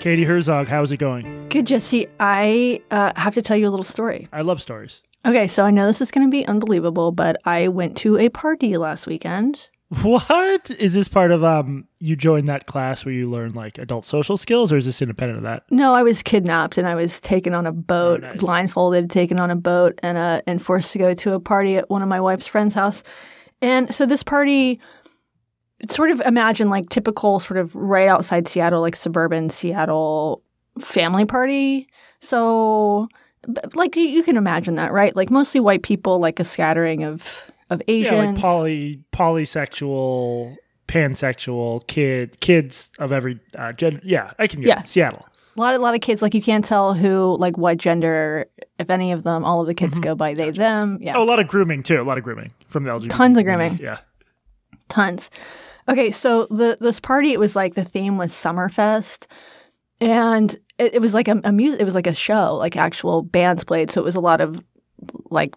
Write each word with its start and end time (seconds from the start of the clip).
Katie 0.00 0.24
Herzog, 0.24 0.66
how's 0.68 0.92
it 0.92 0.96
going? 0.96 1.46
Good, 1.50 1.66
Jesse. 1.66 2.06
I 2.18 2.80
uh, 2.90 3.12
have 3.16 3.34
to 3.34 3.42
tell 3.42 3.56
you 3.56 3.68
a 3.68 3.70
little 3.70 3.84
story. 3.84 4.28
I 4.32 4.40
love 4.40 4.62
stories. 4.62 5.02
Okay, 5.26 5.46
so 5.46 5.62
I 5.64 5.70
know 5.70 5.86
this 5.86 6.00
is 6.00 6.10
going 6.10 6.26
to 6.26 6.30
be 6.30 6.46
unbelievable, 6.46 7.12
but 7.12 7.36
I 7.44 7.68
went 7.68 7.98
to 7.98 8.16
a 8.16 8.30
party 8.30 8.78
last 8.78 9.06
weekend. 9.06 9.68
What 10.02 10.70
is 10.70 10.94
this 10.94 11.08
part 11.08 11.32
of 11.32 11.42
um 11.42 11.88
you 11.98 12.14
joined 12.14 12.48
that 12.48 12.66
class 12.66 13.04
where 13.04 13.12
you 13.12 13.28
learn 13.28 13.54
like 13.54 13.76
adult 13.76 14.06
social 14.06 14.36
skills 14.36 14.72
or 14.72 14.76
is 14.76 14.86
this 14.86 15.02
independent 15.02 15.38
of 15.38 15.42
that? 15.42 15.64
No, 15.68 15.92
I 15.94 16.04
was 16.04 16.22
kidnapped 16.22 16.78
and 16.78 16.86
I 16.86 16.94
was 16.94 17.18
taken 17.20 17.54
on 17.54 17.66
a 17.66 17.72
boat, 17.72 18.22
Oh, 18.22 18.28
nice. 18.28 18.38
blindfolded, 18.38 19.10
taken 19.10 19.38
on 19.40 19.50
a 19.50 19.56
boat, 19.56 19.98
and 20.02 20.16
uh, 20.16 20.42
and 20.46 20.62
forced 20.62 20.92
to 20.92 20.98
go 20.98 21.12
to 21.12 21.34
a 21.34 21.40
party 21.40 21.76
at 21.76 21.90
one 21.90 22.02
of 22.02 22.08
my 22.08 22.20
wife's 22.20 22.46
friend's 22.46 22.74
house. 22.74 23.02
And 23.60 23.92
so 23.94 24.06
this 24.06 24.22
party, 24.22 24.80
sort 25.88 26.10
of 26.10 26.20
imagine 26.22 26.68
like 26.70 26.88
typical 26.90 27.40
sort 27.40 27.58
of 27.58 27.74
right 27.74 28.08
outside 28.08 28.46
Seattle, 28.48 28.80
like 28.80 28.96
suburban 28.96 29.50
Seattle 29.50 30.42
family 30.80 31.24
party. 31.24 31.88
So, 32.20 33.08
like 33.74 33.96
you, 33.96 34.02
you 34.04 34.22
can 34.22 34.36
imagine 34.36 34.74
that, 34.74 34.92
right? 34.92 35.14
Like 35.16 35.30
mostly 35.30 35.60
white 35.60 35.82
people, 35.82 36.18
like 36.18 36.38
a 36.40 36.44
scattering 36.44 37.04
of 37.04 37.50
of 37.70 37.80
Asians. 37.88 38.12
Yeah, 38.16 38.26
like 38.32 38.36
poly 38.38 39.00
polysexual, 39.12 40.56
pansexual 40.88 41.86
kid 41.86 42.38
kids 42.40 42.90
of 42.98 43.12
every 43.12 43.40
uh, 43.56 43.72
gender. 43.72 44.00
Yeah, 44.04 44.32
I 44.38 44.46
can 44.46 44.60
get 44.60 44.68
Yeah. 44.68 44.80
it. 44.80 44.88
Seattle. 44.88 45.26
A 45.56 45.60
lot, 45.60 45.74
a 45.74 45.78
lot 45.78 45.94
of 45.94 46.00
kids 46.00 46.22
like 46.22 46.32
you 46.34 46.40
can't 46.40 46.64
tell 46.64 46.94
who, 46.94 47.36
like, 47.38 47.58
what 47.58 47.76
gender, 47.76 48.46
if 48.78 48.88
any 48.88 49.12
of 49.12 49.24
them. 49.24 49.44
All 49.44 49.60
of 49.60 49.66
the 49.66 49.74
kids 49.74 49.98
go 49.98 50.14
by 50.14 50.32
they, 50.32 50.50
them. 50.50 50.98
Yeah, 51.00 51.16
Oh, 51.18 51.22
a 51.22 51.24
lot 51.24 51.38
of 51.40 51.48
grooming 51.48 51.82
too. 51.82 52.00
A 52.00 52.04
lot 52.04 52.18
of 52.18 52.24
grooming 52.24 52.52
from 52.68 52.84
the 52.84 52.90
LGBT. 52.90 53.10
Tons 53.10 53.36
of 53.38 53.44
grooming. 53.44 53.78
Yeah. 53.78 53.98
tons. 54.88 55.28
Okay, 55.88 56.10
so 56.10 56.46
the 56.46 56.76
this 56.80 57.00
party, 57.00 57.32
it 57.32 57.40
was 57.40 57.56
like 57.56 57.74
the 57.74 57.84
theme 57.84 58.18
was 58.18 58.32
Summerfest, 58.32 59.26
and 60.00 60.54
it, 60.78 60.94
it 60.94 61.00
was 61.00 61.14
like 61.14 61.28
a, 61.28 61.40
a 61.44 61.52
music. 61.52 61.80
It 61.80 61.84
was 61.84 61.94
like 61.94 62.06
a 62.06 62.14
show, 62.14 62.54
like 62.56 62.76
actual 62.76 63.22
bands 63.22 63.64
played. 63.64 63.90
So 63.90 64.00
it 64.00 64.04
was 64.04 64.16
a 64.16 64.20
lot 64.20 64.40
of 64.40 64.62
like 65.30 65.54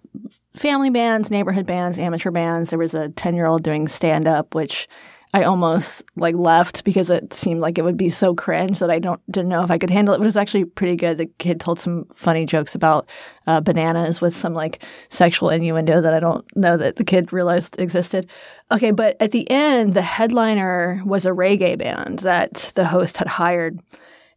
family 0.55 0.89
bands, 0.89 1.29
neighborhood 1.29 1.65
bands, 1.65 1.97
amateur 1.99 2.31
bands. 2.31 2.69
There 2.69 2.79
was 2.79 2.93
a 2.93 3.09
ten 3.09 3.35
year 3.35 3.45
old 3.45 3.63
doing 3.63 3.87
stand 3.87 4.27
up, 4.27 4.55
which 4.55 4.87
I 5.35 5.43
almost 5.43 6.03
like 6.15 6.35
left 6.35 6.83
because 6.83 7.09
it 7.09 7.33
seemed 7.33 7.59
like 7.59 7.79
it 7.79 7.83
would 7.83 7.97
be 7.97 8.09
so 8.09 8.35
cringe 8.35 8.77
that 8.79 8.91
I 8.91 8.99
don't 8.99 9.19
didn't 9.31 9.49
know 9.49 9.63
if 9.63 9.71
I 9.71 9.79
could 9.79 9.89
handle 9.89 10.13
it. 10.13 10.19
But 10.19 10.25
it 10.25 10.27
was 10.27 10.37
actually 10.37 10.65
pretty 10.65 10.95
good. 10.95 11.17
The 11.17 11.25
kid 11.25 11.59
told 11.59 11.79
some 11.79 12.05
funny 12.15 12.45
jokes 12.45 12.75
about 12.75 13.09
uh, 13.47 13.59
bananas 13.59 14.21
with 14.21 14.35
some 14.35 14.53
like 14.53 14.83
sexual 15.09 15.49
innuendo 15.49 16.01
that 16.01 16.13
I 16.13 16.19
don't 16.19 16.45
know 16.55 16.77
that 16.77 16.97
the 16.97 17.03
kid 17.03 17.33
realized 17.33 17.79
existed. 17.81 18.29
Okay, 18.71 18.91
but 18.91 19.17
at 19.19 19.31
the 19.31 19.49
end, 19.49 19.95
the 19.95 20.03
headliner 20.03 21.01
was 21.03 21.25
a 21.25 21.29
reggae 21.31 21.79
band 21.79 22.19
that 22.19 22.71
the 22.75 22.85
host 22.85 23.17
had 23.17 23.27
hired, 23.27 23.79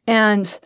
and 0.07 0.59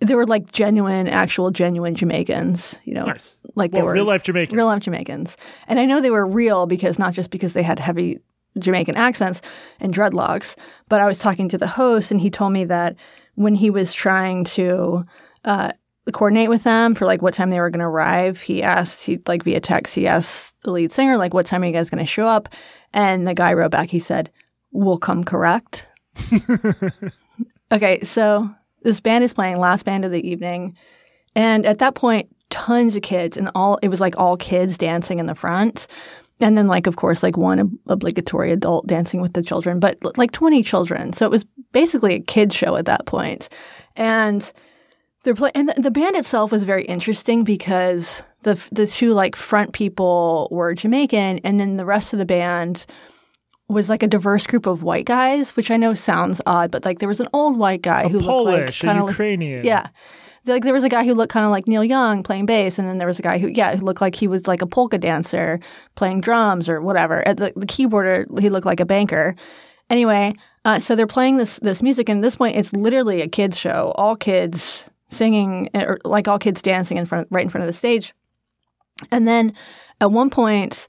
there 0.00 0.16
were 0.16 0.26
like 0.26 0.50
genuine, 0.50 1.06
actual, 1.06 1.50
genuine 1.52 1.94
Jamaicans. 1.94 2.74
You 2.84 2.94
know, 2.94 3.06
Nice. 3.06 3.36
like 3.54 3.70
they 3.70 3.82
were 3.82 3.92
real 3.92 4.04
life 4.04 4.24
Jamaicans. 4.24 4.56
real 4.56 4.66
life 4.66 4.82
Jamaicans. 4.82 5.36
And 5.68 5.78
I 5.78 5.84
know 5.86 6.00
they 6.00 6.10
were 6.10 6.26
real 6.26 6.66
because 6.66 6.98
not 6.98 7.14
just 7.14 7.30
because 7.30 7.54
they 7.54 7.62
had 7.62 7.78
heavy 7.78 8.18
Jamaican 8.58 8.96
accents 8.96 9.42
and 9.80 9.94
dreadlocks, 9.94 10.56
but 10.88 11.00
I 11.00 11.06
was 11.06 11.18
talking 11.18 11.48
to 11.50 11.58
the 11.58 11.66
host 11.66 12.10
and 12.10 12.20
he 12.20 12.30
told 12.30 12.52
me 12.52 12.64
that 12.64 12.96
when 13.34 13.54
he 13.54 13.70
was 13.70 13.92
trying 13.92 14.44
to 14.44 15.04
uh, 15.44 15.72
coordinate 16.12 16.48
with 16.48 16.64
them 16.64 16.94
for 16.94 17.06
like 17.06 17.22
what 17.22 17.34
time 17.34 17.50
they 17.50 17.60
were 17.60 17.70
going 17.70 17.80
to 17.80 17.86
arrive, 17.86 18.40
he 18.40 18.62
asked, 18.62 19.04
he 19.04 19.20
like 19.26 19.42
via 19.42 19.60
text, 19.60 19.94
he 19.94 20.06
asked 20.06 20.54
the 20.62 20.70
lead 20.70 20.92
singer, 20.92 21.16
like, 21.16 21.34
what 21.34 21.46
time 21.46 21.62
are 21.62 21.66
you 21.66 21.72
guys 21.72 21.90
going 21.90 22.04
to 22.04 22.10
show 22.10 22.26
up? 22.26 22.48
And 22.92 23.26
the 23.26 23.34
guy 23.34 23.52
wrote 23.52 23.70
back, 23.70 23.90
he 23.90 23.98
said, 23.98 24.30
we'll 24.72 24.98
come 24.98 25.24
correct. 25.24 25.86
okay, 27.72 28.00
so 28.00 28.50
this 28.82 29.00
band 29.00 29.24
is 29.24 29.34
playing, 29.34 29.58
last 29.58 29.84
band 29.84 30.04
of 30.04 30.12
the 30.12 30.26
evening. 30.26 30.76
And 31.34 31.66
at 31.66 31.78
that 31.78 31.94
point, 31.94 32.34
tons 32.50 32.96
of 32.96 33.02
kids 33.02 33.36
and 33.36 33.50
all 33.54 33.78
it 33.82 33.88
was 33.88 34.00
like 34.00 34.16
all 34.16 34.36
kids 34.36 34.78
dancing 34.78 35.18
in 35.18 35.26
the 35.26 35.34
front. 35.34 35.86
And 36.40 36.56
then 36.56 36.66
like 36.66 36.86
of 36.86 36.96
course 36.96 37.22
like 37.22 37.36
one 37.36 37.60
ob- 37.60 37.72
obligatory 37.86 38.52
adult 38.52 38.86
dancing 38.86 39.20
with 39.20 39.32
the 39.32 39.42
children, 39.42 39.80
but 39.80 39.98
l- 40.04 40.12
like 40.16 40.32
20 40.32 40.62
children. 40.62 41.12
So 41.12 41.24
it 41.26 41.30
was 41.30 41.44
basically 41.72 42.14
a 42.14 42.20
kids 42.20 42.54
show 42.54 42.76
at 42.76 42.84
that 42.86 43.06
point. 43.06 43.48
And 43.96 44.50
they're 45.24 45.34
play- 45.34 45.50
and 45.54 45.68
the, 45.68 45.74
the 45.80 45.90
band 45.90 46.14
itself 46.16 46.52
was 46.52 46.64
very 46.64 46.84
interesting 46.84 47.42
because 47.44 48.22
the 48.42 48.52
f- 48.52 48.68
the 48.70 48.86
two 48.86 49.12
like 49.14 49.34
front 49.34 49.72
people 49.72 50.48
were 50.50 50.74
Jamaican 50.74 51.40
and 51.42 51.58
then 51.58 51.76
the 51.78 51.84
rest 51.86 52.12
of 52.12 52.18
the 52.18 52.26
band 52.26 52.86
was 53.68 53.88
like 53.88 54.02
a 54.04 54.06
diverse 54.06 54.46
group 54.46 54.66
of 54.66 54.84
white 54.84 55.06
guys, 55.06 55.56
which 55.56 55.70
I 55.72 55.76
know 55.76 55.94
sounds 55.94 56.40
odd, 56.46 56.70
but 56.70 56.84
like 56.84 57.00
there 57.00 57.08
was 57.08 57.18
an 57.18 57.28
old 57.32 57.56
white 57.58 57.82
guy 57.82 58.06
who 58.08 58.20
looked 58.20 58.46
like 58.46 58.56
Polish, 58.60 58.80
kind 58.82 58.98
a 58.98 59.00
of 59.00 59.06
like 59.06 59.12
Ukrainian. 59.14 59.64
yeah. 59.64 59.88
Like 60.46 60.62
there 60.62 60.72
was 60.72 60.84
a 60.84 60.88
guy 60.88 61.04
who 61.04 61.14
looked 61.14 61.32
kind 61.32 61.44
of 61.44 61.50
like 61.50 61.66
Neil 61.66 61.84
Young 61.84 62.22
playing 62.22 62.46
bass, 62.46 62.78
and 62.78 62.86
then 62.86 62.98
there 62.98 63.06
was 63.06 63.18
a 63.18 63.22
guy 63.22 63.38
who, 63.38 63.48
yeah, 63.48 63.74
who 63.76 63.84
looked 63.84 64.00
like 64.00 64.14
he 64.14 64.28
was 64.28 64.46
like 64.46 64.62
a 64.62 64.66
polka 64.66 64.98
dancer 64.98 65.58
playing 65.96 66.20
drums 66.20 66.68
or 66.68 66.80
whatever. 66.80 67.26
At 67.26 67.38
the, 67.38 67.52
the 67.56 67.66
keyboarder, 67.66 68.40
he 68.40 68.48
looked 68.48 68.66
like 68.66 68.80
a 68.80 68.86
banker. 68.86 69.34
Anyway, 69.90 70.34
uh, 70.64 70.78
so 70.78 70.94
they're 70.94 71.06
playing 71.06 71.36
this 71.36 71.58
this 71.60 71.82
music, 71.82 72.08
and 72.08 72.18
at 72.18 72.22
this 72.22 72.36
point, 72.36 72.56
it's 72.56 72.72
literally 72.72 73.22
a 73.22 73.28
kids 73.28 73.58
show. 73.58 73.92
All 73.96 74.16
kids 74.16 74.88
singing, 75.08 75.68
or 75.74 75.98
like 76.04 76.28
all 76.28 76.38
kids 76.38 76.62
dancing 76.62 76.96
in 76.96 77.06
front, 77.06 77.28
right 77.30 77.44
in 77.44 77.48
front 77.48 77.62
of 77.62 77.68
the 77.68 77.76
stage. 77.76 78.14
And 79.10 79.26
then 79.26 79.52
at 80.00 80.10
one 80.10 80.30
point, 80.30 80.86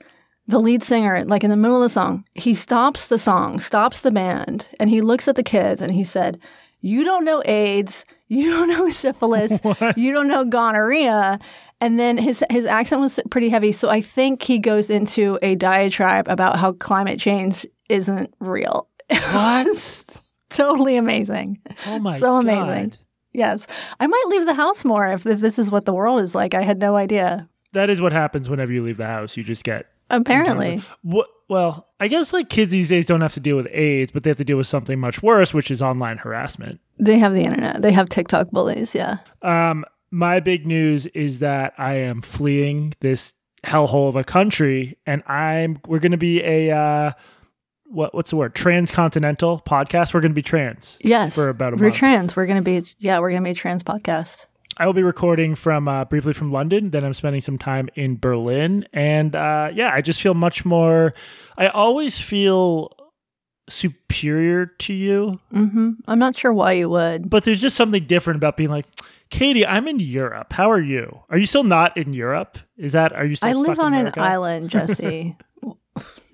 the 0.48 0.60
lead 0.60 0.82
singer, 0.84 1.26
like 1.26 1.44
in 1.44 1.50
the 1.50 1.58
middle 1.58 1.78
of 1.78 1.84
the 1.84 1.94
song, 1.94 2.26
he 2.34 2.56
stops 2.56 3.08
the 3.08 3.20
song, 3.20 3.60
stops 3.60 4.00
the 4.00 4.12
band, 4.12 4.70
and 4.80 4.90
he 4.90 5.02
looks 5.02 5.28
at 5.28 5.36
the 5.36 5.44
kids 5.44 5.82
and 5.82 5.92
he 5.92 6.04
said, 6.04 6.40
You 6.80 7.04
don't 7.04 7.26
know 7.26 7.44
AIDS, 7.46 8.06
you 8.28 8.52
don't 8.52 8.68
know 8.70 8.90
syphilis, 8.92 9.60
you 9.96 10.14
don't 10.14 10.28
know 10.28 10.46
gonorrhea. 10.46 11.40
And 11.80 12.00
then 12.00 12.18
his 12.18 12.44
his 12.50 12.66
accent 12.66 13.02
was 13.02 13.20
pretty 13.30 13.50
heavy. 13.50 13.72
So 13.72 13.90
I 13.90 14.02
think 14.02 14.42
he 14.42 14.60
goes 14.60 14.90
into 14.90 15.38
a 15.42 15.56
diatribe 15.56 16.28
about 16.28 16.58
how 16.58 16.74
climate 16.74 17.20
change 17.20 17.66
isn't 17.90 18.34
real. 18.40 18.88
What? 19.10 20.22
totally 20.50 20.98
amazing. 20.98 21.60
Oh 21.86 22.00
my 22.00 22.18
so 22.18 22.42
god. 22.42 22.44
amazing. 22.44 22.94
Yes. 23.34 23.68
I 24.00 24.08
might 24.08 24.26
leave 24.28 24.46
the 24.46 24.56
house 24.56 24.84
more 24.84 25.08
if, 25.08 25.28
if 25.28 25.40
this 25.40 25.60
is 25.60 25.70
what 25.70 25.86
the 25.86 25.94
world 25.94 26.22
is 26.22 26.34
like. 26.34 26.56
I 26.56 26.64
had 26.64 26.80
no 26.80 26.96
idea. 26.96 27.48
That 27.74 27.90
is 27.92 28.02
what 28.02 28.12
happens 28.12 28.50
whenever 28.50 28.72
you 28.72 28.84
leave 28.84 28.98
the 28.98 29.06
house. 29.06 29.38
You 29.38 29.44
just 29.44 29.64
get 29.64 29.86
Apparently. 30.10 30.82
what 31.04 31.28
well, 31.50 31.88
I 32.00 32.08
guess 32.08 32.34
like 32.34 32.50
kids 32.50 32.72
these 32.72 32.90
days 32.90 33.06
don't 33.06 33.22
have 33.22 33.34
to 33.36 33.40
deal 33.40 33.56
with 33.56 33.68
AIDS, 33.72 34.12
but 34.12 34.24
they 34.24 34.30
have 34.30 34.38
to 34.38 34.44
deal 34.46 34.58
with 34.58 34.68
something 34.68 35.00
much 35.00 35.22
worse, 35.22 35.54
which 35.54 35.72
is 35.72 35.82
online 35.82 36.18
harassment. 36.18 36.82
They 37.00 37.18
have 37.20 37.34
the 37.34 37.44
internet. 37.44 37.82
They 37.82 37.92
have 37.92 38.10
TikTok 38.10 38.52
bullies. 38.52 38.96
Yeah. 38.96 39.18
Um, 39.42 39.86
my 40.12 40.40
big 40.40 40.66
news 40.66 41.06
is 41.08 41.40
that 41.40 41.74
I 41.78 41.96
am 41.96 42.22
fleeing 42.22 42.94
this 43.02 43.34
hellhole 43.64 44.10
of 44.10 44.16
a 44.16 44.24
country, 44.24 44.98
and 45.06 45.22
I'm 45.28 45.80
we're 45.88 46.00
going 46.00 46.12
to 46.14 46.18
be 46.18 46.42
a 46.44 46.72
uh, 46.72 47.12
what 47.86 48.14
what's 48.16 48.30
the 48.32 48.36
word 48.38 48.56
transcontinental 48.56 49.62
podcast. 49.68 50.14
We're 50.14 50.22
going 50.22 50.32
to 50.32 50.36
be 50.36 50.42
trans. 50.42 50.98
Yes. 51.02 51.36
For 51.36 51.50
about 51.50 51.74
a 51.74 51.76
We're 51.76 51.84
month. 51.88 51.96
trans. 51.96 52.36
We're 52.36 52.46
going 52.46 52.64
to 52.64 52.64
be, 52.64 52.84
yeah, 53.00 53.20
we're 53.20 53.30
going 53.30 53.42
to 53.42 53.46
be 53.48 53.52
a 53.52 53.56
trans 53.56 53.84
podcast. 53.84 54.46
I 54.80 54.86
will 54.86 54.94
be 54.94 55.04
recording 55.04 55.56
from 55.56 55.88
uh, 55.88 56.06
briefly 56.06 56.34
from 56.34 56.50
London. 56.50 56.92
Then 56.92 57.04
I'm 57.04 57.14
spending 57.16 57.42
some 57.42 57.58
time 57.58 57.90
in 57.96 58.18
Berlin, 58.18 58.88
and 58.94 59.36
uh, 59.36 59.72
yeah, 59.74 59.92
I 59.94 60.02
just 60.02 60.22
feel 60.22 60.36
much 60.36 60.66
more. 60.66 61.14
I 61.58 61.68
always 61.68 62.20
feel 62.20 62.96
superior 63.70 64.66
to 64.66 64.94
you, 64.94 65.40
hmm 65.52 65.92
I'm 66.08 66.20
not 66.20 66.38
sure 66.38 66.54
why 66.54 66.74
you 66.74 66.90
would. 66.90 67.30
but 67.30 67.44
there's 67.44 67.60
just 67.62 67.76
something 67.76 68.06
different 68.06 68.38
about 68.38 68.58
being 68.58 68.70
like. 68.70 68.86
Katie, 69.30 69.68
I'm 69.68 69.90
in 69.90 70.00
Europe. 70.00 70.54
How 70.54 70.72
are 70.72 70.80
you? 70.82 71.20
Are 71.30 71.38
you 71.38 71.46
still 71.46 71.66
not 71.66 71.98
in 71.98 72.14
Europe? 72.14 72.58
Is 72.78 72.94
that 72.94 73.12
are 73.12 73.26
you 73.26 73.36
still 73.36 73.50
I 73.50 73.52
live 73.52 73.78
on 73.78 73.94
an 73.94 74.14
island, 74.16 74.70
Jesse. 74.76 75.36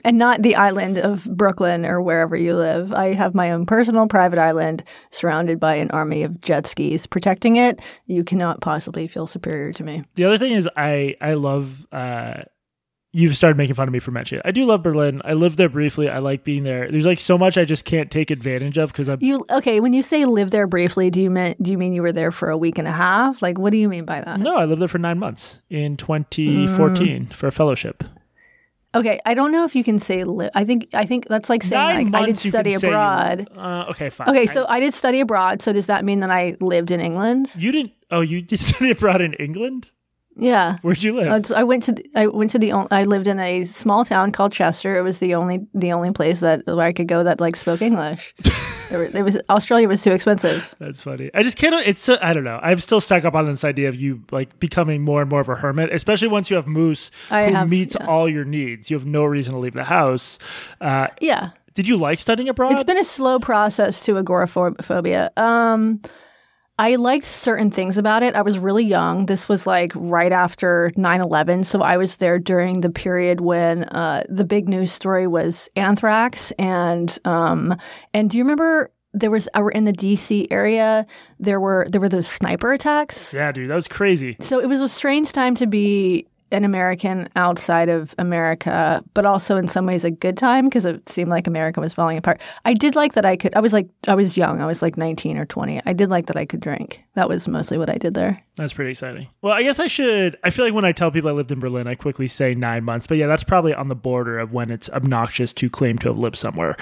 and 0.06 0.20
not 0.20 0.44
the 0.44 0.56
island 0.56 1.00
of 1.00 1.26
Brooklyn 1.26 1.88
or 1.88 2.04
wherever 2.04 2.36
you 2.36 2.56
live. 2.56 2.94
I 2.94 3.14
have 3.14 3.34
my 3.34 3.50
own 3.52 3.66
personal 3.66 4.06
private 4.08 4.38
island 4.38 4.84
surrounded 5.10 5.60
by 5.60 5.74
an 5.76 5.90
army 5.90 6.22
of 6.22 6.40
jet 6.42 6.68
skis 6.68 7.08
protecting 7.08 7.56
it. 7.56 7.80
You 8.06 8.24
cannot 8.24 8.62
possibly 8.62 9.08
feel 9.08 9.26
superior 9.26 9.74
to 9.74 9.84
me. 9.84 10.04
The 10.14 10.26
other 10.26 10.38
thing 10.38 10.52
is 10.52 10.70
I 10.78 11.16
I 11.20 11.34
love 11.34 11.88
uh 11.92 12.44
you've 13.16 13.38
started 13.38 13.56
making 13.58 13.76
fun 13.76 13.88
of 13.88 13.94
me 13.94 14.00
for 14.00 14.10
mentioning 14.12 14.40
it. 14.44 14.48
I 14.48 14.52
do 14.52 14.66
love 14.66 14.82
Berlin. 14.84 15.22
I 15.24 15.34
lived 15.34 15.58
there 15.58 15.70
briefly. 15.70 16.10
I 16.10 16.18
like 16.18 16.44
being 16.44 16.64
there. 16.64 16.90
There's 16.92 17.06
like 17.06 17.20
so 17.20 17.38
much 17.38 17.58
I 17.58 17.64
just 17.64 17.86
can't 17.86 18.10
take 18.12 18.32
advantage 18.32 18.78
of 18.80 18.92
because 18.92 19.08
I'm 19.08 19.20
You 19.22 19.46
okay? 19.50 19.80
When 19.80 19.94
you 19.94 20.02
say 20.02 20.26
live 20.26 20.50
there 20.52 20.66
briefly, 20.68 21.10
do 21.12 21.22
you 21.22 21.30
mean 21.30 21.56
do 21.62 21.72
you 21.72 21.78
mean 21.78 21.94
you 21.94 22.02
were 22.02 22.12
there 22.12 22.32
for 22.32 22.50
a 22.50 22.58
week 22.58 22.78
and 22.80 22.88
a 22.88 22.92
half? 22.92 23.42
Like, 23.42 23.58
what 23.60 23.72
do 23.72 23.78
you 23.78 23.88
mean 23.88 24.04
by 24.06 24.20
that? 24.22 24.40
no, 24.40 24.58
I 24.58 24.66
lived 24.66 24.82
there 24.82 24.88
for 24.88 24.98
nine 24.98 25.20
months 25.20 25.60
in 25.70 25.96
2014 25.96 27.28
Mm. 27.28 27.34
for 27.34 27.48
a 27.48 27.52
fellowship. 27.52 28.04
Okay, 28.96 29.20
I 29.26 29.34
don't 29.34 29.52
know 29.52 29.66
if 29.66 29.76
you 29.76 29.84
can 29.84 29.98
say 29.98 30.24
live. 30.24 30.52
I 30.54 30.66
think 30.66 30.88
I 30.94 31.06
think 31.08 31.28
that's 31.28 31.50
like 31.50 31.64
saying 31.64 32.12
like 32.12 32.24
I 32.24 32.26
did 32.28 32.38
study 32.38 32.76
say 32.78 32.88
abroad. 32.88 33.48
uh, 33.58 33.86
okay, 33.90 34.10
fine. 34.12 34.30
Okay, 34.30 34.42
I- 34.44 34.46
so 34.46 34.66
I 34.70 34.80
did 34.80 34.94
study 34.94 35.20
abroad. 35.20 35.62
So 35.64 35.74
does 35.74 35.88
that 35.88 36.06
mean 36.06 36.20
that 36.20 36.30
I 36.30 36.56
lived 36.60 36.92
in 36.92 37.00
England? 37.00 37.52
you 37.58 37.72
didn't. 37.72 37.94
Oh, 38.12 38.22
you 38.22 38.42
did 38.42 38.60
study 38.72 38.92
abroad 38.92 39.22
in 39.22 39.34
England. 39.34 39.90
Yeah. 40.36 40.78
Where'd 40.82 41.04
you 41.04 41.14
live? 41.14 41.52
I 41.56 41.64
went 41.64 41.84
to 41.84 41.92
the, 41.94 42.06
I 42.16 42.28
went 42.28 42.50
to 42.52 42.60
the 42.60 42.72
I 42.92 43.04
lived 43.04 43.28
in 43.28 43.40
a 43.40 43.64
small 43.66 44.04
town 44.06 44.32
called 44.32 44.52
Chester. 44.52 44.98
It 44.98 45.02
was 45.02 45.20
the 45.20 45.36
only 45.36 45.68
the 45.74 45.92
only 45.94 46.12
place 46.12 46.40
that 46.40 46.66
where 46.66 46.82
I 46.82 46.92
could 46.94 47.08
go 47.08 47.24
that 47.24 47.40
like 47.40 47.56
spoke 47.56 47.82
English. 47.82 48.34
It 48.92 49.24
was 49.24 49.40
Australia 49.50 49.88
was 49.88 50.04
too 50.04 50.12
expensive. 50.12 50.76
That's 50.78 51.02
funny. 51.02 51.32
I 51.34 51.42
just 51.42 51.58
can't. 51.58 51.74
It's 51.88 52.00
so, 52.02 52.16
I 52.22 52.32
don't 52.32 52.44
know. 52.44 52.60
I'm 52.62 52.80
still 52.80 53.02
stuck 53.02 53.24
up 53.26 53.34
on 53.34 53.48
this 53.48 53.64
idea 53.64 53.90
of 53.90 53.96
you 53.96 54.24
like 54.30 54.60
becoming 54.60 55.02
more 55.02 55.22
and 55.22 55.32
more 55.32 55.40
of 55.42 55.50
a 55.50 55.56
hermit, 55.56 55.92
especially 55.92 56.28
once 56.28 56.52
you 56.52 56.58
have 56.58 56.68
Moose 56.68 57.10
I 57.32 57.48
who 57.48 57.54
have- 57.56 57.70
meets 57.70 57.96
yeah. 58.00 58.06
all 58.06 58.30
your 58.30 58.46
needs. 58.46 58.92
You 58.92 58.98
have 59.00 59.08
no 59.08 59.24
reason 59.26 59.54
to 59.56 59.60
leave 59.60 59.74
the 59.74 59.86
house. 59.86 60.38
Uh, 60.80 61.08
Yeah. 61.20 61.52
did 61.74 61.88
you 61.88 61.98
like 61.98 62.20
studying 62.20 62.50
abroad? 62.50 62.74
It's 62.74 62.84
been 62.84 63.00
a 63.00 63.04
slow 63.04 63.40
process 63.40 64.06
to 64.06 64.20
agoraphobia. 64.20 65.32
Um, 65.38 66.00
I 66.80 66.96
liked 66.96 67.26
certain 67.26 67.70
things 67.70 67.98
about 67.98 68.24
it. 68.24 68.36
I 68.36 68.42
was 68.42 68.58
really 68.58 68.84
young. 68.84 69.28
This 69.28 69.48
was 69.48 69.68
like 69.68 69.92
right 69.96 70.32
after 70.32 70.92
9 70.96 71.22
11. 71.22 71.66
So 71.66 71.82
I 71.82 71.98
was 71.98 72.18
there 72.18 72.40
during 72.40 72.82
the 72.82 72.90
period 72.90 73.42
when 73.42 73.84
uh, 73.86 74.24
the 74.28 74.44
big 74.44 74.68
news 74.68 74.92
story 74.92 75.28
was 75.28 75.70
anthrax. 75.76 76.52
And, 76.58 77.18
um, 77.26 77.76
and 78.14 78.30
do 78.30 78.38
you 78.38 78.44
remember 78.44 78.90
there 79.14 79.30
was, 79.30 79.48
I 79.54 79.62
were 79.62 79.70
in 79.70 79.84
the 79.84 79.94
DC 79.94 80.48
area, 80.50 81.06
there 81.40 81.60
were, 81.60 81.86
there 81.92 82.02
were 82.02 82.10
those 82.10 82.28
sniper 82.28 82.74
attacks? 82.74 83.34
yeah, 83.36 83.52
dude, 83.52 83.70
that 83.70 83.76
was 83.76 83.88
crazy. 83.88 84.36
So 84.40 84.60
it 84.60 84.66
was 84.66 84.82
a 84.82 84.90
strange 84.90 85.32
time 85.32 85.54
to 85.56 85.68
be 85.68 86.28
an 86.54 86.64
American 86.64 87.28
outside 87.36 87.90
of 87.90 88.14
America, 88.18 89.04
but 89.14 89.26
also 89.26 89.58
in 89.58 89.68
some 89.68 89.86
ways 89.86 90.06
a 90.06 90.12
good 90.12 90.38
time 90.38 90.66
because 90.66 90.86
it 90.86 91.10
seemed 91.10 91.30
like 91.30 91.48
America 91.48 91.82
was 91.82 91.94
falling 91.94 92.18
apart. 92.18 92.42
I 92.66 92.74
did 92.74 92.96
like 92.96 93.14
that 93.14 93.26
I 93.26 93.36
could, 93.36 93.56
I 93.56 93.60
was 93.60 93.74
like, 93.74 93.90
I 94.08 94.16
was 94.16 94.38
young. 94.38 94.62
I 94.62 94.66
was 94.66 94.82
like 94.82 94.98
19 94.98 95.38
or 95.38 95.46
20. 95.46 95.82
I 95.86 95.94
did 95.94 96.10
like 96.10 96.28
that 96.28 96.38
I 96.38 96.46
could 96.46 96.60
drink. 96.60 97.04
That 97.16 97.28
was 97.28 97.48
mostly 97.48 97.78
what 97.78 97.90
I 97.90 97.98
did 97.98 98.14
there. 98.14 98.44
That's 98.56 98.74
pretty 98.74 98.92
exciting. 98.92 99.28
Well, 99.42 99.54
I 99.54 99.64
guess 99.64 99.80
I 99.80 99.88
should. 99.88 100.38
I 100.44 100.50
feel 100.50 100.66
like 100.66 100.74
when 100.74 100.86
I 100.86 100.92
tell 100.92 101.12
people 101.12 101.30
I 101.30 101.34
lived 101.34 101.52
in 101.52 101.60
Berlin, 101.60 101.88
I 101.88 101.96
quickly 101.96 102.28
say 102.28 102.54
nine 102.54 102.84
months. 102.84 103.08
But 103.08 103.18
yeah, 103.18 103.28
that's 103.28 103.44
probably 103.44 103.74
on 103.74 103.88
the 103.88 103.96
border 103.96 104.40
of 104.40 104.54
when 104.54 104.70
it's 104.70 104.90
obnoxious 104.90 105.54
to 105.54 105.70
claim 105.70 105.98
to 106.00 106.10
have 106.10 106.18
lived 106.20 106.38
somewhere. 106.38 106.78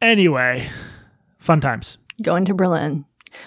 Anyway, 0.00 0.68
fun 1.38 1.60
times. 1.60 1.98
Going 2.22 2.44
to 2.46 2.54
Berlin. 2.54 3.04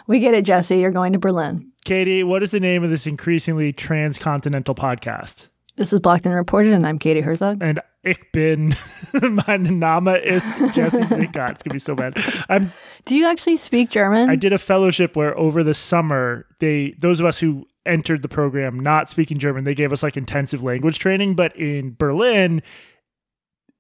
We 0.08 0.20
get 0.20 0.34
it, 0.34 0.46
Jesse. 0.46 0.78
You're 0.78 0.92
going 0.92 1.14
to 1.14 1.20
Berlin. 1.20 1.72
Katie, 1.84 2.24
what 2.24 2.42
is 2.44 2.52
the 2.52 2.60
name 2.60 2.84
of 2.84 2.90
this 2.90 3.06
increasingly 3.06 3.72
transcontinental 3.72 4.76
podcast? 4.76 5.48
This 5.78 5.92
is 5.92 6.00
Blocked 6.00 6.26
and 6.26 6.34
Reported, 6.34 6.72
and 6.72 6.88
I'm 6.88 6.98
Katie 6.98 7.20
Herzog. 7.20 7.58
And 7.62 7.82
ich 8.04 8.32
bin, 8.32 8.76
mein 9.14 9.80
Name 9.80 10.16
ist 10.24 10.48
Jesse 10.74 11.04
Singal. 11.04 11.52
It's 11.52 11.64
gonna 11.64 11.74
be 11.74 11.80
so 11.80 11.96
bad. 11.96 12.14
I'm 12.48 12.72
Do 13.06 13.14
you 13.14 13.26
actually 13.28 13.58
speak 13.58 13.90
German? 13.90 14.30
I 14.30 14.38
did 14.38 14.54
a 14.54 14.58
fellowship 14.58 15.18
where 15.18 15.38
over 15.38 15.64
the 15.64 15.74
summer 15.74 16.46
they 16.60 16.96
those 17.02 17.20
of 17.20 17.26
us 17.26 17.40
who 17.40 17.66
entered 17.86 18.22
the 18.22 18.30
program 18.30 18.80
not 18.80 19.10
speaking 19.10 19.38
German, 19.38 19.66
they 19.66 19.76
gave 19.76 19.92
us 19.92 20.02
like 20.02 20.16
intensive 20.16 20.64
language 20.64 20.98
training. 20.98 21.36
But 21.36 21.56
in 21.58 21.96
Berlin, 21.98 22.64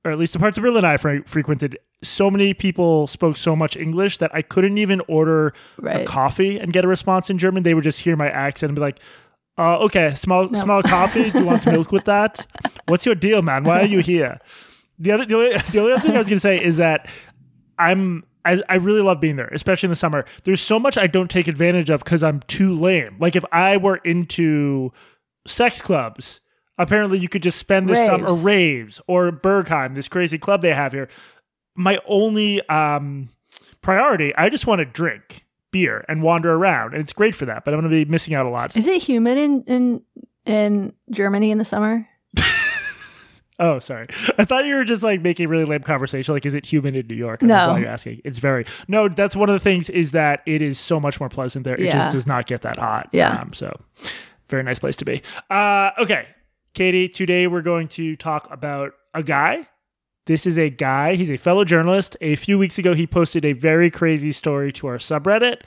or 0.06 0.12
at 0.12 0.18
least 0.19 0.34
the 0.34 0.40
parts 0.40 0.57
of 0.57 0.63
Berlin 0.63 0.86
I 0.86 0.98
fre- 0.98 1.24
frequented, 1.25 1.78
so 2.04 2.30
many 2.30 2.54
people 2.54 3.07
spoke 3.07 3.38
so 3.38 3.56
much 3.56 3.75
English 3.75 4.19
that 4.19 4.34
I 4.34 4.42
couldn't 4.42 4.78
even 4.78 5.02
order 5.07 5.54
a 5.84 6.06
coffee 6.06 6.60
and 6.60 6.72
get 6.72 6.86
a 6.86 6.88
response 6.88 7.30
in 7.30 7.38
German. 7.38 7.63
They 7.63 7.74
would 7.74 7.84
just 7.84 8.00
hear 8.00 8.16
my 8.16 8.30
accent 8.30 8.69
and 8.69 8.75
be 8.75 8.81
like, 8.81 9.00
uh, 9.57 9.80
"Okay, 9.80 10.13
small 10.16 10.54
small 10.54 10.84
coffee. 10.84 11.31
Do 11.31 11.40
you 11.40 11.46
want 11.46 11.66
milk 11.72 11.92
with 11.92 12.06
that? 12.06 12.46
What's 12.88 13.06
your 13.06 13.16
deal, 13.16 13.42
man? 13.42 13.63
Why 13.63 13.81
are 13.81 13.88
you 13.88 14.00
here?" 14.00 14.40
The 15.00 15.12
other 15.12 15.25
the 15.25 15.36
only, 15.36 15.57
the 15.72 15.80
only 15.80 15.94
other 15.94 16.02
thing 16.02 16.16
I 16.16 16.19
was 16.19 16.28
going 16.28 16.38
to 16.38 16.40
say 16.40 16.63
is 16.63 16.78
that 16.78 17.10
I'm 17.80 18.24
I, 18.46 18.62
I 18.69 18.75
really 18.75 19.01
love 19.01 19.19
being 19.19 19.38
there, 19.38 19.50
especially 19.51 19.88
in 19.88 19.92
the 19.92 19.96
summer. 19.96 20.24
There's 20.44 20.62
so 20.62 20.80
much 20.80 20.98
I 20.98 21.08
don't 21.08 21.30
take 21.31 21.48
advantage 21.48 21.90
of 21.90 22.04
because 22.04 22.24
I'm 22.24 22.42
too 22.42 22.74
lame. 22.74 23.18
Like 23.19 23.36
if 23.36 23.44
I 23.51 23.78
were 23.78 23.98
into 23.98 24.94
sex 25.48 25.81
clubs, 25.81 26.42
apparently 26.77 27.18
you 27.19 27.30
could 27.30 27.44
just 27.44 27.57
spend 27.57 27.88
the 27.89 27.95
summer 28.06 28.27
or 28.27 28.33
Raves. 28.33 28.44
raves 28.44 29.01
or 29.07 29.31
Berghain, 29.31 29.95
this 29.95 30.07
crazy 30.07 30.38
club 30.38 30.62
they 30.62 30.74
have 30.74 30.92
here. 30.94 31.07
My 31.75 32.00
only 32.07 32.68
um, 32.69 33.30
priority, 33.81 34.36
I 34.36 34.50
just 34.50 34.66
want 34.68 34.80
to 34.80 34.86
drink 34.86 35.45
beer 35.72 36.06
and 36.07 36.22
wander 36.24 36.54
around, 36.54 36.94
and 36.94 37.01
it's 37.01 37.13
great 37.13 37.36
for 37.36 37.45
that. 37.45 37.66
But 37.66 37.74
I'm 37.74 37.81
going 37.81 37.92
to 37.92 38.06
be 38.06 38.10
missing 38.10 38.33
out 38.33 38.45
a 38.45 38.50
lot. 38.50 38.75
Is 38.77 38.88
it 38.88 39.01
humid 39.01 39.38
in, 39.38 39.63
in, 39.63 40.01
in 40.45 40.94
Germany 41.12 41.51
in 41.51 41.57
the 41.57 41.66
summer? 41.66 42.07
Oh, 43.57 43.80
sorry. 43.80 44.07
I 44.38 44.44
thought 44.44 44.66
you 44.66 44.75
were 44.75 44.83
just 44.83 45.01
like 45.01 45.22
making 45.22 45.48
really 45.48 45.63
lame 45.63 45.80
conversation. 45.80 46.33
Like, 46.33 46.45
is 46.45 46.56
it 46.56 46.66
humid 46.66 46.94
in 46.94 47.07
New 47.07 47.16
York? 47.16 47.42
No. 47.42 47.77
You're 47.77 47.88
asking. 47.88 48.19
It's 48.25 48.38
very 48.39 48.66
no. 48.89 49.07
That's 49.07 49.33
one 49.33 49.48
of 49.48 49.54
the 49.54 49.62
things 49.62 49.89
is 49.89 50.12
that 50.12 50.42
it 50.45 50.62
is 50.62 50.77
so 50.77 51.00
much 51.00 51.22
more 51.22 51.30
pleasant 51.30 51.63
there. 51.63 51.75
It 51.75 51.80
Yeah. 51.86 51.94
just 52.04 52.12
does 52.12 52.27
not 52.27 52.48
get 52.48 52.63
that 52.63 52.75
hot. 52.77 53.07
Yeah. 53.13 53.39
Um, 53.39 53.54
so, 53.54 53.74
very 54.50 54.62
nice 54.63 54.77
place 54.80 54.98
to 54.98 55.06
be. 55.06 55.22
Uh, 55.50 55.92
okay, 56.00 56.27
Katie. 56.75 57.07
Today 57.10 57.48
we're 57.48 57.62
going 57.62 57.88
to 57.88 58.16
talk 58.18 58.48
about 58.51 58.92
a 59.13 59.24
guy. 59.24 59.68
This 60.25 60.45
is 60.45 60.57
a 60.57 60.69
guy. 60.69 61.16
He's 61.16 61.31
a 61.31 61.38
fellow 61.38 61.63
journalist. 61.63 62.18
A 62.19 62.36
few 62.36 62.60
weeks 62.60 62.77
ago, 62.77 62.94
he 62.94 63.07
posted 63.07 63.45
a 63.45 63.54
very 63.54 63.89
crazy 63.89 64.31
story 64.31 64.74
to 64.74 64.88
our 64.88 64.98
subreddit. 64.98 65.62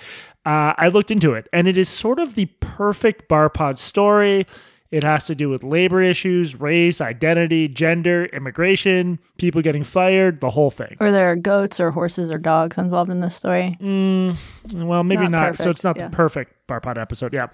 Uh, 0.44 0.74
I 0.76 0.88
looked 0.88 1.10
into 1.10 1.32
it, 1.34 1.48
and 1.52 1.66
it 1.66 1.76
is 1.76 1.88
sort 1.88 2.18
of 2.18 2.34
the 2.34 2.46
perfect 2.60 3.26
bar 3.26 3.48
pod 3.48 3.80
story. 3.80 4.46
It 4.90 5.02
has 5.02 5.26
to 5.26 5.34
do 5.34 5.48
with 5.48 5.62
labor 5.62 6.00
issues, 6.02 6.58
race, 6.58 7.00
identity, 7.00 7.68
gender, 7.68 8.26
immigration, 8.26 9.18
people 9.38 9.62
getting 9.62 9.84
fired, 9.84 10.40
the 10.40 10.50
whole 10.50 10.70
thing. 10.70 10.96
Or 11.00 11.10
there 11.12 11.30
are 11.30 11.36
goats 11.36 11.78
or 11.78 11.90
horses 11.90 12.30
or 12.30 12.38
dogs 12.38 12.76
involved 12.78 13.10
in 13.10 13.20
this 13.20 13.34
story? 13.34 13.76
Mm, 13.80 14.36
well, 14.72 15.04
maybe 15.04 15.22
Not 15.22 15.30
not. 15.30 15.56
so 15.58 15.70
it's 15.70 15.84
not 15.84 15.96
yeah. 15.96 16.08
the 16.08 16.16
perfect 16.16 16.54
bar 16.66 16.80
pod 16.80 16.98
episode. 16.98 17.32
Yeah. 17.32 17.48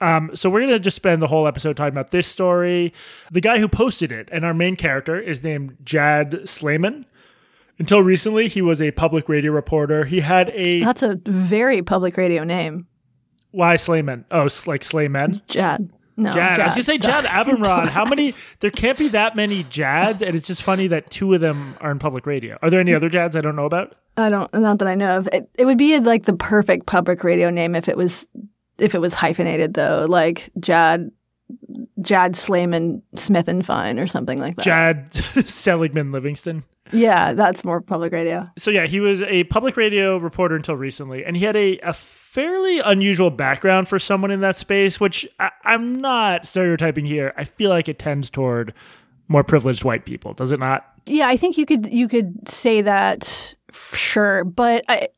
Um, 0.00 0.30
so 0.34 0.50
we're 0.50 0.60
gonna 0.60 0.78
just 0.78 0.96
spend 0.96 1.22
the 1.22 1.26
whole 1.28 1.46
episode 1.46 1.76
talking 1.76 1.92
about 1.94 2.10
this 2.10 2.26
story. 2.26 2.92
The 3.30 3.40
guy 3.40 3.58
who 3.58 3.68
posted 3.68 4.10
it, 4.12 4.28
and 4.32 4.44
our 4.44 4.54
main 4.54 4.76
character 4.76 5.18
is 5.18 5.42
named 5.42 5.76
Jad 5.84 6.48
Sleiman. 6.48 7.06
Until 7.78 8.02
recently, 8.02 8.48
he 8.48 8.62
was 8.62 8.80
a 8.82 8.90
public 8.92 9.28
radio 9.28 9.50
reporter. 9.52 10.04
He 10.04 10.20
had 10.20 10.50
a 10.50 10.80
That's 10.84 11.02
a 11.02 11.18
very 11.26 11.82
public 11.82 12.16
radio 12.16 12.44
name. 12.44 12.86
why 13.50 13.76
Sleiman? 13.76 14.24
Oh, 14.30 14.48
like 14.66 14.82
Sleiman. 14.84 15.40
Jad. 15.48 15.90
No. 16.16 16.32
Jad. 16.32 16.60
I 16.60 16.66
was 16.66 16.74
gonna 16.74 16.82
say 16.84 16.98
Jad 16.98 17.24
Abumrad. 17.46 17.88
How 17.88 18.04
many? 18.04 18.34
There 18.60 18.70
can't 18.70 18.98
be 18.98 19.08
that 19.08 19.34
many 19.34 19.64
Jads, 19.64 20.22
and 20.22 20.36
it's 20.36 20.46
just 20.46 20.62
funny 20.62 20.86
that 20.88 21.10
two 21.10 21.32
of 21.34 21.40
them 21.40 21.76
are 21.80 21.90
in 21.90 21.98
public 21.98 22.26
radio. 22.26 22.56
Are 22.62 22.70
there 22.70 22.78
any 22.80 22.94
other 22.94 23.10
Jads 23.10 23.34
I 23.36 23.40
don't 23.40 23.56
know 23.56 23.64
about? 23.66 23.96
I 24.16 24.28
don't. 24.28 24.52
Not 24.54 24.78
that 24.78 24.86
I 24.88 24.94
know 24.94 25.18
of. 25.18 25.28
It, 25.32 25.48
it 25.54 25.64
would 25.64 25.78
be 25.78 25.98
like 25.98 26.24
the 26.24 26.34
perfect 26.36 26.86
public 26.86 27.24
radio 27.24 27.50
name 27.50 27.74
if 27.74 27.88
it 27.88 27.96
was 27.96 28.26
if 28.78 28.94
it 28.94 29.00
was 29.00 29.14
hyphenated 29.14 29.74
though, 29.74 30.06
like 30.08 30.50
Jad 30.58 31.10
Jad 32.00 32.36
Sleiman 32.36 33.02
Smith 33.14 33.48
and 33.48 33.64
Fine 33.64 33.98
or 33.98 34.06
something 34.06 34.38
like 34.38 34.56
that. 34.56 34.64
Jad 34.64 35.14
Seligman 35.46 36.12
Livingston. 36.12 36.64
Yeah, 36.92 37.32
that's 37.32 37.64
more 37.64 37.80
public 37.80 38.12
radio. 38.12 38.48
So 38.58 38.70
yeah, 38.70 38.86
he 38.86 39.00
was 39.00 39.22
a 39.22 39.44
public 39.44 39.76
radio 39.76 40.18
reporter 40.18 40.54
until 40.54 40.76
recently, 40.76 41.24
and 41.24 41.36
he 41.36 41.44
had 41.44 41.56
a, 41.56 41.78
a 41.78 41.92
fairly 41.92 42.80
unusual 42.80 43.30
background 43.30 43.88
for 43.88 43.98
someone 43.98 44.30
in 44.30 44.40
that 44.40 44.56
space. 44.58 45.00
Which 45.00 45.26
I, 45.40 45.50
I'm 45.64 46.00
not 46.00 46.46
stereotyping 46.46 47.06
here. 47.06 47.32
I 47.36 47.44
feel 47.44 47.70
like 47.70 47.88
it 47.88 47.98
tends 47.98 48.28
toward 48.28 48.74
more 49.28 49.44
privileged 49.44 49.84
white 49.84 50.04
people. 50.04 50.34
Does 50.34 50.52
it 50.52 50.60
not? 50.60 50.86
Yeah, 51.06 51.28
I 51.28 51.36
think 51.36 51.56
you 51.56 51.66
could 51.66 51.86
you 51.86 52.08
could 52.08 52.48
say 52.48 52.82
that 52.82 53.54
sure, 53.72 54.44
but 54.44 54.84
I, 54.88 55.08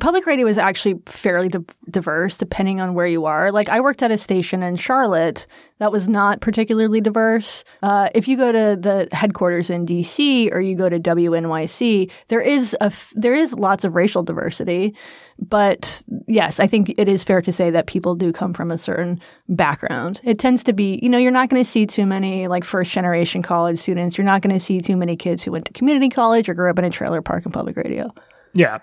public 0.00 0.26
radio 0.26 0.46
is 0.46 0.58
actually 0.58 1.00
fairly 1.06 1.48
di- 1.48 1.58
diverse 1.90 2.36
depending 2.36 2.80
on 2.80 2.94
where 2.94 3.06
you 3.06 3.24
are. 3.24 3.50
Like 3.50 3.68
I 3.68 3.80
worked 3.80 4.02
at 4.02 4.10
a 4.10 4.18
station 4.18 4.62
in 4.62 4.76
Charlotte 4.76 5.46
that 5.78 5.90
was 5.90 6.06
not 6.06 6.40
particularly 6.40 7.00
diverse. 7.00 7.64
Uh, 7.82 8.08
if 8.14 8.28
you 8.28 8.36
go 8.36 8.52
to 8.52 8.78
the 8.80 9.08
headquarters 9.12 9.70
in 9.70 9.86
DC 9.86 10.52
or 10.52 10.60
you 10.60 10.76
go 10.76 10.88
to 10.88 11.00
WNYC, 11.00 12.10
there 12.28 12.40
is 12.40 12.76
a 12.80 12.84
f- 12.84 13.12
there 13.16 13.34
is 13.34 13.54
lots 13.54 13.84
of 13.84 13.94
racial 13.94 14.22
diversity. 14.22 14.94
But 15.38 16.02
yes, 16.28 16.60
I 16.60 16.66
think 16.66 16.94
it 16.96 17.08
is 17.08 17.24
fair 17.24 17.42
to 17.42 17.50
say 17.50 17.70
that 17.70 17.86
people 17.86 18.14
do 18.14 18.32
come 18.32 18.52
from 18.52 18.70
a 18.70 18.78
certain 18.78 19.20
background. 19.48 20.20
It 20.24 20.38
tends 20.38 20.62
to 20.64 20.72
be, 20.72 21.00
you 21.02 21.08
know, 21.08 21.18
you're 21.18 21.32
not 21.32 21.48
going 21.48 21.62
to 21.62 21.68
see 21.68 21.86
too 21.86 22.06
many 22.06 22.46
like 22.48 22.64
first 22.64 22.92
generation 22.92 23.42
college 23.42 23.78
students. 23.78 24.16
You're 24.16 24.26
not 24.26 24.42
going 24.42 24.54
to 24.54 24.60
see 24.60 24.80
too 24.80 24.96
many 24.96 25.16
kids 25.16 25.42
who 25.42 25.52
went 25.52 25.64
to 25.66 25.72
community 25.72 26.08
college 26.08 26.48
or 26.48 26.54
grew 26.54 26.70
up 26.70 26.78
in 26.78 26.84
a 26.84 26.90
trailer 26.90 27.22
park 27.22 27.46
in 27.46 27.52
public 27.52 27.76
radio. 27.76 28.12
Yeah. 28.54 28.78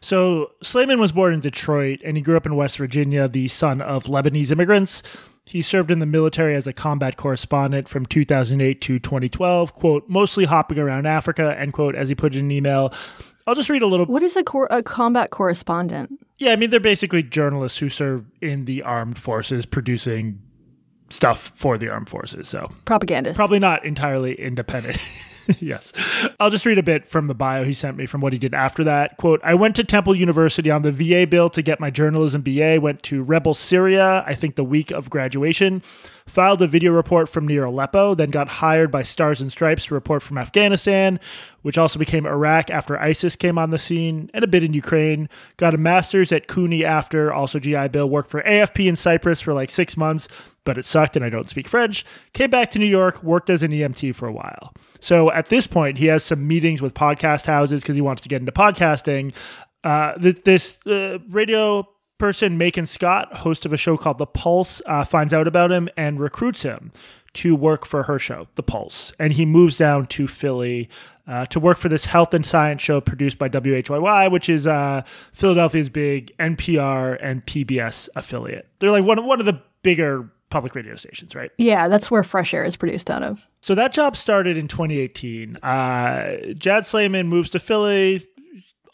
So 0.00 0.52
Sleiman 0.62 1.00
was 1.00 1.12
born 1.12 1.34
in 1.34 1.40
Detroit, 1.40 2.00
and 2.04 2.16
he 2.16 2.22
grew 2.22 2.36
up 2.36 2.46
in 2.46 2.54
West 2.56 2.78
Virginia, 2.78 3.28
the 3.28 3.48
son 3.48 3.80
of 3.80 4.04
Lebanese 4.04 4.52
immigrants. 4.52 5.02
He 5.44 5.62
served 5.62 5.90
in 5.90 6.00
the 6.00 6.06
military 6.06 6.54
as 6.56 6.66
a 6.66 6.72
combat 6.72 7.16
correspondent 7.16 7.88
from 7.88 8.06
2008 8.06 8.80
to 8.80 8.98
2012, 8.98 9.74
quote, 9.74 10.08
mostly 10.08 10.44
hopping 10.44 10.78
around 10.78 11.06
Africa, 11.06 11.54
end 11.58 11.72
quote, 11.72 11.94
as 11.94 12.08
he 12.08 12.14
put 12.14 12.34
it 12.34 12.38
in 12.38 12.46
an 12.46 12.50
email. 12.50 12.92
I'll 13.46 13.54
just 13.54 13.68
read 13.68 13.82
a 13.82 13.86
little 13.86 14.06
What 14.06 14.24
is 14.24 14.36
a, 14.36 14.42
cor- 14.42 14.66
a 14.72 14.82
combat 14.82 15.30
correspondent? 15.30 16.18
Yeah, 16.38 16.52
I 16.52 16.56
mean 16.56 16.70
they're 16.70 16.80
basically 16.80 17.22
journalists 17.22 17.78
who 17.78 17.88
serve 17.88 18.26
in 18.40 18.64
the 18.64 18.82
armed 18.82 19.20
forces 19.20 19.66
producing 19.66 20.42
stuff 21.10 21.52
for 21.54 21.78
the 21.78 21.88
armed 21.88 22.08
forces. 22.08 22.48
So 22.48 22.68
Propagandist. 22.84 23.36
probably 23.36 23.60
not 23.60 23.84
entirely 23.84 24.34
independent. 24.34 24.98
yes. 25.60 25.92
I'll 26.40 26.50
just 26.50 26.66
read 26.66 26.78
a 26.78 26.82
bit 26.82 27.06
from 27.06 27.26
the 27.26 27.34
bio 27.34 27.64
he 27.64 27.72
sent 27.72 27.96
me 27.96 28.06
from 28.06 28.20
what 28.20 28.32
he 28.32 28.38
did 28.38 28.54
after 28.54 28.84
that. 28.84 29.16
Quote, 29.16 29.40
I 29.42 29.54
went 29.54 29.76
to 29.76 29.84
Temple 29.84 30.14
University 30.14 30.70
on 30.70 30.82
the 30.82 30.92
VA 30.92 31.26
bill 31.26 31.50
to 31.50 31.62
get 31.62 31.80
my 31.80 31.90
journalism 31.90 32.42
BA, 32.42 32.78
went 32.80 33.02
to 33.04 33.22
Rebel 33.22 33.54
Syria, 33.54 34.24
I 34.26 34.34
think 34.34 34.56
the 34.56 34.64
week 34.64 34.90
of 34.90 35.10
graduation. 35.10 35.82
Filed 36.26 36.60
a 36.60 36.66
video 36.66 36.92
report 36.92 37.28
from 37.28 37.46
near 37.46 37.64
Aleppo, 37.64 38.14
then 38.14 38.30
got 38.30 38.48
hired 38.48 38.90
by 38.90 39.02
Stars 39.02 39.40
and 39.40 39.50
Stripes 39.50 39.86
to 39.86 39.94
report 39.94 40.22
from 40.22 40.38
Afghanistan, 40.38 41.20
which 41.62 41.78
also 41.78 41.98
became 41.98 42.26
Iraq 42.26 42.70
after 42.70 42.98
ISIS 42.98 43.36
came 43.36 43.58
on 43.58 43.70
the 43.70 43.78
scene, 43.78 44.30
and 44.34 44.44
a 44.44 44.48
bit 44.48 44.64
in 44.64 44.74
Ukraine. 44.74 45.28
Got 45.56 45.74
a 45.74 45.78
master's 45.78 46.32
at 46.32 46.48
CUNY 46.48 46.84
after, 46.84 47.32
also 47.32 47.58
GI 47.58 47.88
Bill, 47.88 48.08
worked 48.08 48.30
for 48.30 48.42
AFP 48.42 48.88
in 48.88 48.96
Cyprus 48.96 49.40
for 49.40 49.54
like 49.54 49.70
six 49.70 49.96
months, 49.96 50.28
but 50.64 50.76
it 50.76 50.84
sucked 50.84 51.16
and 51.16 51.24
I 51.24 51.30
don't 51.30 51.48
speak 51.48 51.68
French. 51.68 52.04
Came 52.32 52.50
back 52.50 52.70
to 52.72 52.78
New 52.78 52.86
York, 52.86 53.22
worked 53.22 53.48
as 53.48 53.62
an 53.62 53.70
EMT 53.70 54.14
for 54.14 54.26
a 54.26 54.32
while. 54.32 54.74
So 55.00 55.30
at 55.30 55.46
this 55.46 55.66
point, 55.66 55.98
he 55.98 56.06
has 56.06 56.24
some 56.24 56.46
meetings 56.46 56.82
with 56.82 56.92
podcast 56.92 57.46
houses 57.46 57.82
because 57.82 57.96
he 57.96 58.02
wants 58.02 58.22
to 58.22 58.28
get 58.28 58.40
into 58.40 58.52
podcasting. 58.52 59.32
Uh, 59.84 60.14
th- 60.14 60.42
this 60.42 60.84
uh, 60.86 61.18
radio 61.30 61.88
person, 62.18 62.58
Maiken 62.58 62.86
Scott, 62.88 63.38
host 63.38 63.66
of 63.66 63.72
a 63.72 63.76
show 63.76 63.96
called 63.96 64.18
The 64.18 64.26
Pulse, 64.26 64.82
uh, 64.86 65.04
finds 65.04 65.32
out 65.32 65.46
about 65.46 65.72
him 65.72 65.88
and 65.96 66.20
recruits 66.20 66.62
him 66.62 66.90
to 67.34 67.54
work 67.54 67.84
for 67.84 68.04
her 68.04 68.18
show, 68.18 68.48
The 68.54 68.62
Pulse. 68.62 69.12
And 69.18 69.34
he 69.34 69.44
moves 69.44 69.76
down 69.76 70.06
to 70.06 70.26
Philly 70.26 70.88
uh, 71.26 71.44
to 71.46 71.60
work 71.60 71.78
for 71.78 71.88
this 71.88 72.06
health 72.06 72.32
and 72.32 72.46
science 72.46 72.80
show 72.80 73.00
produced 73.00 73.38
by 73.38 73.48
WHYY, 73.48 74.30
which 74.30 74.48
is 74.48 74.66
uh, 74.66 75.02
Philadelphia's 75.32 75.88
big 75.88 76.34
NPR 76.38 77.18
and 77.20 77.44
PBS 77.44 78.08
affiliate. 78.16 78.68
They're 78.78 78.90
like 78.90 79.04
one 79.04 79.18
of, 79.18 79.24
one 79.24 79.40
of 79.40 79.46
the 79.46 79.60
bigger 79.82 80.30
public 80.48 80.74
radio 80.74 80.94
stations, 80.94 81.34
right? 81.34 81.50
Yeah, 81.58 81.88
that's 81.88 82.10
where 82.10 82.22
Fresh 82.22 82.54
Air 82.54 82.64
is 82.64 82.76
produced 82.76 83.10
out 83.10 83.22
of. 83.22 83.46
So 83.60 83.74
that 83.74 83.92
job 83.92 84.16
started 84.16 84.56
in 84.56 84.68
2018. 84.68 85.56
Uh, 85.56 86.36
Jad 86.54 86.86
Sleiman 86.86 87.26
moves 87.26 87.50
to 87.50 87.58
Philly, 87.58 88.26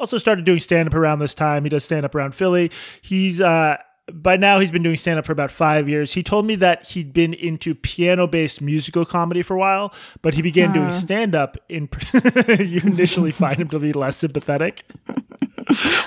also 0.02 0.18
started 0.18 0.44
doing 0.44 0.58
stand 0.58 0.88
up 0.88 0.94
around 0.94 1.20
this 1.20 1.32
time. 1.32 1.62
He 1.62 1.70
does 1.70 1.84
stand 1.84 2.04
up 2.04 2.12
around 2.16 2.34
Philly. 2.34 2.72
He's 3.00 3.40
uh 3.40 3.76
by 4.12 4.36
now 4.36 4.58
he's 4.58 4.72
been 4.72 4.82
doing 4.82 4.96
stand 4.96 5.20
up 5.20 5.24
for 5.24 5.30
about 5.30 5.52
5 5.52 5.88
years. 5.88 6.14
He 6.14 6.24
told 6.24 6.44
me 6.44 6.56
that 6.56 6.88
he'd 6.88 7.12
been 7.12 7.32
into 7.32 7.72
piano-based 7.72 8.60
musical 8.60 9.04
comedy 9.04 9.42
for 9.42 9.54
a 9.54 9.58
while, 9.60 9.94
but 10.22 10.34
he 10.34 10.42
began 10.42 10.72
doing 10.72 10.90
stand 10.90 11.36
up 11.36 11.56
in 11.68 11.88
you 12.58 12.80
initially 12.82 13.30
find 13.44 13.60
him 13.60 13.68
to 13.68 13.78
be 13.78 13.92
less 13.92 14.16
sympathetic. 14.16 14.84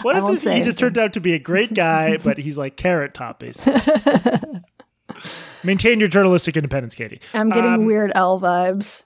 What 0.01 0.17
if 0.17 0.43
this, 0.43 0.43
he 0.43 0.63
just 0.63 0.77
turned 0.77 0.97
out 0.97 1.13
to 1.13 1.21
be 1.21 1.33
a 1.33 1.39
great 1.39 1.73
guy, 1.73 2.17
but 2.17 2.37
he's 2.37 2.57
like 2.57 2.75
carrot 2.75 3.13
top 3.13 3.39
basically. 3.39 3.81
Maintain 5.63 5.99
your 5.99 6.09
journalistic 6.09 6.57
independence, 6.57 6.93
Katie. 6.93 7.21
I'm 7.33 7.49
getting 7.49 7.73
um, 7.73 7.85
Weird 7.85 8.11
Al 8.13 8.39
vibes. 8.39 9.03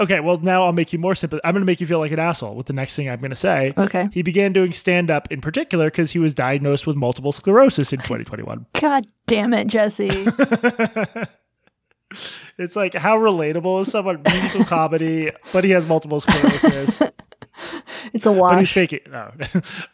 Okay, 0.00 0.20
well 0.20 0.38
now 0.38 0.62
I'll 0.62 0.72
make 0.72 0.92
you 0.92 0.98
more 0.98 1.16
sympathetic. 1.16 1.44
I'm 1.44 1.54
going 1.54 1.62
to 1.62 1.66
make 1.66 1.80
you 1.80 1.86
feel 1.86 1.98
like 1.98 2.12
an 2.12 2.20
asshole 2.20 2.54
with 2.54 2.66
the 2.66 2.72
next 2.72 2.94
thing 2.94 3.10
I'm 3.10 3.18
going 3.18 3.30
to 3.30 3.36
say. 3.36 3.72
Okay. 3.76 4.08
He 4.12 4.22
began 4.22 4.52
doing 4.52 4.72
stand 4.72 5.10
up 5.10 5.30
in 5.32 5.40
particular 5.40 5.86
because 5.86 6.12
he 6.12 6.20
was 6.20 6.34
diagnosed 6.34 6.86
with 6.86 6.96
multiple 6.96 7.32
sclerosis 7.32 7.92
in 7.92 7.98
2021. 8.02 8.66
God 8.80 9.06
damn 9.26 9.52
it, 9.54 9.66
Jesse. 9.66 10.08
it's 12.58 12.76
like 12.76 12.94
how 12.94 13.18
relatable 13.18 13.82
is 13.82 13.90
someone 13.90 14.22
musical 14.24 14.64
comedy, 14.64 15.32
but 15.52 15.64
he 15.64 15.70
has 15.70 15.84
multiple 15.84 16.20
sclerosis. 16.20 17.02
it's 18.12 18.26
a 18.26 18.30
wash. 18.30 18.52
But 18.52 18.60
he's 18.60 18.70
faking. 18.70 19.00
No. 19.10 19.32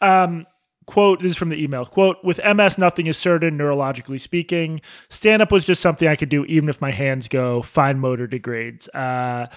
um, 0.01 0.45
quote 0.85 1.19
this 1.19 1.31
is 1.31 1.37
from 1.37 1.49
the 1.49 1.59
email 1.59 1.83
quote 1.83 2.23
with 2.23 2.39
ms 2.55 2.77
nothing 2.77 3.07
is 3.07 3.17
certain 3.17 3.57
neurologically 3.57 4.21
speaking 4.21 4.79
stand 5.09 5.41
up 5.41 5.51
was 5.51 5.65
just 5.65 5.81
something 5.81 6.07
i 6.07 6.15
could 6.15 6.29
do 6.29 6.45
even 6.45 6.69
if 6.69 6.79
my 6.79 6.91
hands 6.91 7.27
go 7.27 7.63
fine 7.63 7.97
motor 7.97 8.27
degrades 8.27 8.87
uh, 8.89 9.47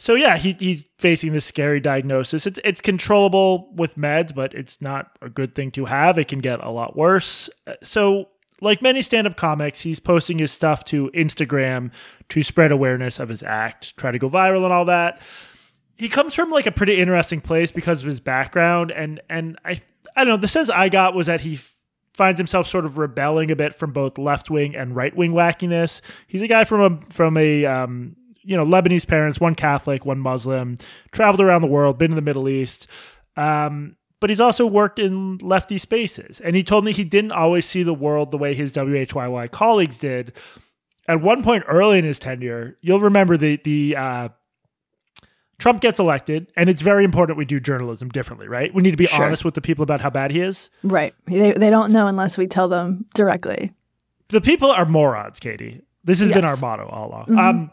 so 0.00 0.14
yeah, 0.14 0.38
he, 0.38 0.56
he's 0.58 0.86
facing 0.98 1.34
this 1.34 1.44
scary 1.44 1.78
diagnosis. 1.78 2.46
It's 2.46 2.58
it's 2.64 2.80
controllable 2.80 3.70
with 3.74 3.98
meds, 3.98 4.34
but 4.34 4.54
it's 4.54 4.80
not 4.80 5.10
a 5.20 5.28
good 5.28 5.54
thing 5.54 5.70
to 5.72 5.84
have. 5.84 6.18
It 6.18 6.26
can 6.26 6.38
get 6.38 6.58
a 6.64 6.70
lot 6.70 6.96
worse. 6.96 7.50
So 7.82 8.30
like 8.62 8.80
many 8.80 9.02
stand-up 9.02 9.36
comics, 9.36 9.82
he's 9.82 10.00
posting 10.00 10.38
his 10.38 10.52
stuff 10.52 10.86
to 10.86 11.10
Instagram 11.14 11.92
to 12.30 12.42
spread 12.42 12.72
awareness 12.72 13.20
of 13.20 13.28
his 13.28 13.42
act, 13.42 13.94
try 13.98 14.10
to 14.10 14.18
go 14.18 14.30
viral 14.30 14.64
and 14.64 14.72
all 14.72 14.86
that. 14.86 15.20
He 15.96 16.08
comes 16.08 16.34
from 16.34 16.50
like 16.50 16.64
a 16.64 16.72
pretty 16.72 16.96
interesting 16.96 17.42
place 17.42 17.70
because 17.70 18.00
of 18.00 18.06
his 18.06 18.20
background 18.20 18.90
and 18.92 19.20
and 19.28 19.58
I 19.66 19.82
I 20.16 20.24
don't 20.24 20.28
know, 20.28 20.36
the 20.38 20.48
sense 20.48 20.70
I 20.70 20.88
got 20.88 21.14
was 21.14 21.26
that 21.26 21.42
he 21.42 21.60
finds 22.14 22.38
himself 22.38 22.66
sort 22.66 22.86
of 22.86 22.96
rebelling 22.96 23.50
a 23.50 23.56
bit 23.56 23.74
from 23.74 23.92
both 23.92 24.16
left 24.16 24.48
wing 24.48 24.74
and 24.74 24.96
right 24.96 25.14
wing 25.14 25.32
wackiness. 25.32 26.00
He's 26.26 26.40
a 26.40 26.48
guy 26.48 26.64
from 26.64 26.80
a 26.80 27.12
from 27.12 27.36
a 27.36 27.66
um, 27.66 28.16
you 28.50 28.56
know, 28.56 28.64
Lebanese 28.64 29.06
parents, 29.06 29.38
one 29.38 29.54
Catholic, 29.54 30.04
one 30.04 30.18
Muslim, 30.18 30.76
traveled 31.12 31.40
around 31.40 31.62
the 31.62 31.68
world, 31.68 31.98
been 31.98 32.10
in 32.10 32.16
the 32.16 32.20
Middle 32.20 32.48
East. 32.48 32.88
Um, 33.36 33.94
but 34.18 34.28
he's 34.28 34.40
also 34.40 34.66
worked 34.66 34.98
in 34.98 35.38
lefty 35.38 35.78
spaces. 35.78 36.40
And 36.40 36.56
he 36.56 36.64
told 36.64 36.84
me 36.84 36.90
he 36.90 37.04
didn't 37.04 37.30
always 37.30 37.64
see 37.64 37.84
the 37.84 37.94
world 37.94 38.32
the 38.32 38.38
way 38.38 38.52
his 38.54 38.72
WHYY 38.72 39.52
colleagues 39.52 39.98
did. 39.98 40.32
At 41.06 41.22
one 41.22 41.44
point 41.44 41.62
early 41.68 42.00
in 42.00 42.04
his 42.04 42.18
tenure, 42.18 42.76
you'll 42.80 42.98
remember 42.98 43.36
the 43.36 43.60
the 43.62 43.94
uh, 43.96 44.28
Trump 45.58 45.80
gets 45.80 46.00
elected, 46.00 46.50
and 46.56 46.68
it's 46.68 46.82
very 46.82 47.04
important 47.04 47.38
we 47.38 47.44
do 47.44 47.60
journalism 47.60 48.08
differently, 48.08 48.48
right? 48.48 48.74
We 48.74 48.82
need 48.82 48.90
to 48.90 48.96
be 48.96 49.06
sure. 49.06 49.26
honest 49.26 49.44
with 49.44 49.54
the 49.54 49.60
people 49.60 49.84
about 49.84 50.00
how 50.00 50.10
bad 50.10 50.32
he 50.32 50.40
is. 50.40 50.70
Right. 50.82 51.14
They, 51.26 51.52
they 51.52 51.70
don't 51.70 51.92
know 51.92 52.08
unless 52.08 52.36
we 52.36 52.48
tell 52.48 52.68
them 52.68 53.06
directly. 53.14 53.72
The 54.28 54.40
people 54.40 54.72
are 54.72 54.86
morons, 54.86 55.38
Katie. 55.38 55.82
This 56.02 56.20
has 56.20 56.30
yes. 56.30 56.36
been 56.36 56.44
our 56.44 56.56
motto 56.56 56.88
all 56.88 57.08
along. 57.10 57.26
Mm-hmm. 57.26 57.38
Um, 57.38 57.70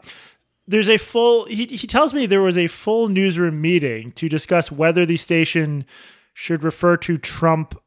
there's 0.68 0.88
a 0.88 0.98
full 0.98 1.46
he, 1.46 1.66
he 1.66 1.86
tells 1.86 2.12
me 2.12 2.26
there 2.26 2.42
was 2.42 2.58
a 2.58 2.68
full 2.68 3.08
newsroom 3.08 3.60
meeting 3.60 4.12
to 4.12 4.28
discuss 4.28 4.70
whether 4.70 5.04
the 5.04 5.16
station 5.16 5.84
should 6.34 6.62
refer 6.62 6.96
to 6.98 7.16
Trump 7.16 7.80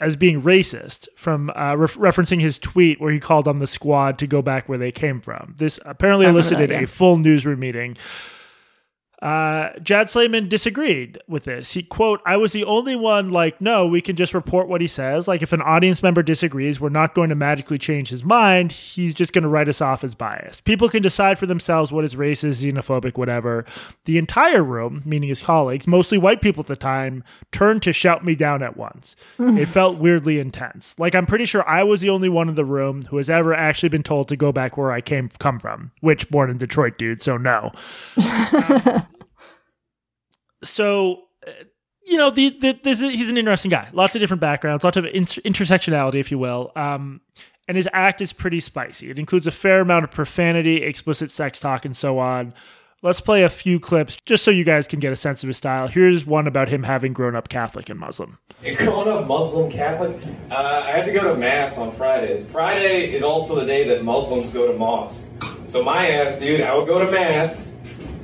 as 0.00 0.16
being 0.16 0.42
racist 0.42 1.08
from 1.16 1.50
uh, 1.56 1.74
re- 1.76 1.86
referencing 1.88 2.40
his 2.40 2.58
tweet 2.58 3.00
where 3.00 3.12
he 3.12 3.18
called 3.18 3.48
on 3.48 3.60
the 3.60 3.66
squad 3.66 4.18
to 4.18 4.26
go 4.26 4.42
back 4.42 4.68
where 4.68 4.78
they 4.78 4.92
came 4.92 5.20
from. 5.20 5.54
This 5.58 5.78
apparently 5.84 6.26
elicited 6.26 6.70
that, 6.70 6.74
yeah. 6.74 6.82
a 6.82 6.86
full 6.86 7.16
newsroom 7.16 7.60
meeting. 7.60 7.96
Uh, 9.20 9.70
Jad 9.82 10.08
Sleiman 10.08 10.48
disagreed 10.48 11.18
with 11.26 11.42
this. 11.44 11.72
He 11.72 11.82
quote, 11.82 12.20
"I 12.24 12.36
was 12.36 12.52
the 12.52 12.64
only 12.64 12.94
one 12.94 13.30
like, 13.30 13.60
no, 13.60 13.84
we 13.84 14.00
can 14.00 14.14
just 14.14 14.32
report 14.32 14.68
what 14.68 14.80
he 14.80 14.86
says. 14.86 15.26
Like, 15.26 15.42
if 15.42 15.52
an 15.52 15.60
audience 15.62 16.02
member 16.04 16.22
disagrees, 16.22 16.80
we're 16.80 16.88
not 16.88 17.14
going 17.14 17.28
to 17.30 17.34
magically 17.34 17.78
change 17.78 18.10
his 18.10 18.22
mind. 18.22 18.70
He's 18.70 19.14
just 19.14 19.32
going 19.32 19.42
to 19.42 19.48
write 19.48 19.68
us 19.68 19.80
off 19.80 20.04
as 20.04 20.14
biased. 20.14 20.64
People 20.64 20.88
can 20.88 21.02
decide 21.02 21.36
for 21.38 21.46
themselves 21.46 21.90
what 21.90 22.04
is 22.04 22.14
racist, 22.14 22.62
xenophobic, 22.62 23.18
whatever." 23.18 23.64
The 24.04 24.18
entire 24.18 24.62
room, 24.62 25.02
meaning 25.04 25.28
his 25.30 25.42
colleagues, 25.42 25.88
mostly 25.88 26.16
white 26.16 26.40
people 26.40 26.60
at 26.60 26.68
the 26.68 26.76
time, 26.76 27.24
turned 27.50 27.82
to 27.82 27.92
shout 27.92 28.24
me 28.24 28.36
down 28.36 28.62
at 28.62 28.76
once. 28.76 29.16
it 29.38 29.66
felt 29.66 29.98
weirdly 29.98 30.38
intense. 30.38 30.94
Like, 30.96 31.16
I'm 31.16 31.26
pretty 31.26 31.44
sure 31.44 31.68
I 31.68 31.82
was 31.82 32.00
the 32.00 32.10
only 32.10 32.28
one 32.28 32.48
in 32.48 32.54
the 32.54 32.64
room 32.64 33.02
who 33.02 33.16
has 33.16 33.28
ever 33.28 33.52
actually 33.52 33.88
been 33.88 34.04
told 34.04 34.28
to 34.28 34.36
go 34.36 34.52
back 34.52 34.76
where 34.76 34.92
I 34.92 35.00
came 35.00 35.28
come 35.40 35.58
from. 35.58 35.90
Which 36.00 36.30
born 36.30 36.50
in 36.50 36.58
Detroit, 36.58 36.98
dude. 36.98 37.22
So 37.22 37.36
no. 37.36 37.72
Um, 38.68 39.07
so 40.62 41.22
uh, 41.46 41.50
you 42.04 42.16
know 42.16 42.30
the, 42.30 42.50
the 42.50 42.78
this 42.82 43.00
is, 43.00 43.10
he's 43.10 43.30
an 43.30 43.38
interesting 43.38 43.70
guy. 43.70 43.88
Lots 43.92 44.14
of 44.14 44.20
different 44.20 44.40
backgrounds 44.40 44.84
lots 44.84 44.96
of 44.96 45.04
inter- 45.06 45.40
intersectionality 45.42 46.16
if 46.16 46.30
you 46.30 46.38
will 46.38 46.72
um, 46.76 47.20
and 47.66 47.76
his 47.76 47.88
act 47.92 48.20
is 48.20 48.32
pretty 48.32 48.60
spicy. 48.60 49.10
It 49.10 49.18
includes 49.18 49.46
a 49.46 49.50
fair 49.50 49.80
amount 49.80 50.04
of 50.04 50.10
profanity 50.10 50.82
explicit 50.82 51.30
sex 51.30 51.60
talk 51.60 51.84
and 51.84 51.96
so 51.96 52.18
on. 52.18 52.54
Let's 53.00 53.20
play 53.20 53.44
a 53.44 53.48
few 53.48 53.78
clips 53.78 54.16
just 54.24 54.42
so 54.42 54.50
you 54.50 54.64
guys 54.64 54.88
can 54.88 54.98
get 54.98 55.12
a 55.12 55.16
sense 55.16 55.44
of 55.44 55.46
his 55.46 55.56
style. 55.56 55.86
Here's 55.86 56.26
one 56.26 56.48
about 56.48 56.68
him 56.68 56.82
having 56.82 57.12
grown 57.12 57.36
up 57.36 57.48
catholic 57.48 57.88
and 57.88 58.00
muslim. 58.00 58.38
Growing 58.76 59.08
up 59.08 59.28
muslim 59.28 59.70
catholic? 59.70 60.20
Uh, 60.50 60.82
i 60.84 60.90
had 60.90 61.04
to 61.04 61.12
go 61.12 61.32
to 61.32 61.38
mass 61.38 61.78
on 61.78 61.92
fridays. 61.92 62.50
Friday 62.50 63.12
is 63.12 63.22
also 63.22 63.54
the 63.54 63.64
day 63.64 63.86
that 63.86 64.02
muslims 64.02 64.50
go 64.50 64.72
to 64.72 64.76
mosque 64.76 65.24
so 65.66 65.84
my 65.84 66.10
ass 66.10 66.38
dude 66.38 66.62
i 66.62 66.74
would 66.74 66.86
go 66.88 66.98
to 67.04 67.12
mass 67.12 67.70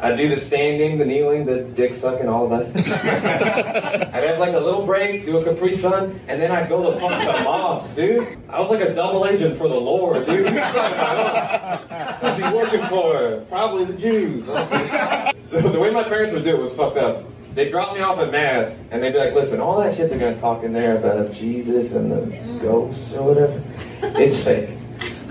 I'd 0.01 0.17
do 0.17 0.29
the 0.29 0.37
standing, 0.37 0.99
the 0.99 1.05
kneeling, 1.05 1.45
the 1.47 1.63
dick 1.63 1.95
sucking, 1.95 2.29
all 2.29 2.49
that. 2.49 2.67
I'd 4.15 4.25
have 4.25 4.39
like 4.39 4.55
a 4.55 4.59
little 4.59 4.85
break, 4.85 5.25
do 5.25 5.39
a 5.39 5.45
Capri 5.45 5.73
Sun, 5.73 6.21
and 6.29 6.41
then 6.41 6.51
I'd 6.51 6.69
go 6.69 6.91
to 6.91 6.99
fuck 6.99 7.21
the 7.21 7.95
dude. 7.95 8.37
I 8.49 8.59
was 8.61 8.71
like 8.71 8.81
a 8.81 8.93
double 8.93 9.27
agent 9.27 9.57
for 9.57 9.69
the 9.69 9.79
Lord, 9.79 10.27
dude. 10.27 10.47
Uh, 10.47 11.77
Who's 12.19 12.37
he 12.45 12.55
working 12.55 12.83
for? 12.83 13.45
Probably 13.49 13.85
the 13.85 13.95
Jews. 13.95 14.47
the 14.47 15.79
way 15.79 15.91
my 15.91 16.03
parents 16.05 16.35
would 16.35 16.45
do 16.45 16.57
it 16.57 16.63
was 16.63 16.75
fucked 16.75 16.97
up. 16.97 17.25
They 17.55 17.69
drop 17.69 17.95
me 17.95 18.03
off 18.03 18.19
at 18.19 18.33
mass, 18.33 18.83
and 18.91 19.01
they'd 19.01 19.13
be 19.13 19.19
like, 19.19 19.33
"Listen, 19.33 19.61
all 19.61 19.81
that 19.81 19.95
shit 19.95 20.11
they're 20.11 20.19
gonna 20.19 20.35
talk 20.35 20.65
in 20.65 20.73
there 20.73 20.97
about 20.97 21.33
Jesus 21.33 21.93
and 21.95 22.11
the 22.11 22.59
ghosts 22.61 23.13
or 23.13 23.23
whatever, 23.23 23.63
it's 24.19 24.43
fake. 24.43 24.71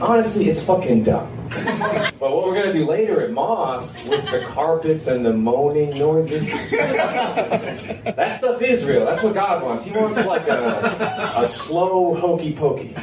Honestly, 0.03 0.49
it's 0.49 0.61
fucking 0.61 1.03
dumb." 1.03 1.29
but 1.53 2.19
what 2.19 2.45
we're 2.45 2.55
gonna 2.55 2.73
do 2.73 2.85
later 2.85 3.21
at 3.21 3.31
mosque 3.31 3.97
with 4.07 4.29
the 4.31 4.41
carpets 4.47 5.07
and 5.07 5.25
the 5.25 5.31
moaning 5.31 5.97
noises, 5.97 6.51
that 6.71 8.35
stuff 8.37 8.61
is 8.61 8.83
real. 8.85 9.05
That's 9.05 9.23
what 9.23 9.33
God 9.33 9.63
wants. 9.63 9.85
He 9.85 9.95
wants 9.95 10.25
like 10.25 10.47
a, 10.47 11.33
a 11.37 11.47
slow 11.47 12.15
hokey 12.15 12.53
pokey. 12.53 12.93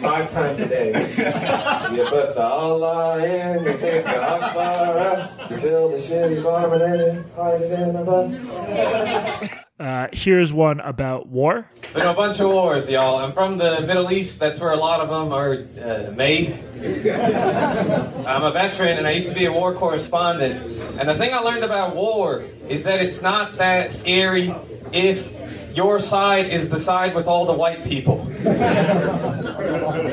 Five 0.00 0.32
times 0.32 0.58
a 0.58 0.66
day. 0.68 0.88
You 0.88 2.04
put 2.06 2.34
the 2.34 2.42
Allah 2.42 3.24
in, 3.24 3.64
you 3.64 3.76
take 3.76 4.04
the 4.04 4.20
Akbar 4.20 5.30
you 5.50 5.56
build 5.58 5.92
a 5.92 5.98
shitty 5.98 6.42
barn 6.42 6.82
and 6.82 6.82
then 6.82 7.24
hide 7.36 7.62
it 7.62 7.72
in 7.78 7.94
a 7.94 8.04
bus. 8.04 9.64
Uh, 9.78 10.08
here's 10.12 10.52
one 10.52 10.80
about 10.80 11.28
war. 11.28 11.70
Been 11.94 12.06
a 12.06 12.12
bunch 12.12 12.40
of 12.40 12.50
wars, 12.50 12.90
y'all. 12.90 13.16
I'm 13.16 13.32
from 13.32 13.58
the 13.58 13.82
Middle 13.82 14.10
East. 14.10 14.40
That's 14.40 14.58
where 14.60 14.72
a 14.72 14.76
lot 14.76 15.00
of 15.00 15.08
them 15.08 15.32
are 15.32 15.52
uh, 15.80 16.12
made. 16.16 16.52
I'm 18.26 18.42
a 18.42 18.50
veteran, 18.50 18.98
and 18.98 19.06
I 19.06 19.12
used 19.12 19.28
to 19.28 19.36
be 19.36 19.44
a 19.44 19.52
war 19.52 19.74
correspondent. 19.74 20.66
And 20.98 21.08
the 21.08 21.16
thing 21.16 21.32
I 21.32 21.38
learned 21.38 21.62
about 21.62 21.94
war 21.94 22.44
is 22.68 22.82
that 22.84 23.00
it's 23.00 23.22
not 23.22 23.58
that 23.58 23.92
scary 23.92 24.52
if 24.92 25.32
your 25.76 26.00
side 26.00 26.46
is 26.46 26.68
the 26.70 26.80
side 26.80 27.14
with 27.14 27.28
all 27.28 27.46
the 27.46 27.52
white 27.52 27.84
people. 27.84 28.26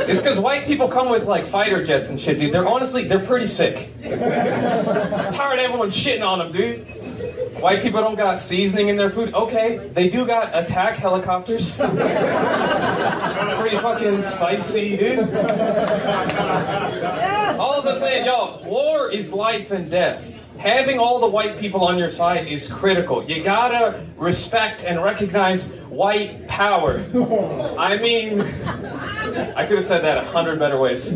it's 0.07 0.21
because 0.21 0.39
white 0.39 0.67
people 0.67 0.89
come 0.89 1.09
with 1.09 1.25
like 1.25 1.47
fighter 1.47 1.83
jets 1.83 2.07
and 2.07 2.21
shit, 2.21 2.37
dude. 2.37 2.53
They're 2.53 2.67
honestly, 2.67 3.05
they're 3.05 3.17
pretty 3.25 3.47
sick. 3.47 3.89
tired 4.03 4.13
of 4.13 5.65
everyone 5.65 5.89
shitting 5.89 6.23
on 6.23 6.37
them, 6.37 6.51
dude. 6.51 6.85
White 7.59 7.81
people 7.81 8.01
don't 8.01 8.15
got 8.15 8.39
seasoning 8.39 8.89
in 8.89 8.97
their 8.97 9.09
food. 9.09 9.33
Okay, 9.33 9.77
they 9.93 10.09
do 10.09 10.25
got 10.25 10.49
attack 10.53 10.97
helicopters. 10.97 11.75
Pretty 11.75 11.93
fucking 13.77 14.21
spicy, 14.21 14.97
dude. 14.97 15.19
All 17.57 17.87
I'm 17.87 17.99
saying, 17.99 18.25
y'all, 18.25 18.63
war 18.65 19.09
is 19.09 19.31
life 19.31 19.71
and 19.71 19.89
death. 19.89 20.31
Having 20.57 20.99
all 20.99 21.19
the 21.19 21.27
white 21.27 21.57
people 21.57 21.85
on 21.85 21.97
your 21.97 22.09
side 22.09 22.47
is 22.47 22.67
critical. 22.67 23.23
You 23.23 23.43
gotta 23.43 24.05
respect 24.17 24.85
and 24.85 25.03
recognize 25.03 25.67
white 25.89 26.47
power. 26.47 26.99
I 27.77 27.97
mean, 27.97 28.41
I 28.41 29.65
could 29.65 29.77
have 29.77 29.85
said 29.85 30.03
that 30.03 30.17
a 30.17 30.25
hundred 30.25 30.59
better 30.59 30.79
ways. 30.79 31.09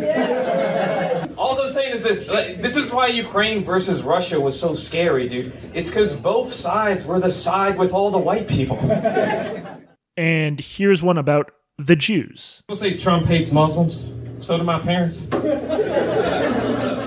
All 2.00 2.06
I'm 2.06 2.16
saying 2.16 2.16
is 2.16 2.20
this: 2.20 2.30
like, 2.30 2.62
this 2.62 2.78
is 2.78 2.92
why 2.94 3.08
Ukraine 3.08 3.64
versus 3.64 4.04
Russia 4.04 4.40
was 4.40 4.60
so 4.60 4.76
scary, 4.76 5.28
dude. 5.28 5.54
It's 5.74 5.90
because 5.90 6.16
both 6.16 6.52
sides 6.52 7.06
were 7.06 7.20
the 7.20 7.32
side 7.32 7.78
with 7.78 7.94
all 7.94 8.12
the 8.12 8.20
white 8.20 8.48
people. 8.48 8.78
And 10.18 10.60
here's 10.60 11.02
one 11.02 11.18
about 11.18 11.52
the 11.78 11.96
Jews. 11.96 12.62
People 12.68 12.76
say 12.76 12.98
Trump 12.98 13.26
hates 13.26 13.54
Muslims. 13.54 14.12
So 14.46 14.58
do 14.58 14.66
my 14.66 14.80
parents. 14.80 15.30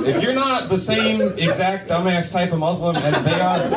If 0.04 0.22
you're 0.22 0.32
not 0.32 0.70
the 0.70 0.78
same 0.78 1.20
exact 1.38 1.90
dumbass 1.90 2.32
type 2.32 2.52
of 2.52 2.58
Muslim 2.58 2.96
as 2.96 3.22
they 3.22 3.38
are, 3.38 3.68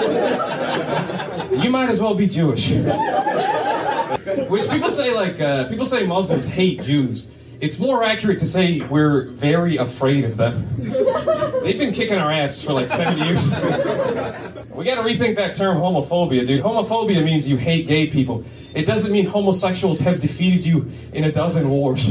you 1.53 1.69
might 1.69 1.89
as 1.89 2.01
well 2.01 2.15
be 2.15 2.27
Jewish. 2.27 2.69
Which 4.50 4.69
people 4.69 4.89
say, 4.89 5.13
like, 5.13 5.41
uh, 5.41 5.67
people 5.67 5.86
say 5.86 6.05
Muslims 6.07 6.48
hate 6.48 6.81
Jews. 6.84 7.27
It's 7.62 7.80
more 7.80 8.04
accurate 8.04 8.40
to 8.40 8.48
say 8.48 8.82
we're 8.82 9.30
very 9.30 9.78
afraid 9.78 10.26
of 10.26 10.36
them. 10.38 10.68
They've 11.64 11.78
been 11.78 11.94
kicking 11.94 12.18
our 12.18 12.32
ass 12.32 12.62
for 12.64 12.74
like 12.74 12.90
seven 12.90 13.18
years. 13.18 13.44
We 14.70 14.84
gotta 14.84 15.02
rethink 15.02 15.38
that 15.38 15.56
term 15.56 15.78
homophobia, 15.78 16.46
dude. 16.46 16.62
Homophobia 16.62 17.24
means 17.24 17.48
you 17.50 17.56
hate 17.56 17.88
gay 17.88 18.08
people. 18.08 18.44
It 18.74 18.86
doesn't 18.86 19.12
mean 19.12 19.26
homosexuals 19.26 20.02
have 20.02 20.20
defeated 20.20 20.66
you 20.66 20.92
in 21.14 21.24
a 21.24 21.32
dozen 21.32 21.70
wars. 21.70 22.06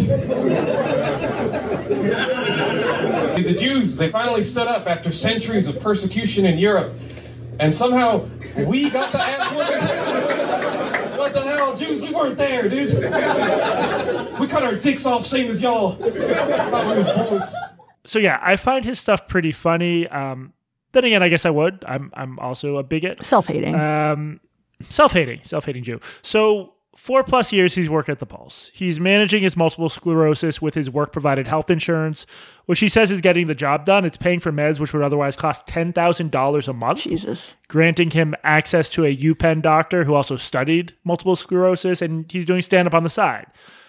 the 3.37 3.57
Jews, 3.59 3.97
they 3.97 4.09
finally 4.09 4.43
stood 4.43 4.67
up 4.67 4.87
after 4.87 5.13
centuries 5.13 5.69
of 5.69 5.79
persecution 5.79 6.47
in 6.47 6.59
Europe, 6.59 6.95
and 7.61 7.77
somehow 7.77 8.27
we 8.57 8.89
got 8.89 9.13
the 9.13 9.21
ass 9.21 9.53
whooping. 9.53 10.53
What 11.35 11.45
the 11.45 11.50
hell, 11.50 11.76
Jews? 11.76 12.00
We 12.00 12.12
weren't 12.12 12.38
there, 12.38 12.69
dude. 12.69 12.95
We 14.38 14.49
cut 14.49 14.64
our 14.64 14.75
dicks 14.75 15.07
off 15.07 15.25
same 15.25 15.49
as 15.49 15.62
y'all. 15.62 15.93
Thought 15.93 16.87
we 16.88 16.97
was 16.97 17.09
hoes. 17.09 17.55
So 18.05 18.19
yeah, 18.19 18.38
I 18.43 18.57
find 18.57 18.85
his 18.85 18.99
stuff 18.99 19.29
pretty 19.29 19.53
funny. 19.53 20.09
Um, 20.09 20.53
then 20.93 21.05
again, 21.05 21.23
I 21.23 21.29
guess 21.29 21.47
I 21.47 21.50
would. 21.50 21.85
I'm 21.87 22.11
I'm 22.14 22.38
also 22.41 22.76
a 22.76 22.83
bigot. 22.83 23.23
Self-hating. 23.23 23.75
Um, 23.75 24.41
self-hating, 24.88 25.41
self-hating 25.45 25.85
Jew. 25.85 26.00
So 26.23 26.74
four 26.97 27.23
plus 27.25 27.53
years 27.53 27.75
he's 27.75 27.91
worked 27.91 28.09
at 28.09 28.19
the 28.19 28.27
Pulse. 28.27 28.71
He's 28.73 28.99
managing 29.01 29.43
his 29.43 29.57
multiple 29.57 29.89
sclerosis 29.89 30.63
with 30.63 30.75
his 30.75 30.91
work-provided 30.91 31.47
health 31.47 31.71
insurance, 31.71 32.27
which 32.67 32.81
he 32.81 32.89
says 32.89 33.11
is 33.11 33.21
getting 33.21 33.47
the 33.47 33.55
job 33.55 33.85
done. 33.85 34.05
It's 34.05 34.17
paying 34.17 34.41
for 34.41 34.53
meds 34.53 34.79
which 34.81 34.93
would 34.93 35.03
otherwise 35.03 35.37
cost 35.37 35.67
ten 35.67 35.93
thousand 35.93 36.31
dollars 36.31 36.69
a 36.69 36.73
month, 36.73 37.03
Jesus. 37.03 37.55
granting 37.69 38.11
him 38.11 38.35
access 38.43 38.89
to 38.91 39.04
a 39.04 39.17
UPenn 39.17 39.63
doctor 39.63 40.04
who 40.04 40.15
also 40.15 40.37
studied 40.37 40.95
multiple 41.04 41.37
sclerosis, 41.37 42.00
and 42.02 42.30
he's 42.30 42.45
doing 42.45 42.63
stand-up 42.63 42.95
on 42.95 43.02
the 43.02 43.11
side. 43.11 43.47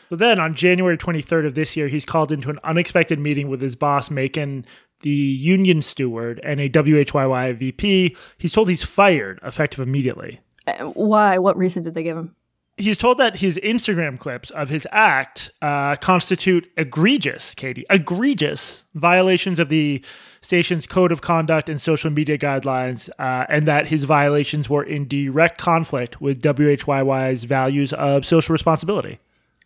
So 0.09 0.15
then 0.15 0.39
on 0.39 0.53
January 0.53 0.97
23rd 0.97 1.47
of 1.47 1.55
this 1.55 1.75
year, 1.75 1.87
he's 1.87 2.05
called 2.05 2.31
into 2.31 2.51
an 2.51 2.59
unexpected 2.63 3.17
meeting 3.17 3.49
with 3.49 3.59
his 3.61 3.75
boss, 3.75 4.09
Maiken, 4.09 4.63
the 5.01 5.09
union 5.09 5.81
steward, 5.81 6.39
and 6.43 6.59
a 6.59 6.69
WHYY 6.69 7.57
VP. 7.57 8.15
He's 8.37 8.51
told 8.53 8.69
he's 8.69 8.83
fired 8.83 9.39
effective 9.43 9.79
immediately. 9.79 10.39
Uh, 10.67 10.85
Why? 10.91 11.39
What 11.39 11.57
reason 11.57 11.81
did 11.83 11.95
they 11.95 12.03
give 12.03 12.17
him? 12.17 12.35
He's 12.77 12.97
told 12.97 13.19
that 13.19 13.37
his 13.37 13.57
Instagram 13.63 14.19
clips 14.19 14.51
of 14.51 14.67
his 14.67 14.85
act 14.91 15.49
uh, 15.61 15.95
constitute 15.95 16.69
egregious, 16.75 17.55
Katie, 17.55 17.85
egregious 17.89 18.83
violations 18.93 19.59
of 19.59 19.69
the 19.69 20.03
station's 20.41 20.85
code 20.85 21.13
of 21.13 21.21
conduct 21.21 21.69
and 21.69 21.81
social 21.81 22.11
media 22.11 22.37
guidelines, 22.37 23.09
uh, 23.17 23.45
and 23.47 23.65
that 23.65 23.87
his 23.87 24.03
violations 24.03 24.69
were 24.69 24.83
in 24.83 25.07
direct 25.07 25.57
conflict 25.57 26.19
with 26.19 26.41
WHYY's 26.41 27.45
values 27.45 27.93
of 27.93 28.25
social 28.25 28.51
responsibility. 28.51 29.19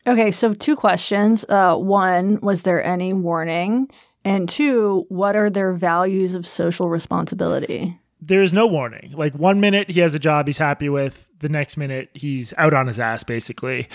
Okay, 0.05 0.29
so 0.29 0.53
two 0.53 0.75
questions. 0.75 1.45
Uh, 1.49 1.75
one, 1.77 2.39
was 2.41 2.61
there 2.61 2.83
any 2.83 3.13
warning? 3.13 3.89
And 4.23 4.47
two, 4.47 5.05
what 5.09 5.35
are 5.35 5.49
their 5.49 5.73
values 5.73 6.35
of 6.35 6.45
social 6.45 6.89
responsibility? 6.89 7.99
There 8.21 8.41
is 8.41 8.53
no 8.53 8.67
warning. 8.67 9.13
Like 9.13 9.33
one 9.33 9.59
minute 9.59 9.89
he 9.89 9.99
has 10.01 10.15
a 10.15 10.19
job 10.19 10.47
he's 10.47 10.57
happy 10.57 10.89
with, 10.89 11.25
the 11.39 11.49
next 11.49 11.77
minute 11.77 12.09
he's 12.13 12.53
out 12.57 12.73
on 12.73 12.87
his 12.87 12.99
ass 12.99 13.23
basically. 13.23 13.87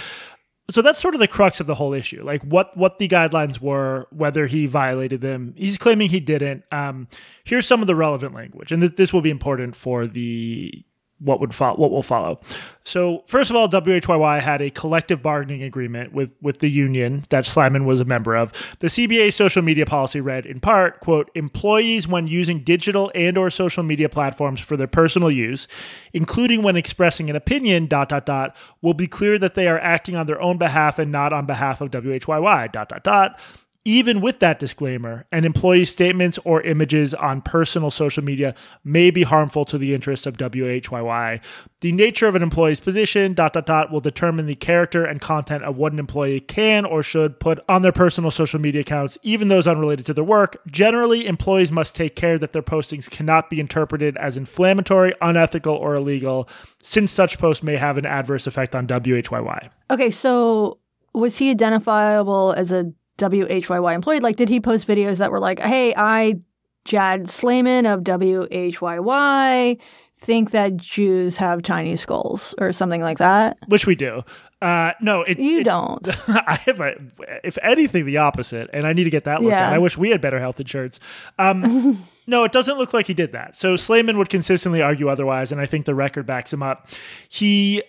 So 0.70 0.80
that's 0.80 0.98
sort 0.98 1.12
of 1.12 1.20
the 1.20 1.28
crux 1.28 1.60
of 1.60 1.66
the 1.66 1.74
whole 1.74 1.92
issue. 1.92 2.24
Like 2.24 2.42
what 2.42 2.74
what 2.76 2.98
the 2.98 3.08
guidelines 3.08 3.60
were, 3.60 4.06
whether 4.10 4.46
he 4.46 4.66
violated 4.66 5.20
them. 5.20 5.52
He's 5.56 5.76
claiming 5.76 6.08
he 6.08 6.20
didn't. 6.20 6.64
Um, 6.72 7.08
here's 7.44 7.66
some 7.66 7.82
of 7.82 7.86
the 7.86 7.94
relevant 7.94 8.34
language, 8.34 8.72
and 8.72 8.80
th- 8.80 8.96
this 8.96 9.12
will 9.12 9.20
be 9.20 9.30
important 9.30 9.76
for 9.76 10.06
the 10.06 10.84
what 11.24 11.40
would 11.40 11.54
follow 11.54 11.76
what 11.76 11.90
will 11.90 12.02
follow. 12.02 12.38
So 12.84 13.24
first 13.26 13.48
of 13.48 13.56
all, 13.56 13.66
WHYY 13.68 14.40
had 14.40 14.60
a 14.60 14.70
collective 14.70 15.22
bargaining 15.22 15.62
agreement 15.62 16.12
with 16.12 16.34
with 16.42 16.58
the 16.58 16.68
union 16.68 17.24
that 17.30 17.46
Sleiman 17.46 17.86
was 17.86 17.98
a 17.98 18.04
member 18.04 18.36
of. 18.36 18.52
The 18.80 18.88
CBA 18.88 19.32
social 19.32 19.62
media 19.62 19.86
policy 19.86 20.20
read 20.20 20.44
in 20.44 20.60
part, 20.60 21.00
quote, 21.00 21.30
employees 21.34 22.06
when 22.06 22.28
using 22.28 22.62
digital 22.62 23.10
and 23.14 23.38
or 23.38 23.48
social 23.50 23.82
media 23.82 24.08
platforms 24.08 24.60
for 24.60 24.76
their 24.76 24.86
personal 24.86 25.30
use, 25.30 25.66
including 26.12 26.62
when 26.62 26.76
expressing 26.76 27.30
an 27.30 27.36
opinion, 27.36 27.86
dot 27.86 28.10
dot 28.10 28.26
dot, 28.26 28.54
will 28.82 28.94
be 28.94 29.08
clear 29.08 29.38
that 29.38 29.54
they 29.54 29.66
are 29.66 29.78
acting 29.78 30.14
on 30.14 30.26
their 30.26 30.40
own 30.40 30.58
behalf 30.58 30.98
and 30.98 31.10
not 31.10 31.32
on 31.32 31.46
behalf 31.46 31.80
of 31.80 31.90
WHYY, 31.90 32.70
dot 32.70 32.88
dot 32.90 33.02
dot. 33.02 33.40
Even 33.86 34.22
with 34.22 34.38
that 34.38 34.58
disclaimer, 34.58 35.26
an 35.30 35.44
employee's 35.44 35.90
statements 35.90 36.38
or 36.46 36.62
images 36.62 37.12
on 37.12 37.42
personal 37.42 37.90
social 37.90 38.24
media 38.24 38.54
may 38.82 39.10
be 39.10 39.24
harmful 39.24 39.66
to 39.66 39.76
the 39.76 39.92
interest 39.92 40.26
of 40.26 40.38
WHYY. 40.38 41.40
The 41.82 41.92
nature 41.92 42.26
of 42.26 42.34
an 42.34 42.42
employee's 42.42 42.80
position, 42.80 43.34
dot 43.34 43.52
dot 43.52 43.66
dot, 43.66 43.92
will 43.92 44.00
determine 44.00 44.46
the 44.46 44.54
character 44.54 45.04
and 45.04 45.20
content 45.20 45.64
of 45.64 45.76
what 45.76 45.92
an 45.92 45.98
employee 45.98 46.40
can 46.40 46.86
or 46.86 47.02
should 47.02 47.38
put 47.38 47.62
on 47.68 47.82
their 47.82 47.92
personal 47.92 48.30
social 48.30 48.58
media 48.58 48.80
accounts, 48.80 49.18
even 49.22 49.48
those 49.48 49.66
unrelated 49.66 50.06
to 50.06 50.14
their 50.14 50.24
work. 50.24 50.62
Generally, 50.66 51.26
employees 51.26 51.70
must 51.70 51.94
take 51.94 52.16
care 52.16 52.38
that 52.38 52.54
their 52.54 52.62
postings 52.62 53.10
cannot 53.10 53.50
be 53.50 53.60
interpreted 53.60 54.16
as 54.16 54.38
inflammatory, 54.38 55.12
unethical, 55.20 55.74
or 55.74 55.94
illegal, 55.94 56.48
since 56.80 57.12
such 57.12 57.38
posts 57.38 57.62
may 57.62 57.76
have 57.76 57.98
an 57.98 58.06
adverse 58.06 58.46
effect 58.46 58.74
on 58.74 58.86
WHYY. 58.86 59.68
Okay, 59.90 60.10
so 60.10 60.78
was 61.12 61.36
he 61.36 61.50
identifiable 61.50 62.52
as 62.56 62.72
a 62.72 62.94
WHYY 63.18 63.94
employee? 63.94 64.20
Like, 64.20 64.36
did 64.36 64.48
he 64.48 64.60
post 64.60 64.86
videos 64.86 65.18
that 65.18 65.30
were 65.30 65.40
like, 65.40 65.60
hey, 65.60 65.94
I, 65.96 66.40
Jad 66.84 67.28
Sleiman 67.28 67.86
of 67.86 68.00
WHYY, 68.00 69.78
think 70.18 70.50
that 70.52 70.76
Jews 70.76 71.36
have 71.36 71.62
tiny 71.62 71.96
skulls 71.96 72.54
or 72.58 72.72
something 72.72 73.02
like 73.02 73.18
that? 73.18 73.58
Which 73.68 73.86
we 73.86 73.94
do. 73.94 74.22
Uh, 74.62 74.92
no, 75.02 75.22
it, 75.22 75.38
You 75.38 75.60
it- 75.60 75.64
don't. 75.64 76.08
I 76.28 76.58
have 76.66 76.80
a, 76.80 76.94
if 77.42 77.58
anything, 77.62 78.06
the 78.06 78.16
opposite, 78.16 78.70
and 78.72 78.86
I 78.86 78.92
need 78.94 79.04
to 79.04 79.10
get 79.10 79.24
that 79.24 79.42
looked 79.42 79.50
Yeah. 79.52 79.68
at. 79.68 79.74
I 79.74 79.78
wish 79.78 79.98
we 79.98 80.10
had 80.10 80.20
better 80.22 80.38
health 80.40 80.58
insurance. 80.58 81.00
Um, 81.38 82.02
no, 82.26 82.44
it 82.44 82.52
doesn't 82.52 82.78
look 82.78 82.94
like 82.94 83.06
he 83.06 83.14
did 83.14 83.32
that. 83.32 83.56
So 83.56 83.76
Sleiman 83.76 84.16
would 84.16 84.30
consistently 84.30 84.80
argue 84.80 85.08
otherwise, 85.08 85.52
and 85.52 85.60
I 85.60 85.66
think 85.66 85.84
the 85.84 85.94
record 85.94 86.24
backs 86.26 86.52
him 86.52 86.62
up. 86.62 86.88
He, 87.28 87.82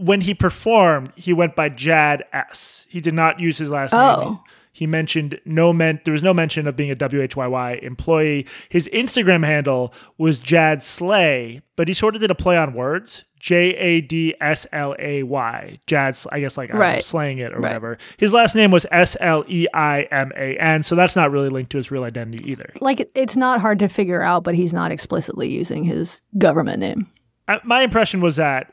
when 0.00 0.22
he 0.22 0.34
performed, 0.34 1.12
he 1.16 1.32
went 1.32 1.54
by 1.54 1.68
Jad 1.68 2.24
S. 2.32 2.86
He 2.88 3.00
did 3.00 3.14
not 3.14 3.38
use 3.40 3.58
his 3.58 3.70
last 3.70 3.92
name. 3.92 4.00
Oh. 4.00 4.42
He 4.72 4.86
mentioned 4.86 5.40
no 5.44 5.72
men. 5.72 6.00
There 6.04 6.12
was 6.12 6.22
no 6.22 6.32
mention 6.32 6.66
of 6.68 6.76
being 6.76 6.92
a 6.92 6.96
WHYY 6.96 7.82
employee. 7.82 8.46
His 8.68 8.88
Instagram 8.92 9.44
handle 9.44 9.92
was 10.16 10.38
Jad 10.38 10.82
Slay, 10.82 11.60
but 11.76 11.88
he 11.88 11.92
sort 11.94 12.14
of 12.14 12.20
did 12.20 12.30
a 12.30 12.36
play 12.36 12.56
on 12.56 12.72
words. 12.72 13.24
J 13.38 13.74
A 13.74 14.00
D 14.00 14.34
S 14.40 14.66
L 14.72 14.94
A 14.98 15.22
Y. 15.24 15.78
Jad, 15.86 16.16
I 16.30 16.40
guess 16.40 16.56
like 16.56 16.70
I'm 16.72 16.78
Right. 16.78 17.02
slaying 17.04 17.38
it 17.38 17.52
or 17.52 17.56
Right. 17.56 17.62
whatever. 17.70 17.98
His 18.18 18.32
last 18.32 18.54
name 18.54 18.70
was 18.70 18.86
S 18.92 19.16
L 19.20 19.44
E 19.48 19.66
I 19.74 20.02
M 20.12 20.30
A 20.36 20.56
N, 20.58 20.82
so 20.82 20.94
that's 20.94 21.16
not 21.16 21.30
really 21.32 21.48
linked 21.48 21.72
to 21.72 21.78
his 21.78 21.90
real 21.90 22.04
identity 22.04 22.48
either. 22.50 22.70
Like, 22.80 23.10
it's 23.14 23.36
not 23.36 23.60
hard 23.60 23.78
to 23.80 23.88
figure 23.88 24.22
out, 24.22 24.44
but 24.44 24.54
he's 24.54 24.72
not 24.72 24.92
explicitly 24.92 25.48
using 25.48 25.84
his 25.84 26.22
government 26.38 26.78
name. 26.80 27.06
Uh, 27.48 27.58
My 27.64 27.80
impression 27.82 28.20
was 28.20 28.36
that 28.36 28.72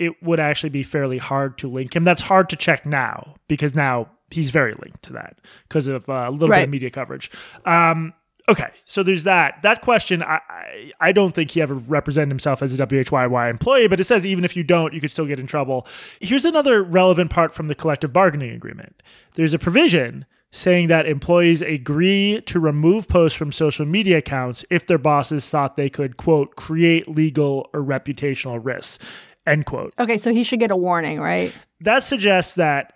it 0.00 0.20
would 0.22 0.40
actually 0.40 0.70
be 0.70 0.82
fairly 0.82 1.18
hard 1.18 1.58
to 1.58 1.68
link 1.68 1.94
him. 1.94 2.04
That's 2.04 2.22
hard 2.22 2.48
to 2.48 2.56
check 2.56 2.86
now 2.86 3.34
because 3.48 3.74
now 3.74 4.08
he's 4.30 4.50
very 4.50 4.72
linked 4.72 5.02
to 5.04 5.12
that 5.12 5.38
because 5.68 5.86
of 5.88 6.08
uh, 6.08 6.24
a 6.26 6.30
little 6.30 6.48
bit 6.48 6.64
of 6.64 6.70
media 6.70 6.90
coverage. 6.90 7.30
Um, 7.66 8.14
okay, 8.48 8.70
so 8.86 9.02
there's 9.02 9.24
that. 9.24 9.60
That 9.62 9.82
question, 9.82 10.22
I, 10.22 10.40
I 10.48 10.92
I 11.00 11.12
don't 11.12 11.34
think 11.34 11.50
he 11.50 11.60
ever 11.60 11.74
represented 11.74 12.30
himself 12.30 12.62
as 12.62 12.72
a 12.78 12.86
WHYY 12.86 13.50
employee, 13.50 13.88
but 13.88 14.00
it 14.00 14.04
says 14.04 14.24
even 14.24 14.42
if 14.44 14.56
you 14.56 14.64
don't, 14.64 14.94
you 14.94 15.02
could 15.02 15.10
still 15.10 15.26
get 15.26 15.38
in 15.38 15.46
trouble. 15.46 15.86
Here's 16.18 16.46
another 16.46 16.82
relevant 16.82 17.30
part 17.30 17.54
from 17.54 17.66
the 17.66 17.74
collective 17.74 18.12
bargaining 18.12 18.52
agreement. 18.52 19.02
There's 19.34 19.52
a 19.52 19.58
provision 19.58 20.24
saying 20.52 20.88
that 20.88 21.06
employees 21.06 21.62
agree 21.62 22.40
to 22.46 22.58
remove 22.58 23.06
posts 23.06 23.38
from 23.38 23.52
social 23.52 23.86
media 23.86 24.18
accounts 24.18 24.64
if 24.68 24.86
their 24.86 24.98
bosses 24.98 25.48
thought 25.48 25.76
they 25.76 25.88
could 25.88 26.16
quote 26.16 26.56
create 26.56 27.06
legal 27.06 27.68
or 27.72 27.80
reputational 27.80 28.58
risks 28.60 28.98
end 29.46 29.66
quote 29.66 29.92
Okay, 29.98 30.18
so 30.18 30.32
he 30.32 30.42
should 30.44 30.60
get 30.60 30.70
a 30.70 30.76
warning, 30.76 31.20
right? 31.20 31.52
that 31.80 32.04
suggests 32.04 32.54
that 32.54 32.92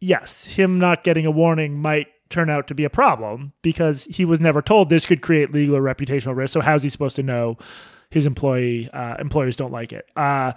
yes, 0.00 0.44
him 0.44 0.78
not 0.78 1.04
getting 1.04 1.24
a 1.26 1.30
warning 1.30 1.78
might 1.78 2.08
turn 2.30 2.50
out 2.50 2.66
to 2.66 2.74
be 2.74 2.84
a 2.84 2.90
problem 2.90 3.52
because 3.62 4.04
he 4.10 4.24
was 4.24 4.40
never 4.40 4.60
told 4.60 4.88
this 4.88 5.06
could 5.06 5.22
create 5.22 5.52
legal 5.52 5.76
or 5.76 5.82
reputational 5.82 6.34
risk. 6.36 6.52
So 6.52 6.60
how's 6.60 6.82
he 6.82 6.88
supposed 6.88 7.16
to 7.16 7.22
know 7.22 7.56
his 8.10 8.26
employee 8.26 8.90
uh, 8.92 9.16
employers 9.18 9.56
don't 9.56 9.72
like 9.72 9.92
it? 9.92 10.06
Uh, 10.16 10.52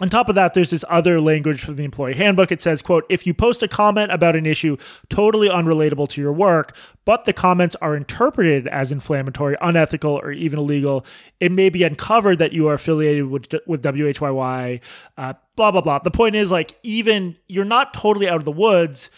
on 0.00 0.08
top 0.08 0.28
of 0.28 0.34
that, 0.34 0.54
there's 0.54 0.70
this 0.70 0.84
other 0.88 1.20
language 1.20 1.62
from 1.62 1.76
the 1.76 1.84
employee 1.84 2.14
handbook. 2.14 2.50
It 2.50 2.62
says, 2.62 2.80
quote, 2.80 3.04
if 3.10 3.26
you 3.26 3.34
post 3.34 3.62
a 3.62 3.68
comment 3.68 4.10
about 4.10 4.34
an 4.34 4.46
issue 4.46 4.78
totally 5.10 5.48
unrelatable 5.48 6.08
to 6.10 6.20
your 6.20 6.32
work, 6.32 6.74
but 7.04 7.24
the 7.24 7.32
comments 7.32 7.76
are 7.76 7.94
interpreted 7.94 8.66
as 8.66 8.90
inflammatory, 8.90 9.56
unethical, 9.60 10.18
or 10.22 10.32
even 10.32 10.58
illegal, 10.58 11.04
it 11.40 11.52
may 11.52 11.68
be 11.68 11.82
uncovered 11.82 12.38
that 12.38 12.52
you 12.52 12.68
are 12.68 12.74
affiliated 12.74 13.26
with, 13.26 13.54
with 13.66 13.82
WHYY, 13.82 14.80
uh, 15.18 15.34
blah, 15.56 15.70
blah, 15.70 15.82
blah. 15.82 15.98
The 15.98 16.10
point 16.10 16.36
is, 16.36 16.50
like, 16.50 16.74
even 16.82 17.36
you're 17.46 17.64
not 17.64 17.92
totally 17.92 18.28
out 18.28 18.36
of 18.36 18.44
the 18.44 18.52
woods. 18.52 19.10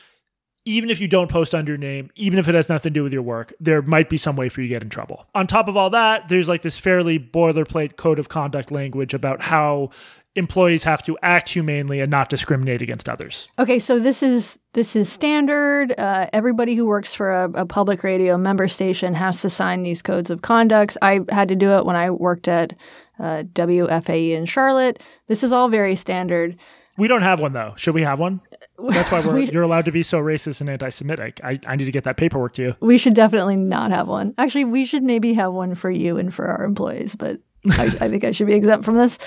Even 0.66 0.88
if 0.88 0.98
you 0.98 1.06
don't 1.06 1.30
post 1.30 1.54
under 1.54 1.72
your 1.72 1.78
name, 1.78 2.10
even 2.14 2.38
if 2.38 2.48
it 2.48 2.54
has 2.54 2.70
nothing 2.70 2.94
to 2.94 2.98
do 2.98 3.02
with 3.02 3.12
your 3.12 3.20
work, 3.20 3.52
there 3.60 3.82
might 3.82 4.08
be 4.08 4.16
some 4.16 4.34
way 4.34 4.48
for 4.48 4.62
you 4.62 4.68
to 4.68 4.74
get 4.74 4.82
in 4.82 4.88
trouble. 4.88 5.26
On 5.34 5.46
top 5.46 5.68
of 5.68 5.76
all 5.76 5.90
that, 5.90 6.30
there's 6.30 6.48
like 6.48 6.62
this 6.62 6.78
fairly 6.78 7.18
boilerplate 7.18 7.96
code 7.96 8.18
of 8.18 8.30
conduct 8.30 8.70
language 8.70 9.12
about 9.12 9.42
how 9.42 9.90
employees 10.36 10.84
have 10.84 11.02
to 11.04 11.16
act 11.22 11.48
humanely 11.50 12.00
and 12.00 12.10
not 12.10 12.28
discriminate 12.28 12.82
against 12.82 13.08
others. 13.08 13.48
Okay, 13.58 13.78
so 13.78 13.98
this 13.98 14.22
is 14.22 14.58
this 14.72 14.96
is 14.96 15.08
standard. 15.10 15.94
Uh, 15.98 16.28
everybody 16.32 16.74
who 16.74 16.86
works 16.86 17.14
for 17.14 17.30
a, 17.30 17.50
a 17.52 17.66
public 17.66 18.02
radio 18.02 18.36
member 18.36 18.66
station 18.68 19.14
has 19.14 19.40
to 19.42 19.48
sign 19.50 19.82
these 19.82 20.02
codes 20.02 20.30
of 20.30 20.42
conduct. 20.42 20.96
I 21.00 21.20
had 21.30 21.48
to 21.48 21.54
do 21.56 21.70
it 21.72 21.84
when 21.86 21.96
I 21.96 22.10
worked 22.10 22.48
at 22.48 22.74
uh, 23.20 23.44
WFAE 23.52 24.32
in 24.32 24.44
Charlotte. 24.44 25.00
This 25.28 25.42
is 25.44 25.52
all 25.52 25.68
very 25.68 25.94
standard. 25.96 26.56
We 26.96 27.08
don't 27.08 27.22
have 27.22 27.40
one 27.40 27.52
though. 27.52 27.74
Should 27.76 27.94
we 27.94 28.02
have 28.02 28.18
one? 28.18 28.40
That's 28.88 29.10
why 29.10 29.20
we're, 29.26 29.34
We- 29.34 29.50
you're 29.50 29.62
allowed 29.62 29.84
to 29.86 29.92
be 29.92 30.02
so 30.02 30.18
racist 30.20 30.60
and 30.60 30.70
anti-Semitic. 30.70 31.40
I, 31.44 31.58
I 31.66 31.76
need 31.76 31.86
to 31.86 31.92
get 31.92 32.04
that 32.04 32.16
paperwork 32.16 32.54
to 32.54 32.62
you. 32.62 32.76
We 32.80 32.98
should 32.98 33.14
definitely 33.14 33.56
not 33.56 33.90
have 33.92 34.08
one. 34.08 34.34
Actually, 34.38 34.64
we 34.66 34.84
should 34.84 35.02
maybe 35.02 35.34
have 35.34 35.52
one 35.52 35.74
for 35.74 35.90
you 35.90 36.16
and 36.18 36.32
for 36.34 36.46
our 36.46 36.64
employees, 36.64 37.16
but 37.16 37.40
I, 37.70 37.84
I 37.84 38.08
think 38.08 38.24
I 38.24 38.32
should 38.32 38.46
be 38.46 38.54
exempt 38.54 38.84
from 38.84 38.96
this. 38.96 39.18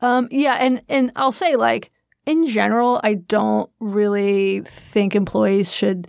Um, 0.00 0.28
yeah, 0.30 0.54
and 0.54 0.82
and 0.88 1.12
I'll 1.16 1.32
say 1.32 1.56
like 1.56 1.90
in 2.26 2.46
general, 2.46 3.00
I 3.04 3.14
don't 3.14 3.70
really 3.80 4.60
think 4.62 5.14
employees 5.14 5.72
should 5.72 6.08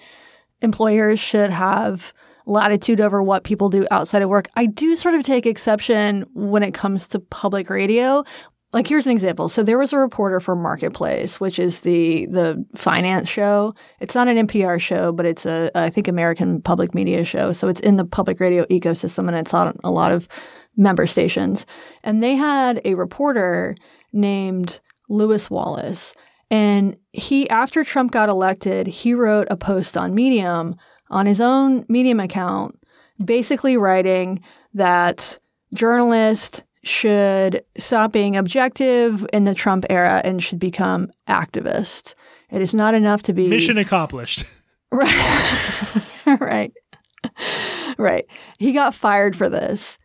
employers 0.61 1.19
should 1.19 1.51
have 1.51 2.13
latitude 2.47 2.99
over 2.99 3.21
what 3.21 3.43
people 3.43 3.69
do 3.69 3.85
outside 3.91 4.21
of 4.21 4.29
work. 4.29 4.47
I 4.55 4.65
do 4.65 4.95
sort 4.95 5.13
of 5.13 5.23
take 5.23 5.45
exception 5.45 6.25
when 6.33 6.63
it 6.63 6.73
comes 6.73 7.07
to 7.09 7.19
public 7.19 7.69
radio. 7.69 8.23
Like 8.73 8.87
here's 8.87 9.05
an 9.05 9.11
example. 9.11 9.47
So 9.47 9.63
there 9.63 9.77
was 9.77 9.93
a 9.93 9.97
reporter 9.97 10.39
for 10.39 10.55
Marketplace, 10.55 11.39
which 11.39 11.59
is 11.59 11.81
the 11.81 12.25
the 12.27 12.65
finance 12.75 13.29
show. 13.29 13.75
It's 13.99 14.15
not 14.15 14.27
an 14.27 14.47
NPR 14.47 14.79
show, 14.79 15.11
but 15.11 15.25
it's 15.25 15.45
a 15.45 15.71
I 15.75 15.89
think 15.89 16.07
American 16.07 16.61
public 16.61 16.93
media 16.93 17.23
show. 17.23 17.51
So 17.51 17.67
it's 17.67 17.79
in 17.79 17.95
the 17.95 18.05
public 18.05 18.39
radio 18.39 18.65
ecosystem 18.65 19.27
and 19.27 19.37
it's 19.37 19.53
on 19.53 19.77
a 19.83 19.91
lot 19.91 20.11
of 20.11 20.27
member 20.77 21.05
stations. 21.05 21.65
And 22.03 22.23
they 22.23 22.35
had 22.35 22.81
a 22.85 22.93
reporter 22.93 23.75
named 24.13 24.79
Lewis 25.09 25.49
Wallace. 25.49 26.13
And 26.49 26.95
he 27.11 27.49
after 27.49 27.83
Trump 27.83 28.11
got 28.11 28.29
elected, 28.29 28.87
he 28.87 29.13
wrote 29.13 29.47
a 29.49 29.57
post 29.57 29.97
on 29.97 30.15
Medium 30.15 30.75
on 31.09 31.25
his 31.25 31.41
own 31.41 31.85
Medium 31.89 32.19
account 32.19 32.77
basically 33.23 33.77
writing 33.77 34.43
that 34.73 35.37
journalists 35.73 36.61
should 36.83 37.63
stop 37.77 38.11
being 38.11 38.37
objective 38.37 39.25
in 39.33 39.43
the 39.43 39.55
Trump 39.55 39.85
era 39.89 40.21
and 40.23 40.41
should 40.41 40.59
become 40.59 41.11
activist. 41.27 42.13
It 42.49 42.61
is 42.61 42.73
not 42.73 42.93
enough 42.93 43.23
to 43.23 43.33
be 43.33 43.47
Mission 43.47 43.77
accomplished. 43.77 44.43
Right. 44.89 45.99
right. 46.39 46.71
Right. 47.97 48.25
He 48.57 48.71
got 48.71 48.95
fired 48.95 49.35
for 49.35 49.49
this. 49.49 49.97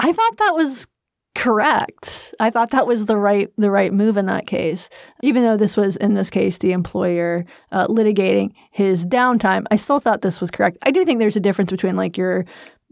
I 0.00 0.12
thought 0.12 0.36
that 0.38 0.54
was 0.54 0.86
correct. 1.34 2.34
I 2.40 2.50
thought 2.50 2.70
that 2.70 2.86
was 2.86 3.06
the 3.06 3.16
right 3.16 3.50
the 3.56 3.70
right 3.70 3.92
move 3.92 4.16
in 4.16 4.26
that 4.26 4.46
case. 4.46 4.88
Even 5.22 5.42
though 5.42 5.56
this 5.56 5.76
was 5.76 5.96
in 5.96 6.14
this 6.14 6.30
case 6.30 6.58
the 6.58 6.72
employer 6.72 7.44
uh, 7.70 7.86
litigating 7.86 8.52
his 8.70 9.04
downtime, 9.04 9.64
I 9.70 9.76
still 9.76 10.00
thought 10.00 10.22
this 10.22 10.40
was 10.40 10.50
correct. 10.50 10.78
I 10.82 10.90
do 10.90 11.04
think 11.04 11.18
there's 11.18 11.36
a 11.36 11.40
difference 11.40 11.70
between 11.70 11.96
like 11.96 12.16
your 12.16 12.46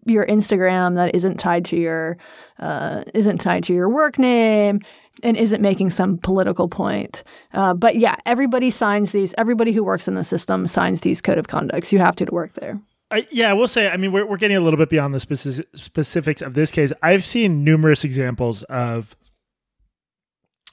your 0.04 0.24
Instagram 0.26 0.94
that 0.94 1.14
isn't 1.14 1.38
tied 1.38 1.64
to 1.66 1.76
your 1.76 2.16
uh, 2.58 3.02
isn't 3.14 3.38
tied 3.38 3.64
to 3.64 3.74
your 3.74 3.88
work 3.88 4.18
name 4.18 4.80
and 5.22 5.36
isn't 5.36 5.60
making 5.60 5.90
some 5.90 6.18
political 6.18 6.68
point. 6.68 7.24
Uh, 7.52 7.74
but 7.74 7.96
yeah, 7.96 8.16
everybody 8.24 8.70
signs 8.70 9.12
these. 9.12 9.34
Everybody 9.36 9.72
who 9.72 9.82
works 9.82 10.08
in 10.08 10.14
the 10.14 10.24
system 10.24 10.66
signs 10.66 11.00
these 11.00 11.20
code 11.20 11.38
of 11.38 11.48
conducts. 11.48 11.92
You 11.92 11.98
have 11.98 12.16
to 12.16 12.26
to 12.26 12.34
work 12.34 12.52
there. 12.54 12.78
I, 13.10 13.26
yeah, 13.30 13.50
I 13.50 13.54
will 13.54 13.68
say, 13.68 13.88
I 13.88 13.96
mean, 13.96 14.12
we're, 14.12 14.26
we're 14.26 14.36
getting 14.36 14.56
a 14.56 14.60
little 14.60 14.76
bit 14.76 14.90
beyond 14.90 15.14
the 15.14 15.18
speci- 15.18 15.64
specifics 15.74 16.42
of 16.42 16.54
this 16.54 16.70
case. 16.70 16.92
I've 17.02 17.26
seen 17.26 17.64
numerous 17.64 18.04
examples 18.04 18.62
of 18.64 19.16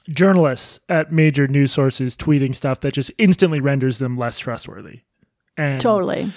journalists 0.08 0.80
at 0.88 1.12
major 1.12 1.48
news 1.48 1.72
sources 1.72 2.14
tweeting 2.14 2.54
stuff 2.54 2.80
that 2.80 2.92
just 2.94 3.10
instantly 3.18 3.60
renders 3.60 3.98
them 3.98 4.18
less 4.18 4.38
trustworthy. 4.38 5.00
And 5.56 5.80
Totally. 5.80 6.32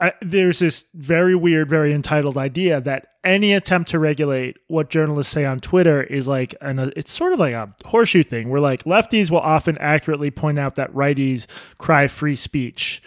I, 0.00 0.12
there's 0.20 0.58
this 0.58 0.86
very 0.92 1.36
weird, 1.36 1.70
very 1.70 1.94
entitled 1.94 2.36
idea 2.36 2.80
that 2.80 3.06
any 3.22 3.52
attempt 3.52 3.90
to 3.90 3.98
regulate 3.98 4.56
what 4.66 4.90
journalists 4.90 5.32
say 5.32 5.44
on 5.44 5.60
Twitter 5.60 6.02
is 6.02 6.26
like 6.26 6.54
an 6.60 6.92
it's 6.96 7.12
sort 7.12 7.32
of 7.32 7.38
like 7.38 7.54
a 7.54 7.72
horseshoe 7.86 8.24
thing 8.24 8.50
where 8.50 8.60
like 8.60 8.84
lefties 8.84 9.30
will 9.30 9.38
often 9.38 9.78
accurately 9.78 10.30
point 10.30 10.58
out 10.58 10.74
that 10.74 10.92
righties 10.92 11.46
cry 11.78 12.08
free 12.08 12.36
speech 12.36 13.02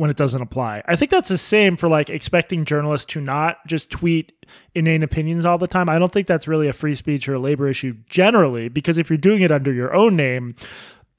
when 0.00 0.08
it 0.08 0.16
doesn't 0.16 0.40
apply. 0.40 0.82
I 0.86 0.96
think 0.96 1.10
that's 1.10 1.28
the 1.28 1.36
same 1.36 1.76
for 1.76 1.86
like 1.86 2.08
expecting 2.08 2.64
journalists 2.64 3.12
to 3.12 3.20
not 3.20 3.58
just 3.66 3.90
tweet 3.90 4.32
inane 4.74 5.02
opinions 5.02 5.44
all 5.44 5.58
the 5.58 5.68
time. 5.68 5.90
I 5.90 5.98
don't 5.98 6.10
think 6.10 6.26
that's 6.26 6.48
really 6.48 6.68
a 6.68 6.72
free 6.72 6.94
speech 6.94 7.28
or 7.28 7.34
a 7.34 7.38
labor 7.38 7.68
issue 7.68 7.98
generally 8.08 8.70
because 8.70 8.96
if 8.96 9.10
you're 9.10 9.18
doing 9.18 9.42
it 9.42 9.52
under 9.52 9.70
your 9.70 9.92
own 9.92 10.16
name, 10.16 10.56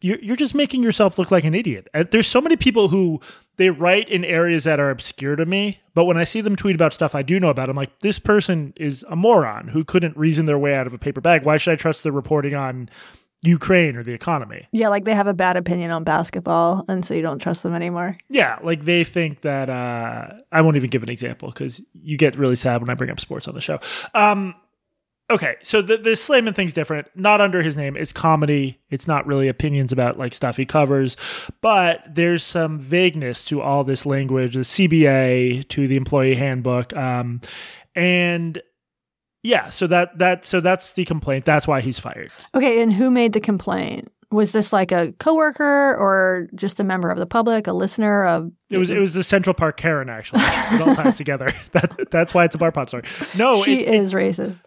you're, 0.02 0.18
you're 0.18 0.36
just 0.36 0.56
making 0.56 0.82
yourself 0.82 1.20
look 1.20 1.30
like 1.30 1.44
an 1.44 1.54
idiot. 1.54 1.90
And 1.94 2.10
there's 2.10 2.26
so 2.26 2.42
many 2.42 2.56
people 2.56 2.88
who 2.88 3.22
they 3.58 3.70
write 3.70 4.10
in 4.10 4.26
areas 4.26 4.64
that 4.64 4.80
are 4.80 4.90
obscure 4.90 5.36
to 5.36 5.46
me, 5.46 5.82
but 5.94 6.06
when 6.06 6.18
I 6.18 6.24
see 6.24 6.42
them 6.42 6.56
tweet 6.56 6.74
about 6.74 6.92
stuff 6.92 7.14
I 7.14 7.22
do 7.22 7.40
know 7.40 7.50
about, 7.50 7.70
I'm 7.70 7.76
like, 7.76 8.00
this 8.00 8.18
person 8.18 8.74
is 8.78 9.06
a 9.08 9.16
moron 9.16 9.68
who 9.68 9.84
couldn't 9.84 10.18
reason 10.18 10.48
their 10.48 10.58
way 10.58 10.74
out 10.74 10.88
of 10.88 10.94
a 10.96 10.98
paper 10.98 11.22
bag. 11.22 11.44
Why 11.44 11.58
should 11.58 11.74
I 11.74 11.76
trust 11.76 12.02
their 12.02 12.12
reporting 12.12 12.56
on 12.56 12.90
Ukraine 13.44 13.96
or 13.96 14.04
the 14.04 14.14
economy? 14.14 14.68
Yeah, 14.72 14.90
like 14.90 15.04
they 15.04 15.16
have 15.16 15.28
a 15.28 15.34
bad 15.34 15.58
opinion 15.58 15.92
on 15.92 16.04
basketball, 16.04 16.86
and 16.88 17.04
so 17.04 17.14
you 17.14 17.22
don't 17.22 17.40
trust 17.40 17.64
them 17.64 17.74
anymore. 17.74 18.18
Yeah, 18.30 18.60
like 18.62 18.86
they 18.86 19.04
think 19.04 19.42
that 19.42 19.70
uh, 19.70 20.28
I 20.52 20.62
won't 20.62 20.78
even 20.78 20.90
give 20.90 21.04
an 21.04 21.10
example 21.10 21.50
because 21.50 21.82
you 21.94 22.18
get 22.18 22.38
really 22.38 22.56
sad 22.56 22.82
when 22.82 22.90
I 22.90 22.94
bring 22.94 23.10
up 23.10 23.20
sports 23.20 23.48
on 23.48 23.56
the 23.56 23.62
show. 23.62 23.80
Um, 24.14 24.54
okay, 25.32 25.56
so 25.64 25.82
the 25.82 25.98
the 25.98 26.16
Sleiman 26.16 26.54
thing's 26.54 26.74
different. 26.74 27.08
Not 27.16 27.42
under 27.42 27.64
his 27.64 27.76
name. 27.76 27.98
It's 27.98 28.14
comedy. 28.14 28.80
It's 28.92 29.08
not 29.08 29.26
really 29.26 29.48
opinions 29.48 29.92
about 29.92 30.20
like 30.20 30.36
stuff 30.36 30.58
he 30.58 30.66
covers, 30.66 31.18
but 31.62 32.04
there's 32.08 32.44
some 32.44 32.80
vagueness 32.80 33.44
to 33.46 33.60
all 33.60 33.84
this 33.84 34.06
language, 34.06 34.54
the 34.54 34.62
CBA 34.62 35.68
to 35.70 35.88
the 35.88 35.98
employee 35.98 36.36
handbook, 36.36 36.96
um, 36.96 37.42
and 37.96 38.62
yeah. 39.44 39.70
So 39.70 39.88
that 39.88 40.18
that 40.18 40.46
so 40.46 40.60
that's 40.60 40.94
the 40.94 41.06
complaint. 41.06 41.46
That's 41.46 41.68
why 41.68 41.82
he's 41.82 42.00
fired. 42.00 42.32
Okay, 42.54 42.82
and 42.82 42.94
who 42.94 43.12
made 43.12 43.34
the 43.34 43.40
complaint? 43.40 44.12
Was 44.32 44.54
this 44.54 44.72
like 44.72 44.94
a 44.94 45.12
coworker 45.20 45.96
or 45.98 46.48
just 46.56 46.80
a 46.80 46.84
member 46.84 47.10
of 47.10 47.18
the 47.18 47.26
public, 47.26 47.68
a 47.68 47.74
listener? 47.74 48.26
Of 48.26 48.52
It 48.70 48.78
was 48.78 48.90
it 48.90 49.00
was 49.00 49.14
the 49.14 49.24
Central 49.24 49.54
Park 49.54 49.78
Karen 49.78 50.10
actually. 50.10 50.42
It 50.44 50.82
all 50.82 50.96
ties 50.96 51.18
together. 51.18 51.54
That 51.72 52.10
that's 52.12 52.34
why 52.34 52.46
it's 52.46 52.56
a 52.56 52.58
bar 52.58 52.72
pot 52.72 52.90
story. 52.90 53.04
No, 53.38 53.64
she 53.64 53.82
it, 53.82 53.94
is 53.94 54.14
racist. 54.14 54.60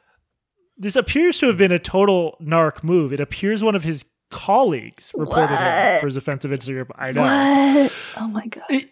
this 0.77 0.97
appears 0.97 1.39
to 1.39 1.47
have 1.47 1.57
been 1.57 1.73
a 1.73 1.79
total 1.79 2.37
narc 2.43 2.83
move. 2.83 3.13
It 3.13 3.21
appears 3.21 3.63
one 3.63 3.75
of 3.75 3.85
his 3.85 4.05
colleagues 4.31 5.13
reported 5.15 5.55
him 5.55 6.01
for 6.01 6.09
his 6.09 6.17
offensive 6.17 6.51
Instagram. 6.51 6.91
I 6.97 7.13
know. 7.13 7.23
What? 7.23 7.93
Oh 8.17 8.29
my 8.29 8.47
god. 8.47 8.85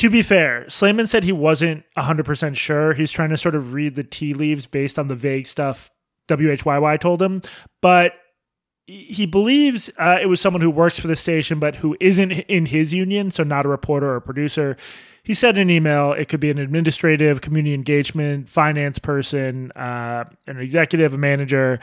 To 0.00 0.08
be 0.08 0.22
fair, 0.22 0.64
Sleiman 0.70 1.06
said 1.06 1.24
he 1.24 1.32
wasn't 1.32 1.84
100% 1.94 2.56
sure. 2.56 2.94
He's 2.94 3.12
trying 3.12 3.28
to 3.28 3.36
sort 3.36 3.54
of 3.54 3.74
read 3.74 3.96
the 3.96 4.02
tea 4.02 4.32
leaves 4.32 4.64
based 4.64 4.98
on 4.98 5.08
the 5.08 5.14
vague 5.14 5.46
stuff 5.46 5.90
WHYY 6.26 6.98
told 6.98 7.20
him. 7.20 7.42
But 7.82 8.14
he 8.86 9.26
believes 9.26 9.90
uh, 9.98 10.16
it 10.18 10.24
was 10.24 10.40
someone 10.40 10.62
who 10.62 10.70
works 10.70 10.98
for 10.98 11.06
the 11.06 11.16
station 11.16 11.58
but 11.58 11.76
who 11.76 11.98
isn't 12.00 12.32
in 12.32 12.64
his 12.64 12.94
union, 12.94 13.30
so 13.30 13.42
not 13.44 13.66
a 13.66 13.68
reporter 13.68 14.08
or 14.08 14.16
a 14.16 14.22
producer. 14.22 14.78
He 15.22 15.34
said 15.34 15.58
in 15.58 15.68
an 15.68 15.70
email 15.70 16.14
it 16.14 16.30
could 16.30 16.40
be 16.40 16.50
an 16.50 16.58
administrative, 16.58 17.42
community 17.42 17.74
engagement, 17.74 18.48
finance 18.48 18.98
person, 18.98 19.70
uh, 19.72 20.24
an 20.46 20.60
executive, 20.60 21.12
a 21.12 21.18
manager. 21.18 21.78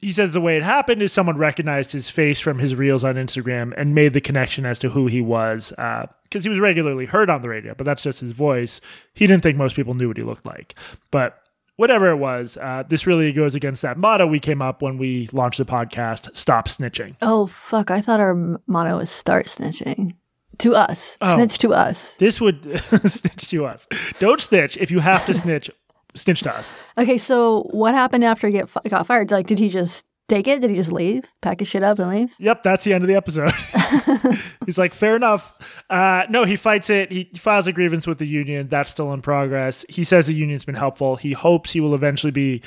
He 0.00 0.12
says 0.12 0.32
the 0.32 0.40
way 0.40 0.56
it 0.56 0.62
happened 0.62 1.00
is 1.00 1.12
someone 1.12 1.38
recognized 1.38 1.92
his 1.92 2.10
face 2.10 2.38
from 2.38 2.58
his 2.58 2.74
reels 2.74 3.02
on 3.02 3.14
Instagram 3.14 3.72
and 3.76 3.94
made 3.94 4.12
the 4.12 4.20
connection 4.20 4.66
as 4.66 4.78
to 4.80 4.90
who 4.90 5.06
he 5.06 5.22
was 5.22 5.70
because 5.70 6.44
he 6.44 6.50
was 6.50 6.60
regularly 6.60 7.06
heard 7.06 7.30
on 7.30 7.42
the 7.42 7.48
radio, 7.48 7.74
but 7.74 7.84
that's 7.84 8.02
just 8.02 8.20
his 8.20 8.32
voice. 8.32 8.80
He 9.14 9.26
didn't 9.26 9.42
think 9.42 9.56
most 9.56 9.74
people 9.74 9.94
knew 9.94 10.08
what 10.08 10.18
he 10.18 10.22
looked 10.22 10.44
like. 10.44 10.74
But 11.10 11.40
whatever 11.76 12.10
it 12.10 12.16
was, 12.16 12.58
uh, 12.60 12.84
this 12.88 13.06
really 13.06 13.32
goes 13.32 13.54
against 13.54 13.82
that 13.82 13.96
motto 13.96 14.26
we 14.26 14.40
came 14.40 14.60
up 14.60 14.82
when 14.82 14.98
we 14.98 15.28
launched 15.32 15.58
the 15.58 15.64
podcast 15.64 16.36
Stop 16.36 16.68
Snitching. 16.68 17.16
Oh, 17.22 17.46
fuck. 17.46 17.90
I 17.90 18.00
thought 18.00 18.20
our 18.20 18.34
motto 18.66 18.98
was 18.98 19.10
start 19.10 19.46
snitching. 19.46 20.12
To 20.60 20.74
us. 20.74 21.18
Oh. 21.20 21.34
Snitch 21.34 21.58
to 21.58 21.74
us. 21.74 22.14
This 22.14 22.40
would 22.40 22.62
snitch 23.10 23.48
to 23.50 23.66
us. 23.66 23.86
Don't 24.18 24.40
snitch. 24.40 24.78
If 24.78 24.90
you 24.90 25.00
have 25.00 25.26
to 25.26 25.34
snitch, 25.34 25.70
snitch 26.16 26.42
to 26.42 26.54
us. 26.54 26.76
Okay, 26.98 27.18
so 27.18 27.68
what 27.70 27.94
happened 27.94 28.24
after 28.24 28.46
he 28.46 28.52
get, 28.52 28.68
fi- 28.68 28.80
got 28.88 29.06
fired? 29.06 29.30
Like, 29.30 29.46
did 29.46 29.58
he 29.58 29.68
just 29.68 30.04
take 30.28 30.48
it? 30.48 30.60
Did 30.60 30.70
he 30.70 30.76
just 30.76 30.92
leave? 30.92 31.32
Pack 31.40 31.60
his 31.60 31.68
shit 31.68 31.82
up 31.82 31.98
and 31.98 32.10
leave? 32.10 32.34
Yep, 32.38 32.62
that's 32.62 32.84
the 32.84 32.92
end 32.92 33.04
of 33.04 33.08
the 33.08 33.14
episode. 33.14 33.52
He's 34.66 34.78
like, 34.78 34.94
fair 34.94 35.16
enough. 35.16 35.58
Uh, 35.88 36.24
no, 36.28 36.44
he 36.44 36.56
fights 36.56 36.90
it. 36.90 37.12
He 37.12 37.30
files 37.36 37.66
a 37.66 37.72
grievance 37.72 38.06
with 38.06 38.18
the 38.18 38.26
union. 38.26 38.68
That's 38.68 38.90
still 38.90 39.12
in 39.12 39.22
progress. 39.22 39.84
He 39.88 40.04
says 40.04 40.26
the 40.26 40.34
union's 40.34 40.64
been 40.64 40.74
helpful. 40.74 41.16
He 41.16 41.32
hopes 41.32 41.72
he 41.72 41.80
will 41.80 41.94
eventually 41.94 42.32
be 42.32 42.62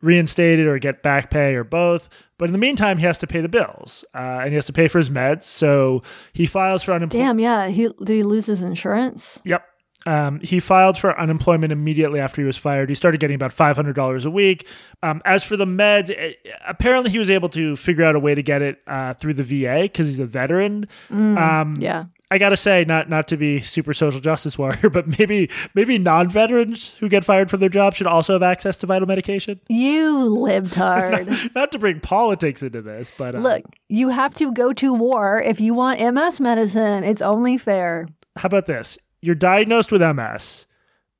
reinstated 0.00 0.66
or 0.66 0.78
get 0.78 1.02
back 1.02 1.30
pay 1.30 1.54
or 1.54 1.64
both. 1.64 2.08
But 2.38 2.46
in 2.46 2.52
the 2.52 2.58
meantime, 2.58 2.98
he 2.98 3.06
has 3.06 3.18
to 3.18 3.26
pay 3.26 3.40
the 3.40 3.48
bills 3.48 4.04
uh, 4.14 4.40
and 4.40 4.48
he 4.48 4.56
has 4.56 4.64
to 4.66 4.72
pay 4.72 4.88
for 4.88 4.98
his 4.98 5.08
meds. 5.08 5.44
So 5.44 6.02
he 6.32 6.46
files 6.46 6.82
for 6.82 6.92
unemployment. 6.92 7.28
Damn, 7.28 7.38
yeah. 7.38 7.68
He, 7.68 7.88
did 8.02 8.08
he 8.08 8.22
lose 8.24 8.46
his 8.46 8.62
insurance? 8.62 9.38
Yep. 9.44 9.64
Um, 10.06 10.40
he 10.40 10.58
filed 10.60 10.98
for 10.98 11.18
unemployment 11.18 11.72
immediately 11.72 12.18
after 12.20 12.40
he 12.40 12.46
was 12.46 12.56
fired. 12.56 12.88
He 12.88 12.94
started 12.94 13.20
getting 13.20 13.36
about 13.36 13.52
five 13.52 13.76
hundred 13.76 13.94
dollars 13.94 14.24
a 14.24 14.30
week. 14.30 14.66
Um, 15.02 15.22
as 15.24 15.42
for 15.44 15.56
the 15.56 15.64
meds, 15.66 16.10
eh, 16.16 16.32
apparently 16.66 17.10
he 17.10 17.18
was 17.18 17.30
able 17.30 17.48
to 17.50 17.76
figure 17.76 18.04
out 18.04 18.14
a 18.16 18.20
way 18.20 18.34
to 18.34 18.42
get 18.42 18.62
it 18.62 18.80
uh, 18.86 19.14
through 19.14 19.34
the 19.34 19.42
VA 19.44 19.82
because 19.82 20.06
he's 20.08 20.18
a 20.20 20.26
veteran. 20.26 20.86
um, 21.10 21.76
Yeah. 21.78 22.04
I 22.30 22.38
gotta 22.38 22.56
say, 22.56 22.86
not 22.86 23.10
not 23.10 23.28
to 23.28 23.36
be 23.36 23.60
super 23.60 23.92
social 23.92 24.18
justice 24.18 24.56
warrior, 24.56 24.88
but 24.90 25.18
maybe 25.18 25.50
maybe 25.74 25.98
non-veterans 25.98 26.94
who 26.94 27.08
get 27.10 27.24
fired 27.24 27.50
from 27.50 27.60
their 27.60 27.68
job 27.68 27.94
should 27.94 28.06
also 28.06 28.32
have 28.32 28.42
access 28.42 28.76
to 28.78 28.86
vital 28.86 29.06
medication. 29.06 29.60
You 29.68 30.38
lived 30.38 30.72
libtard. 30.74 31.54
Not 31.54 31.72
to 31.72 31.78
bring 31.78 32.00
politics 32.00 32.62
into 32.62 32.80
this, 32.80 33.12
but 33.18 33.34
uh, 33.34 33.38
Look, 33.38 33.64
you 33.90 34.08
have 34.08 34.32
to 34.36 34.50
go 34.52 34.72
to 34.72 34.94
war 34.94 35.42
if 35.44 35.60
you 35.60 35.74
want 35.74 36.00
MS 36.00 36.40
medicine. 36.40 37.04
It's 37.04 37.20
only 37.20 37.58
fair. 37.58 38.08
how 38.36 38.46
about 38.46 38.64
this? 38.66 38.96
You're 39.22 39.34
diagnosed 39.34 39.90
with 39.90 40.02
MS. 40.02 40.66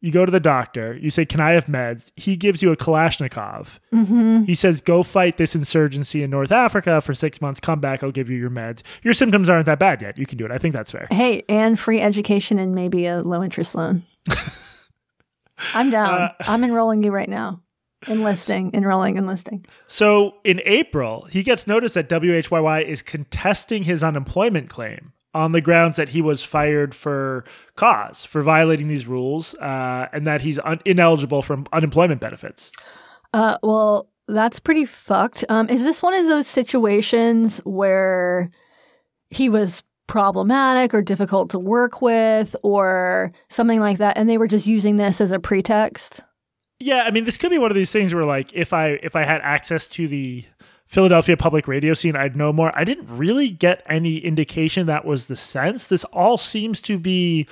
You 0.02 0.10
go 0.10 0.26
to 0.26 0.32
the 0.32 0.40
doctor. 0.40 0.98
You 1.00 1.10
say, 1.10 1.24
"Can 1.24 1.40
I 1.40 1.52
have 1.52 1.66
meds?" 1.66 2.10
He 2.16 2.36
gives 2.36 2.60
you 2.60 2.72
a 2.72 2.76
Kalashnikov. 2.76 3.68
Mm-hmm. 3.94 4.42
He 4.42 4.54
says, 4.56 4.80
"Go 4.80 5.04
fight 5.04 5.36
this 5.36 5.54
insurgency 5.54 6.24
in 6.24 6.30
North 6.30 6.50
Africa 6.50 7.00
for 7.00 7.14
six 7.14 7.40
months. 7.40 7.60
Come 7.60 7.78
back. 7.78 8.02
I'll 8.02 8.10
give 8.10 8.28
you 8.28 8.36
your 8.36 8.50
meds. 8.50 8.82
Your 9.04 9.14
symptoms 9.14 9.48
aren't 9.48 9.66
that 9.66 9.78
bad 9.78 10.02
yet. 10.02 10.18
You 10.18 10.26
can 10.26 10.38
do 10.38 10.44
it. 10.44 10.50
I 10.50 10.58
think 10.58 10.74
that's 10.74 10.90
fair." 10.90 11.06
Hey, 11.10 11.44
and 11.48 11.78
free 11.78 12.00
education 12.00 12.58
and 12.58 12.74
maybe 12.74 13.06
a 13.06 13.22
low 13.22 13.44
interest 13.44 13.76
loan. 13.76 14.02
I'm 15.74 15.90
down. 15.90 16.08
Uh, 16.08 16.32
I'm 16.40 16.64
enrolling 16.64 17.04
you 17.04 17.12
right 17.12 17.28
now. 17.28 17.62
Enlisting, 18.08 18.74
enrolling, 18.74 19.16
enlisting. 19.16 19.64
So 19.86 20.34
in 20.42 20.60
April, 20.64 21.28
he 21.30 21.44
gets 21.44 21.68
notice 21.68 21.94
that 21.94 22.08
WHYY 22.08 22.84
is 22.84 23.00
contesting 23.00 23.84
his 23.84 24.02
unemployment 24.02 24.68
claim 24.68 25.12
on 25.34 25.52
the 25.52 25.60
grounds 25.60 25.96
that 25.96 26.10
he 26.10 26.20
was 26.20 26.42
fired 26.42 26.94
for 26.94 27.44
cause 27.76 28.24
for 28.24 28.42
violating 28.42 28.88
these 28.88 29.06
rules 29.06 29.54
uh, 29.56 30.08
and 30.12 30.26
that 30.26 30.42
he's 30.42 30.58
un- 30.64 30.80
ineligible 30.84 31.42
for 31.42 31.64
unemployment 31.72 32.20
benefits. 32.20 32.70
Uh, 33.32 33.56
well, 33.62 34.10
that's 34.28 34.60
pretty 34.60 34.84
fucked. 34.84 35.44
Um, 35.48 35.68
is 35.68 35.82
this 35.82 36.02
one 36.02 36.14
of 36.14 36.26
those 36.26 36.46
situations 36.46 37.58
where 37.64 38.50
he 39.30 39.48
was 39.48 39.82
problematic 40.06 40.92
or 40.92 41.00
difficult 41.00 41.50
to 41.50 41.58
work 41.58 42.02
with 42.02 42.54
or 42.62 43.32
something 43.48 43.80
like 43.80 43.98
that, 43.98 44.18
and 44.18 44.28
they 44.28 44.38
were 44.38 44.46
just 44.46 44.66
using 44.66 44.96
this 44.96 45.20
as 45.20 45.32
a 45.32 45.38
pretext? 45.38 46.20
Yeah, 46.78 47.04
I 47.06 47.12
mean, 47.12 47.24
this 47.24 47.38
could 47.38 47.50
be 47.50 47.58
one 47.58 47.70
of 47.70 47.76
these 47.76 47.92
things 47.92 48.12
where, 48.12 48.24
like, 48.24 48.52
if 48.52 48.72
I 48.72 48.98
if 49.02 49.14
I 49.14 49.22
had 49.22 49.40
access 49.42 49.86
to 49.88 50.08
the 50.08 50.44
Philadelphia 50.92 51.38
public 51.38 51.66
radio 51.66 51.94
scene, 51.94 52.14
I'd 52.14 52.36
know 52.36 52.52
more. 52.52 52.70
I 52.78 52.84
didn't 52.84 53.08
really 53.16 53.48
get 53.48 53.82
any 53.86 54.18
indication 54.18 54.86
that 54.88 55.06
was 55.06 55.26
the 55.26 55.36
sense. 55.36 55.86
This 55.86 56.04
all 56.04 56.36
seems 56.36 56.82
to 56.82 56.98
be 56.98 57.48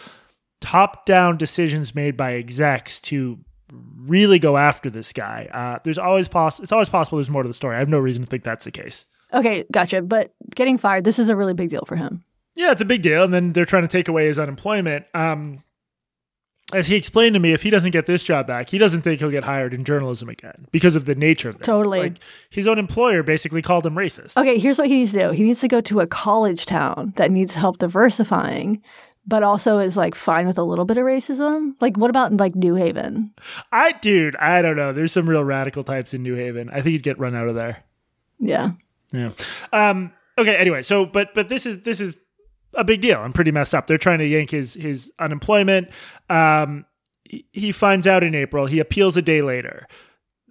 top 0.61 1.07
down 1.07 1.39
decisions 1.39 1.95
made 1.95 2.19
by 2.19 2.35
execs 2.35 3.01
to 3.01 3.39
really 3.97 4.39
go 4.39 4.59
after 4.59 4.91
this 4.91 5.15
guy. 5.15 5.49
Uh, 5.55 5.79
there's 5.85 5.97
always 5.97 6.29
poss- 6.29 6.61
it's 6.61 6.71
always 6.71 6.91
possible 6.91 7.17
there's 7.17 7.31
more 7.31 7.43
to 7.43 7.49
the 7.49 7.55
story. 7.55 7.77
I 7.77 7.79
have 7.79 7.89
no 7.89 7.99
reason 7.99 8.25
to 8.25 8.29
think 8.29 8.45
that's 8.45 8.67
the 8.67 8.71
case. 8.71 9.07
Okay, 9.33 9.65
gotcha. 9.73 10.03
But 10.03 10.35
getting 10.55 10.77
fired, 10.77 11.05
this 11.05 11.19
is 11.19 11.31
a 11.31 11.37
really 11.37 11.55
big 11.55 11.71
deal 11.71 11.85
for 11.87 11.97
him. 11.97 12.23
Yeah, 12.57 12.73
it's 12.73 12.83
a 12.83 12.85
big 12.85 13.01
deal. 13.01 13.25
And 13.25 13.33
then 13.33 13.55
they're 13.55 13.65
trying 13.65 13.85
to 13.85 13.89
take 13.89 14.09
away 14.09 14.27
his 14.27 14.39
unemployment. 14.39 15.07
Um, 15.15 15.63
as 16.73 16.87
he 16.87 16.97
explained 16.97 17.35
to 17.35 17.41
me, 17.41 17.53
if 17.53 17.63
he 17.63 17.71
doesn't 17.71 17.91
get 17.91 18.07
this 18.07 18.23
job 18.23 18.47
back, 18.47 18.71
he 18.71 18.79
doesn't 18.79 19.03
think 19.03 19.21
he'll 19.21 19.31
get 19.31 19.45
hired 19.45 19.75
in 19.75 19.85
journalism 19.85 20.29
again 20.29 20.67
because 20.71 20.95
of 20.95 21.05
the 21.05 21.15
nature 21.15 21.49
of 21.49 21.59
this. 21.59 21.67
Totally. 21.67 22.01
Like 22.01 22.19
his 22.51 22.67
own 22.67 22.79
employer 22.79 23.23
basically 23.23 23.63
called 23.63 23.87
him 23.87 23.95
racist. 23.95 24.37
Okay, 24.37 24.59
here's 24.59 24.79
what 24.79 24.89
he 24.89 24.95
needs 24.95 25.13
to 25.13 25.21
do. 25.21 25.31
He 25.31 25.43
needs 25.43 25.61
to 25.61 25.69
go 25.69 25.81
to 25.83 26.01
a 26.01 26.07
college 26.07 26.67
town 26.67 27.13
that 27.17 27.31
needs 27.31 27.55
help 27.55 27.79
diversifying, 27.79 28.83
but 29.27 29.43
also 29.43 29.79
is 29.79 29.97
like 29.97 30.15
fine 30.15 30.47
with 30.47 30.59
a 30.59 30.63
little 30.63 30.85
bit 30.85 30.99
of 30.99 31.05
racism. 31.05 31.75
Like, 31.81 31.97
what 31.97 32.11
about 32.11 32.37
like 32.37 32.55
New 32.55 32.75
Haven? 32.75 33.33
I, 33.73 33.93
dude, 33.93 34.37
I 34.37 34.63
don't 34.63 34.77
know. 34.77 34.93
There's 34.93 35.13
some 35.13 35.29
real 35.29 35.45
radical 35.45 35.85
types 35.85 36.15
in 36.15 36.23
New 36.23 36.35
Haven. 36.35 36.71
I 36.71 36.83
think 36.83 36.93
you'd 36.93 37.03
get 37.03 37.19
run 37.19 37.35
out 37.35 37.49
of 37.49 37.55
there. 37.55 37.85
Yeah. 38.39 38.73
Yeah. 39.13 39.31
Um. 39.73 40.13
Okay. 40.39 40.57
Anyway, 40.57 40.83
so 40.83 41.05
but 41.05 41.35
but 41.35 41.49
this 41.49 41.67
is 41.67 41.83
this 41.83 42.01
is 42.01 42.17
a 42.75 42.85
big 42.85 43.01
deal. 43.01 43.19
I'm 43.21 43.33
pretty 43.33 43.51
messed 43.51 43.75
up. 43.75 43.87
They're 43.87 43.99
trying 43.99 44.19
to 44.21 44.27
yank 44.27 44.51
his 44.51 44.75
his 44.75 45.13
unemployment. 45.19 45.89
Um. 46.29 46.87
He, 47.25 47.47
he 47.53 47.71
finds 47.71 48.09
out 48.09 48.25
in 48.25 48.35
April. 48.35 48.67
He 48.67 48.81
appeals 48.81 49.17
a 49.17 49.23
day 49.23 49.41
later. 49.41 49.87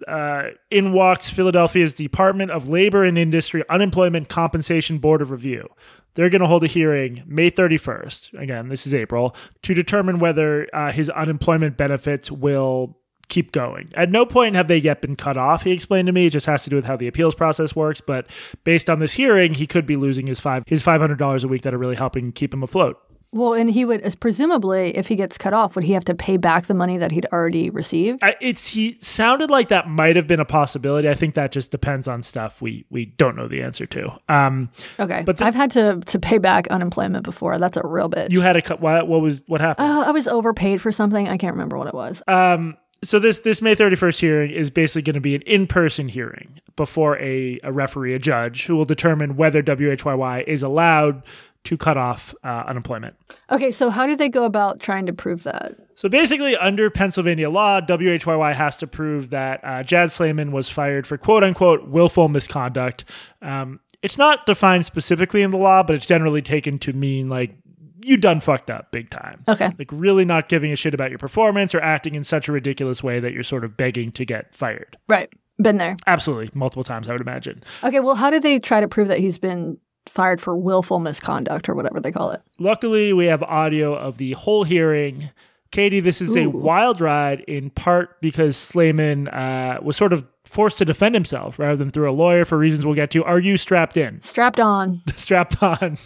Uh, 0.08 0.44
in 0.70 0.92
walks 0.92 1.28
Philadelphia's 1.28 1.92
Department 1.92 2.50
of 2.50 2.68
Labor 2.68 3.04
and 3.04 3.18
Industry 3.18 3.62
Unemployment 3.68 4.30
Compensation 4.30 4.96
Board 4.96 5.20
of 5.20 5.30
Review. 5.30 5.68
They're 6.14 6.30
going 6.30 6.40
to 6.40 6.46
hold 6.46 6.64
a 6.64 6.68
hearing 6.68 7.22
May 7.26 7.50
31st. 7.50 8.40
Again, 8.40 8.68
this 8.68 8.86
is 8.86 8.94
April 8.94 9.36
to 9.62 9.74
determine 9.74 10.18
whether 10.18 10.68
uh, 10.72 10.90
his 10.90 11.10
unemployment 11.10 11.76
benefits 11.76 12.30
will 12.30 12.98
keep 13.30 13.52
going. 13.52 13.90
At 13.94 14.10
no 14.10 14.26
point 14.26 14.54
have 14.56 14.68
they 14.68 14.76
yet 14.76 15.00
been 15.00 15.16
cut 15.16 15.38
off, 15.38 15.62
he 15.62 15.70
explained 15.72 16.06
to 16.06 16.12
me. 16.12 16.26
It 16.26 16.30
just 16.30 16.44
has 16.46 16.64
to 16.64 16.70
do 16.70 16.76
with 16.76 16.84
how 16.84 16.96
the 16.96 17.06
appeals 17.08 17.34
process 17.34 17.74
works. 17.74 18.02
But 18.02 18.26
based 18.64 18.90
on 18.90 18.98
this 18.98 19.14
hearing, 19.14 19.54
he 19.54 19.66
could 19.66 19.86
be 19.86 19.96
losing 19.96 20.26
his 20.26 20.38
five 20.40 20.64
his 20.66 20.82
five 20.82 21.00
hundred 21.00 21.18
dollars 21.18 21.42
a 21.44 21.48
week 21.48 21.62
that 21.62 21.72
are 21.72 21.78
really 21.78 21.96
helping 21.96 22.32
keep 22.32 22.52
him 22.52 22.62
afloat. 22.62 22.98
Well, 23.32 23.54
and 23.54 23.70
he 23.70 23.84
would, 23.84 24.00
as 24.00 24.16
presumably, 24.16 24.96
if 24.96 25.06
he 25.06 25.14
gets 25.14 25.38
cut 25.38 25.52
off, 25.52 25.76
would 25.76 25.84
he 25.84 25.92
have 25.92 26.04
to 26.06 26.16
pay 26.16 26.36
back 26.36 26.64
the 26.66 26.74
money 26.74 26.98
that 26.98 27.12
he'd 27.12 27.26
already 27.32 27.70
received? 27.70 28.18
I, 28.24 28.34
it's 28.40 28.70
he 28.70 28.98
sounded 29.00 29.52
like 29.52 29.68
that 29.68 29.86
might 29.88 30.16
have 30.16 30.26
been 30.26 30.40
a 30.40 30.44
possibility. 30.44 31.08
I 31.08 31.14
think 31.14 31.36
that 31.36 31.52
just 31.52 31.70
depends 31.70 32.08
on 32.08 32.24
stuff 32.24 32.60
we 32.60 32.86
we 32.90 33.04
don't 33.06 33.36
know 33.36 33.46
the 33.46 33.62
answer 33.62 33.86
to. 33.86 34.18
Um, 34.28 34.70
Okay, 34.98 35.18
But 35.18 35.26
but 35.26 35.36
the- 35.36 35.44
I've 35.44 35.54
had 35.54 35.70
to 35.70 36.00
to 36.06 36.18
pay 36.18 36.38
back 36.38 36.66
unemployment 36.72 37.22
before. 37.24 37.56
That's 37.58 37.76
a 37.76 37.86
real 37.86 38.08
bit. 38.08 38.32
you 38.32 38.40
had 38.40 38.56
a 38.56 38.62
cut. 38.62 38.80
What, 38.80 39.06
what 39.06 39.20
was 39.20 39.42
what 39.46 39.60
happened? 39.60 39.88
uh, 39.88 40.04
I 40.08 40.10
was 40.10 40.26
overpaid 40.26 40.80
for 40.80 40.90
something. 40.90 41.28
I 41.28 41.36
can't 41.36 41.54
remember 41.54 41.78
what 41.78 41.86
it 41.86 41.94
was. 41.94 42.24
Um, 42.26 42.76
so 43.02 43.18
this 43.18 43.38
this 43.38 43.62
May 43.62 43.74
31st 43.74 44.18
hearing 44.20 44.50
is 44.50 44.70
basically 44.70 45.02
going 45.02 45.14
to 45.14 45.20
be 45.20 45.34
an 45.34 45.42
in-person 45.42 46.08
hearing 46.08 46.60
before 46.76 47.18
a, 47.18 47.58
a 47.62 47.72
referee, 47.72 48.14
a 48.14 48.18
judge, 48.18 48.66
who 48.66 48.76
will 48.76 48.84
determine 48.84 49.36
whether 49.36 49.62
WHYY 49.62 50.44
is 50.46 50.62
allowed 50.62 51.22
to 51.64 51.76
cut 51.76 51.96
off 51.96 52.34
uh, 52.42 52.64
unemployment. 52.66 53.16
Okay, 53.50 53.70
so 53.70 53.90
how 53.90 54.06
do 54.06 54.16
they 54.16 54.28
go 54.28 54.44
about 54.44 54.80
trying 54.80 55.06
to 55.06 55.12
prove 55.12 55.42
that? 55.42 55.76
So 55.94 56.08
basically, 56.08 56.56
under 56.56 56.88
Pennsylvania 56.88 57.50
law, 57.50 57.80
WHYY 57.80 58.54
has 58.54 58.76
to 58.78 58.86
prove 58.86 59.30
that 59.30 59.60
uh, 59.62 59.82
Jad 59.82 60.10
Sleiman 60.10 60.52
was 60.52 60.68
fired 60.68 61.06
for 61.06 61.18
quote 61.18 61.44
unquote 61.44 61.88
willful 61.88 62.28
misconduct. 62.28 63.04
Um, 63.42 63.80
it's 64.02 64.16
not 64.16 64.46
defined 64.46 64.86
specifically 64.86 65.42
in 65.42 65.50
the 65.50 65.58
law, 65.58 65.82
but 65.82 65.94
it's 65.94 66.06
generally 66.06 66.40
taken 66.40 66.78
to 66.80 66.92
mean 66.94 67.28
like 67.28 67.54
you 68.02 68.16
done 68.16 68.40
fucked 68.40 68.70
up 68.70 68.92
big 68.92 69.10
time. 69.10 69.42
Okay. 69.48 69.70
Like 69.78 69.90
really 69.92 70.24
not 70.24 70.48
giving 70.48 70.72
a 70.72 70.76
shit 70.76 70.94
about 70.94 71.10
your 71.10 71.18
performance 71.18 71.74
or 71.74 71.80
acting 71.80 72.14
in 72.14 72.24
such 72.24 72.48
a 72.48 72.52
ridiculous 72.52 73.02
way 73.02 73.20
that 73.20 73.32
you're 73.32 73.42
sort 73.42 73.64
of 73.64 73.76
begging 73.76 74.12
to 74.12 74.24
get 74.24 74.54
fired. 74.54 74.96
Right. 75.08 75.32
Been 75.58 75.76
there. 75.76 75.96
Absolutely, 76.06 76.50
multiple 76.54 76.84
times, 76.84 77.08
I 77.08 77.12
would 77.12 77.20
imagine. 77.20 77.62
Okay, 77.84 78.00
well, 78.00 78.14
how 78.14 78.30
do 78.30 78.40
they 78.40 78.58
try 78.58 78.80
to 78.80 78.88
prove 78.88 79.08
that 79.08 79.18
he's 79.18 79.36
been 79.38 79.76
fired 80.06 80.40
for 80.40 80.56
willful 80.56 80.98
misconduct 81.00 81.68
or 81.68 81.74
whatever 81.74 82.00
they 82.00 82.10
call 82.10 82.30
it? 82.30 82.40
Luckily, 82.58 83.12
we 83.12 83.26
have 83.26 83.42
audio 83.42 83.94
of 83.94 84.16
the 84.16 84.32
whole 84.32 84.64
hearing. 84.64 85.30
Katie, 85.70 86.00
this 86.00 86.20
is 86.22 86.34
a 86.34 86.46
wild 86.46 87.00
ride 87.00 87.40
in 87.40 87.70
part 87.70 88.20
because 88.20 88.56
Sleiman 88.56 89.28
uh, 89.28 89.80
was 89.82 89.96
sort 89.96 90.12
of 90.12 90.26
forced 90.44 90.78
to 90.78 90.84
defend 90.84 91.14
himself 91.14 91.58
rather 91.58 91.76
than 91.76 91.90
through 91.90 92.10
a 92.10 92.12
lawyer 92.12 92.44
for 92.44 92.58
reasons 92.58 92.84
we'll 92.84 92.94
get 92.94 93.10
to. 93.12 93.22
Are 93.24 93.38
you 93.38 93.56
strapped 93.56 93.96
in? 93.96 94.20
Strapped 94.22 94.58
on. 94.58 95.00
strapped 95.16 95.62
on. 95.62 95.98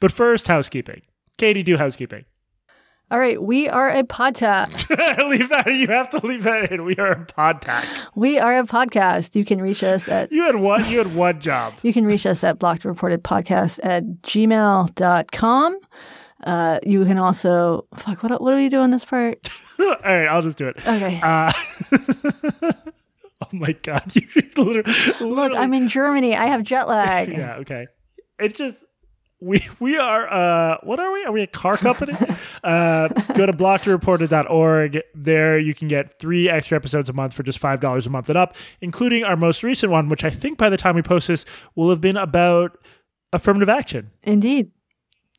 But 0.00 0.12
first, 0.12 0.48
housekeeping. 0.48 1.02
Katie, 1.38 1.62
do 1.62 1.76
housekeeping. 1.76 2.24
All 3.08 3.20
right, 3.20 3.40
we 3.40 3.68
are 3.68 3.88
a 3.88 4.02
podcast. 4.02 4.88
leave 5.28 5.48
that. 5.50 5.66
You 5.66 5.86
have 5.88 6.10
to 6.10 6.26
leave 6.26 6.42
that 6.42 6.72
in. 6.72 6.84
We 6.84 6.96
are 6.96 7.12
a 7.12 7.24
podcast. 7.24 7.86
we 8.16 8.38
are 8.40 8.58
a 8.58 8.64
podcast. 8.64 9.36
You 9.36 9.44
can 9.44 9.60
reach 9.60 9.84
us 9.84 10.08
at 10.08 10.32
You 10.32 10.42
had 10.42 10.56
one. 10.56 10.84
You 10.90 10.98
had 10.98 11.14
one 11.14 11.40
job. 11.40 11.74
you 11.82 11.92
can 11.92 12.04
reach 12.04 12.26
us 12.26 12.42
at 12.42 12.58
blocked 12.58 12.84
reported 12.84 13.22
podcast 13.22 13.78
at 13.84 14.02
gmail.com. 14.22 15.78
Uh, 16.42 16.80
you 16.84 17.04
can 17.04 17.18
also 17.18 17.86
fuck 17.96 18.22
what 18.22 18.40
what 18.40 18.50
do 18.50 18.56
we 18.56 18.68
do 18.68 18.82
in 18.82 18.90
this 18.90 19.04
part? 19.04 19.48
All 19.78 19.96
right, 20.02 20.26
I'll 20.26 20.42
just 20.42 20.58
do 20.58 20.66
it. 20.66 20.76
Okay. 20.78 21.20
Uh, 21.22 21.52
oh 23.42 23.48
my 23.52 23.72
god! 23.82 24.16
You 24.16 24.26
literally, 24.56 24.82
Look, 25.20 25.54
I'm 25.54 25.74
in 25.74 25.86
Germany. 25.86 26.34
I 26.34 26.46
have 26.46 26.62
jet 26.64 26.88
lag. 26.88 27.30
Yeah. 27.30 27.56
Okay. 27.58 27.86
It's 28.38 28.56
just 28.58 28.84
we 29.40 29.66
we 29.80 29.98
are 29.98 30.26
uh 30.32 30.78
what 30.82 30.98
are 30.98 31.12
we? 31.12 31.24
Are 31.24 31.32
we 31.32 31.42
a 31.42 31.46
car 31.46 31.76
company? 31.76 32.14
uh 32.64 33.08
go 33.34 33.46
to 33.46 33.52
blockedreported.org. 33.52 35.02
There 35.14 35.58
you 35.58 35.74
can 35.74 35.88
get 35.88 36.18
three 36.18 36.48
extra 36.48 36.76
episodes 36.76 37.08
a 37.08 37.12
month 37.12 37.32
for 37.34 37.42
just 37.42 37.58
five 37.58 37.80
dollars 37.80 38.06
a 38.06 38.10
month 38.10 38.28
and 38.28 38.38
up, 38.38 38.56
including 38.80 39.24
our 39.24 39.36
most 39.36 39.62
recent 39.62 39.92
one, 39.92 40.08
which 40.08 40.24
I 40.24 40.30
think 40.30 40.58
by 40.58 40.70
the 40.70 40.76
time 40.76 40.96
we 40.96 41.02
post 41.02 41.28
this 41.28 41.44
will 41.74 41.90
have 41.90 42.00
been 42.00 42.16
about 42.16 42.78
affirmative 43.32 43.68
action. 43.68 44.10
Indeed. 44.22 44.70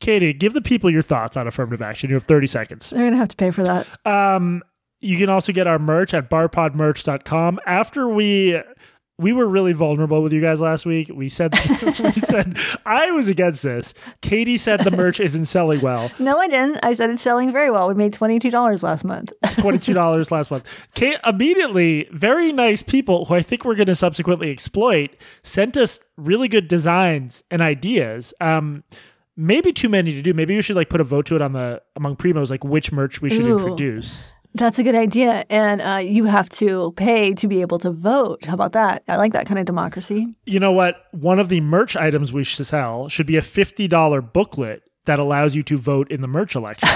Katie, 0.00 0.32
give 0.32 0.52
the 0.52 0.62
people 0.62 0.90
your 0.90 1.02
thoughts 1.02 1.36
on 1.36 1.48
affirmative 1.48 1.82
action. 1.82 2.08
You 2.08 2.14
have 2.14 2.24
30 2.24 2.46
seconds. 2.46 2.90
They're 2.90 3.04
gonna 3.04 3.16
have 3.16 3.28
to 3.28 3.36
pay 3.36 3.50
for 3.50 3.64
that. 3.64 3.86
Um, 4.06 4.62
you 5.00 5.18
can 5.18 5.28
also 5.28 5.52
get 5.52 5.66
our 5.66 5.78
merch 5.78 6.14
at 6.14 6.30
barpodmerch.com. 6.30 7.60
After 7.66 8.08
we 8.08 8.60
we 9.18 9.32
were 9.32 9.46
really 9.46 9.72
vulnerable 9.72 10.22
with 10.22 10.32
you 10.32 10.40
guys 10.40 10.60
last 10.60 10.86
week. 10.86 11.10
We 11.12 11.28
said 11.28 11.52
we 11.82 12.12
said 12.12 12.56
I 12.86 13.10
was 13.10 13.28
against 13.28 13.62
this. 13.62 13.92
Katie 14.20 14.56
said 14.56 14.80
the 14.80 14.92
merch 14.92 15.18
isn't 15.20 15.46
selling 15.46 15.80
well. 15.80 16.10
No, 16.20 16.38
I 16.38 16.48
didn't. 16.48 16.78
I 16.82 16.92
said 16.92 17.08
it's 17.10 17.22
selling 17.22 17.52
very 17.52 17.70
well. 17.70 17.88
We 17.88 17.94
made 17.94 18.12
twenty 18.12 18.38
two 18.38 18.50
dollars 18.50 18.82
last 18.82 19.02
month. 19.04 19.32
Twenty-two 19.58 19.94
dollars 19.94 20.30
last 20.30 20.50
month. 20.50 20.64
Kate 20.94 21.16
immediately, 21.26 22.06
very 22.12 22.52
nice 22.52 22.82
people 22.82 23.24
who 23.24 23.34
I 23.34 23.40
think 23.40 23.64
we're 23.64 23.76
going 23.76 23.86
to 23.86 23.94
subsequently 23.94 24.50
exploit, 24.50 25.16
sent 25.42 25.76
us 25.76 25.98
really 26.16 26.48
good 26.48 26.68
designs 26.68 27.42
and 27.50 27.62
ideas. 27.62 28.34
Um, 28.40 28.84
maybe 29.36 29.72
too 29.72 29.88
many 29.88 30.12
to 30.12 30.22
do. 30.22 30.34
Maybe 30.34 30.54
we 30.54 30.62
should 30.62 30.76
like 30.76 30.90
put 30.90 31.00
a 31.00 31.04
vote 31.04 31.24
to 31.26 31.36
it 31.36 31.40
on 31.40 31.52
the 31.52 31.80
among 31.96 32.16
primos, 32.16 32.50
like 32.50 32.64
which 32.64 32.92
merch 32.92 33.22
we 33.22 33.30
should 33.30 33.46
Ooh. 33.46 33.58
introduce. 33.58 34.28
That's 34.58 34.80
a 34.80 34.82
good 34.82 34.96
idea, 34.96 35.44
and 35.48 35.80
uh, 35.80 36.00
you 36.02 36.24
have 36.24 36.48
to 36.50 36.92
pay 36.96 37.32
to 37.34 37.46
be 37.46 37.60
able 37.60 37.78
to 37.78 37.92
vote. 37.92 38.44
How 38.44 38.54
about 38.54 38.72
that? 38.72 39.04
I 39.06 39.14
like 39.14 39.32
that 39.32 39.46
kind 39.46 39.60
of 39.60 39.66
democracy. 39.66 40.34
You 40.46 40.58
know 40.58 40.72
what? 40.72 40.96
One 41.12 41.38
of 41.38 41.48
the 41.48 41.60
merch 41.60 41.94
items 41.94 42.32
we 42.32 42.42
should 42.42 42.66
sell 42.66 43.08
should 43.08 43.26
be 43.26 43.36
a 43.36 43.42
fifty 43.42 43.86
dollar 43.86 44.20
booklet 44.20 44.82
that 45.08 45.18
allows 45.18 45.56
you 45.56 45.62
to 45.62 45.78
vote 45.78 46.10
in 46.10 46.20
the 46.20 46.28
merch 46.28 46.54
election. 46.54 46.88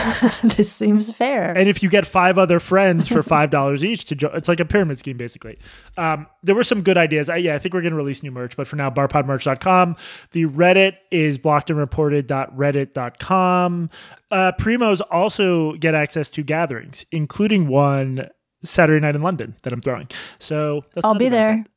this 0.57 0.71
seems 0.71 1.11
fair. 1.11 1.57
and 1.57 1.67
if 1.69 1.83
you 1.83 1.89
get 1.89 2.07
five 2.07 2.37
other 2.39 2.61
friends 2.61 3.09
for 3.09 3.23
five 3.23 3.51
dollars 3.51 3.83
each 3.85 4.05
to 4.05 4.15
jo- 4.15 4.31
it's 4.35 4.49
like 4.49 4.61
a 4.61 4.65
pyramid 4.65 4.99
scheme 4.99 5.17
basically 5.17 5.59
um, 5.97 6.27
there 6.43 6.55
were 6.55 6.65
some 6.65 6.83
good 6.83 6.99
ideas 6.99 7.29
I, 7.31 7.37
yeah 7.37 7.55
i 7.55 7.59
think 7.59 7.73
we're 7.75 7.81
going 7.81 7.93
to 7.93 7.97
release 7.97 8.23
new 8.23 8.31
merch 8.31 8.57
but 8.57 8.69
for 8.69 8.77
now 8.77 8.91
barpodmerch.com 8.91 9.97
the 10.33 10.45
reddit 10.47 10.97
is 11.11 11.39
blockedandreported.reddit.com 11.39 13.91
uh, 14.31 14.53
primos 14.59 15.01
also 15.11 15.73
get 15.75 15.95
access 15.95 16.29
to 16.31 16.43
gatherings 16.43 17.05
including 17.11 17.69
one 17.69 18.29
saturday 18.65 19.01
night 19.01 19.15
in 19.17 19.23
london 19.23 19.57
that 19.63 19.73
i'm 19.73 19.81
throwing 19.81 20.09
so 20.39 20.83
that's 20.95 21.05
I'll 21.05 21.15
be 21.15 21.29
there. 21.29 21.53
benefit. 21.55 21.72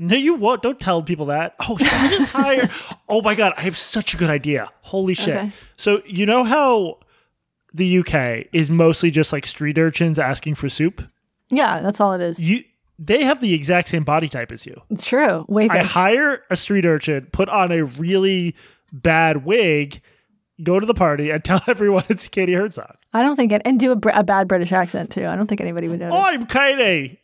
No, 0.00 0.16
you 0.16 0.34
won't. 0.34 0.62
Don't 0.62 0.80
tell 0.80 1.02
people 1.02 1.26
that. 1.26 1.54
Oh, 1.68 1.76
I 1.78 2.08
just 2.08 2.32
hire? 2.32 2.70
oh 3.08 3.20
my 3.20 3.34
god, 3.34 3.52
I 3.56 3.60
have 3.62 3.76
such 3.76 4.14
a 4.14 4.16
good 4.16 4.30
idea. 4.30 4.72
Holy 4.80 5.14
shit! 5.14 5.36
Okay. 5.36 5.52
So 5.76 6.02
you 6.06 6.24
know 6.24 6.42
how 6.42 6.98
the 7.74 7.98
UK 7.98 8.46
is 8.52 8.70
mostly 8.70 9.10
just 9.10 9.32
like 9.32 9.44
street 9.44 9.78
urchins 9.78 10.18
asking 10.18 10.54
for 10.54 10.68
soup. 10.68 11.02
Yeah, 11.50 11.80
that's 11.82 12.00
all 12.00 12.14
it 12.14 12.20
is. 12.22 12.40
You, 12.40 12.64
they 12.98 13.24
have 13.24 13.40
the 13.40 13.52
exact 13.52 13.88
same 13.88 14.04
body 14.04 14.28
type 14.28 14.52
as 14.52 14.64
you. 14.64 14.80
It's 14.88 15.06
true. 15.06 15.44
Wave 15.48 15.70
I 15.70 15.78
hire 15.78 16.44
a 16.48 16.56
street 16.56 16.86
urchin, 16.86 17.28
put 17.30 17.48
on 17.48 17.70
a 17.70 17.84
really 17.84 18.54
bad 18.92 19.44
wig, 19.44 20.00
go 20.62 20.80
to 20.80 20.86
the 20.86 20.94
party, 20.94 21.30
and 21.30 21.44
tell 21.44 21.60
everyone 21.66 22.04
it's 22.08 22.28
Katie 22.28 22.54
Herzog. 22.54 22.96
I 23.12 23.22
don't 23.22 23.36
think 23.36 23.52
it, 23.52 23.62
and 23.64 23.78
do 23.78 23.92
a, 23.92 23.96
Br- 23.96 24.10
a 24.14 24.24
bad 24.24 24.48
British 24.48 24.72
accent 24.72 25.10
too. 25.10 25.26
I 25.26 25.36
don't 25.36 25.46
think 25.46 25.60
anybody 25.60 25.88
would 25.88 26.00
oh, 26.02 26.08
notice. 26.08 26.20
Oh, 26.20 26.24
I'm 26.26 26.46
Katie. 26.46 27.19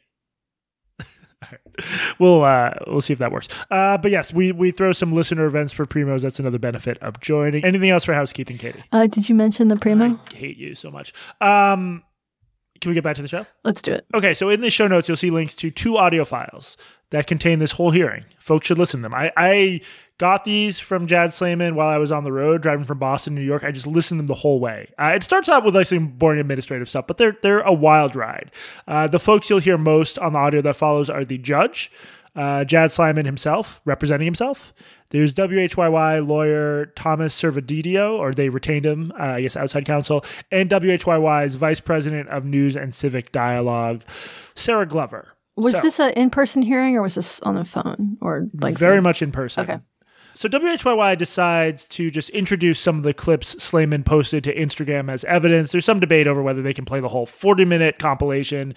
we'll 2.19 2.43
uh, 2.45 2.73
we'll 2.87 3.01
see 3.01 3.13
if 3.13 3.19
that 3.19 3.33
works. 3.33 3.49
Uh, 3.71 3.99
but 3.99 4.11
yes, 4.11 4.33
we 4.33 4.53
we 4.53 4.71
throw 4.71 4.93
some 4.93 5.13
listener 5.13 5.47
events 5.47 5.73
for 5.73 5.87
primos. 5.87 6.23
That's 6.23 6.39
another 6.39 6.59
benefit 6.59 6.99
of 6.99 7.21
joining. 7.21 7.65
Anything 7.65 7.91
else 7.91 8.05
for 8.05 8.15
housekeeping, 8.15 8.59
Katie? 8.59 8.83
Uh, 8.93 9.07
did 9.07 9.29
you 9.29 9.35
mention 9.35 9.69
the 9.69 9.77
primo? 9.77 10.19
I 10.31 10.35
hate 10.35 10.57
you 10.57 10.75
so 10.75 10.91
much. 10.91 11.13
Um, 11.41 12.03
can 12.81 12.91
we 12.91 12.95
get 12.95 13.05
back 13.05 13.17
to 13.17 13.23
the 13.23 13.29
show? 13.29 13.47
Let's 13.65 13.83
do 13.83 13.93
it. 13.93 14.07
Okay, 14.15 14.35
so 14.35 14.49
in 14.49 14.61
the 14.61 14.71
show 14.71 14.87
notes, 14.87 15.09
you'll 15.09 15.17
see 15.17 15.31
links 15.31 15.55
to 15.57 15.71
two 15.71 15.97
audio 15.97 16.25
files 16.25 16.77
that 17.11 17.27
contain 17.27 17.59
this 17.59 17.73
whole 17.73 17.91
hearing. 17.91 18.25
Folks 18.39 18.67
should 18.67 18.79
listen 18.79 19.01
to 19.01 19.03
them. 19.03 19.15
I, 19.15 19.33
I 19.37 19.81
got 20.19 20.45
these 20.45 20.81
from 20.81 21.07
Jad 21.07 21.31
Sleiman 21.31 21.75
while 21.75 21.89
I 21.89 21.99
was 21.99 22.11
on 22.11 22.25
the 22.25 22.33
road 22.33 22.63
driving 22.63 22.85
from 22.85 22.99
Boston, 22.99 23.35
to 23.35 23.41
New 23.41 23.47
York. 23.47 23.65
I 23.65 23.71
just 23.71 23.87
listened 23.87 24.19
to 24.19 24.23
them 24.23 24.27
the 24.29 24.35
whole 24.35 24.61
way. 24.61 24.89
Uh, 24.99 25.13
it 25.15 25.23
starts 25.23 25.49
out 25.49 25.65
with 25.65 25.75
like 25.75 25.87
some 25.87 26.09
boring 26.09 26.41
administrative 26.41 26.89
stuff, 26.89 27.07
but 27.07 27.19
they're 27.19 27.37
they're 27.43 27.61
a 27.61 27.73
wild 27.73 28.17
ride. 28.17 28.51
Uh, 28.87 29.07
the 29.07 29.21
folks 29.21 29.51
you'll 29.51 29.59
hear 29.59 29.79
most 29.79 30.19
on 30.19 30.33
the 30.33 30.39
audio 30.39 30.63
that 30.63 30.77
follows 30.77 31.11
are 31.11 31.25
the 31.25 31.39
judge, 31.39 31.91
uh, 32.35 32.65
Jad 32.65 32.91
Slyman 32.91 33.25
himself, 33.25 33.81
representing 33.85 34.27
himself. 34.27 34.73
There's 35.11 35.33
WHYY 35.33 36.27
lawyer 36.27 36.87
Thomas 36.97 37.41
Servodidio, 37.41 38.19
or 38.19 38.33
they 38.33 38.49
retained 38.49 38.85
him, 38.85 39.13
uh, 39.13 39.23
I 39.23 39.43
guess, 39.43 39.57
outside 39.57 39.85
counsel, 39.85 40.25
and 40.51 40.69
WHYY's 40.69 41.55
vice 41.55 41.79
president 41.79 42.29
of 42.29 42.45
news 42.45 42.75
and 42.75 42.93
civic 42.93 43.31
dialogue, 43.31 44.03
Sarah 44.57 44.87
Glover. 44.87 45.36
Was 45.57 45.75
So- 45.75 45.81
this 45.83 45.99
an 46.01 46.11
in-person 46.11 46.63
hearing 46.63 46.97
or 46.97 47.03
was 47.03 47.15
this 47.15 47.41
on 47.41 47.55
the 47.55 47.65
phone 47.65 48.19
or 48.21 48.47
like 48.61 48.77
very 48.79 49.01
much 49.01 49.23
in 49.23 49.33
person. 49.33 49.63
Okay. 49.63 49.79
So 50.35 50.51
WHYY 50.51 51.17
decides 51.17 51.87
to 51.87 52.11
just 52.11 52.29
introduce 52.31 52.79
some 52.79 52.99
of 52.99 53.05
the 53.05 53.15
clips 53.15 53.57
Sleiman 53.63 54.03
posted 54.05 54.45
to 54.45 54.55
Instagram 54.55 55.11
as 55.11 55.25
evidence. 55.25 55.73
There's 55.73 55.87
some 55.87 55.99
debate 55.99 56.27
over 56.27 56.43
whether 56.43 56.61
they 56.61 56.75
can 56.75 56.85
play 56.85 57.01
the 57.01 57.09
whole 57.09 57.25
40 57.25 57.65
minute 57.65 57.99
compilation. 57.99 58.75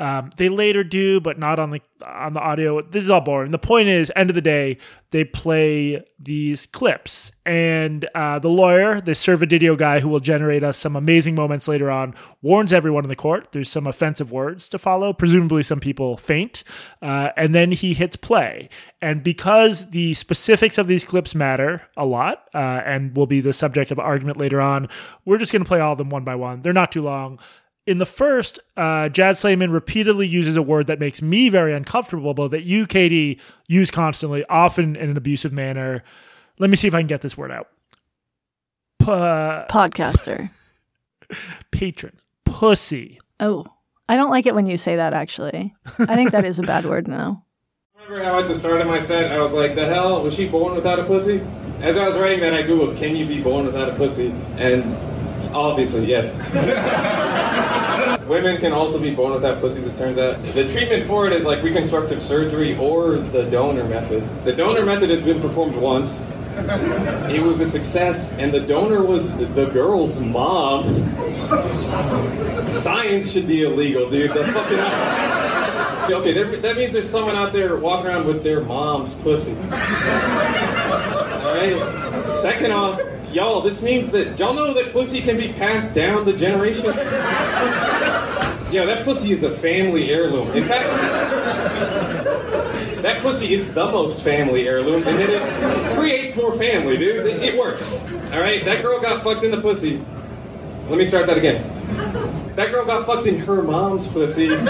Um, 0.00 0.30
they 0.38 0.48
later 0.48 0.82
do, 0.82 1.20
but 1.20 1.38
not 1.38 1.58
on 1.58 1.70
the 1.70 1.80
on 2.02 2.32
the 2.32 2.40
audio. 2.40 2.80
This 2.80 3.04
is 3.04 3.10
all 3.10 3.20
boring. 3.20 3.50
The 3.50 3.58
point 3.58 3.88
is, 3.88 4.10
end 4.16 4.30
of 4.30 4.34
the 4.34 4.40
day, 4.40 4.78
they 5.10 5.24
play 5.24 6.02
these 6.18 6.64
clips, 6.64 7.32
and 7.44 8.08
uh, 8.14 8.38
the 8.38 8.48
lawyer, 8.48 9.02
the 9.02 9.10
Servodidio 9.10 9.76
guy 9.76 10.00
who 10.00 10.08
will 10.08 10.20
generate 10.20 10.62
us 10.62 10.78
some 10.78 10.96
amazing 10.96 11.34
moments 11.34 11.68
later 11.68 11.90
on, 11.90 12.14
warns 12.40 12.72
everyone 12.72 13.04
in 13.04 13.10
the 13.10 13.16
court. 13.16 13.52
There's 13.52 13.68
some 13.68 13.86
offensive 13.86 14.32
words 14.32 14.70
to 14.70 14.78
follow. 14.78 15.12
Presumably, 15.12 15.62
some 15.62 15.80
people 15.80 16.16
faint, 16.16 16.64
uh, 17.02 17.30
and 17.36 17.54
then 17.54 17.72
he 17.72 17.92
hits 17.92 18.16
play. 18.16 18.70
And 19.02 19.22
because 19.22 19.90
the 19.90 20.14
specifics 20.14 20.78
of 20.78 20.86
these 20.86 21.04
clips 21.04 21.34
matter 21.34 21.82
a 21.94 22.06
lot, 22.06 22.48
uh, 22.54 22.80
and 22.86 23.14
will 23.14 23.26
be 23.26 23.42
the 23.42 23.52
subject 23.52 23.90
of 23.90 23.98
argument 23.98 24.38
later 24.38 24.62
on, 24.62 24.88
we're 25.26 25.36
just 25.36 25.52
going 25.52 25.62
to 25.62 25.68
play 25.68 25.80
all 25.80 25.92
of 25.92 25.98
them 25.98 26.08
one 26.08 26.24
by 26.24 26.36
one. 26.36 26.62
They're 26.62 26.72
not 26.72 26.90
too 26.90 27.02
long. 27.02 27.38
In 27.86 27.98
the 27.98 28.06
first, 28.06 28.58
uh, 28.76 29.08
Jad 29.08 29.38
Sleiman 29.38 29.72
repeatedly 29.72 30.26
uses 30.26 30.54
a 30.56 30.62
word 30.62 30.86
that 30.86 31.00
makes 31.00 31.22
me 31.22 31.48
very 31.48 31.74
uncomfortable, 31.74 32.34
but 32.34 32.48
that 32.48 32.62
you, 32.64 32.86
Katie, 32.86 33.40
use 33.68 33.90
constantly, 33.90 34.44
often 34.46 34.96
in 34.96 35.10
an 35.10 35.16
abusive 35.16 35.52
manner. 35.52 36.04
Let 36.58 36.70
me 36.70 36.76
see 36.76 36.88
if 36.88 36.94
I 36.94 37.00
can 37.00 37.06
get 37.06 37.22
this 37.22 37.36
word 37.36 37.50
out. 37.50 37.68
P- 38.98 39.06
podcaster. 39.06 40.50
patron. 41.70 42.20
Pussy. 42.44 43.18
Oh, 43.40 43.64
I 44.08 44.16
don't 44.16 44.30
like 44.30 44.46
it 44.46 44.54
when 44.54 44.66
you 44.66 44.76
say 44.76 44.96
that. 44.96 45.14
Actually, 45.14 45.74
I 45.98 46.14
think 46.14 46.32
that 46.32 46.44
is 46.44 46.58
a 46.58 46.62
bad 46.62 46.84
word 46.84 47.08
now. 47.08 47.44
Remember 48.08 48.24
how 48.24 48.40
at 48.40 48.48
the 48.48 48.54
start 48.54 48.80
of 48.80 48.86
my 48.86 49.00
set 49.00 49.30
I 49.30 49.40
was 49.40 49.52
like, 49.52 49.74
the 49.74 49.86
hell, 49.86 50.22
was 50.22 50.34
she 50.34 50.48
born 50.48 50.74
without 50.74 50.98
a 50.98 51.04
pussy? 51.04 51.40
As 51.80 51.96
I 51.96 52.06
was 52.06 52.18
writing 52.18 52.40
that, 52.40 52.52
I 52.52 52.62
googled, 52.62 52.98
can 52.98 53.16
you 53.16 53.24
be 53.24 53.40
born 53.40 53.64
without 53.64 53.88
a 53.88 53.94
pussy? 53.94 54.34
And 54.56 54.84
obviously, 55.52 56.06
yes. 56.06 56.34
Women 58.26 58.58
can 58.58 58.72
also 58.72 59.00
be 59.00 59.14
born 59.14 59.32
without 59.34 59.60
pussies, 59.60 59.86
it 59.86 59.96
turns 59.96 60.18
out. 60.18 60.40
The 60.54 60.70
treatment 60.70 61.06
for 61.06 61.26
it 61.26 61.32
is 61.32 61.44
like 61.44 61.62
reconstructive 61.62 62.22
surgery 62.22 62.76
or 62.76 63.16
the 63.16 63.44
donor 63.44 63.84
method. 63.84 64.22
The 64.44 64.52
donor 64.52 64.84
method 64.84 65.10
has 65.10 65.22
been 65.22 65.40
performed 65.40 65.76
once. 65.76 66.24
It 67.30 67.42
was 67.42 67.60
a 67.60 67.66
success, 67.66 68.32
and 68.32 68.52
the 68.52 68.60
donor 68.60 69.02
was 69.02 69.36
the 69.36 69.70
girl's 69.72 70.20
mom. 70.20 70.84
Science 72.72 73.32
should 73.32 73.48
be 73.48 73.62
illegal, 73.64 74.08
dude. 74.10 74.30
Fucking. 74.30 74.78
Okay, 76.12 76.32
there, 76.32 76.56
that 76.56 76.76
means 76.76 76.92
there's 76.92 77.08
someone 77.08 77.36
out 77.36 77.52
there 77.52 77.76
walking 77.76 78.06
around 78.06 78.26
with 78.26 78.42
their 78.42 78.60
mom's 78.62 79.14
pussy. 79.14 79.54
Alright? 81.40 81.76
Second 82.36 82.72
off, 82.72 83.00
y'all, 83.32 83.60
this 83.60 83.82
means 83.82 84.10
that 84.10 84.38
y'all 84.38 84.54
know 84.54 84.74
that 84.74 84.92
pussy 84.92 85.20
can 85.20 85.36
be 85.36 85.52
passed 85.52 85.94
down 85.94 86.24
the 86.24 86.32
generations? 86.32 86.96
Yeah, 88.72 88.84
that 88.84 89.04
pussy 89.04 89.32
is 89.32 89.42
a 89.42 89.50
family 89.50 90.10
heirloom. 90.10 90.48
In 90.56 90.64
fact, 90.64 90.88
that 93.02 93.20
pussy 93.20 93.52
is 93.52 93.74
the 93.74 93.86
most 93.86 94.22
family 94.22 94.68
heirloom, 94.68 95.02
and 95.06 95.18
then 95.18 95.30
it 95.30 95.96
creates 95.96 96.36
more 96.36 96.56
family, 96.56 96.96
dude. 96.96 97.26
It, 97.26 97.42
it 97.42 97.58
works. 97.58 98.00
All 98.32 98.40
right, 98.40 98.64
that 98.64 98.82
girl 98.82 99.00
got 99.00 99.24
fucked 99.24 99.42
in 99.42 99.50
the 99.50 99.60
pussy. 99.60 100.00
Let 100.88 100.98
me 100.98 101.04
start 101.04 101.26
that 101.26 101.38
again. 101.38 101.64
That 102.54 102.70
girl 102.70 102.84
got 102.84 103.06
fucked 103.06 103.26
in 103.26 103.38
her 103.40 103.62
mom's 103.62 104.06
pussy 104.06 104.52
and 104.52 104.68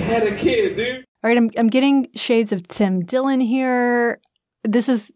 had 0.00 0.26
a 0.26 0.36
kid, 0.36 0.76
dude. 0.76 1.04
All 1.24 1.28
right, 1.28 1.38
I'm 1.38 1.50
I'm 1.56 1.68
getting 1.68 2.08
shades 2.14 2.52
of 2.52 2.66
Tim 2.68 3.04
Dillon 3.04 3.40
here. 3.40 4.20
This 4.64 4.88
is 4.88 5.12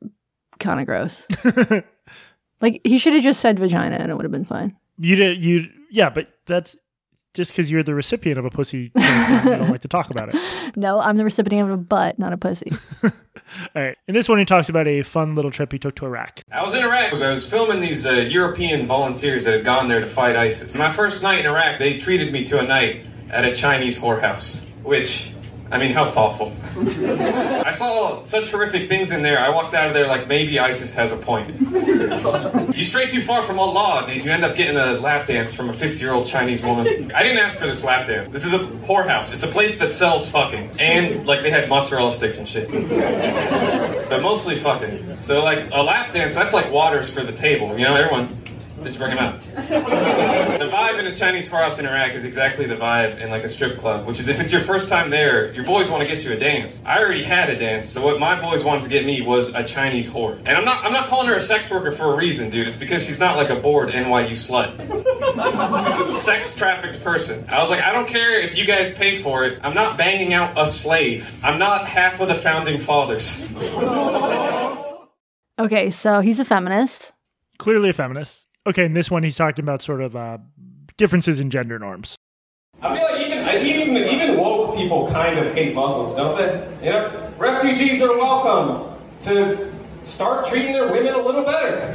kind 0.59 0.81
of 0.81 0.87
gross. 0.87 1.27
like 2.67 2.81
he 2.85 2.99
should 2.99 3.15
have 3.15 3.23
just 3.23 3.41
said 3.41 3.59
vagina 3.59 3.97
and 3.97 4.11
it 4.11 4.15
would 4.17 4.25
have 4.25 4.33
been 4.33 4.45
fine. 4.45 4.77
You 4.99 5.17
did 5.17 5.43
you 5.45 5.69
yeah, 5.91 6.11
but 6.11 6.29
that's 6.47 6.77
just 7.35 7.53
because 7.53 7.71
you're 7.71 7.83
the 7.83 7.95
recipient 7.95 8.39
of 8.39 8.45
a 8.45 8.51
pussy. 8.51 8.91
transplant, 8.97 9.45
you 9.45 9.57
don't 9.57 9.71
like 9.71 9.83
to 9.83 9.89
talk 9.89 10.11
about 10.11 10.35
it. 10.35 10.41
No, 10.79 10.99
I'm 10.99 11.17
the 11.17 11.25
recipient 11.25 11.71
of 11.71 11.75
a 11.75 11.83
butt, 11.83 12.19
not 12.19 12.35
a 12.35 12.37
pussy. 12.37 12.71
All 13.03 13.11
right. 13.75 13.97
In 14.07 14.13
this 14.15 14.29
one, 14.29 14.39
he 14.39 14.45
talks 14.45 14.69
about 14.69 14.87
a 14.87 15.01
fun 15.03 15.35
little 15.35 15.51
trip 15.51 15.73
he 15.73 15.79
took 15.79 15.95
to 15.97 16.05
Iraq. 16.05 16.43
I 16.53 16.63
was 16.63 16.75
in 16.75 16.83
Iraq. 16.83 17.07
Because 17.07 17.23
I 17.23 17.31
was 17.31 17.49
filming 17.49 17.81
these 17.81 18.05
uh, 18.05 18.11
European 18.11 18.87
volunteers 18.87 19.45
that 19.47 19.55
had 19.55 19.65
gone 19.65 19.89
there 19.89 20.01
to 20.01 20.07
fight 20.07 20.37
ISIS. 20.37 20.75
My 20.75 20.91
first 20.91 21.23
night 21.23 21.39
in 21.39 21.47
Iraq, 21.47 21.79
they 21.79 21.97
treated 21.97 22.31
me 22.31 22.45
to 22.47 22.59
a 22.59 22.63
night 22.63 23.07
at 23.31 23.47
a 23.47 23.55
Chinese 23.55 23.99
whorehouse, 23.99 24.63
which, 24.83 25.33
I 25.71 25.79
mean, 25.79 25.93
how 25.93 26.09
thoughtful. 26.09 26.53
I 26.77 27.73
saw 27.73 28.23
such 28.25 28.53
horrific 28.53 28.89
things 28.89 29.11
in 29.11 29.23
there. 29.23 29.41
I 29.41 29.49
walked 29.49 29.75
out 29.75 29.89
of 29.89 29.95
there 29.95 30.07
like 30.07 30.29
maybe 30.29 30.61
ISIS 30.61 30.95
has 30.95 31.11
a 31.13 31.17
point. 31.17 31.59
You 32.77 32.85
stray 32.85 33.09
too 33.09 33.21
far 33.21 33.43
from 33.43 33.59
Allah, 33.59 34.05
dude. 34.07 34.25
You 34.25 34.31
end 34.31 34.45
up 34.45 34.55
getting 34.55 34.77
a 34.77 34.93
lap 34.93 35.27
dance 35.27 35.55
from 35.55 35.69
a 35.69 35.73
50 35.73 35.99
year 35.99 36.13
old 36.13 36.27
Chinese 36.27 36.63
woman. 36.63 37.11
I 37.13 37.23
didn't 37.23 37.39
ask 37.39 37.59
for 37.59 37.67
this 37.67 37.85
lap 37.85 38.07
dance. 38.07 38.29
This 38.29 38.47
is 38.47 38.53
a 38.53 38.61
whorehouse. 38.87 39.35
It's 39.35 39.45
a 39.45 39.49
place 39.49 39.79
that 39.79 39.93
sells 39.93 40.31
fucking. 40.31 40.71
And, 40.79 41.27
like, 41.27 41.43
they 41.43 41.51
had 41.51 41.69
mozzarella 41.69 42.13
sticks 42.13 42.39
and 42.39 42.49
shit. 42.49 42.71
But 42.71 44.23
mostly 44.23 44.57
fucking. 44.59 45.21
So, 45.21 45.43
like, 45.43 45.69
a 45.73 45.83
lap 45.83 46.13
dance, 46.13 46.35
that's 46.35 46.55
like 46.55 46.71
waters 46.71 47.13
for 47.13 47.23
the 47.23 47.33
table. 47.33 47.77
You 47.77 47.87
know, 47.87 47.97
everyone. 47.97 48.43
Just 48.87 48.99
bring 49.01 49.17
them 49.17 49.19
out. 49.19 49.41
The 50.67 50.73
vibe 50.73 50.99
in 51.01 51.07
a 51.07 51.15
Chinese 51.15 51.49
whorehouse 51.49 51.79
in 51.79 51.87
Iraq 51.87 52.15
is 52.15 52.25
exactly 52.25 52.67
the 52.67 52.77
vibe 52.77 53.19
in 53.19 53.31
like 53.31 53.45
a 53.45 53.49
strip 53.49 53.79
club, 53.79 54.07
which 54.07 54.19
is 54.21 54.29
if 54.29 54.41
it's 54.41 54.53
your 54.53 54.61
first 54.63 54.89
time 54.89 55.11
there, 55.11 55.53
your 55.53 55.65
boys 55.65 55.91
want 55.91 56.03
to 56.03 56.09
get 56.09 56.25
you 56.25 56.33
a 56.33 56.37
dance. 56.37 56.83
I 56.85 56.99
already 56.99 57.25
had 57.25 57.51
a 57.51 57.59
dance, 57.59 57.89
so 57.89 58.03
what 58.05 58.19
my 58.19 58.41
boys 58.41 58.65
wanted 58.65 58.85
to 58.85 58.89
get 58.91 59.05
me 59.05 59.23
was 59.23 59.55
a 59.55 59.65
Chinese 59.65 60.11
whore. 60.11 60.39
And 60.39 60.51
I'm 60.51 60.65
not 60.65 60.85
I'm 60.85 60.93
not 60.93 61.09
calling 61.09 61.29
her 61.29 61.35
a 61.35 61.41
sex 61.41 61.71
worker 61.71 61.93
for 61.93 62.13
a 62.13 62.17
reason, 62.17 62.49
dude. 62.51 62.67
It's 62.69 62.77
because 62.77 63.05
she's 63.05 63.19
not 63.19 63.37
like 63.37 63.51
a 63.51 63.57
bored 63.57 63.91
NYU 63.91 64.31
slut. 64.33 64.77
This 65.73 65.87
is 65.95 66.01
a 66.01 66.05
sex 66.13 66.57
trafficked 66.57 67.03
person. 67.03 67.45
I 67.51 67.59
was 67.59 67.71
like, 67.71 67.83
I 67.83 67.93
don't 67.93 68.09
care 68.09 68.41
if 68.41 68.57
you 68.57 68.65
guys 68.67 68.93
pay 68.95 69.17
for 69.19 69.45
it. 69.45 69.61
I'm 69.63 69.75
not 69.75 69.99
banging 69.99 70.33
out 70.33 70.59
a 70.59 70.67
slave. 70.67 71.39
I'm 71.45 71.59
not 71.59 71.89
half 71.89 72.21
of 72.21 72.29
the 72.29 72.35
founding 72.37 72.79
fathers. 72.79 73.45
Okay, 75.59 75.89
so 75.89 76.21
he's 76.21 76.39
a 76.39 76.45
feminist. 76.45 77.13
Clearly 77.57 77.89
a 77.89 77.93
feminist. 77.95 78.46
Okay, 78.67 78.85
in 78.85 78.95
this 78.95 79.11
one, 79.13 79.23
he's 79.23 79.37
talking 79.37 79.65
about 79.65 79.81
sort 79.81 80.03
of 80.03 80.17
uh, 80.17 80.39
differences 80.97 81.39
in 81.39 81.51
gender 81.51 81.79
norms. 81.79 82.17
I 82.83 82.97
feel 82.97 83.05
like 83.05 83.21
even 83.21 83.97
even 83.97 83.97
even 83.97 84.37
woke 84.37 84.77
people 84.77 85.09
kind 85.13 85.39
of 85.39 85.55
hate 85.55 85.73
Muslims, 85.73 86.17
don't 86.17 86.37
they? 86.37 86.69
You 86.85 86.91
know, 86.91 87.33
refugees 87.39 88.03
are 88.03 88.17
welcome 88.19 88.93
to 89.23 89.73
start 90.03 90.49
treating 90.49 90.73
their 90.73 90.91
women 90.91 91.15
a 91.15 91.23
little 91.23 91.45
better. 91.45 91.93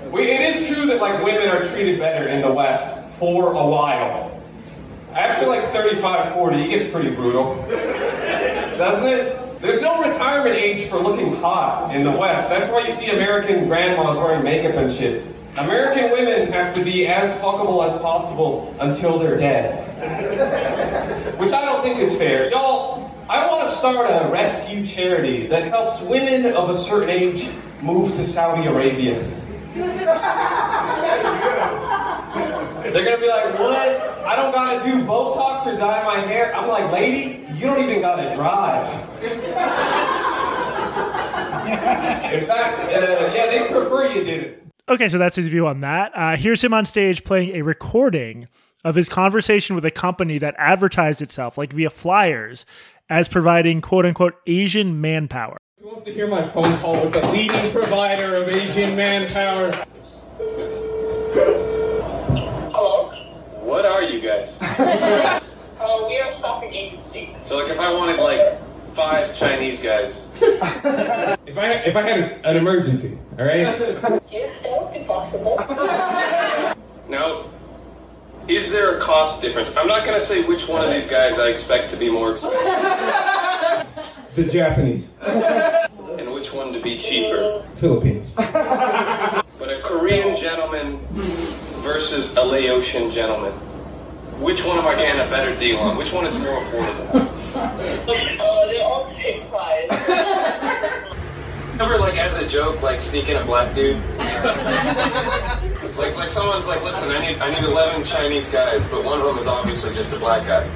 we, 0.10 0.22
it 0.22 0.56
is 0.56 0.66
true 0.68 0.86
that 0.86 1.00
like 1.02 1.22
women 1.22 1.48
are 1.48 1.66
treated 1.66 1.98
better 2.00 2.28
in 2.28 2.40
the 2.40 2.50
West 2.50 2.86
for 3.18 3.52
a 3.52 3.66
while. 3.66 4.42
After 5.12 5.46
like 5.46 5.70
35, 5.72 6.32
40, 6.32 6.62
it 6.62 6.68
gets 6.68 6.90
pretty 6.90 7.10
brutal, 7.10 7.56
doesn't 8.78 9.06
it? 9.06 9.47
There's 9.60 9.80
no 9.80 10.00
retirement 10.00 10.54
age 10.54 10.88
for 10.88 11.00
looking 11.00 11.34
hot 11.36 11.94
in 11.94 12.04
the 12.04 12.12
West. 12.12 12.48
That's 12.48 12.70
why 12.70 12.86
you 12.86 12.94
see 12.94 13.10
American 13.10 13.66
grandmas 13.66 14.16
wearing 14.16 14.44
makeup 14.44 14.74
and 14.74 14.92
shit. 14.92 15.26
American 15.56 16.12
women 16.12 16.52
have 16.52 16.72
to 16.76 16.84
be 16.84 17.08
as 17.08 17.34
fuckable 17.40 17.84
as 17.84 18.00
possible 18.00 18.72
until 18.80 19.18
they're 19.18 19.36
dead. 19.36 19.84
Which 21.40 21.50
I 21.50 21.64
don't 21.64 21.82
think 21.82 21.98
is 21.98 22.16
fair. 22.16 22.48
Y'all, 22.50 23.12
I 23.28 23.48
want 23.48 23.68
to 23.68 23.74
start 23.74 24.08
a 24.08 24.30
rescue 24.30 24.86
charity 24.86 25.48
that 25.48 25.64
helps 25.64 26.00
women 26.02 26.52
of 26.52 26.70
a 26.70 26.76
certain 26.76 27.10
age 27.10 27.48
move 27.82 28.14
to 28.14 28.24
Saudi 28.24 28.68
Arabia. 28.68 29.18
They're 32.34 33.04
gonna 33.04 33.18
be 33.18 33.28
like, 33.28 33.58
what? 33.58 34.00
I 34.26 34.36
don't 34.36 34.52
gotta 34.52 34.84
do 34.84 35.04
Botox 35.04 35.66
or 35.66 35.76
dye 35.76 36.04
my 36.04 36.20
hair. 36.20 36.54
I'm 36.54 36.68
like, 36.68 36.90
lady, 36.92 37.46
you 37.54 37.66
don't 37.66 37.82
even 37.82 38.00
gotta 38.00 38.34
drive. 38.34 38.84
In 42.32 42.46
fact, 42.46 42.80
uh, 42.80 43.32
yeah, 43.34 43.46
they 43.46 43.68
prefer 43.70 44.12
you 44.12 44.24
did 44.24 44.42
it. 44.42 44.66
Okay, 44.88 45.08
so 45.08 45.18
that's 45.18 45.36
his 45.36 45.48
view 45.48 45.66
on 45.66 45.80
that. 45.80 46.12
Uh, 46.14 46.36
here's 46.36 46.62
him 46.62 46.72
on 46.72 46.86
stage 46.86 47.24
playing 47.24 47.54
a 47.54 47.62
recording 47.62 48.48
of 48.84 48.94
his 48.94 49.08
conversation 49.08 49.74
with 49.74 49.84
a 49.84 49.90
company 49.90 50.38
that 50.38 50.54
advertised 50.56 51.20
itself, 51.20 51.58
like 51.58 51.72
via 51.72 51.90
flyers, 51.90 52.64
as 53.10 53.28
providing 53.28 53.80
quote 53.80 54.06
unquote 54.06 54.34
Asian 54.46 55.00
manpower. 55.00 55.58
Who 55.80 55.88
wants 55.88 56.02
to 56.04 56.12
hear 56.12 56.26
my 56.26 56.48
phone 56.48 56.76
call 56.78 57.02
with 57.04 57.12
the 57.12 57.26
leading 57.28 57.70
provider 57.72 58.36
of 58.36 58.48
Asian 58.48 58.96
manpower? 58.96 59.72
Hello. 62.90 63.10
What 63.60 63.84
are 63.84 64.02
you 64.02 64.18
guys? 64.18 64.56
Uh, 64.62 65.40
we 66.08 66.18
are 66.18 66.28
a 66.28 66.32
staffing 66.32 66.72
agency. 66.72 67.36
So, 67.44 67.58
like, 67.58 67.70
if 67.70 67.78
I 67.78 67.92
wanted 67.92 68.18
like 68.18 68.40
five 68.94 69.36
Chinese 69.36 69.78
guys, 69.82 70.26
If 70.40 71.58
I 71.58 71.72
if 71.84 71.96
I 71.96 72.00
had 72.02 72.40
an 72.46 72.56
emergency, 72.56 73.18
all 73.38 73.44
right. 73.44 73.60
Yes, 74.32 74.62
that 74.62 74.82
would 74.82 74.94
be 74.94 75.04
possible. 75.04 75.56
now, 77.10 77.50
is 78.48 78.72
there 78.72 78.96
a 78.96 79.00
cost 79.02 79.42
difference? 79.42 79.76
I'm 79.76 79.86
not 79.86 80.06
gonna 80.06 80.18
say 80.18 80.44
which 80.44 80.66
one 80.66 80.82
of 80.82 80.90
these 80.90 81.04
guys 81.06 81.38
I 81.38 81.48
expect 81.48 81.90
to 81.90 81.96
be 81.98 82.08
more 82.08 82.30
expensive 82.30 82.58
The 84.34 84.44
Japanese, 84.44 85.12
and 85.20 86.32
which 86.32 86.54
one 86.54 86.72
to 86.72 86.80
be 86.80 86.96
cheaper. 86.96 87.66
Philippines. 87.74 88.32
But 88.32 89.68
a 89.76 89.80
Korean 89.82 90.34
gentleman 90.36 91.00
versus 91.88 92.36
a 92.36 92.44
Laotian 92.44 93.10
gentleman. 93.10 93.52
Which 94.42 94.62
one 94.62 94.76
am 94.78 94.86
I 94.86 94.94
getting 94.94 95.22
a 95.22 95.30
better 95.30 95.56
deal 95.56 95.78
on? 95.78 95.96
Which 95.96 96.12
one 96.12 96.26
is 96.26 96.36
more 96.36 96.60
affordable? 96.60 97.14
Uh, 97.54 98.66
they're 98.66 98.84
all 98.84 99.06
the 99.06 99.14
same 99.14 99.48
price. 99.48 99.88
Ever 101.80 101.96
like 101.96 102.18
as 102.18 102.36
a 102.36 102.46
joke, 102.46 102.82
like 102.82 103.00
sneaking 103.00 103.36
a 103.36 103.44
black 103.44 103.74
dude? 103.74 103.96
like 105.96 106.14
like 106.14 106.28
someone's 106.28 106.68
like, 106.68 106.84
listen, 106.84 107.10
I 107.10 107.26
need 107.26 107.38
I 107.38 107.50
need 107.50 107.64
eleven 107.64 108.04
Chinese 108.04 108.52
guys, 108.52 108.86
but 108.88 109.02
one 109.02 109.20
of 109.20 109.26
them 109.26 109.38
is 109.38 109.46
obviously 109.46 109.94
just 109.94 110.12
a 110.12 110.18
black 110.18 110.46
guy. 110.46 110.68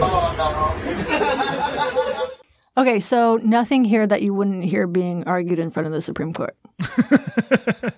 Oh 0.00 0.34
no. 2.76 2.82
Okay, 2.82 3.00
so 3.00 3.36
nothing 3.42 3.84
here 3.84 4.06
that 4.06 4.22
you 4.22 4.32
wouldn't 4.32 4.64
hear 4.64 4.86
being 4.86 5.24
argued 5.24 5.58
in 5.58 5.70
front 5.70 5.86
of 5.86 5.92
the 5.92 6.00
Supreme 6.00 6.32
Court. 6.32 6.56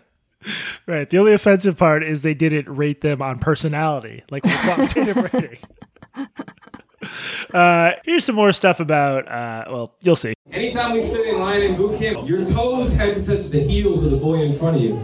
Right. 0.88 1.08
The 1.08 1.18
only 1.18 1.34
offensive 1.34 1.76
part 1.76 2.02
is 2.02 2.22
they 2.22 2.32
didn't 2.32 2.66
rate 2.74 3.02
them 3.02 3.20
on 3.20 3.40
personality, 3.40 4.24
like 4.30 4.42
with 4.42 4.58
quantitative 4.60 5.16
rating. 5.34 5.58
Uh, 7.54 7.92
here's 8.04 8.24
some 8.24 8.34
more 8.34 8.52
stuff 8.52 8.80
about. 8.80 9.28
Uh, 9.28 9.64
well, 9.68 9.94
you'll 10.00 10.16
see. 10.16 10.34
Anytime 10.50 10.92
we 10.94 11.00
stood 11.02 11.26
in 11.26 11.38
line 11.38 11.60
in 11.60 11.76
boot 11.76 11.98
camp, 11.98 12.26
your 12.26 12.44
toes 12.46 12.94
had 12.94 13.14
to 13.14 13.24
touch 13.24 13.48
the 13.48 13.60
heels 13.60 14.02
of 14.02 14.10
the 14.10 14.16
boy 14.16 14.42
in 14.42 14.54
front 14.58 14.76
of 14.76 14.82
you. 14.82 14.98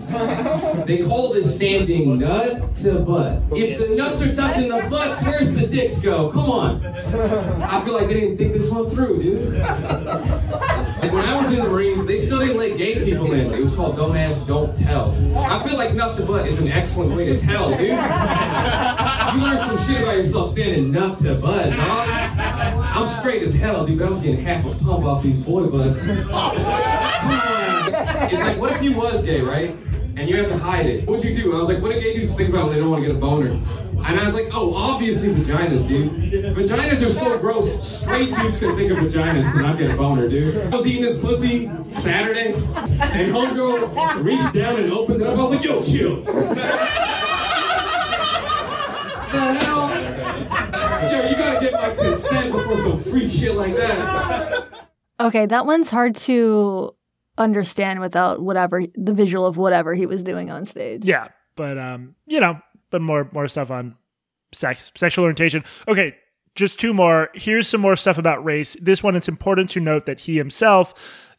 They 0.86 1.04
call 1.06 1.34
this 1.34 1.54
standing 1.54 2.18
nut 2.18 2.74
to 2.76 2.98
butt. 3.00 3.42
If 3.52 3.78
the 3.78 3.94
nuts 3.94 4.22
are 4.22 4.34
touching 4.34 4.68
the 4.68 4.88
butts, 4.88 5.22
where's 5.22 5.54
the 5.54 5.66
dicks 5.66 6.00
go? 6.00 6.30
Come 6.32 6.50
on. 6.50 6.86
I 6.86 7.84
feel 7.84 7.92
like 7.94 8.08
they 8.08 8.20
didn't 8.20 8.38
think 8.38 8.54
this 8.54 8.70
one 8.70 8.88
through, 8.88 9.22
dude. 9.22 9.58
Like 9.58 11.12
when 11.12 11.24
I 11.26 11.38
was 11.38 11.52
in 11.52 11.62
the 11.62 11.68
Marines, 11.68 12.06
they 12.06 12.16
still 12.18 12.38
didn't 12.38 12.56
let 12.56 12.78
gay 12.78 13.04
people 13.04 13.30
in. 13.32 13.52
It 13.52 13.60
was 13.60 13.74
called 13.74 13.96
don't 13.96 14.16
ask, 14.16 14.46
don't 14.46 14.74
tell. 14.74 15.10
I 15.36 15.62
feel 15.68 15.76
like 15.76 15.94
nut 15.94 16.16
to 16.16 16.24
butt 16.24 16.48
is 16.48 16.60
an 16.60 16.68
excellent 16.68 17.14
way 17.14 17.26
to 17.26 17.38
tell, 17.38 17.68
dude. 17.70 17.80
You 17.90 19.40
learn 19.42 19.58
some 19.58 19.76
shit 19.86 20.00
about 20.00 20.16
yourself 20.16 20.48
standing 20.48 20.90
nut 20.90 21.18
to 21.18 21.34
butt. 21.34 21.70
I'm 22.94 23.08
straight 23.08 23.42
as 23.42 23.54
hell, 23.54 23.86
dude, 23.86 23.98
but 23.98 24.06
I 24.06 24.10
was 24.10 24.20
getting 24.20 24.44
half 24.44 24.64
a 24.64 24.74
pump 24.84 25.04
off 25.04 25.22
these 25.22 25.40
boy 25.40 25.66
butts. 25.66 26.06
It's 27.96 28.40
like, 28.42 28.58
what 28.58 28.72
if 28.72 28.82
you 28.82 28.92
was 28.92 29.24
gay, 29.24 29.40
right? 29.40 29.70
And 30.16 30.28
you 30.28 30.36
have 30.36 30.48
to 30.48 30.58
hide 30.58 30.86
it. 30.86 31.06
What'd 31.06 31.24
you 31.24 31.36
do? 31.36 31.54
I 31.54 31.58
was 31.58 31.68
like, 31.68 31.82
what 31.82 31.92
do 31.92 32.00
gay 32.00 32.14
dudes 32.14 32.34
think 32.34 32.48
about 32.48 32.64
when 32.64 32.74
they 32.74 32.80
don't 32.80 32.90
want 32.90 33.02
to 33.02 33.06
get 33.08 33.16
a 33.16 33.18
boner? 33.18 33.50
And 34.06 34.20
I 34.20 34.24
was 34.26 34.34
like, 34.34 34.48
oh, 34.52 34.74
obviously 34.74 35.28
vaginas, 35.30 35.86
dude. 35.88 36.10
Vaginas 36.56 37.06
are 37.06 37.10
so 37.10 37.38
gross. 37.38 37.86
Straight 37.86 38.34
dudes 38.34 38.58
can 38.58 38.76
think 38.76 38.90
of 38.92 38.98
vaginas 38.98 39.52
and 39.52 39.62
not 39.62 39.78
get 39.78 39.90
a 39.90 39.96
boner, 39.96 40.28
dude. 40.28 40.56
I 40.72 40.76
was 40.76 40.86
eating 40.86 41.02
this 41.02 41.18
pussy 41.20 41.70
Saturday, 41.92 42.54
and 42.54 43.34
homegirl 43.34 44.22
reached 44.24 44.54
down 44.54 44.80
and 44.80 44.92
opened 44.92 45.22
it 45.22 45.26
up. 45.26 45.38
I 45.38 45.42
was 45.42 45.52
like, 45.54 45.64
yo, 45.64 45.80
chill. 45.82 46.22
the 49.34 49.58
hell? 49.64 49.93
Yo, 51.10 51.28
you 51.28 51.36
gotta 51.36 51.60
get 51.60 51.72
my 51.72 51.94
consent 51.94 52.52
before 52.52 52.76
some 52.78 52.98
freak 52.98 53.30
shit 53.30 53.54
like 53.54 53.74
that. 53.76 54.64
Okay, 55.20 55.46
that 55.46 55.66
one's 55.66 55.90
hard 55.90 56.16
to 56.16 56.94
understand 57.38 58.00
without 58.00 58.40
whatever 58.42 58.82
the 58.94 59.12
visual 59.14 59.46
of 59.46 59.56
whatever 59.56 59.94
he 59.94 60.06
was 60.06 60.22
doing 60.22 60.50
on 60.50 60.66
stage. 60.66 61.04
Yeah, 61.04 61.28
but 61.56 61.78
um, 61.78 62.14
you 62.26 62.40
know, 62.40 62.60
but 62.90 63.00
more 63.00 63.28
more 63.32 63.48
stuff 63.48 63.70
on 63.70 63.96
sex, 64.52 64.92
sexual 64.96 65.24
orientation. 65.24 65.64
Okay, 65.88 66.14
just 66.54 66.78
two 66.78 66.94
more. 66.94 67.30
Here's 67.34 67.68
some 67.68 67.80
more 67.80 67.96
stuff 67.96 68.18
about 68.18 68.44
race. 68.44 68.76
This 68.80 69.02
one, 69.02 69.16
it's 69.16 69.28
important 69.28 69.70
to 69.70 69.80
note 69.80 70.06
that 70.06 70.20
he 70.20 70.36
himself 70.36 70.94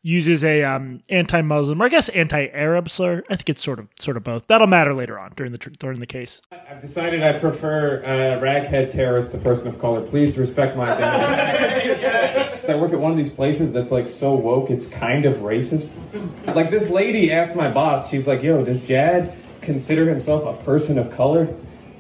uses 0.06 0.44
a 0.44 0.64
um, 0.64 1.02
anti-Muslim 1.10 1.82
or 1.82 1.86
I 1.86 1.90
guess 1.90 2.10
anti-Arab 2.10 2.90
slur. 2.90 3.24
I 3.28 3.36
think 3.36 3.50
it's 3.50 3.64
sort 3.64 3.80
of 3.80 3.88
sort 4.00 4.18
of 4.18 4.24
both. 4.24 4.46
That'll 4.46 4.68
matter 4.68 4.94
later 4.94 5.18
on 5.18 5.34
during 5.36 5.52
the 5.52 5.58
during 5.58 6.00
the 6.00 6.06
case. 6.06 6.42
I've 6.52 6.80
decided 6.80 7.24
I 7.24 7.40
prefer 7.40 8.04
uh, 8.04 8.40
raghead 8.40 8.92
terrorist 8.92 9.32
to 9.32 9.40
person 9.40 9.68
of 9.68 9.80
color. 9.80 10.02
Please 10.02 10.38
respect 10.38 10.78
my 10.78 10.94
identity. 10.94 12.06
I 12.72 12.76
work 12.76 12.94
at 12.94 13.00
one 13.00 13.12
of 13.12 13.18
these 13.18 13.32
places 13.32 13.74
that's 13.74 13.92
like 13.92 14.08
so 14.08 14.36
woke, 14.36 14.70
it's 14.70 14.86
kind 14.86 15.26
of 15.26 15.38
racist. 15.38 15.96
Like 16.54 16.70
this 16.70 16.92
lady 16.92 17.32
asked 17.32 17.56
my 17.56 17.72
boss, 17.72 18.08
she's 18.08 18.28
like, 18.28 18.44
"Yo, 18.44 18.64
does 18.64 18.84
Jad 18.84 19.36
consider 19.62 20.08
himself 20.08 20.46
a 20.46 20.64
person 20.64 21.00
of 21.00 21.12
color?" 21.12 21.54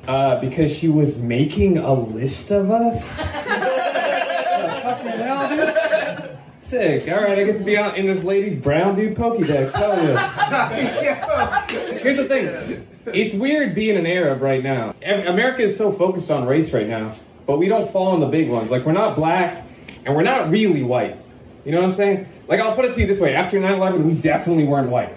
Uh, 0.08 0.40
because 0.40 0.72
she 0.72 0.88
was 0.88 1.18
making 1.18 1.80
a 1.80 1.92
list 1.92 2.52
of 2.52 2.70
us. 2.70 3.18
What 3.18 3.34
the 3.34 4.82
fucking 4.84 5.08
hell, 5.08 5.50
dude? 5.50 6.36
Sick. 6.66 7.08
All 7.12 7.22
right, 7.22 7.38
I 7.38 7.44
get 7.44 7.60
to 7.60 7.64
be 7.64 7.78
out 7.78 7.96
in 7.96 8.08
this 8.08 8.24
lady's 8.24 8.56
brown 8.56 8.96
dude 8.96 9.16
Pokédex. 9.16 9.72
Hell 9.72 9.96
yeah. 10.04 11.68
Here's 12.00 12.18
the 12.18 12.26
thing. 12.26 12.88
It's 13.06 13.36
weird 13.36 13.76
being 13.76 13.98
an 13.98 14.08
Arab 14.08 14.42
right 14.42 14.64
now. 14.64 14.96
America 15.04 15.62
is 15.62 15.78
so 15.78 15.92
focused 15.92 16.32
on 16.32 16.48
race 16.48 16.74
right 16.74 16.88
now, 16.88 17.14
but 17.46 17.60
we 17.60 17.68
don't 17.68 17.88
fall 17.88 18.16
in 18.16 18.20
the 18.20 18.26
big 18.26 18.50
ones. 18.50 18.72
Like, 18.72 18.84
we're 18.84 18.94
not 18.94 19.16
black, 19.16 19.64
and 20.06 20.16
we're 20.16 20.24
not 20.24 20.50
really 20.50 20.82
white. 20.82 21.18
You 21.66 21.72
know 21.72 21.78
what 21.78 21.86
I'm 21.86 21.92
saying? 21.92 22.28
Like, 22.48 22.60
I'll 22.60 22.74
put 22.74 22.86
it 22.86 22.96
to 22.96 23.02
you 23.02 23.06
this 23.06 23.20
way. 23.20 23.36
After 23.36 23.60
9-11, 23.60 24.04
we 24.04 24.16
definitely 24.16 24.66
weren't 24.66 24.90
white. 24.90 25.16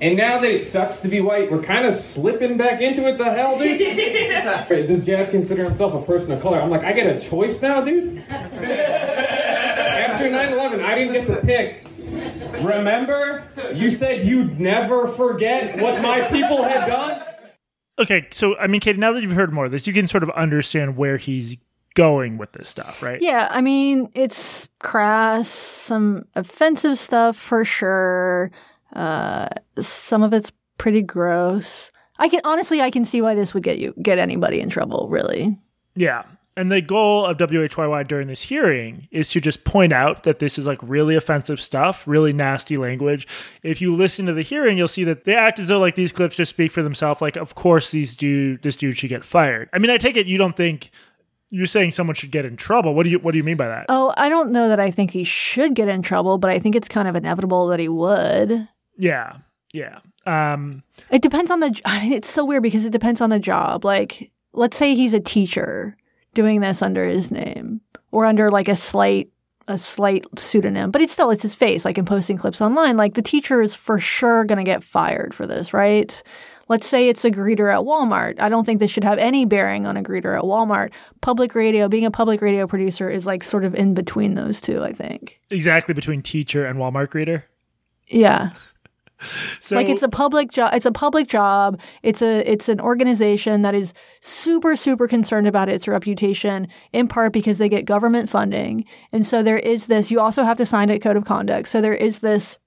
And 0.00 0.16
now 0.16 0.38
that 0.40 0.50
it 0.50 0.62
sucks 0.62 1.00
to 1.00 1.08
be 1.08 1.20
white, 1.20 1.50
we're 1.52 1.62
kind 1.62 1.86
of 1.86 1.92
slipping 1.92 2.56
back 2.56 2.80
into 2.80 3.06
it. 3.06 3.18
The 3.18 3.24
hell, 3.24 3.58
dude? 3.58 3.80
Wait, 4.70 4.86
Does 4.86 5.04
Jad 5.04 5.30
consider 5.30 5.64
himself 5.64 5.92
a 5.92 6.02
person 6.06 6.32
of 6.32 6.40
color? 6.40 6.60
I'm 6.60 6.70
like, 6.70 6.84
I 6.84 6.92
get 6.92 7.14
a 7.14 7.20
choice 7.20 7.60
now, 7.60 7.82
dude? 7.82 8.22
After 10.24 10.56
9-11, 10.56 10.84
I 10.84 10.94
didn't 10.94 11.12
get 11.12 11.26
to 11.26 11.36
pick. 11.46 11.86
Remember? 12.64 13.44
You 13.74 13.90
said 13.90 14.22
you'd 14.22 14.58
never 14.58 15.06
forget 15.06 15.80
what 15.80 16.00
my 16.00 16.20
people 16.28 16.62
had 16.62 16.86
done? 16.86 17.22
Okay, 17.98 18.26
so 18.30 18.56
I 18.56 18.66
mean, 18.66 18.80
Kate, 18.80 18.98
now 18.98 19.12
that 19.12 19.22
you've 19.22 19.32
heard 19.32 19.52
more 19.52 19.66
of 19.66 19.72
this, 19.72 19.86
you 19.86 19.92
can 19.92 20.06
sort 20.08 20.22
of 20.22 20.30
understand 20.30 20.96
where 20.96 21.16
he's 21.16 21.56
going 21.94 22.38
with 22.38 22.52
this 22.52 22.68
stuff, 22.68 23.02
right? 23.02 23.20
Yeah, 23.20 23.48
I 23.50 23.60
mean, 23.60 24.08
it's 24.14 24.68
crass, 24.80 25.48
some 25.48 26.24
offensive 26.34 26.98
stuff 26.98 27.36
for 27.36 27.64
sure. 27.64 28.50
Uh, 28.94 29.48
some 29.78 30.22
of 30.22 30.32
it's 30.32 30.50
pretty 30.78 31.02
gross. 31.02 31.92
I 32.18 32.28
can 32.28 32.40
honestly, 32.44 32.80
I 32.80 32.90
can 32.90 33.04
see 33.04 33.20
why 33.20 33.34
this 33.34 33.54
would 33.54 33.62
get 33.62 33.78
you 33.78 33.92
get 34.02 34.18
anybody 34.18 34.60
in 34.60 34.70
trouble. 34.70 35.08
Really, 35.08 35.58
Yeah. 35.94 36.22
And 36.56 36.70
the 36.70 36.80
goal 36.80 37.24
of 37.26 37.36
WHYY 37.38 38.06
during 38.06 38.28
this 38.28 38.42
hearing 38.42 39.08
is 39.10 39.28
to 39.30 39.40
just 39.40 39.64
point 39.64 39.92
out 39.92 40.22
that 40.22 40.38
this 40.38 40.56
is 40.56 40.66
like 40.66 40.78
really 40.82 41.16
offensive 41.16 41.60
stuff, 41.60 42.06
really 42.06 42.32
nasty 42.32 42.76
language. 42.76 43.26
If 43.64 43.80
you 43.80 43.94
listen 43.94 44.26
to 44.26 44.32
the 44.32 44.42
hearing, 44.42 44.78
you'll 44.78 44.86
see 44.86 45.02
that 45.04 45.24
they 45.24 45.34
act 45.34 45.58
as 45.58 45.66
though 45.68 45.80
like 45.80 45.96
these 45.96 46.12
clips 46.12 46.36
just 46.36 46.50
speak 46.50 46.70
for 46.70 46.82
themselves. 46.82 47.20
Like, 47.20 47.36
of 47.36 47.56
course, 47.56 47.90
these 47.90 48.14
dude, 48.14 48.62
this 48.62 48.76
dude 48.76 48.96
should 48.96 49.10
get 49.10 49.24
fired. 49.24 49.68
I 49.72 49.78
mean, 49.78 49.90
I 49.90 49.98
take 49.98 50.16
it 50.16 50.26
you 50.26 50.38
don't 50.38 50.56
think 50.56 50.90
you're 51.50 51.66
saying 51.66 51.90
someone 51.90 52.14
should 52.14 52.30
get 52.30 52.44
in 52.44 52.56
trouble. 52.56 52.94
What 52.94 53.04
do 53.04 53.10
you 53.10 53.18
What 53.18 53.32
do 53.32 53.38
you 53.38 53.44
mean 53.44 53.56
by 53.56 53.68
that? 53.68 53.86
Oh, 53.88 54.14
I 54.16 54.28
don't 54.28 54.50
know 54.52 54.68
that 54.68 54.80
I 54.80 54.90
think 54.90 55.10
he 55.10 55.24
should 55.24 55.74
get 55.74 55.88
in 55.88 56.02
trouble, 56.02 56.38
but 56.38 56.50
I 56.50 56.58
think 56.58 56.76
it's 56.76 56.88
kind 56.88 57.08
of 57.08 57.16
inevitable 57.16 57.66
that 57.68 57.80
he 57.80 57.88
would. 57.88 58.68
Yeah, 58.96 59.38
yeah. 59.72 59.98
Um, 60.24 60.82
It 61.10 61.22
depends 61.22 61.50
on 61.50 61.60
the. 61.60 61.80
I 61.84 62.00
mean, 62.02 62.12
it's 62.12 62.28
so 62.28 62.44
weird 62.44 62.62
because 62.62 62.86
it 62.86 62.92
depends 62.92 63.20
on 63.20 63.30
the 63.30 63.38
job. 63.40 63.84
Like, 63.84 64.30
let's 64.52 64.76
say 64.76 64.94
he's 64.94 65.14
a 65.14 65.20
teacher 65.20 65.96
doing 66.34 66.60
this 66.60 66.82
under 66.82 67.06
his 67.06 67.30
name 67.30 67.80
or 68.10 68.26
under 68.26 68.50
like 68.50 68.68
a 68.68 68.76
slight 68.76 69.30
a 69.66 69.78
slight 69.78 70.26
pseudonym, 70.38 70.90
but 70.90 71.00
it's 71.00 71.12
still 71.12 71.30
it's 71.30 71.42
his 71.42 71.54
face. 71.54 71.84
Like 71.84 71.98
in 71.98 72.04
posting 72.04 72.36
clips 72.36 72.60
online, 72.60 72.96
like 72.96 73.14
the 73.14 73.22
teacher 73.22 73.62
is 73.62 73.74
for 73.74 73.98
sure 73.98 74.44
going 74.44 74.58
to 74.58 74.64
get 74.64 74.84
fired 74.84 75.34
for 75.34 75.46
this, 75.46 75.72
right? 75.72 76.22
Let's 76.68 76.86
say 76.86 77.08
it's 77.08 77.24
a 77.24 77.30
greeter 77.30 77.72
at 77.72 77.80
Walmart. 77.80 78.40
I 78.40 78.48
don't 78.48 78.64
think 78.64 78.80
this 78.80 78.90
should 78.90 79.04
have 79.04 79.18
any 79.18 79.44
bearing 79.44 79.86
on 79.86 79.96
a 79.96 80.02
greeter 80.02 80.36
at 80.36 80.44
Walmart. 80.44 80.92
Public 81.20 81.54
radio, 81.54 81.88
being 81.88 82.06
a 82.06 82.10
public 82.10 82.40
radio 82.40 82.66
producer 82.66 83.08
is 83.10 83.26
like 83.26 83.44
sort 83.44 83.64
of 83.64 83.74
in 83.74 83.94
between 83.94 84.34
those 84.34 84.60
two, 84.60 84.82
I 84.82 84.92
think. 84.92 85.40
exactly 85.50 85.94
between 85.94 86.22
teacher 86.22 86.64
and 86.64 86.78
Walmart 86.78 87.08
greeter. 87.08 87.44
Yeah. 88.08 88.50
So 89.60 89.76
like 89.76 89.88
it's 89.88 90.02
a 90.02 90.08
public 90.10 90.50
job 90.50 90.74
it's 90.74 90.84
a 90.84 90.92
public 90.92 91.26
job. 91.26 91.80
It's 92.02 92.20
a 92.20 92.40
it's 92.50 92.68
an 92.68 92.80
organization 92.80 93.62
that 93.62 93.74
is 93.74 93.94
super 94.20 94.76
super 94.76 95.08
concerned 95.08 95.46
about 95.46 95.70
its 95.70 95.88
reputation 95.88 96.68
in 96.92 97.08
part 97.08 97.32
because 97.32 97.56
they 97.56 97.70
get 97.70 97.86
government 97.86 98.28
funding. 98.28 98.84
And 99.10 99.24
so 99.24 99.42
there 99.42 99.56
is 99.56 99.86
this 99.86 100.10
you 100.10 100.20
also 100.20 100.42
have 100.42 100.58
to 100.58 100.66
sign 100.66 100.90
a 100.90 100.98
code 100.98 101.16
of 101.16 101.24
conduct. 101.24 101.68
So 101.68 101.80
there 101.80 101.94
is 101.94 102.20
this 102.20 102.58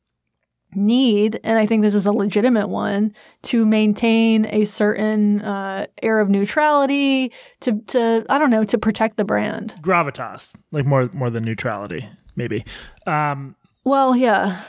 need 0.76 1.39
and 1.43 1.58
i 1.58 1.66
think 1.66 1.82
this 1.82 1.95
is 1.95 2.06
a 2.06 2.12
legitimate 2.12 2.68
one 2.68 3.14
to 3.41 3.66
maintain 3.66 4.45
a 4.48 4.66
certain 4.66 5.41
uh, 5.41 5.88
air 6.04 6.20
of 6.20 6.30
neutrality 6.30 7.32
to 7.62 7.82
to 7.88 8.26
i 8.30 8.38
don't 8.38 8.50
know 8.50 8.64
to 8.64 8.78
protect 8.78 9.18
the 9.18 9.24
brand. 9.24 9.76
Gravitas, 9.82 10.56
like 10.72 10.86
more 10.86 11.10
more 11.14 11.30
than 11.30 11.43
neutrality, 11.43 12.08
maybe. 12.36 12.66
Um, 13.06 13.56
well 13.86 14.16
yeah. 14.16 14.62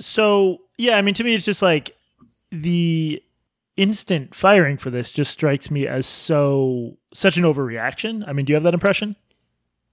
so 0.00 0.58
yeah, 0.78 0.96
I 0.96 1.02
mean, 1.02 1.14
to 1.14 1.24
me, 1.24 1.34
it's 1.34 1.44
just 1.44 1.60
like 1.60 1.94
the 2.50 3.22
instant 3.76 4.34
firing 4.34 4.76
for 4.78 4.90
this 4.90 5.12
just 5.12 5.30
strikes 5.30 5.70
me 5.70 5.86
as 5.86 6.06
so 6.06 6.96
such 7.12 7.36
an 7.36 7.44
overreaction. 7.44 8.26
I 8.26 8.32
mean, 8.32 8.44
do 8.46 8.52
you 8.52 8.54
have 8.54 8.64
that 8.64 8.74
impression? 8.74 9.14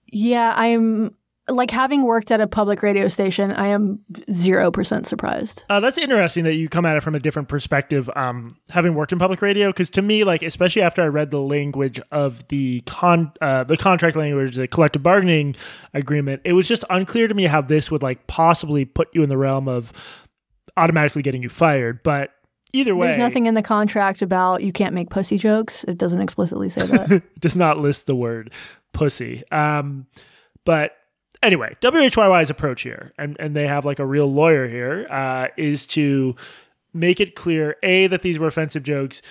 yeah 0.07 0.53
i'm 0.55 1.15
like 1.49 1.71
having 1.71 2.03
worked 2.03 2.31
at 2.31 2.39
a 2.39 2.45
public 2.47 2.83
radio 2.83 3.07
station 3.07 3.51
i 3.51 3.65
am 3.67 3.99
0% 4.29 5.05
surprised 5.05 5.63
Uh, 5.67 5.79
that's 5.79 5.97
interesting 5.97 6.43
that 6.43 6.53
you 6.53 6.69
come 6.69 6.85
at 6.85 6.95
it 6.95 7.01
from 7.01 7.15
a 7.15 7.19
different 7.19 7.47
perspective, 7.47 8.09
um, 8.15 8.55
having 8.69 8.93
worked 8.93 9.11
in 9.11 9.19
public 9.19 9.41
radio. 9.41 9.69
Because 9.69 9.89
to 9.91 10.01
me, 10.01 10.23
like 10.23 10.43
especially 10.43 10.83
after 10.83 11.01
I 11.01 11.07
read 11.07 11.31
the 11.31 11.41
language 11.41 11.99
of 12.11 12.47
the 12.49 12.81
con, 12.85 13.31
uh, 13.41 13.63
the 13.63 13.77
contract 13.77 14.15
language, 14.15 14.55
the 14.55 14.67
collective 14.67 15.01
bargaining 15.03 15.55
agreement, 15.93 16.41
it 16.45 16.53
was 16.53 16.67
just 16.67 16.83
unclear 16.89 17.27
to 17.27 17.33
me 17.33 17.43
how 17.45 17.61
this 17.61 17.89
would 17.91 18.03
like 18.03 18.25
possibly 18.27 18.85
put 18.85 19.13
you 19.13 19.23
in 19.23 19.29
the 19.29 19.37
realm 19.37 19.67
of 19.67 19.91
automatically 20.77 21.21
getting 21.21 21.43
you 21.43 21.49
fired. 21.49 22.03
But 22.03 22.31
either 22.73 22.95
way, 22.95 23.07
There's 23.07 23.17
nothing 23.17 23.45
in 23.45 23.53
the 23.53 23.63
contract 23.63 24.21
about 24.21 24.63
you 24.63 24.71
can't 24.71 24.93
make 24.93 25.09
pussy 25.09 25.37
jokes. 25.37 25.83
It 25.85 25.97
doesn't 25.97 26.21
explicitly 26.21 26.69
say 26.69 26.85
that. 26.85 27.23
does 27.39 27.55
not 27.55 27.79
list 27.79 28.07
the 28.07 28.15
word 28.15 28.51
pussy. 28.93 29.43
Um, 29.51 30.07
but 30.65 30.97
anyway, 31.43 31.75
WHYY's 31.81 32.49
approach 32.49 32.81
here, 32.81 33.13
and, 33.17 33.35
and 33.39 33.55
they 33.55 33.67
have 33.67 33.85
like 33.85 33.99
a 33.99 34.05
real 34.05 34.31
lawyer 34.31 34.67
here, 34.67 35.07
uh, 35.09 35.47
is 35.57 35.85
to 35.87 36.35
make 36.93 37.19
it 37.19 37.35
clear 37.35 37.75
A, 37.83 38.07
that 38.07 38.21
these 38.21 38.39
were 38.39 38.47
offensive 38.47 38.83
jokes, 38.83 39.21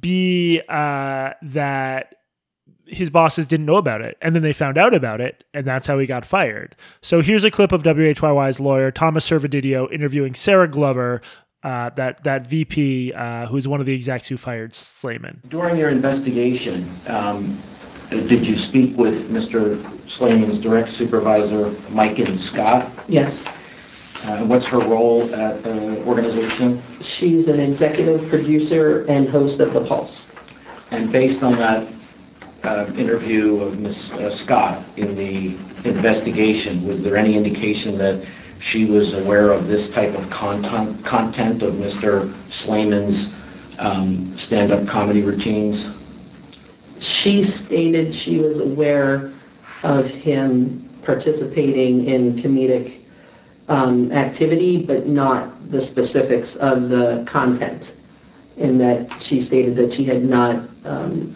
B, 0.00 0.60
uh, 0.68 1.32
that 1.42 2.14
his 2.86 3.10
bosses 3.10 3.46
didn't 3.46 3.66
know 3.66 3.76
about 3.76 4.02
it, 4.02 4.16
and 4.20 4.34
then 4.34 4.42
they 4.42 4.52
found 4.52 4.76
out 4.78 4.92
about 4.94 5.20
it, 5.20 5.44
and 5.54 5.66
that's 5.66 5.86
how 5.86 5.98
he 5.98 6.06
got 6.06 6.24
fired. 6.24 6.76
So 7.00 7.20
here's 7.22 7.44
a 7.44 7.50
clip 7.50 7.72
of 7.72 7.82
WHYY's 7.82 8.60
lawyer, 8.60 8.90
Thomas 8.90 9.28
Servodidio, 9.28 9.90
interviewing 9.92 10.34
Sarah 10.34 10.68
Glover. 10.68 11.20
Uh, 11.62 11.88
that 11.96 12.22
that 12.24 12.46
VP, 12.46 13.10
uh, 13.14 13.46
who's 13.46 13.66
one 13.66 13.80
of 13.80 13.86
the 13.86 13.94
execs 13.94 14.28
who 14.28 14.36
fired 14.36 14.74
Sleiman. 14.74 15.40
During 15.48 15.78
your 15.78 15.88
investigation, 15.88 16.94
um, 17.06 17.58
did 18.10 18.46
you 18.46 18.54
speak 18.54 18.94
with 18.98 19.30
Mr. 19.30 19.80
Sleiman's 20.06 20.58
direct 20.58 20.90
supervisor, 20.90 21.70
Maiken 21.88 22.36
Scott? 22.36 22.90
Yes, 23.08 23.48
Uh, 24.26 24.44
What's 24.44 24.66
her 24.66 24.78
role 24.78 25.22
at 25.34 25.62
the 25.64 26.02
organization? 26.04 26.82
she's 27.00 27.46
an 27.48 27.60
executive 27.60 28.28
producer 28.28 29.06
and 29.08 29.26
host 29.28 29.60
of 29.60 29.72
The 29.72 29.80
Pulse. 29.86 30.28
And 30.90 31.10
based 31.10 31.42
on 31.42 31.52
that 31.54 31.86
uh, 32.64 32.90
interview 32.96 33.60
of 33.60 33.78
Ms. 33.78 34.12
Scott 34.30 34.84
in 34.96 35.14
the 35.14 35.56
investigation, 35.88 36.86
was 36.86 37.02
there 37.02 37.16
any 37.16 37.36
indication 37.36 37.98
that 37.98 38.24
she 38.60 38.86
was 38.86 39.12
aware 39.12 39.50
of 39.50 39.66
this 39.66 39.90
type 39.90 40.14
of 40.14 40.28
content, 40.30 41.04
content 41.04 41.62
of 41.62 41.74
Mr. 41.74 42.32
Sleiman's 42.50 43.32
um, 43.78 44.36
stand-up 44.36 44.86
comedy 44.86 45.22
routines? 45.22 45.88
She 47.00 47.42
stated 47.42 48.14
she 48.14 48.38
was 48.38 48.60
aware 48.60 49.32
of 49.82 50.08
him 50.08 50.88
participating 51.02 52.06
in 52.06 52.36
comedic 52.36 53.00
um, 53.68 54.10
activity, 54.12 54.82
but 54.82 55.06
not 55.06 55.70
the 55.70 55.80
specifics 55.80 56.56
of 56.56 56.88
the 56.88 57.24
content. 57.26 57.94
And 58.56 58.80
that 58.80 59.20
she 59.20 59.40
stated 59.40 59.76
that 59.76 59.92
she 59.92 60.04
had 60.04 60.24
not 60.24 60.68
um, 60.84 61.34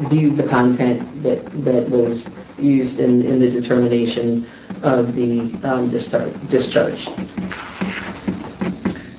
viewed 0.00 0.36
the 0.36 0.46
content 0.46 1.22
that, 1.22 1.44
that 1.64 1.88
was 1.88 2.28
used 2.58 3.00
in, 3.00 3.22
in 3.22 3.38
the 3.38 3.50
determination 3.50 4.46
of 4.82 5.14
the 5.14 5.54
um, 5.62 5.88
discharge. 5.88 6.32
discharge. 6.48 7.08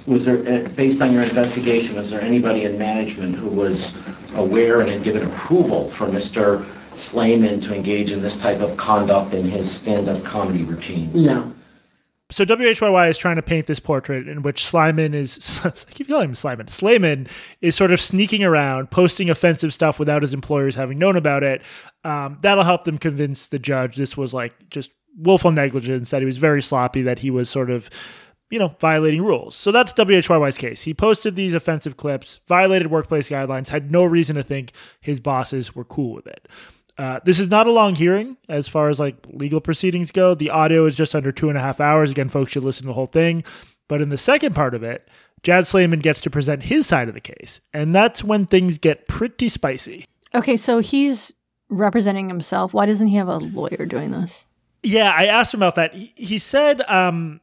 Was 0.08 0.26
there, 0.26 0.38
uh, 0.48 0.70
based 0.70 1.02
on 1.02 1.12
your 1.12 1.24
investigation, 1.24 1.96
was 1.96 2.12
there 2.12 2.22
anybody 2.22 2.64
in 2.66 2.78
management 2.78 3.36
who 3.36 3.50
was 3.50 3.96
aware 4.36 4.82
and 4.82 4.90
had 4.90 5.04
given 5.04 5.24
approval 5.24 5.90
for 5.90 6.06
Mr. 6.08 6.66
Sleiman 6.96 7.60
to 7.62 7.74
engage 7.74 8.12
in 8.12 8.22
this 8.22 8.38
type 8.38 8.60
of 8.62 8.78
conduct 8.78 9.34
in 9.34 9.50
his 9.50 9.72
stand-up 9.72 10.24
comedy 10.24 10.64
routine? 10.64 11.12
No. 11.14 11.55
So 12.32 12.44
WHYY 12.44 13.10
is 13.10 13.20
trying 13.20 13.36
to 13.36 13.44
paint 13.44 13.68
this 13.68 13.80
portrait 13.80 14.28
in 14.28 14.42
which 14.42 14.64
Slyman 14.64 15.14
is, 15.14 15.62
I 15.64 15.70
keep 15.92 16.08
calling 16.08 16.30
him 16.30 16.36
Slyman, 16.36 16.70
Sleiman 16.70 17.28
is 17.62 17.76
sort 17.76 17.92
of 17.92 18.02
sneaking 18.02 18.44
around, 18.44 18.90
posting 18.90 19.30
offensive 19.30 19.74
stuff 19.74 20.00
without 20.00 20.24
his 20.24 20.34
employers 20.34 20.76
having 20.76 20.98
known 20.98 21.16
about 21.16 21.44
it. 21.44 21.62
Um, 22.04 22.40
that'll 22.42 22.64
help 22.64 22.84
them 22.84 22.98
convince 22.98 23.48
the 23.48 23.60
judge 23.60 23.96
this 23.96 24.18
was 24.18 24.34
like 24.34 24.70
just 24.70 24.90
willful 25.18 25.52
negligence, 25.52 26.10
that 26.10 26.22
he 26.22 26.26
was 26.26 26.38
very 26.38 26.64
sloppy, 26.64 27.04
that 27.04 27.20
he 27.20 27.30
was 27.30 27.48
sort 27.48 27.70
of, 27.70 27.92
you 28.50 28.58
know, 28.58 28.76
violating 28.80 29.22
rules. 29.22 29.56
So 29.56 29.72
that's 29.72 29.94
WHYY's 29.94 30.58
case. 30.58 30.82
He 30.82 30.96
posted 30.96 31.36
these 31.36 31.54
offensive 31.54 31.96
clips, 31.96 32.40
violated 32.48 32.90
workplace 32.90 33.30
guidelines, 33.30 33.68
had 33.68 33.92
no 33.92 34.04
reason 34.04 34.36
to 34.36 34.44
think 34.44 34.72
his 35.00 35.20
bosses 35.20 35.76
were 35.76 35.86
cool 35.86 36.16
with 36.16 36.28
it. 36.28 36.48
Uh, 36.98 37.20
this 37.26 37.40
is 37.40 37.50
not 37.50 37.68
a 37.68 37.72
long 37.72 37.96
hearing 37.96 38.38
as 38.48 38.68
far 38.68 38.90
as 38.90 39.00
like 39.00 39.16
legal 39.28 39.60
proceedings 39.60 40.12
go. 40.12 40.34
The 40.34 40.50
audio 40.50 40.86
is 40.86 40.96
just 40.96 41.16
under 41.16 41.32
two 41.32 41.50
and 41.50 41.58
a 41.58 41.62
half 41.62 41.80
hours. 41.80 42.12
Again, 42.12 42.30
folks 42.30 42.52
should 42.52 42.64
listen 42.64 42.84
to 42.84 42.88
the 42.88 42.94
whole 42.94 43.06
thing. 43.06 43.44
But 43.88 44.02
in 44.02 44.10
the 44.10 44.18
second 44.18 44.56
part 44.56 44.74
of 44.74 44.84
it, 44.84 45.08
Jad 45.44 45.68
Sleiman 45.68 46.00
gets 46.00 46.22
to 46.22 46.30
present 46.30 46.64
his 46.64 46.88
side 46.88 47.08
of 47.08 47.14
the 47.14 47.22
case. 47.22 47.62
And 47.74 47.94
that's 47.94 48.24
when 48.24 48.46
things 48.46 48.78
get 48.78 49.08
pretty 49.08 49.50
spicy. 49.50 50.06
Okay, 50.34 50.58
so 50.58 50.80
he's 50.80 51.34
representing 51.70 52.30
himself. 52.30 52.74
Why 52.74 52.86
doesn't 52.86 53.08
he 53.08 53.18
have 53.18 53.28
a 53.28 53.38
lawyer 53.38 53.86
doing 53.86 54.12
this? 54.12 54.46
Yeah, 54.82 55.12
I 55.12 55.26
asked 55.26 55.54
him 55.54 55.60
about 55.60 55.76
that. 55.76 55.94
He, 55.94 56.14
he 56.16 56.38
said 56.40 56.82
um, 56.90 57.42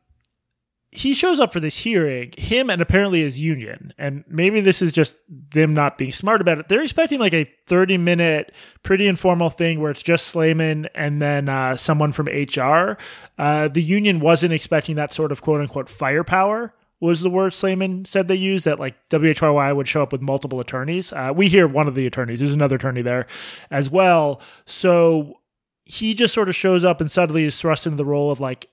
he 0.95 1.15
shows 1.15 1.41
up 1.41 1.55
for 1.55 1.59
this 1.59 1.79
hearing, 1.79 2.35
him 2.37 2.69
and 2.69 2.83
apparently 2.83 3.23
his 3.23 3.41
union, 3.41 3.95
and 3.97 4.25
maybe 4.29 4.61
this 4.61 4.83
is 4.83 4.93
just 4.93 5.15
them 5.29 5.73
not 5.73 5.97
being 5.97 6.13
smart 6.13 6.43
about 6.43 6.59
it. 6.59 6.69
They're 6.69 6.83
expecting 6.83 7.19
like 7.19 7.33
a 7.33 7.51
30 7.67 7.97
minute, 7.97 8.53
pretty 8.83 9.07
informal 9.07 9.49
thing 9.49 9.81
where 9.81 9.91
it's 9.91 10.03
just 10.03 10.27
Sleiman 10.27 10.87
and 10.95 11.21
then 11.23 11.49
uh, 11.49 11.77
someone 11.79 12.13
from 12.13 12.27
HR. 12.27 12.99
Uh, 13.39 13.69
the 13.69 13.83
union 13.83 14.21
wasn't 14.21 14.53
expecting 14.53 14.97
that 14.97 15.15
sort 15.15 15.33
of 15.33 15.41
quote 15.41 15.63
unquote 15.63 15.89
firepower. 15.89 16.75
Was 17.01 17.23
the 17.23 17.31
word 17.31 17.55
Sleiman 17.55 18.05
said 18.05 18.29
they 18.29 18.35
used 18.35 18.67
that 18.67 18.79
like 18.79 18.95
WHYY 19.09 19.75
would 19.75 19.89
show 19.89 20.03
up 20.03 20.13
with 20.13 20.21
multiple 20.21 20.61
attorneys? 20.61 21.11
Uh, 21.11 21.33
we 21.35 21.49
hear 21.49 21.67
one 21.67 21.89
of 21.89 21.95
the 21.95 22.07
attorneys. 22.07 22.41
There's 22.41 22.53
another 22.53 22.77
attorney 22.77 23.03
there 23.03 23.27
as 23.71 23.89
well. 23.89 24.43
So 24.67 25.41
he 25.87 26.13
just 26.13 26.35
sort 26.35 26.51
of 26.51 26.55
shows 26.55 26.85
up 26.85 27.01
and 27.01 27.11
suddenly 27.11 27.45
is 27.45 27.59
thrust 27.59 27.87
into 27.87 27.97
the 27.97 28.05
role 28.05 28.31
of 28.31 28.41
like 28.41 28.69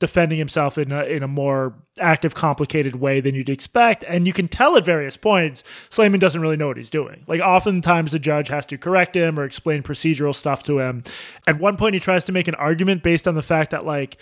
defending 0.00 0.38
himself 0.38 0.78
in 0.78 0.92
a, 0.92 1.04
in 1.04 1.22
a 1.22 1.28
more 1.28 1.74
active, 1.98 2.34
complicated 2.34 2.96
way 2.96 3.20
than 3.20 3.34
you'd 3.34 3.48
expect. 3.48 4.04
And 4.06 4.26
you 4.26 4.32
can 4.32 4.48
tell 4.48 4.76
at 4.76 4.84
various 4.84 5.16
points, 5.16 5.64
Sleiman 5.90 6.20
doesn't 6.20 6.40
really 6.40 6.56
know 6.56 6.68
what 6.68 6.76
he's 6.76 6.90
doing. 6.90 7.24
Like, 7.26 7.40
oftentimes 7.40 8.12
the 8.12 8.18
judge 8.18 8.48
has 8.48 8.64
to 8.66 8.78
correct 8.78 9.16
him 9.16 9.38
or 9.38 9.44
explain 9.44 9.82
procedural 9.82 10.34
stuff 10.34 10.62
to 10.64 10.78
him. 10.78 11.02
At 11.46 11.58
one 11.58 11.76
point, 11.76 11.94
he 11.94 12.00
tries 12.00 12.24
to 12.26 12.32
make 12.32 12.48
an 12.48 12.54
argument 12.54 13.02
based 13.02 13.26
on 13.26 13.34
the 13.34 13.42
fact 13.42 13.72
that, 13.72 13.84
like, 13.84 14.18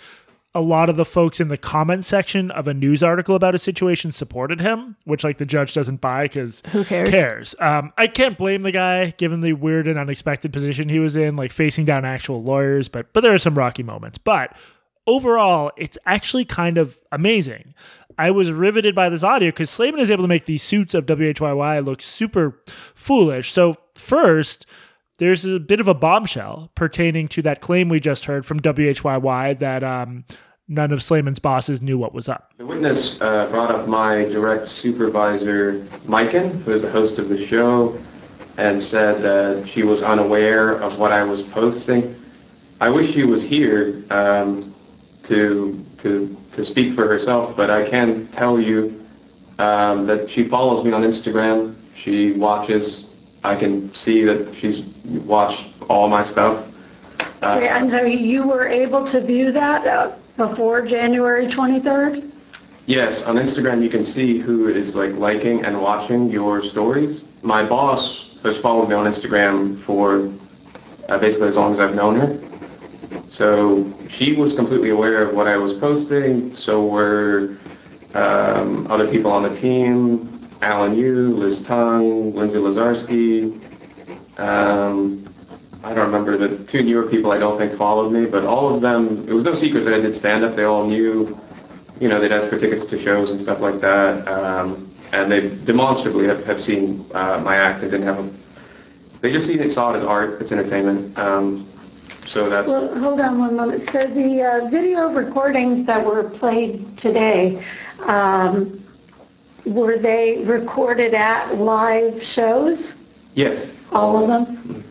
a 0.55 0.61
lot 0.61 0.89
of 0.89 0.95
the 0.95 1.05
folks 1.05 1.39
in 1.39 1.49
the 1.49 1.57
comment 1.57 2.03
section 2.03 2.49
of 2.49 2.67
a 2.67 2.73
news 2.73 3.03
article 3.03 3.35
about 3.35 3.53
a 3.53 3.59
situation 3.59 4.11
supported 4.11 4.59
him, 4.59 4.95
which 5.03 5.23
like 5.23 5.37
the 5.37 5.45
judge 5.45 5.73
doesn't 5.75 6.01
buy 6.01 6.23
because 6.23 6.63
Who 6.71 6.83
cares? 6.83 7.09
Cares. 7.11 7.55
Um, 7.59 7.93
I 7.95 8.07
can't 8.07 8.39
blame 8.39 8.63
the 8.63 8.71
guy 8.71 9.11
given 9.17 9.41
the 9.41 9.53
weird 9.53 9.87
and 9.87 9.99
unexpected 9.99 10.51
position 10.51 10.89
he 10.89 10.97
was 10.97 11.15
in, 11.15 11.35
like 11.35 11.51
facing 11.51 11.85
down 11.85 12.05
actual 12.05 12.41
lawyers. 12.41 12.89
But 12.89 13.13
but 13.13 13.21
there 13.21 13.35
are 13.35 13.37
some 13.39 13.55
rocky 13.55 13.83
moments. 13.83 14.17
But 14.17 14.55
overall, 15.07 15.71
it's 15.77 15.97
actually 16.05 16.45
kind 16.45 16.77
of 16.77 16.97
amazing. 17.11 17.73
I 18.19 18.31
was 18.31 18.51
riveted 18.51 18.93
by 18.93 19.09
this 19.09 19.23
audio 19.23 19.49
because 19.49 19.69
Slavin 19.69 19.99
is 19.99 20.11
able 20.11 20.23
to 20.23 20.27
make 20.27 20.45
these 20.45 20.63
suits 20.63 20.93
of 20.93 21.05
WHYY 21.05 21.85
look 21.85 22.01
super 22.01 22.61
foolish. 22.95 23.51
So 23.53 23.77
first 23.95 24.65
there's 25.19 25.45
a 25.45 25.59
bit 25.59 25.79
of 25.79 25.87
a 25.87 25.93
bombshell 25.93 26.71
pertaining 26.75 27.27
to 27.29 27.41
that 27.43 27.61
claim 27.61 27.89
we 27.89 27.99
just 27.99 28.25
heard 28.25 28.45
from 28.45 28.59
WHYY 28.59 29.57
that 29.59 29.83
um, 29.83 30.25
none 30.67 30.91
of 30.91 31.01
Sleiman's 31.01 31.39
bosses 31.39 31.81
knew 31.81 31.97
what 31.97 32.13
was 32.13 32.29
up. 32.29 32.53
The 32.57 32.65
witness 32.65 33.19
uh, 33.21 33.47
brought 33.47 33.71
up 33.71 33.87
my 33.87 34.25
direct 34.25 34.67
supervisor, 34.67 35.85
Maiken, 36.05 36.61
who 36.63 36.71
is 36.71 36.83
the 36.83 36.91
host 36.91 37.17
of 37.19 37.29
the 37.29 37.45
show, 37.45 37.97
and 38.57 38.81
said 38.81 39.21
that 39.21 39.67
she 39.67 39.83
was 39.83 40.01
unaware 40.01 40.73
of 40.81 40.97
what 40.99 41.11
I 41.11 41.23
was 41.23 41.41
posting. 41.41 42.15
I 42.79 42.89
wish 42.89 43.13
she 43.13 43.23
was 43.23 43.43
here 43.43 44.03
um, 44.11 44.73
to, 45.27 45.85
to, 45.99 46.37
to 46.53 46.65
speak 46.65 46.95
for 46.95 47.07
herself, 47.07 47.55
but 47.55 47.69
I 47.69 47.87
can 47.87 48.27
tell 48.27 48.59
you 48.59 49.05
um, 49.59 50.07
that 50.07 50.29
she 50.29 50.43
follows 50.47 50.85
me 50.85 50.91
on 50.93 51.03
Instagram. 51.03 51.75
She 51.95 52.31
watches. 52.31 53.05
I 53.43 53.55
can 53.55 53.93
see 53.93 54.23
that 54.23 54.55
she's 54.55 54.81
watched 55.05 55.67
all 55.89 56.07
my 56.07 56.23
stuff. 56.23 56.65
Uh, 57.41 57.55
Okay, 57.57 57.67
and 57.67 57.89
so 57.89 58.03
you 58.03 58.47
were 58.47 58.67
able 58.67 59.05
to 59.07 59.21
view 59.21 59.51
that 59.51 59.85
uh, 59.85 60.13
before 60.37 60.81
January 60.81 61.47
23rd? 61.47 62.31
Yes, 62.85 63.23
on 63.23 63.35
Instagram 63.35 63.83
you 63.83 63.89
can 63.89 64.03
see 64.03 64.37
who 64.37 64.69
is 64.69 64.95
like 64.95 65.13
liking 65.15 65.65
and 65.65 65.81
watching 65.81 66.29
your 66.29 66.63
stories. 66.63 67.25
My 67.41 67.63
boss 67.63 68.27
has 68.43 68.57
followed 68.57 68.87
me 68.87 68.95
on 68.95 69.05
Instagram 69.05 69.77
for 69.81 70.31
uh, 71.09 71.17
basically 71.17 71.47
as 71.47 71.57
long 71.57 71.73
as 71.73 71.79
I've 71.81 71.95
known 71.95 72.15
her. 72.15 72.46
So 73.29 73.93
she 74.09 74.33
was 74.33 74.53
completely 74.53 74.89
aware 74.89 75.21
of 75.21 75.35
what 75.35 75.47
I 75.47 75.57
was 75.57 75.73
posting. 75.73 76.55
So 76.55 76.85
were 76.85 77.57
um, 78.13 78.87
other 78.89 79.07
people 79.07 79.31
on 79.31 79.43
the 79.43 79.53
team, 79.53 80.49
Alan 80.61 80.95
Yu, 80.97 81.35
Liz 81.35 81.61
Tung, 81.61 82.33
Lindsay 82.33 82.57
Lazarski. 82.57 83.59
Um, 84.39 85.23
I 85.83 85.93
don't 85.93 86.05
remember 86.05 86.37
the 86.37 86.63
two 86.65 86.83
newer 86.83 87.03
people 87.03 87.31
I 87.31 87.37
don't 87.37 87.57
think 87.57 87.73
followed 87.77 88.11
me, 88.11 88.25
but 88.25 88.43
all 88.43 88.73
of 88.73 88.81
them, 88.81 89.27
it 89.27 89.33
was 89.33 89.43
no 89.43 89.53
secret 89.53 89.83
that 89.85 89.93
I 89.93 90.01
did 90.01 90.15
stand-up. 90.15 90.55
They 90.55 90.63
all 90.63 90.85
knew 90.85 91.37
you 91.99 92.09
know, 92.09 92.19
they'd 92.19 92.31
ask 92.31 92.49
for 92.49 92.59
tickets 92.59 92.85
to 92.85 92.99
shows 92.99 93.29
and 93.29 93.39
stuff 93.39 93.59
like 93.59 93.81
that. 93.81 94.27
Um, 94.27 94.93
and 95.13 95.31
they 95.31 95.49
demonstrably 95.65 96.27
have, 96.27 96.45
have 96.45 96.61
seen 96.61 97.05
uh, 97.13 97.39
my 97.39 97.55
act 97.55 97.81
They 97.81 97.89
didn't 97.89 98.05
have 98.05 98.19
a, 98.19 98.29
they 99.21 99.31
just 99.31 99.47
see 99.47 99.57
it, 99.57 99.71
saw 99.71 99.93
it 99.93 99.95
as 99.95 100.03
art, 100.03 100.41
it's 100.41 100.51
entertainment. 100.51 101.17
Um, 101.17 101.67
so 102.27 102.49
that's, 102.49 102.67
Well, 102.69 102.93
hold 102.99 103.21
on 103.21 103.39
one 103.39 103.55
moment. 103.55 103.89
So 103.89 104.05
the 104.05 104.43
uh, 104.43 104.67
video 104.67 105.09
recordings 105.09 105.85
that 105.87 106.05
were 106.05 106.23
played 106.23 106.97
today, 106.97 107.63
um, 108.05 108.83
were 109.65 109.97
they 109.97 110.43
recorded 110.43 111.13
at 111.13 111.57
live 111.57 112.21
shows? 112.21 112.95
yes, 113.33 113.67
All 113.93 114.17
of 114.21 114.27
them? 114.27 114.83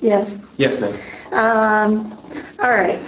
Yes. 0.00 0.30
yes, 0.58 0.80
ma'am. 0.80 0.96
Um, 1.32 2.16
all 2.62 2.70
right. 2.70 3.00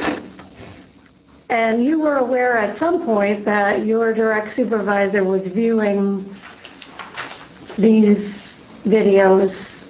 And 1.51 1.85
you 1.85 2.01
were 2.01 2.17
aware 2.17 2.59
at 2.59 2.77
some 2.77 3.05
point 3.05 3.45
that 3.45 3.87
your 3.87 4.13
direct 4.13 4.51
supervisor 4.51 5.23
was 5.25 5.47
viewing 5.47 6.35
these 7.79 8.35
videos, 8.85 9.87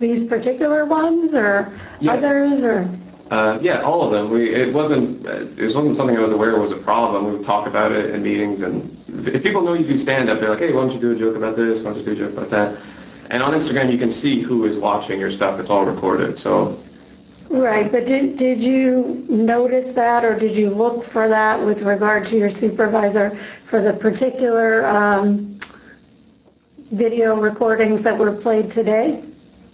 these 0.00 0.24
particular 0.24 0.84
ones 0.84 1.32
or 1.34 1.72
Yeah. 2.00 2.12
others 2.14 2.62
or? 2.62 2.88
Uh, 3.30 3.58
yeah, 3.60 3.82
all 3.82 4.02
of 4.02 4.10
them. 4.10 4.30
We, 4.30 4.54
it 4.54 4.72
wasn't, 4.72 5.26
uh, 5.26 5.46
it 5.56 5.74
wasn't 5.74 5.96
something 5.96 6.16
I 6.16 6.20
was 6.20 6.30
aware 6.30 6.58
was 6.58 6.72
a 6.72 6.76
problem. 6.76 7.26
We 7.26 7.32
would 7.32 7.44
talk 7.44 7.66
about 7.66 7.92
it 7.92 8.14
in 8.14 8.22
meetings 8.22 8.62
and 8.62 8.94
if 9.26 9.42
people 9.42 9.62
know 9.62 9.74
you 9.74 9.86
do 9.86 9.96
stand-up, 9.96 10.40
they're 10.40 10.50
like, 10.50 10.60
hey, 10.60 10.72
why 10.72 10.82
don't 10.82 10.92
you 10.92 11.00
do 11.00 11.12
a 11.12 11.16
joke 11.16 11.36
about 11.36 11.56
this? 11.56 11.82
Why 11.82 11.90
don't 11.90 11.98
you 12.00 12.04
do 12.04 12.12
a 12.12 12.26
joke 12.26 12.32
about 12.38 12.50
that? 12.50 12.78
And 13.30 13.42
on 13.42 13.52
Instagram, 13.52 13.92
you 13.92 13.98
can 13.98 14.10
see 14.10 14.40
who 14.40 14.64
is 14.64 14.76
watching 14.76 15.20
your 15.20 15.30
stuff. 15.30 15.60
It's 15.60 15.70
all 15.70 15.84
recorded. 15.84 16.38
So 16.38 16.82
Right, 17.50 17.90
but 17.90 18.04
did, 18.04 18.36
did 18.36 18.60
you 18.60 19.24
notice 19.28 19.94
that 19.94 20.22
or 20.22 20.38
did 20.38 20.54
you 20.54 20.68
look 20.68 21.04
for 21.04 21.28
that 21.28 21.58
with 21.58 21.80
regard 21.80 22.26
to 22.26 22.36
your 22.36 22.50
supervisor 22.50 23.38
for 23.64 23.80
the 23.80 23.94
particular 23.94 24.84
um, 24.86 25.58
video 26.92 27.36
recordings 27.40 28.02
that 28.02 28.16
were 28.16 28.32
played 28.32 28.70
today? 28.70 29.24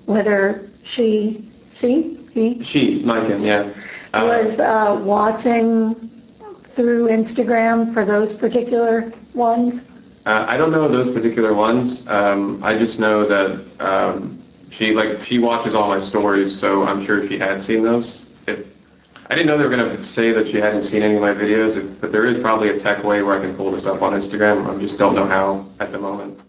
Whether 0.06 0.70
she, 0.84 1.50
she, 1.74 2.23
he 2.34 2.62
she, 2.64 3.00
Micah, 3.04 3.38
yeah. 3.38 3.72
Uh, 4.12 4.26
was 4.26 4.58
uh, 4.58 5.00
watching 5.02 5.94
through 6.64 7.08
Instagram 7.08 7.94
for 7.94 8.04
those 8.04 8.34
particular 8.34 9.12
ones? 9.34 9.80
Uh, 10.26 10.44
I 10.48 10.56
don't 10.56 10.72
know 10.72 10.88
those 10.88 11.10
particular 11.10 11.54
ones. 11.54 12.06
Um, 12.08 12.62
I 12.62 12.76
just 12.76 12.98
know 12.98 13.24
that 13.26 13.64
um, 13.80 14.42
she 14.70 14.92
like 14.92 15.22
she 15.22 15.38
watches 15.38 15.74
all 15.74 15.88
my 15.88 16.00
stories, 16.00 16.58
so 16.58 16.84
I'm 16.84 17.04
sure 17.04 17.26
she 17.28 17.38
had 17.38 17.60
seen 17.60 17.82
those. 17.84 18.30
If, 18.48 18.66
I 19.30 19.34
didn't 19.34 19.46
know 19.46 19.56
they 19.56 19.64
were 19.64 19.74
going 19.74 19.96
to 19.96 20.04
say 20.04 20.32
that 20.32 20.48
she 20.48 20.56
hadn't 20.56 20.82
seen 20.82 21.02
any 21.02 21.14
of 21.14 21.20
my 21.20 21.32
videos, 21.32 22.00
but 22.00 22.10
there 22.10 22.26
is 22.26 22.38
probably 22.38 22.70
a 22.70 22.78
tech 22.78 23.04
way 23.04 23.22
where 23.22 23.38
I 23.38 23.40
can 23.40 23.56
pull 23.56 23.70
this 23.70 23.86
up 23.86 24.02
on 24.02 24.12
Instagram. 24.12 24.66
I 24.66 24.78
just 24.80 24.98
don't 24.98 25.14
know 25.14 25.26
how 25.26 25.66
at 25.80 25.92
the 25.92 25.98
moment. 25.98 26.40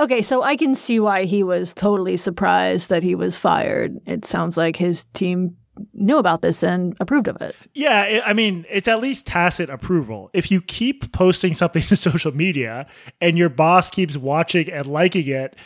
Okay, 0.00 0.22
so 0.22 0.42
I 0.42 0.56
can 0.56 0.74
see 0.74 1.00
why 1.00 1.24
he 1.24 1.42
was 1.42 1.74
totally 1.74 2.16
surprised 2.16 2.88
that 2.88 3.02
he 3.02 3.14
was 3.14 3.36
fired. 3.36 3.98
It 4.06 4.24
sounds 4.24 4.56
like 4.56 4.76
his 4.76 5.04
team 5.12 5.56
knew 5.92 6.18
about 6.18 6.42
this 6.42 6.62
and 6.62 6.96
approved 7.00 7.28
of 7.28 7.40
it. 7.40 7.54
Yeah, 7.74 8.02
it, 8.04 8.22
I 8.24 8.32
mean, 8.32 8.64
it's 8.70 8.88
at 8.88 9.00
least 9.00 9.26
tacit 9.26 9.70
approval. 9.70 10.30
If 10.32 10.50
you 10.50 10.60
keep 10.60 11.12
posting 11.12 11.54
something 11.54 11.82
to 11.88 11.96
social 11.96 12.34
media 12.34 12.86
and 13.20 13.36
your 13.36 13.48
boss 13.48 13.90
keeps 13.90 14.16
watching 14.16 14.70
and 14.70 14.86
liking 14.86 15.26
it, 15.26 15.56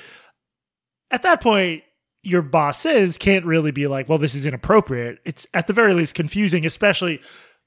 at 1.11 1.23
that 1.23 1.41
point, 1.43 1.83
your 2.23 2.43
bosses 2.43 3.19
can't 3.19 3.45
really 3.45 3.73
be 3.73 3.87
like, 3.87 4.09
"Well, 4.09 4.19
this 4.19 4.35
is 4.35 4.47
inappropriate." 4.47 5.19
It's 5.25 5.47
at 5.53 5.67
the 5.67 5.73
very 5.73 5.93
least 5.93 6.15
confusing, 6.15 6.65
especially 6.65 7.21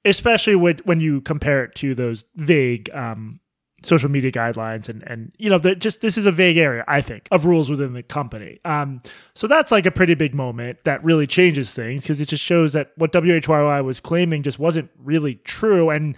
especially 0.06 0.56
when 0.56 0.78
when 0.86 1.00
you 1.02 1.22
compare 1.22 1.64
it 1.66 1.76
to 1.76 1.94
those 1.94 2.24
vague 2.36 2.90
um, 2.94 3.40
social 3.84 4.10
media 4.10 4.32
guidelines 4.32 4.90
and 4.90 5.04
and 5.04 5.32
you 5.38 5.50
know 5.50 5.60
that 5.60 5.80
just 5.80 6.02
this 6.02 6.18
is 6.18 6.26
a 6.26 6.32
vague 6.32 6.58
area 6.58 6.84
i 6.88 7.02
think 7.02 7.28
of 7.32 7.46
rules 7.46 7.70
within 7.70 7.94
the 7.94 8.02
company. 8.04 8.60
Um 8.66 9.02
so 9.36 9.48
that's 9.48 9.72
like 9.72 9.86
a 9.86 9.92
pretty 9.92 10.16
big 10.16 10.34
moment 10.34 10.80
that 10.86 11.04
really 11.04 11.28
changes 11.28 11.74
things 11.74 12.04
because 12.04 12.20
it 12.22 12.28
just 12.28 12.44
shows 12.44 12.74
that 12.74 12.92
what 12.96 13.12
whyy 13.12 13.84
was 13.84 14.00
claiming 14.00 14.44
just 14.44 14.60
wasn't 14.60 14.90
really 14.98 15.36
true 15.36 15.90
and 15.90 16.16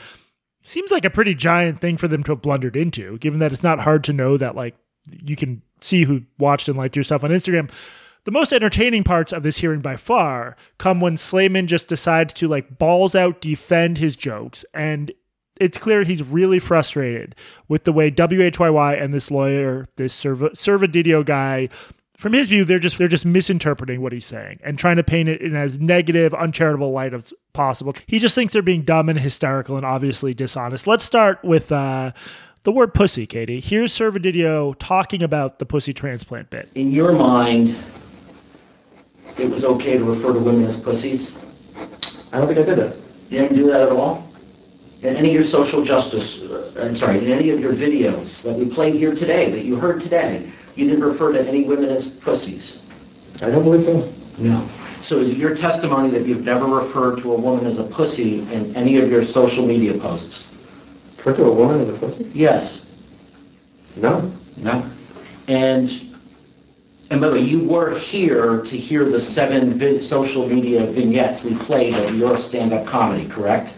seems 0.62 0.92
like 0.92 1.06
a 1.06 1.10
pretty 1.10 1.34
giant 1.34 1.82
thing 1.82 1.98
for 1.98 2.08
them 2.08 2.24
to 2.24 2.32
have 2.32 2.42
blundered 2.42 2.76
into 2.76 3.18
given 3.18 3.40
that 3.40 3.52
it's 3.52 3.64
not 3.64 3.80
hard 3.80 4.04
to 4.06 4.14
know 4.14 4.38
that 4.38 4.56
like 4.56 4.76
you 5.10 5.36
can 5.36 5.62
see 5.82 6.04
who 6.04 6.22
watched 6.38 6.68
and 6.68 6.78
liked 6.78 6.96
your 6.96 7.04
stuff 7.04 7.24
on 7.24 7.32
instagram. 7.32 7.70
The 8.24 8.32
most 8.32 8.52
entertaining 8.52 9.06
parts 9.06 9.32
of 9.32 9.44
this 9.44 9.60
hearing 9.60 9.80
by 9.80 9.96
far 9.96 10.58
come 10.78 11.00
when 11.00 11.16
Sleiman 11.16 11.66
just 11.66 11.88
decides 11.88 12.34
to 12.34 12.50
like 12.50 12.78
balls 12.78 13.16
out 13.16 13.40
defend 13.40 14.00
his 14.00 14.18
jokes 14.18 14.66
and 14.74 15.14
it's 15.60 15.78
clear 15.78 16.04
he's 16.04 16.24
really 16.24 16.60
frustrated 16.60 17.36
with 17.68 17.84
the 17.84 17.94
way 17.94 18.12
WHYY 18.12 19.02
and 19.02 19.14
this 19.14 19.32
lawyer, 19.32 19.88
this 19.96 20.14
Serv- 20.14 20.54
Servodidio 20.54 21.26
guy, 21.26 21.70
from 22.18 22.34
his 22.34 22.48
view, 22.48 22.66
they're 22.66 22.80
just 22.80 22.98
they're 22.98 23.08
just 23.08 23.26
misinterpreting 23.26 24.02
what 24.02 24.12
he's 24.12 24.26
saying 24.26 24.60
and 24.64 24.80
trying 24.80 24.96
to 24.96 25.04
paint 25.04 25.30
it 25.30 25.40
in 25.40 25.56
as 25.56 25.80
negative, 25.80 26.34
uncharitable 26.34 26.92
light 26.92 27.14
as 27.14 27.32
possible. 27.54 27.94
He 28.08 28.18
just 28.18 28.34
thinks 28.34 28.54
they're 28.54 28.64
being 28.64 28.82
dumb 28.82 29.08
and 29.08 29.20
hysterical 29.20 29.78
and 29.78 29.86
obviously 29.86 30.34
dishonest. 30.34 30.88
Let's 30.88 31.04
start 31.04 31.44
with 31.44 31.72
uh, 31.72 32.14
the 32.64 32.72
word 32.72 32.96
pussy, 32.96 33.28
Katie. 33.28 33.60
Here's 33.60 33.96
Servodidio 33.96 34.76
talking 34.80 35.22
about 35.22 35.60
the 35.60 35.66
pussy 35.66 35.94
transplant 35.94 36.50
bit. 36.50 36.70
In 36.74 36.92
your 36.92 37.12
mind, 37.12 37.78
it 39.38 39.50
was 39.50 39.64
okay 39.64 39.98
to 39.98 40.04
refer 40.04 40.34
to 40.34 40.40
women 40.40 40.66
as 40.66 40.80
pussies? 40.80 41.38
I 42.32 42.40
don't 42.40 42.48
think 42.48 42.60
I 42.60 42.64
did 42.64 42.80
that. 42.80 42.98
You 43.30 43.40
didn't 43.40 43.58
do 43.58 43.68
that 43.68 43.82
at 43.84 43.90
all? 43.90 44.27
In 45.08 45.16
any 45.16 45.30
of 45.30 45.36
your 45.36 45.44
social 45.44 45.84
justice, 45.84 46.42
uh, 46.42 46.72
I'm 46.80 46.98
sorry, 46.98 47.20
in 47.20 47.32
any 47.32 47.50
of 47.52 47.60
your 47.60 47.74
videos 47.74 48.42
that 48.42 48.54
we 48.54 48.66
played 48.66 48.96
here 48.96 49.16
today, 49.16 49.50
that 49.52 49.64
you 49.64 49.78
heard 49.78 50.02
today, 50.02 50.52
you 50.76 50.88
didn't 50.88 51.04
refer 51.04 51.32
to 51.32 51.48
any 51.48 51.64
women 51.64 51.90
as 51.90 52.10
pussies? 52.10 52.80
I 53.42 53.50
don't 53.50 53.64
believe 53.64 53.86
so. 53.86 54.14
No. 54.38 54.68
So 55.02 55.20
is 55.20 55.30
it 55.30 55.38
your 55.38 55.56
testimony 55.56 56.10
that 56.10 56.26
you've 56.26 56.44
never 56.44 56.66
referred 56.66 57.22
to 57.22 57.34
a 57.34 57.38
woman 57.38 57.66
as 57.66 57.78
a 57.78 57.84
pussy 57.84 58.40
in 58.52 58.76
any 58.76 58.98
of 58.98 59.10
your 59.10 59.24
social 59.24 59.66
media 59.66 59.98
posts? 59.98 60.48
Refer 61.18 61.36
to 61.36 61.46
a 61.46 61.52
woman 61.52 61.80
as 61.80 61.90
a 61.90 61.94
pussy? 61.94 62.30
Yes. 62.34 62.86
No. 63.96 64.32
No. 64.58 64.90
And 65.48 66.04
and 67.10 67.22
by 67.22 67.30
the 67.30 67.36
way, 67.36 67.42
you 67.42 67.64
were 67.66 67.98
here 67.98 68.62
to 68.64 68.78
hear 68.78 69.06
the 69.06 69.22
seven 69.22 69.80
vi- 69.80 70.02
social 70.02 70.46
media 70.46 70.86
vignettes 70.88 71.42
we 71.42 71.56
played 71.56 71.94
of 71.94 72.16
your 72.18 72.38
stand-up 72.38 72.86
comedy, 72.86 73.26
correct? 73.30 73.74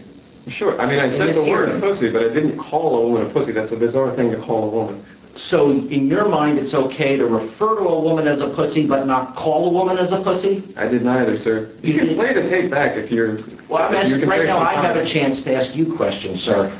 Sure. 0.48 0.80
I 0.80 0.86
mean, 0.86 0.98
I 0.98 1.08
said 1.08 1.34
the 1.34 1.44
word 1.44 1.80
pussy, 1.80 2.10
but 2.10 2.22
I 2.22 2.28
didn't 2.28 2.58
call 2.58 2.96
a 2.96 3.08
woman 3.08 3.26
a 3.26 3.30
pussy. 3.30 3.52
That's 3.52 3.72
a 3.72 3.76
bizarre 3.76 4.14
thing 4.14 4.30
to 4.30 4.36
call 4.38 4.64
a 4.64 4.68
woman. 4.68 5.04
So 5.36 5.70
in 5.70 6.08
your 6.08 6.28
mind, 6.28 6.58
it's 6.58 6.74
okay 6.74 7.16
to 7.16 7.26
refer 7.26 7.76
to 7.76 7.84
a 7.88 8.00
woman 8.00 8.26
as 8.26 8.40
a 8.40 8.48
pussy, 8.48 8.86
but 8.86 9.06
not 9.06 9.36
call 9.36 9.68
a 9.68 9.70
woman 9.70 9.96
as 9.96 10.12
a 10.12 10.20
pussy? 10.20 10.62
I 10.76 10.86
did 10.88 11.02
neither, 11.04 11.38
sir. 11.38 11.70
You, 11.82 11.94
you 11.94 12.00
can 12.00 12.14
play 12.14 12.34
the 12.34 12.48
tape 12.48 12.70
back 12.70 12.96
if 12.96 13.10
you're... 13.10 13.40
Well, 13.68 13.82
I'm 13.82 13.94
asking, 13.94 14.28
right 14.28 14.46
now, 14.46 14.58
I 14.58 14.74
have 14.74 14.96
a 14.96 15.04
chance 15.04 15.42
to 15.42 15.54
ask 15.54 15.74
you 15.74 15.94
questions, 15.94 16.42
sir. 16.42 16.72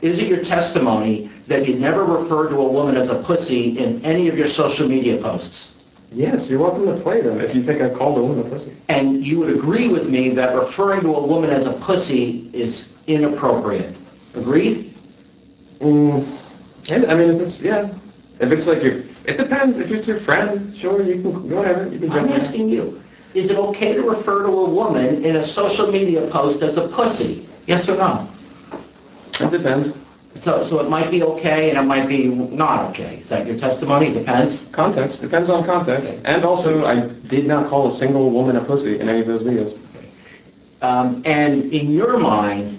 Is 0.00 0.18
it 0.20 0.28
your 0.28 0.42
testimony 0.42 1.30
that 1.46 1.68
you 1.68 1.74
never 1.74 2.04
referred 2.04 2.48
to 2.50 2.56
a 2.56 2.68
woman 2.68 2.96
as 2.96 3.10
a 3.10 3.22
pussy 3.22 3.78
in 3.78 4.04
any 4.04 4.28
of 4.28 4.38
your 4.38 4.48
social 4.48 4.88
media 4.88 5.18
posts? 5.18 5.70
Yes, 6.10 6.48
you're 6.48 6.58
welcome 6.58 6.86
to 6.86 6.96
play 7.02 7.20
them 7.20 7.40
if 7.40 7.54
you 7.54 7.62
think 7.62 7.82
I 7.82 7.90
called 7.90 8.18
a 8.18 8.22
woman 8.22 8.46
a 8.46 8.48
pussy. 8.48 8.74
And 8.88 9.24
you 9.24 9.38
would 9.40 9.54
agree 9.54 9.88
with 9.88 10.08
me 10.08 10.30
that 10.30 10.54
referring 10.54 11.02
to 11.02 11.14
a 11.14 11.26
woman 11.26 11.50
as 11.50 11.66
a 11.66 11.72
pussy 11.74 12.50
is 12.54 12.92
inappropriate. 13.06 13.94
Agreed? 14.34 14.94
Mm, 15.80 16.26
I 16.90 17.14
mean, 17.14 17.34
if 17.34 17.42
it's, 17.42 17.62
yeah. 17.62 17.90
If 18.40 18.52
it's 18.52 18.66
like 18.66 18.82
your, 18.82 19.02
it 19.26 19.36
depends. 19.36 19.78
If 19.78 19.90
it's 19.90 20.06
your 20.08 20.18
friend, 20.18 20.74
sure, 20.76 21.02
you 21.02 21.20
can, 21.20 21.50
whatever. 21.50 21.88
You 21.88 21.98
can 21.98 22.12
I'm 22.12 22.28
asking 22.30 22.70
you, 22.70 23.02
is 23.34 23.50
it 23.50 23.58
okay 23.58 23.94
to 23.94 24.02
refer 24.02 24.44
to 24.44 24.48
a 24.48 24.70
woman 24.70 25.24
in 25.24 25.36
a 25.36 25.46
social 25.46 25.90
media 25.90 26.26
post 26.28 26.62
as 26.62 26.78
a 26.78 26.88
pussy? 26.88 27.48
Yes 27.66 27.88
or 27.88 27.96
no? 27.96 28.28
It 29.40 29.50
depends. 29.50 29.96
So, 30.40 30.64
so 30.64 30.80
it 30.80 30.88
might 30.88 31.10
be 31.10 31.22
okay 31.22 31.70
and 31.70 31.78
it 31.78 31.82
might 31.82 32.08
be 32.08 32.26
not 32.28 32.90
okay. 32.90 33.18
Is 33.18 33.28
that 33.30 33.46
your 33.46 33.58
testimony? 33.58 34.12
Depends? 34.12 34.66
Context. 34.72 35.20
Depends 35.20 35.48
on 35.48 35.64
context. 35.64 36.14
Okay. 36.14 36.22
And 36.24 36.44
also, 36.44 36.84
I 36.84 37.00
did 37.28 37.46
not 37.46 37.68
call 37.68 37.88
a 37.88 37.96
single 37.96 38.30
woman 38.30 38.56
a 38.56 38.60
pussy 38.64 38.98
in 38.98 39.08
any 39.08 39.20
of 39.20 39.26
those 39.26 39.42
videos. 39.42 39.78
Um, 40.80 41.22
and 41.24 41.72
in 41.72 41.90
your 41.90 42.18
mind, 42.18 42.74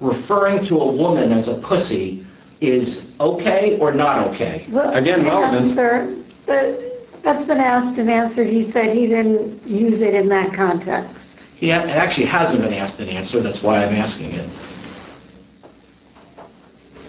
referring 0.00 0.64
to 0.66 0.80
a 0.80 0.90
woman 0.90 1.32
as 1.32 1.48
a 1.48 1.54
pussy 1.54 2.26
is 2.60 3.04
okay 3.20 3.78
or 3.78 3.92
not 3.92 4.26
okay? 4.28 4.66
Well, 4.70 4.94
Again, 4.94 5.24
relevance. 5.24 5.74
Sir, 5.74 6.14
that's 6.46 7.46
been 7.46 7.58
asked 7.58 7.98
and 7.98 8.10
answered. 8.10 8.48
He 8.48 8.70
said 8.72 8.96
he 8.96 9.06
didn't 9.06 9.66
use 9.66 10.00
it 10.00 10.14
in 10.14 10.28
that 10.28 10.52
context. 10.52 11.14
Yeah, 11.60 11.82
it 11.84 11.90
actually 11.90 12.26
hasn't 12.26 12.62
been 12.62 12.74
asked 12.74 13.00
and 13.00 13.08
answered. 13.10 13.42
That's 13.42 13.62
why 13.62 13.84
I'm 13.84 13.94
asking 13.94 14.32
it. 14.32 14.48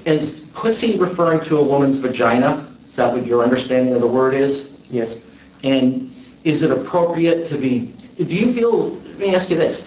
Is 0.08 0.39
pussy 0.53 0.97
referring 0.97 1.41
to 1.49 1.58
a 1.58 1.62
woman's 1.62 1.97
vagina? 1.97 2.66
Is 2.88 2.95
that 2.95 3.12
what 3.12 3.28
your 3.28 3.43
understanding 3.43 3.93
of 3.93 3.99
the 3.99 4.08
word 4.08 4.34
is? 4.36 4.70
Yes. 4.89 5.18
And 5.66 6.16
is 6.45 6.64
it 6.64 6.72
appropriate 6.72 7.45
to 7.49 7.58
be, 7.58 7.93
do 8.18 8.24
you 8.24 8.53
feel, 8.53 8.91
let 8.91 9.20
me 9.20 9.36
ask 9.36 9.49
you 9.49 9.58
this, 9.58 9.86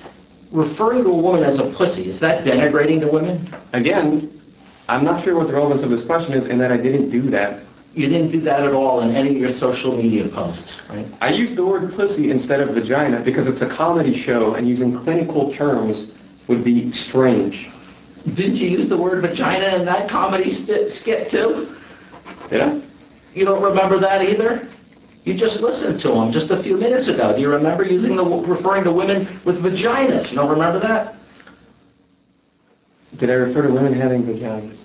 referring 0.53 1.05
to 1.05 1.11
a 1.11 1.17
woman 1.17 1.43
as 1.43 1.59
a 1.59 1.65
pussy, 1.71 2.11
is 2.11 2.21
that 2.21 2.45
denigrating 2.45 3.01
to 3.01 3.09
women? 3.09 3.49
Again, 3.73 4.39
I'm 4.91 5.05
not 5.05 5.25
sure 5.25 5.37
what 5.37 5.47
the 5.47 5.55
relevance 5.55 5.81
of 5.81 5.89
this 5.89 6.05
question 6.05 6.35
is 6.35 6.45
in 6.45 6.59
that 6.59 6.71
I 6.71 6.77
didn't 6.77 7.09
do 7.09 7.23
that. 7.31 7.63
You 7.95 8.07
didn't 8.11 8.31
do 8.31 8.43
that 8.43 8.63
at 8.63 8.75
all 8.75 9.01
in 9.01 9.17
any 9.17 9.31
of 9.31 9.39
your 9.39 9.51
social 9.51 9.97
media 9.97 10.29
posts, 10.29 10.81
right? 10.91 11.07
I 11.23 11.31
used 11.31 11.57
the 11.57 11.65
word 11.65 11.95
pussy 11.95 12.31
instead 12.31 12.61
of 12.61 12.75
vagina 12.75 13.21
because 13.21 13.47
it's 13.47 13.63
a 13.63 13.69
comedy 13.69 14.13
show 14.13 14.53
and 14.53 14.69
using 14.69 15.03
clinical 15.03 15.51
terms 15.51 16.09
would 16.47 16.63
be 16.63 16.93
strange. 16.93 17.71
Didn't 18.35 18.57
you 18.57 18.69
use 18.69 18.87
the 18.87 18.97
word 18.97 19.23
vagina 19.23 19.77
in 19.77 19.85
that 19.87 20.09
comedy 20.09 20.51
st- 20.51 20.93
skit 20.93 21.31
too? 21.31 21.75
Did 22.49 22.61
I? 22.61 22.81
You 23.35 23.45
don't 23.45 23.63
remember 23.63 23.99
that 23.99 24.23
either? 24.23 24.69
You 25.25 25.35
just 25.35 25.61
listened 25.61 26.01
to 26.01 26.13
him 26.13 26.33
just 26.33 26.51
a 26.51 26.63
few 26.63 26.77
minutes 26.77 27.09
ago. 27.09 27.35
Do 27.35 27.41
you 27.41 27.51
remember 27.51 27.85
using 27.85 28.17
the 28.17 28.25
referring 28.25 28.85
to 28.85 28.93
women 28.93 29.41
with 29.45 29.63
vaginas? 29.63 30.31
You 30.31 30.37
don't 30.37 30.49
remember 30.51 30.81
that? 30.81 31.17
Did 33.17 33.31
I 33.31 33.35
refer 33.35 33.63
to 33.63 33.73
women 33.73 33.93
having 33.93 34.23
vaginas? 34.23 34.79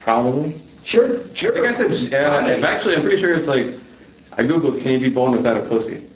Probably. 0.00 0.60
Sure, 0.82 1.20
sure. 1.34 1.54
Like 1.54 1.70
I 1.70 1.72
said, 1.72 1.92
yeah, 2.10 2.58
actually, 2.64 2.96
I'm 2.96 3.02
pretty 3.02 3.20
sure 3.20 3.34
it's 3.34 3.46
like, 3.48 3.74
I 4.32 4.42
googled, 4.42 4.80
can 4.80 4.92
you 4.92 4.98
be 5.00 5.10
born 5.10 5.32
without 5.32 5.56
a 5.56 5.60
pussy? 5.60 6.09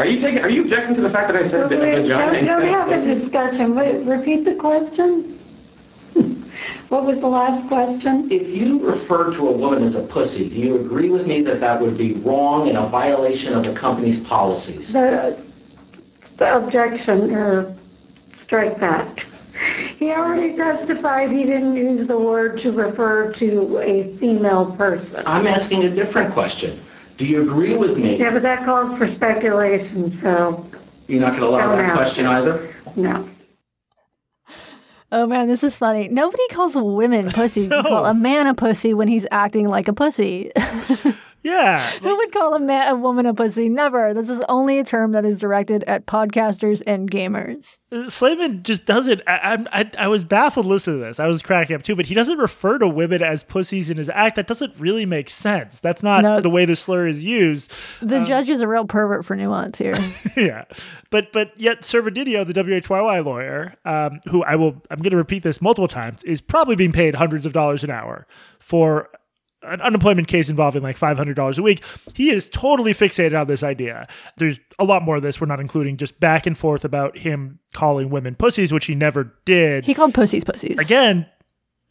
Are 0.00 0.06
you 0.06 0.18
taking? 0.18 0.42
Are 0.42 0.48
you 0.48 0.62
objecting 0.62 0.94
to 0.94 1.02
the 1.02 1.10
fact 1.10 1.30
that 1.30 1.36
I 1.36 1.46
said 1.46 1.68
Wait, 1.68 1.78
vagina 1.78 2.06
don't, 2.08 2.34
instead 2.34 2.60
don't 2.60 2.68
of 2.68 2.74
have 2.74 2.88
pussy? 2.88 3.10
a 3.10 3.14
discussion. 3.16 3.74
Wait, 3.74 3.98
repeat 4.06 4.44
the 4.46 4.54
question. 4.54 5.38
What 6.88 7.04
was 7.04 7.20
the 7.20 7.28
last 7.28 7.68
question? 7.68 8.26
If 8.32 8.48
you 8.48 8.80
refer 8.80 9.32
to 9.34 9.48
a 9.48 9.52
woman 9.52 9.84
as 9.84 9.94
a 9.94 10.02
pussy, 10.02 10.48
do 10.48 10.56
you 10.56 10.74
agree 10.76 11.08
with 11.10 11.24
me 11.26 11.40
that 11.42 11.60
that 11.60 11.80
would 11.80 11.96
be 11.96 12.14
wrong 12.14 12.68
and 12.68 12.78
a 12.78 12.86
violation 12.86 13.54
of 13.54 13.62
the 13.62 13.72
company's 13.74 14.18
policies? 14.18 14.92
The, 14.92 15.38
the 16.38 16.56
objection 16.56 17.32
or 17.32 17.76
strike 18.38 18.80
that. 18.80 19.22
He 19.98 20.10
already 20.10 20.56
testified 20.56 21.30
he 21.30 21.44
didn't 21.44 21.76
use 21.76 22.08
the 22.08 22.18
word 22.18 22.58
to 22.62 22.72
refer 22.72 23.30
to 23.34 23.78
a 23.78 24.16
female 24.16 24.72
person. 24.72 25.22
I'm 25.26 25.46
asking 25.46 25.84
a 25.84 25.90
different 25.90 26.32
question. 26.32 26.80
Do 27.20 27.26
you 27.26 27.42
agree 27.42 27.76
with 27.76 27.98
me? 27.98 28.16
Yeah, 28.16 28.30
but 28.32 28.40
that 28.44 28.64
calls 28.64 28.96
for 28.96 29.06
speculation, 29.06 30.18
so 30.22 30.66
You're 31.06 31.20
not 31.20 31.32
going 31.32 31.42
to 31.42 31.48
allow 31.48 31.58
Don't 31.68 31.76
that 31.76 31.84
ask. 31.90 31.96
question 31.96 32.24
either? 32.24 32.74
no. 32.96 33.28
Oh 35.12 35.26
man, 35.26 35.46
this 35.46 35.62
is 35.62 35.76
funny. 35.76 36.08
Nobody 36.08 36.42
calls 36.50 36.74
women 36.74 37.28
pussies. 37.30 37.70
You 37.70 37.82
call 37.82 38.06
a 38.06 38.14
man 38.14 38.46
a 38.46 38.54
pussy 38.54 38.94
when 38.94 39.06
he's 39.06 39.26
acting 39.30 39.68
like 39.68 39.86
a 39.86 39.92
pussy. 39.92 40.50
Yeah. 41.42 41.80
Who 42.02 42.16
would 42.16 42.32
call 42.32 42.54
a 42.54 42.60
man 42.60 42.92
a 42.92 42.96
woman 42.96 43.24
a 43.26 43.32
pussy? 43.34 43.68
Never. 43.68 44.12
This 44.12 44.28
is 44.28 44.42
only 44.48 44.78
a 44.78 44.84
term 44.84 45.12
that 45.12 45.24
is 45.24 45.38
directed 45.38 45.84
at 45.84 46.06
podcasters 46.06 46.82
and 46.86 47.10
gamers. 47.10 47.78
Slavin 48.08 48.62
just 48.62 48.84
doesn't. 48.86 49.22
I, 49.26 49.64
I, 49.72 49.90
I 49.98 50.08
was 50.08 50.22
baffled 50.22 50.66
listening 50.66 50.98
to 51.00 51.04
this. 51.06 51.18
I 51.18 51.26
was 51.26 51.42
cracking 51.42 51.74
up 51.74 51.82
too, 51.82 51.96
but 51.96 52.06
he 52.06 52.14
doesn't 52.14 52.38
refer 52.38 52.78
to 52.78 52.86
women 52.86 53.22
as 53.22 53.42
pussies 53.42 53.90
in 53.90 53.96
his 53.96 54.08
act. 54.10 54.36
That 54.36 54.46
doesn't 54.46 54.74
really 54.78 55.06
make 55.06 55.28
sense. 55.30 55.80
That's 55.80 56.02
not 56.02 56.22
No. 56.22 56.40
the 56.40 56.50
way 56.50 56.66
the 56.66 56.76
slur 56.76 57.08
is 57.08 57.24
used. 57.24 57.72
The 58.00 58.22
judge 58.24 58.48
is 58.48 58.60
a 58.60 58.68
real 58.68 58.84
pervert 58.86 59.24
for 59.24 59.34
nuance 59.34 59.78
here. 59.78 59.96
yeah, 60.36 60.64
but 61.10 61.32
but 61.32 61.58
yet 61.58 61.80
Servodidio, 61.80 62.46
the 62.46 62.52
WHYY 62.52 63.24
lawyer, 63.24 63.74
um, 63.84 64.20
who 64.28 64.44
I 64.44 64.54
will, 64.56 64.80
I'm 64.90 64.98
going 65.00 65.10
to 65.10 65.16
repeat 65.16 65.42
this 65.42 65.60
multiple 65.60 65.88
times, 65.88 66.22
is 66.24 66.40
probably 66.40 66.76
being 66.76 66.92
paid 66.92 67.16
hundreds 67.16 67.44
of 67.46 67.52
dollars 67.52 67.82
an 67.82 67.90
hour 67.90 68.26
for 68.60 69.08
an 69.62 69.80
unemployment 69.80 70.28
case 70.28 70.48
involving 70.48 70.82
like 70.82 70.98
$500 70.98 71.58
a 71.58 71.62
week. 71.62 71.82
He 72.14 72.30
is 72.30 72.48
totally 72.48 72.94
fixated 72.94 73.38
on 73.38 73.46
this 73.46 73.62
idea. 73.62 74.06
There's 74.36 74.58
a 74.78 74.84
lot 74.84 75.02
more 75.02 75.16
of 75.16 75.22
this. 75.22 75.40
We're 75.40 75.46
not 75.46 75.60
including 75.60 75.96
just 75.96 76.18
back 76.20 76.46
and 76.46 76.56
forth 76.56 76.84
about 76.84 77.18
him 77.18 77.58
calling 77.72 78.10
women 78.10 78.34
pussies, 78.34 78.72
which 78.72 78.86
he 78.86 78.94
never 78.94 79.34
did. 79.44 79.84
He 79.84 79.94
called 79.94 80.14
pussies 80.14 80.44
pussies. 80.44 80.78
Again, 80.78 81.26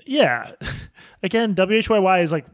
yeah. 0.06 0.52
Again, 1.24 1.56
WHYY 1.56 2.24
is 2.24 2.32
like, 2.32 2.46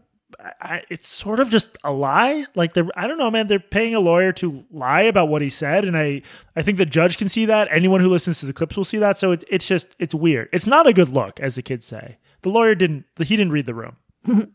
I, 0.61 0.83
it's 0.89 1.07
sort 1.07 1.39
of 1.39 1.49
just 1.49 1.77
a 1.83 1.93
lie. 1.93 2.45
Like 2.55 2.73
they're, 2.73 2.87
I 2.95 3.07
don't 3.07 3.17
know, 3.17 3.31
man. 3.31 3.47
They're 3.47 3.59
paying 3.59 3.95
a 3.95 3.99
lawyer 3.99 4.33
to 4.33 4.65
lie 4.69 5.03
about 5.03 5.29
what 5.29 5.41
he 5.41 5.49
said, 5.49 5.85
and 5.85 5.97
I, 5.97 6.23
I 6.55 6.61
think 6.61 6.77
the 6.77 6.85
judge 6.85 7.17
can 7.17 7.29
see 7.29 7.45
that. 7.45 7.67
Anyone 7.71 8.01
who 8.01 8.09
listens 8.09 8.39
to 8.39 8.45
the 8.45 8.53
clips 8.53 8.75
will 8.75 8.85
see 8.85 8.97
that. 8.97 9.17
So 9.17 9.31
it's, 9.31 9.45
it's 9.49 9.67
just, 9.67 9.87
it's 9.97 10.13
weird. 10.13 10.49
It's 10.51 10.67
not 10.67 10.87
a 10.87 10.93
good 10.93 11.09
look, 11.09 11.39
as 11.39 11.55
the 11.55 11.61
kids 11.61 11.85
say. 11.85 12.17
The 12.41 12.49
lawyer 12.49 12.75
didn't, 12.75 13.05
he 13.17 13.37
didn't 13.37 13.53
read 13.53 13.65
the 13.65 13.73
room. 13.73 13.95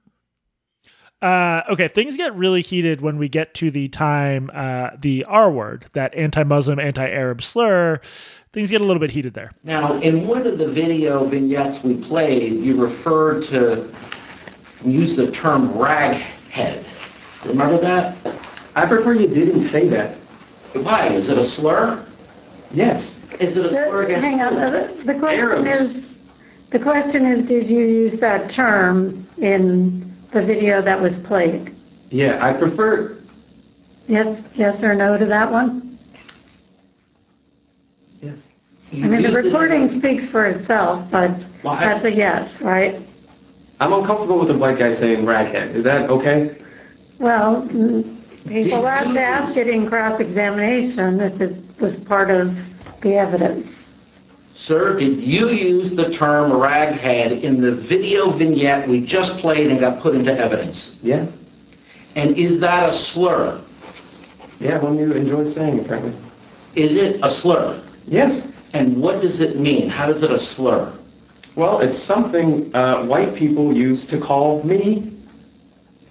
Uh, 1.23 1.63
okay, 1.69 1.87
things 1.89 2.17
get 2.17 2.35
really 2.35 2.63
heated 2.63 3.03
when 3.03 3.19
we 3.19 3.29
get 3.29 3.53
to 3.53 3.71
the 3.71 3.89
time, 3.89 4.51
uh, 4.55 4.91
the 4.99 5.23
R 5.25 5.51
word, 5.51 5.87
that 5.93 6.15
anti-Muslim, 6.15 6.79
anti-Arab 6.79 7.43
slur. 7.43 8.01
Things 8.53 8.71
get 8.71 8.81
a 8.81 8.85
little 8.85 9.01
bit 9.01 9.11
heated 9.11 9.35
there. 9.35 9.53
Now, 9.63 10.01
in 10.01 10.27
one 10.27 10.47
of 10.47 10.57
the 10.57 10.67
video 10.67 11.25
vignettes 11.27 11.85
we 11.85 11.95
played, 11.95 12.55
you 12.65 12.81
referred 12.81 13.45
to, 13.49 13.93
use 14.83 15.15
the 15.15 15.31
term 15.31 15.69
raghead. 15.75 16.85
Remember 17.45 17.79
that? 17.79 18.17
I 18.75 18.87
prefer 18.87 19.13
you 19.13 19.27
didn't 19.29 19.63
say 19.63 19.89
that. 19.89 20.17
Why? 20.73 21.09
Is 21.09 21.29
it 21.29 21.37
a 21.37 21.45
slur? 21.45 22.05
Yes. 22.71 23.19
Is 23.39 23.59
it 23.59 23.67
a 23.67 23.71
slur 23.71 24.05
against? 24.05 24.25
Hang 24.25 24.41
on, 24.41 24.55
the, 24.55 25.03
the 25.05 25.15
question 25.19 25.67
Arabs. 25.67 25.95
is, 25.95 26.05
the 26.71 26.79
question 26.79 27.27
is, 27.27 27.47
did 27.47 27.69
you 27.69 27.85
use 27.85 28.19
that 28.21 28.49
term 28.49 29.27
in 29.39 30.10
the 30.33 30.43
video 30.43 30.81
that 30.83 31.01
was 31.01 31.19
played? 31.19 31.75
Yeah, 32.11 32.45
I 32.45 32.53
prefer. 32.53 33.17
Yes, 34.07 34.43
yes 34.55 34.83
or 34.83 34.95
no 34.95 35.17
to 35.19 35.27
that 35.27 35.51
one? 35.51 35.99
Yes. 38.23 38.47
I 38.93 38.97
mean, 38.97 39.23
the 39.23 39.31
recording 39.31 39.99
speaks 40.01 40.27
for 40.27 40.47
itself, 40.47 41.05
but 41.11 41.31
Well, 41.63 41.75
I- 41.75 41.85
that's 41.85 42.05
a 42.05 42.13
yes, 42.13 42.61
right? 42.61 43.01
I'm 43.81 43.93
uncomfortable 43.93 44.39
with 44.41 44.51
a 44.51 44.59
white 44.59 44.79
guy 44.79 44.93
saying 44.93 45.25
raghead. 45.25 45.75
Is 45.75 45.85
that 45.85 46.11
okay? 46.11 46.57
Well, 47.19 47.63
people 48.47 48.85
have 48.85 49.07
you- 49.09 49.15
to 49.15 49.21
ask 49.21 49.57
it 49.57 49.69
in 49.69 49.87
cross-examination 49.89 51.21
if 51.21 51.41
it 51.41 51.57
was 51.79 51.97
part 52.01 52.31
of 52.31 52.57
the 53.01 53.15
evidence. 53.17 53.67
Sir, 54.61 54.99
did 54.99 55.23
you 55.23 55.49
use 55.49 55.95
the 55.95 56.11
term 56.11 56.51
raghead 56.51 57.43
in 57.43 57.63
the 57.63 57.75
video 57.75 58.29
vignette 58.29 58.87
we 58.87 59.01
just 59.01 59.39
played 59.39 59.71
and 59.71 59.81
got 59.81 60.01
put 60.01 60.15
into 60.15 60.39
evidence? 60.39 60.99
Yeah. 61.03 61.25
And 62.15 62.37
is 62.37 62.61
that 62.61 62.87
a 62.87 62.93
slur? 62.93 63.59
Yeah, 64.61 64.79
one 64.81 64.99
you 64.99 65.15
enjoy 65.15 65.45
saying 65.45 65.81
apparently. 65.81 66.15
Is 66.75 66.97
it 66.97 67.21
a 67.23 67.31
slur? 67.31 67.83
Yes. 68.07 68.47
And 68.75 69.01
what 69.01 69.23
does 69.23 69.41
it 69.41 69.59
mean? 69.59 69.89
How 69.89 70.05
does 70.05 70.23
it 70.23 70.31
a 70.31 70.37
slur? 70.37 70.93
Well, 71.55 71.81
it's 71.81 71.97
something 71.99 72.71
uh, 72.75 73.03
white 73.05 73.35
people 73.35 73.75
use 73.75 74.07
to 74.09 74.21
call 74.21 74.63
me 74.63 75.11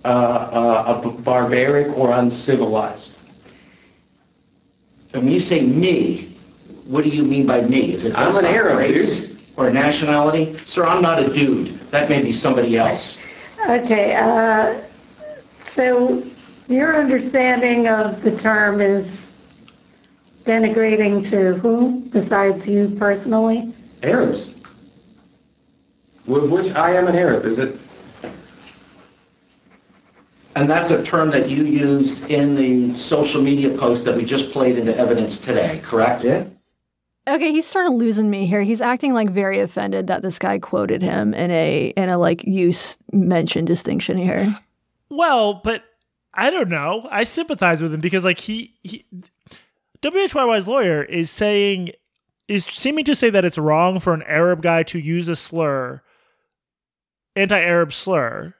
uh, 0.03 0.07
uh, 0.07 1.01
a 1.03 1.11
barbaric 1.21 1.95
or 1.95 2.13
uncivilized. 2.13 3.11
And 5.13 5.25
when 5.25 5.31
you 5.31 5.39
say 5.39 5.61
me, 5.61 6.28
what 6.89 7.03
do 7.03 7.11
you 7.11 7.23
mean 7.23 7.45
by 7.45 7.61
me? 7.61 7.93
Is 7.93 8.03
it 8.03 8.15
I'm 8.15 8.35
an 8.35 8.45
Arab, 8.45 8.79
race 8.79 9.19
dude. 9.19 9.39
Or 9.57 9.67
a 9.67 9.73
nationality? 9.73 10.57
Sir, 10.65 10.87
I'm 10.87 11.03
not 11.03 11.19
a 11.19 11.31
dude. 11.31 11.79
That 11.91 12.09
may 12.09 12.21
be 12.23 12.33
somebody 12.33 12.77
else. 12.77 13.19
Okay, 13.67 14.15
uh, 14.15 14.81
so 15.69 16.23
your 16.67 16.95
understanding 16.95 17.87
of 17.87 18.23
the 18.23 18.35
term 18.35 18.81
is 18.81 19.27
denigrating 20.45 21.29
to 21.29 21.55
whom 21.59 22.09
besides 22.09 22.65
you 22.65 22.95
personally? 22.97 23.71
Arabs. 24.01 24.49
With 26.25 26.49
which 26.49 26.73
I 26.73 26.95
am 26.95 27.07
an 27.07 27.15
Arab. 27.15 27.45
Is 27.45 27.59
it? 27.59 27.79
And 30.55 30.67
that's 30.67 30.89
a 30.89 31.03
term 31.03 31.29
that 31.29 31.49
you 31.49 31.63
used 31.65 32.25
in 32.31 32.55
the 32.55 32.97
social 32.97 33.43
media 33.43 33.77
post 33.77 34.05
that 34.05 34.15
we 34.15 34.25
just 34.25 34.51
played 34.51 34.79
into 34.79 34.95
evidence 34.97 35.37
today, 35.37 35.81
correct? 35.83 36.23
Yeah. 36.23 36.45
Okay, 37.35 37.51
he's 37.51 37.67
sort 37.67 37.85
of 37.85 37.93
losing 37.93 38.29
me 38.29 38.45
here. 38.45 38.61
He's 38.61 38.81
acting 38.81 39.13
like 39.13 39.29
very 39.29 39.59
offended 39.59 40.07
that 40.07 40.21
this 40.21 40.39
guy 40.39 40.59
quoted 40.59 41.01
him 41.01 41.33
in 41.33 41.51
a 41.51 41.93
in 41.95 42.09
a 42.09 42.17
like 42.17 42.43
use 42.43 42.97
mention 43.11 43.65
distinction 43.65 44.17
here. 44.17 44.57
Well, 45.09 45.61
but 45.63 45.83
I 46.33 46.49
don't 46.49 46.69
know. 46.69 47.07
I 47.11 47.23
sympathize 47.23 47.81
with 47.81 47.93
him 47.93 48.01
because 48.01 48.25
like 48.25 48.39
he 48.39 48.75
he 48.83 49.05
WHYY's 50.01 50.67
lawyer 50.67 51.03
is 51.03 51.29
saying 51.29 51.91
is 52.47 52.65
seeming 52.65 53.05
to 53.05 53.15
say 53.15 53.29
that 53.29 53.45
it's 53.45 53.57
wrong 53.57 53.99
for 53.99 54.13
an 54.13 54.23
Arab 54.23 54.61
guy 54.61 54.83
to 54.83 54.97
use 54.97 55.27
a 55.27 55.35
slur, 55.35 56.01
anti-Arab 57.35 57.93
slur, 57.93 58.55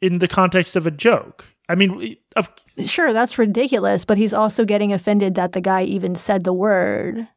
in 0.00 0.18
the 0.18 0.28
context 0.28 0.76
of 0.76 0.86
a 0.86 0.90
joke. 0.90 1.44
I 1.68 1.74
mean, 1.74 2.16
of 2.36 2.50
Sure, 2.86 3.12
that's 3.12 3.38
ridiculous, 3.38 4.04
but 4.04 4.18
he's 4.18 4.32
also 4.32 4.64
getting 4.64 4.92
offended 4.92 5.34
that 5.34 5.52
the 5.52 5.60
guy 5.60 5.82
even 5.82 6.14
said 6.14 6.44
the 6.44 6.52
word. 6.52 7.28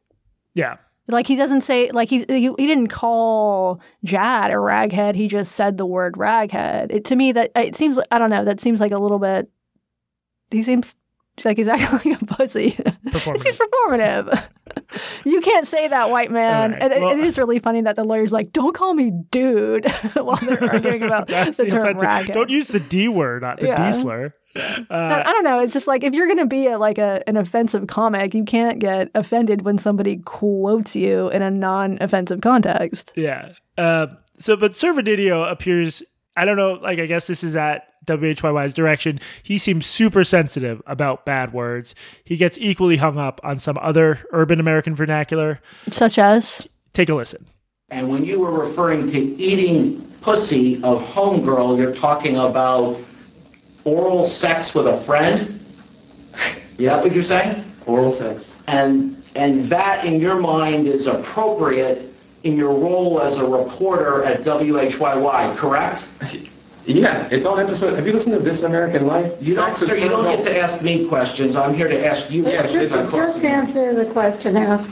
Yeah. 0.54 0.76
Like 1.08 1.26
he 1.26 1.34
doesn't 1.36 1.62
say 1.62 1.90
like 1.90 2.08
he 2.08 2.24
he, 2.28 2.42
he 2.56 2.66
didn't 2.66 2.86
call 2.88 3.80
Jad 4.04 4.50
a 4.52 4.54
raghead. 4.54 5.16
He 5.16 5.26
just 5.26 5.52
said 5.52 5.76
the 5.76 5.84
word 5.84 6.14
raghead. 6.14 6.92
It 6.92 7.04
to 7.06 7.16
me 7.16 7.32
that 7.32 7.50
it 7.56 7.74
seems 7.74 7.98
I 8.12 8.18
don't 8.18 8.30
know. 8.30 8.44
That 8.44 8.60
seems 8.60 8.80
like 8.80 8.92
a 8.92 8.98
little 8.98 9.18
bit. 9.18 9.50
He 10.52 10.62
seems 10.62 10.94
like 11.44 11.56
he's 11.56 11.66
acting 11.74 12.12
like 12.12 12.22
a 12.22 12.24
pussy. 12.26 12.76
it 12.78 13.40
seems 13.40 13.58
performative. 13.58 14.48
you 15.24 15.40
can't 15.40 15.66
say 15.66 15.88
that, 15.88 16.10
white 16.10 16.30
man. 16.30 16.70
Right, 16.72 16.82
And 16.82 16.92
it- 16.92 17.00
well- 17.00 17.10
it 17.10 17.18
is 17.18 17.36
really 17.36 17.58
funny 17.58 17.80
that 17.82 17.96
the 17.96 18.04
lawyer's 18.04 18.30
like, 18.32 18.52
"Don't 18.52 18.74
call 18.74 18.94
me 18.94 19.10
dude," 19.30 19.86
while 20.14 20.36
they're 20.36 20.62
arguing 20.72 21.02
about 21.02 21.26
the 21.26 21.52
the, 21.56 21.66
term 21.70 21.96
offensive. 21.96 22.08
raghead. 22.08 22.32
Don't 22.34 22.50
use 22.50 22.68
the 22.68 22.80
D 22.80 23.08
word, 23.08 23.42
not 23.42 23.58
the 23.58 23.66
Yeah. 23.66 23.90
D 23.90 24.00
slur. 24.00 24.34
I 24.56 24.86
Uh, 24.90 25.22
I 25.26 25.32
don't 25.32 25.44
know. 25.44 25.60
It's 25.60 25.72
just 25.72 25.86
like 25.86 26.04
if 26.04 26.14
you're 26.14 26.26
going 26.26 26.38
to 26.38 26.46
be 26.46 26.66
a, 26.66 26.78
like 26.78 26.98
a 26.98 27.26
an 27.28 27.36
offensive 27.36 27.86
comic, 27.86 28.34
you 28.34 28.44
can't 28.44 28.78
get 28.78 29.10
offended 29.14 29.62
when 29.62 29.78
somebody 29.78 30.16
quotes 30.18 30.94
you 30.94 31.28
in 31.30 31.42
a 31.42 31.50
non-offensive 31.50 32.40
context. 32.40 33.12
Yeah. 33.16 33.52
Uh, 33.78 34.08
so, 34.38 34.56
but 34.56 34.72
Servodidio 34.72 35.50
appears, 35.50 36.02
I 36.36 36.44
don't 36.44 36.56
know, 36.56 36.74
like, 36.74 36.98
I 36.98 37.06
guess 37.06 37.26
this 37.26 37.44
is 37.44 37.56
at 37.56 37.88
WHYY's 38.06 38.74
direction. 38.74 39.20
He 39.42 39.58
seems 39.58 39.86
super 39.86 40.24
sensitive 40.24 40.82
about 40.86 41.24
bad 41.24 41.52
words. 41.52 41.94
He 42.24 42.36
gets 42.36 42.58
equally 42.58 42.96
hung 42.96 43.18
up 43.18 43.40
on 43.44 43.58
some 43.58 43.78
other 43.80 44.20
urban 44.32 44.58
American 44.58 44.94
vernacular. 44.94 45.60
Such 45.88 46.18
as 46.18 46.66
Take 46.92 47.08
a 47.08 47.14
listen. 47.14 47.46
And 47.90 48.08
when 48.08 48.24
you 48.24 48.40
were 48.40 48.52
referring 48.52 49.10
to 49.10 49.18
eating 49.18 50.02
pussy 50.20 50.82
of 50.82 51.00
homegirl, 51.02 51.78
you're 51.78 51.94
talking 51.94 52.36
about 52.36 53.00
oral 53.84 54.24
sex 54.24 54.74
with 54.74 54.86
a 54.86 54.96
friend? 54.98 55.58
Yeah, 56.78 57.00
what 57.00 57.14
you're 57.14 57.24
saying? 57.24 57.64
Oral 57.86 58.10
sex. 58.10 58.52
And, 58.68 59.22
and 59.34 59.68
that 59.68 60.04
in 60.04 60.20
your 60.20 60.36
mind 60.40 60.86
is 60.86 61.06
appropriate 61.06 62.12
in 62.44 62.56
your 62.56 62.72
role 62.74 63.20
as 63.20 63.36
a 63.36 63.44
reporter 63.44 64.24
at 64.24 64.42
WHYY, 64.42 65.56
correct? 65.56 66.04
Yeah, 66.84 67.28
it's 67.30 67.46
on 67.46 67.60
episode. 67.60 67.94
Have 67.94 68.06
you 68.06 68.12
listened 68.12 68.34
to 68.34 68.40
This 68.40 68.64
American 68.64 69.06
Life? 69.06 69.32
You 69.40 69.54
don't, 69.54 69.76
sir, 69.76 69.96
you 69.96 70.08
don't 70.08 70.24
get 70.24 70.42
to 70.44 70.58
ask 70.58 70.82
me 70.82 71.06
questions. 71.06 71.54
I'm 71.54 71.74
here 71.74 71.86
to 71.86 72.04
ask 72.06 72.28
you 72.30 72.42
Yeah, 72.44 72.58
questions. 72.60 72.84
it's 72.86 72.94
on 72.94 73.06
a- 73.06 73.10
Just 73.10 73.44
answer 73.44 73.94
the 73.94 74.06
question 74.06 74.56
asked. 74.56 74.90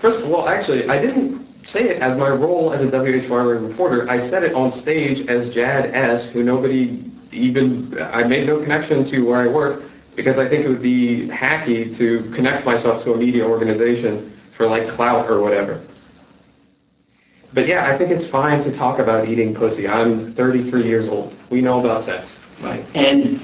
First 0.00 0.20
of 0.20 0.30
all, 0.32 0.48
actually, 0.48 0.88
I 0.88 1.00
didn't 1.00 1.46
say 1.66 1.88
it 1.90 2.02
as 2.02 2.16
my 2.18 2.28
role 2.28 2.72
as 2.72 2.82
a 2.82 2.86
WHYY 2.86 3.68
reporter. 3.68 4.08
I 4.10 4.18
said 4.20 4.42
it 4.42 4.52
on 4.54 4.68
stage 4.70 5.26
as 5.28 5.48
Jad 5.48 5.90
S, 5.94 6.26
who 6.28 6.42
nobody 6.42 7.09
even, 7.32 7.96
I 8.00 8.24
made 8.24 8.46
no 8.46 8.58
connection 8.58 9.04
to 9.06 9.26
where 9.26 9.40
I 9.40 9.46
work 9.46 9.82
because 10.16 10.38
I 10.38 10.48
think 10.48 10.64
it 10.64 10.68
would 10.68 10.82
be 10.82 11.28
hacky 11.28 11.94
to 11.96 12.22
connect 12.34 12.64
myself 12.66 13.02
to 13.04 13.14
a 13.14 13.16
media 13.16 13.44
organization 13.46 14.38
for 14.50 14.66
like 14.66 14.88
clout 14.88 15.30
or 15.30 15.40
whatever. 15.40 15.80
But 17.52 17.66
yeah, 17.66 17.86
I 17.86 17.98
think 17.98 18.10
it's 18.10 18.26
fine 18.26 18.60
to 18.60 18.70
talk 18.70 18.98
about 18.98 19.28
eating 19.28 19.54
pussy. 19.54 19.88
I'm 19.88 20.32
33 20.34 20.84
years 20.84 21.08
old. 21.08 21.36
We 21.50 21.60
know 21.60 21.80
about 21.80 22.00
sex. 22.00 22.38
Right. 22.60 22.84
And, 22.94 23.40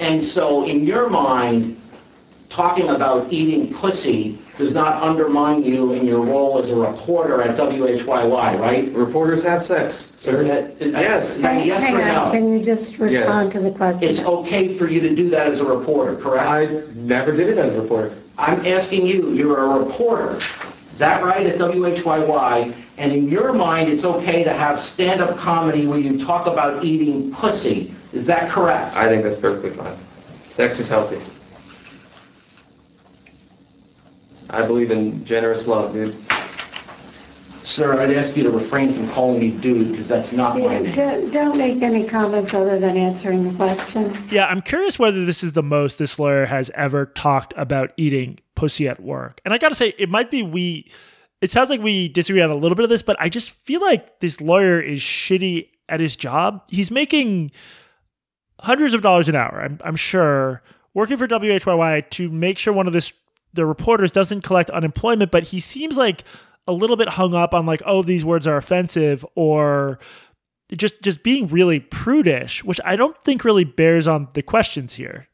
and 0.00 0.22
so 0.22 0.64
in 0.64 0.84
your 0.84 1.08
mind, 1.08 1.80
talking 2.50 2.90
about 2.90 3.32
eating 3.32 3.72
pussy 3.72 4.38
does 4.58 4.74
not 4.74 5.02
undermine 5.02 5.64
you 5.64 5.92
in 5.92 6.06
your 6.06 6.22
role 6.22 6.58
as 6.58 6.68
a 6.70 6.74
reporter 6.74 7.40
at 7.42 7.56
WHYY, 7.56 8.60
right? 8.60 8.92
Reporters 8.92 9.42
have 9.42 9.64
sex, 9.64 10.12
sir. 10.18 10.44
Yes. 10.78 11.38
Yes 11.38 11.82
Hang 11.82 11.96
or 11.96 12.02
on, 12.02 12.26
no? 12.26 12.30
can 12.30 12.52
you 12.52 12.62
just 12.62 12.98
respond 12.98 13.50
to 13.52 13.60
the 13.60 13.70
question? 13.70 14.08
It's 14.08 14.20
question? 14.20 14.34
okay 14.34 14.76
for 14.76 14.88
you 14.88 15.00
to 15.00 15.14
do 15.14 15.30
that 15.30 15.46
as 15.46 15.60
a 15.60 15.64
reporter, 15.64 16.16
correct? 16.16 16.46
I 16.46 16.66
never 16.94 17.32
did 17.32 17.48
it 17.48 17.58
as 17.58 17.72
a 17.72 17.80
reporter. 17.80 18.14
I'm 18.36 18.64
asking 18.66 19.06
you, 19.06 19.30
you're 19.30 19.58
a 19.58 19.78
reporter, 19.84 20.38
is 20.92 20.98
that 20.98 21.22
right, 21.22 21.46
at 21.46 21.58
WHYY? 21.58 22.74
And 22.98 23.10
in 23.10 23.28
your 23.30 23.54
mind, 23.54 23.88
it's 23.90 24.04
okay 24.04 24.44
to 24.44 24.52
have 24.52 24.80
stand-up 24.80 25.38
comedy 25.38 25.86
where 25.86 25.98
you 25.98 26.22
talk 26.22 26.46
about 26.46 26.84
eating 26.84 27.32
pussy, 27.32 27.94
is 28.12 28.26
that 28.26 28.50
correct? 28.50 28.94
I 28.96 29.08
think 29.08 29.22
that's 29.22 29.36
perfectly 29.36 29.70
fine. 29.70 29.96
Sex 30.50 30.78
is 30.78 30.88
healthy. 30.88 31.20
I 34.52 34.62
believe 34.66 34.90
in 34.90 35.24
generous 35.24 35.66
love, 35.66 35.92
dude. 35.92 36.16
Sir, 37.64 37.98
I'd 38.00 38.10
ask 38.10 38.36
you 38.36 38.42
to 38.42 38.50
refrain 38.50 38.92
from 38.92 39.08
calling 39.10 39.38
me 39.40 39.50
dude, 39.50 39.92
because 39.92 40.08
that's 40.08 40.32
not 40.32 40.56
my 40.58 40.64
Yeah, 40.64 40.78
name. 40.80 40.94
Don't 40.94 41.30
don't 41.32 41.56
make 41.58 41.80
any 41.80 42.04
comments 42.06 42.52
other 42.52 42.78
than 42.78 42.96
answering 42.96 43.48
the 43.48 43.54
question. 43.56 44.28
Yeah, 44.30 44.46
I'm 44.46 44.62
curious 44.62 44.98
whether 44.98 45.24
this 45.24 45.42
is 45.44 45.52
the 45.52 45.62
most 45.62 45.98
this 45.98 46.18
lawyer 46.18 46.46
has 46.46 46.70
ever 46.74 47.06
talked 47.06 47.54
about 47.56 47.92
eating 47.96 48.40
pussy 48.56 48.88
at 48.88 49.00
work. 49.00 49.40
And 49.44 49.54
I 49.54 49.58
got 49.58 49.68
to 49.68 49.74
say, 49.74 49.94
it 49.96 50.08
might 50.08 50.30
be 50.30 50.42
we. 50.42 50.90
It 51.40 51.50
sounds 51.50 51.70
like 51.70 51.80
we 51.80 52.08
disagree 52.08 52.42
on 52.42 52.50
a 52.50 52.56
little 52.56 52.76
bit 52.76 52.84
of 52.84 52.90
this, 52.90 53.02
but 53.02 53.16
I 53.18 53.28
just 53.28 53.50
feel 53.50 53.80
like 53.80 54.20
this 54.20 54.40
lawyer 54.40 54.80
is 54.80 55.00
shitty 55.00 55.68
at 55.88 55.98
his 56.00 56.14
job. 56.14 56.62
He's 56.68 56.90
making 56.90 57.50
hundreds 58.60 58.94
of 58.94 59.02
dollars 59.02 59.28
an 59.28 59.34
hour, 59.34 59.60
I'm, 59.60 59.78
I'm 59.84 59.96
sure, 59.96 60.62
working 60.94 61.16
for 61.16 61.26
WHYY 61.26 62.10
to 62.10 62.28
make 62.28 62.58
sure 62.58 62.72
one 62.72 62.86
of 62.86 62.92
this 62.92 63.12
the 63.52 63.66
reporters 63.66 64.10
doesn't 64.10 64.42
collect 64.42 64.70
unemployment, 64.70 65.30
but 65.30 65.44
he 65.44 65.60
seems 65.60 65.96
like 65.96 66.24
a 66.66 66.72
little 66.72 66.96
bit 66.96 67.08
hung 67.08 67.34
up 67.34 67.54
on 67.54 67.66
like, 67.66 67.82
oh, 67.84 68.02
these 68.02 68.24
words 68.24 68.46
are 68.46 68.56
offensive, 68.56 69.24
or 69.34 69.98
just 70.72 71.02
just 71.02 71.22
being 71.22 71.46
really 71.46 71.80
prudish, 71.80 72.64
which 72.64 72.80
I 72.84 72.96
don't 72.96 73.16
think 73.24 73.44
really 73.44 73.64
bears 73.64 74.06
on 74.06 74.28
the 74.34 74.42
questions 74.42 74.94
here. 74.94 75.28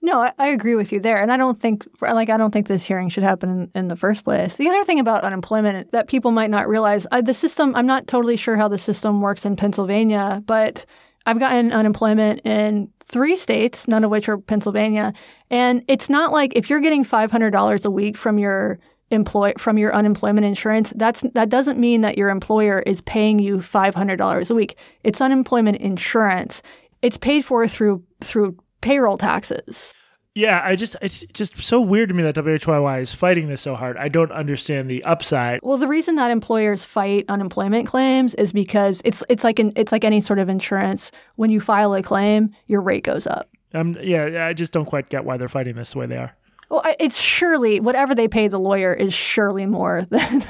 No, 0.00 0.20
I, 0.20 0.32
I 0.38 0.48
agree 0.48 0.76
with 0.76 0.92
you 0.92 1.00
there, 1.00 1.20
and 1.20 1.32
I 1.32 1.36
don't 1.36 1.60
think 1.60 1.86
like 2.00 2.30
I 2.30 2.36
don't 2.36 2.52
think 2.52 2.68
this 2.68 2.84
hearing 2.84 3.08
should 3.08 3.24
happen 3.24 3.50
in, 3.50 3.70
in 3.74 3.88
the 3.88 3.96
first 3.96 4.24
place. 4.24 4.56
The 4.56 4.68
other 4.68 4.84
thing 4.84 5.00
about 5.00 5.24
unemployment 5.24 5.92
that 5.92 6.08
people 6.08 6.30
might 6.30 6.50
not 6.50 6.68
realize, 6.68 7.06
the 7.22 7.34
system. 7.34 7.74
I'm 7.74 7.86
not 7.86 8.06
totally 8.06 8.36
sure 8.36 8.56
how 8.56 8.68
the 8.68 8.78
system 8.78 9.20
works 9.20 9.44
in 9.44 9.56
Pennsylvania, 9.56 10.42
but 10.46 10.86
I've 11.28 11.38
gotten 11.38 11.72
unemployment 11.72 12.40
in 12.46 12.88
three 13.00 13.36
states, 13.36 13.86
none 13.86 14.02
of 14.02 14.10
which 14.10 14.30
are 14.30 14.38
Pennsylvania, 14.38 15.12
and 15.50 15.84
it's 15.86 16.08
not 16.08 16.32
like 16.32 16.54
if 16.56 16.70
you're 16.70 16.80
getting 16.80 17.04
five 17.04 17.30
hundred 17.30 17.50
dollars 17.50 17.84
a 17.84 17.90
week 17.90 18.16
from 18.16 18.38
your 18.38 18.78
employ 19.10 19.52
from 19.58 19.76
your 19.76 19.94
unemployment 19.94 20.46
insurance 20.46 20.92
that's 20.96 21.22
that 21.34 21.50
doesn't 21.50 21.78
mean 21.78 22.00
that 22.00 22.16
your 22.16 22.30
employer 22.30 22.82
is 22.86 23.02
paying 23.02 23.38
you 23.38 23.58
$500 23.58 24.50
a 24.50 24.54
week. 24.54 24.78
It's 25.04 25.20
unemployment 25.20 25.76
insurance. 25.78 26.62
It's 27.02 27.18
paid 27.18 27.44
for 27.44 27.68
through 27.68 28.02
through 28.22 28.56
payroll 28.80 29.18
taxes 29.18 29.92
Yeah, 30.34 30.60
I 30.64 30.76
just 30.76 30.94
it's 31.02 31.24
just 31.32 31.60
so 31.62 31.80
weird 31.80 32.10
to 32.10 32.14
me 32.14 32.22
that 32.22 32.36
WHYY 32.36 33.00
is 33.00 33.12
fighting 33.12 33.48
this 33.48 33.60
so 33.60 33.74
hard. 33.74 33.96
I 33.96 34.08
don't 34.08 34.30
understand 34.30 34.88
the 34.88 35.02
upside. 35.02 35.58
Well, 35.62 35.78
the 35.78 35.88
reason 35.88 36.14
that 36.14 36.30
employers 36.30 36.84
fight 36.84 37.24
unemployment 37.28 37.88
claims 37.88 38.34
is 38.34 38.52
because 38.52 39.02
it's 39.04 39.24
it's 39.28 39.42
like 39.42 39.58
an, 39.58 39.72
it's 39.74 39.90
like 39.90 40.04
any 40.04 40.20
sort 40.20 40.38
of 40.38 40.48
insurance. 40.48 41.10
When 41.36 41.50
you 41.50 41.60
file 41.60 41.92
a 41.94 42.02
claim, 42.02 42.50
your 42.68 42.80
rate 42.82 43.02
goes 43.04 43.26
up. 43.26 43.48
Um, 43.74 43.96
yeah, 44.00 44.46
I 44.46 44.52
just 44.52 44.72
don't 44.72 44.86
quite 44.86 45.08
get 45.10 45.24
why 45.24 45.36
they're 45.38 45.48
fighting 45.48 45.74
this 45.74 45.92
the 45.92 45.98
way 45.98 46.06
they 46.06 46.16
are. 46.16 46.34
Well, 46.70 46.82
I- 46.84 46.96
it's 47.00 47.20
surely 47.20 47.80
whatever 47.80 48.14
they 48.14 48.28
pay 48.28 48.46
the 48.46 48.60
lawyer 48.60 48.92
is 48.94 49.12
surely 49.12 49.66
more 49.66 50.02
than 50.10 50.44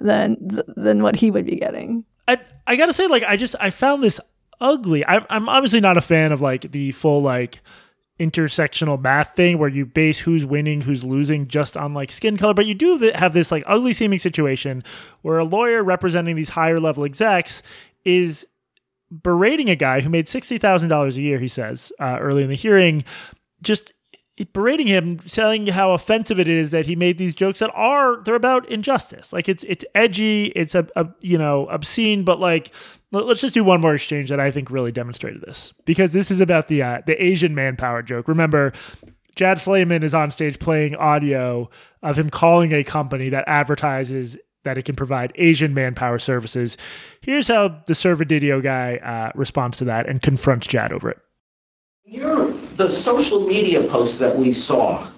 than 0.00 0.36
than 0.76 1.02
what 1.02 1.16
he 1.16 1.30
would 1.30 1.44
be 1.44 1.56
getting. 1.56 2.04
I 2.26 2.38
I 2.66 2.76
gotta 2.76 2.92
say, 2.94 3.06
like, 3.08 3.24
I 3.24 3.36
just 3.36 3.56
I 3.60 3.70
found 3.70 4.02
this 4.02 4.20
ugly. 4.60 5.04
I, 5.04 5.24
I'm 5.28 5.48
obviously 5.50 5.80
not 5.80 5.96
a 5.98 6.00
fan 6.00 6.32
of 6.32 6.40
like 6.40 6.72
the 6.72 6.92
full 6.92 7.20
like 7.20 7.60
intersectional 8.18 9.00
math 9.00 9.36
thing 9.36 9.58
where 9.58 9.68
you 9.68 9.86
base 9.86 10.20
who's 10.20 10.44
winning, 10.44 10.82
who's 10.82 11.04
losing 11.04 11.46
just 11.46 11.76
on 11.76 11.94
like 11.94 12.10
skin 12.10 12.36
color, 12.36 12.54
but 12.54 12.66
you 12.66 12.74
do 12.74 12.98
have 13.14 13.32
this 13.32 13.52
like 13.52 13.62
ugly 13.66 13.92
seeming 13.92 14.18
situation 14.18 14.82
where 15.22 15.38
a 15.38 15.44
lawyer 15.44 15.84
representing 15.84 16.36
these 16.36 16.50
higher 16.50 16.80
level 16.80 17.04
execs 17.04 17.62
is 18.04 18.46
berating 19.10 19.70
a 19.70 19.76
guy 19.76 20.00
who 20.00 20.08
made 20.08 20.26
$60,000 20.26 21.16
a 21.16 21.20
year, 21.20 21.38
he 21.38 21.48
says, 21.48 21.92
uh, 21.98 22.18
early 22.20 22.42
in 22.42 22.48
the 22.48 22.54
hearing, 22.54 23.04
just 23.62 23.92
berating 24.52 24.86
him, 24.86 25.20
saying 25.26 25.66
how 25.68 25.92
offensive 25.92 26.38
it 26.38 26.48
is 26.48 26.70
that 26.70 26.86
he 26.86 26.94
made 26.94 27.18
these 27.18 27.34
jokes 27.34 27.58
that 27.58 27.72
are 27.74 28.22
they're 28.22 28.34
about 28.34 28.68
injustice. 28.68 29.32
Like 29.32 29.48
it's 29.48 29.64
it's 29.64 29.84
edgy, 29.94 30.46
it's 30.54 30.74
a, 30.74 30.86
a 30.94 31.08
you 31.20 31.38
know 31.38 31.66
obscene, 31.68 32.24
but 32.24 32.38
like 32.38 32.72
let's 33.10 33.40
just 33.40 33.54
do 33.54 33.64
one 33.64 33.80
more 33.80 33.94
exchange 33.94 34.30
that 34.30 34.40
I 34.40 34.50
think 34.50 34.70
really 34.70 34.92
demonstrated 34.92 35.42
this 35.42 35.72
because 35.84 36.12
this 36.12 36.30
is 36.30 36.40
about 36.40 36.68
the 36.68 36.82
uh, 36.82 37.02
the 37.06 37.22
Asian 37.22 37.54
manpower 37.54 38.02
joke. 38.02 38.28
Remember. 38.28 38.72
Jad 39.36 39.60
Sleiman 39.60 40.02
is 40.02 40.14
on 40.14 40.32
stage 40.32 40.58
playing 40.58 40.96
audio 40.96 41.70
of 42.02 42.18
him 42.18 42.28
calling 42.28 42.72
a 42.72 42.82
company 42.82 43.28
that 43.28 43.44
advertises 43.46 44.36
that 44.64 44.76
it 44.76 44.84
can 44.84 44.96
provide 44.96 45.32
Asian 45.36 45.72
manpower 45.74 46.18
services. 46.18 46.76
Here's 47.20 47.48
how 47.48 47.68
the 47.86 47.92
Servodidio 47.92 48.62
guy 48.62 48.96
uh, 48.96 49.30
responds 49.36 49.78
to 49.78 49.84
that 49.84 50.08
and 50.08 50.20
confronts 50.20 50.66
Jad 50.66 50.92
over 50.92 51.10
it. 51.10 51.18
The 52.76 52.88
social 52.88 53.46
media 53.46 53.82
posts 53.88 54.18
that 54.18 54.36
we 54.36 54.52
saw, 54.52 55.08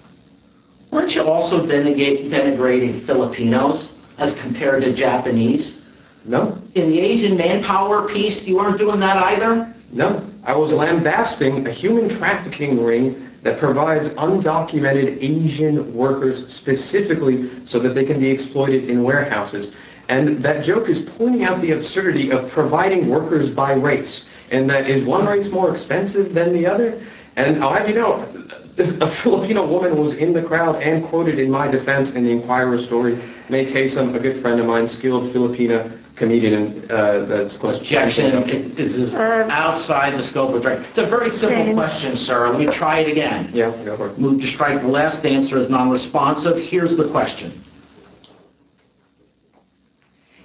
weren't 0.91 1.15
you 1.15 1.23
also 1.23 1.65
denigrating 1.65 3.03
Filipinos 3.03 3.91
as 4.17 4.33
compared 4.39 4.83
to 4.83 4.93
Japanese? 4.93 5.80
No, 6.25 6.57
In 6.75 6.89
the 6.89 6.99
Asian 6.99 7.35
manpower 7.35 8.07
piece, 8.07 8.45
you 8.45 8.57
weren't 8.57 8.77
doing 8.77 8.99
that 8.99 9.17
either? 9.17 9.73
no. 9.91 10.23
I 10.43 10.55
was 10.55 10.71
lambasting 10.71 11.67
a 11.67 11.71
human 11.71 12.09
trafficking 12.09 12.83
ring 12.83 13.29
that 13.43 13.59
provides 13.59 14.09
undocumented 14.09 15.21
Asian 15.21 15.93
workers 15.93 16.51
specifically 16.51 17.49
so 17.63 17.77
that 17.77 17.93
they 17.93 18.03
can 18.03 18.19
be 18.19 18.27
exploited 18.29 18.89
in 18.89 19.03
warehouses. 19.03 19.73
And 20.09 20.41
that 20.43 20.63
joke 20.65 20.89
is 20.89 20.97
pointing 20.99 21.43
out 21.43 21.61
the 21.61 21.71
absurdity 21.73 22.31
of 22.31 22.49
providing 22.49 23.07
workers 23.07 23.51
by 23.51 23.73
race. 23.73 24.29
And 24.49 24.67
that 24.71 24.89
is 24.89 25.05
one 25.05 25.27
race 25.27 25.49
more 25.49 25.71
expensive 25.71 26.33
than 26.33 26.53
the 26.53 26.65
other? 26.65 26.99
And 27.35 27.63
I'll 27.63 27.73
have 27.73 27.87
you 27.87 27.95
know, 27.95 28.27
a 28.79 29.07
Filipino 29.07 29.65
woman 29.65 29.95
was 29.97 30.15
in 30.15 30.33
the 30.33 30.41
crowd 30.41 30.81
and 30.81 31.05
quoted 31.05 31.37
in 31.37 31.51
my 31.51 31.67
defense 31.67 32.15
in 32.15 32.23
the 32.23 32.31
Inquirer 32.31 32.79
story. 32.79 33.21
May 33.47 33.65
Kasem, 33.71 34.15
a 34.15 34.19
good 34.19 34.41
friend 34.41 34.59
of 34.59 34.65
mine, 34.65 34.87
skilled 34.87 35.31
Filipina 35.31 35.99
comedian 36.21 36.85
uh, 36.91 37.25
that's 37.25 37.57
close 37.57 37.77
Objection, 37.77 38.47
it 38.47 38.77
it 38.77 38.79
is 38.79 39.15
outside 39.15 40.13
the 40.13 40.21
scope 40.21 40.53
of, 40.53 40.63
it's 40.67 40.99
a 40.99 41.05
very 41.05 41.31
simple 41.31 41.63
James. 41.65 41.75
question, 41.75 42.15
sir. 42.15 42.47
Let 42.47 42.59
me 42.59 42.67
try 42.67 42.99
it 42.99 43.09
again. 43.09 43.49
Yeah, 43.53 43.71
go 43.83 43.97
for 43.97 44.09
it. 44.09 44.19
Move 44.19 44.39
to 44.41 44.47
strike 44.47 44.81
the 44.81 44.87
last 44.87 45.25
answer 45.25 45.57
as 45.57 45.67
non-responsive. 45.67 46.59
Here's 46.59 46.95
the 46.95 47.07
question. 47.07 47.63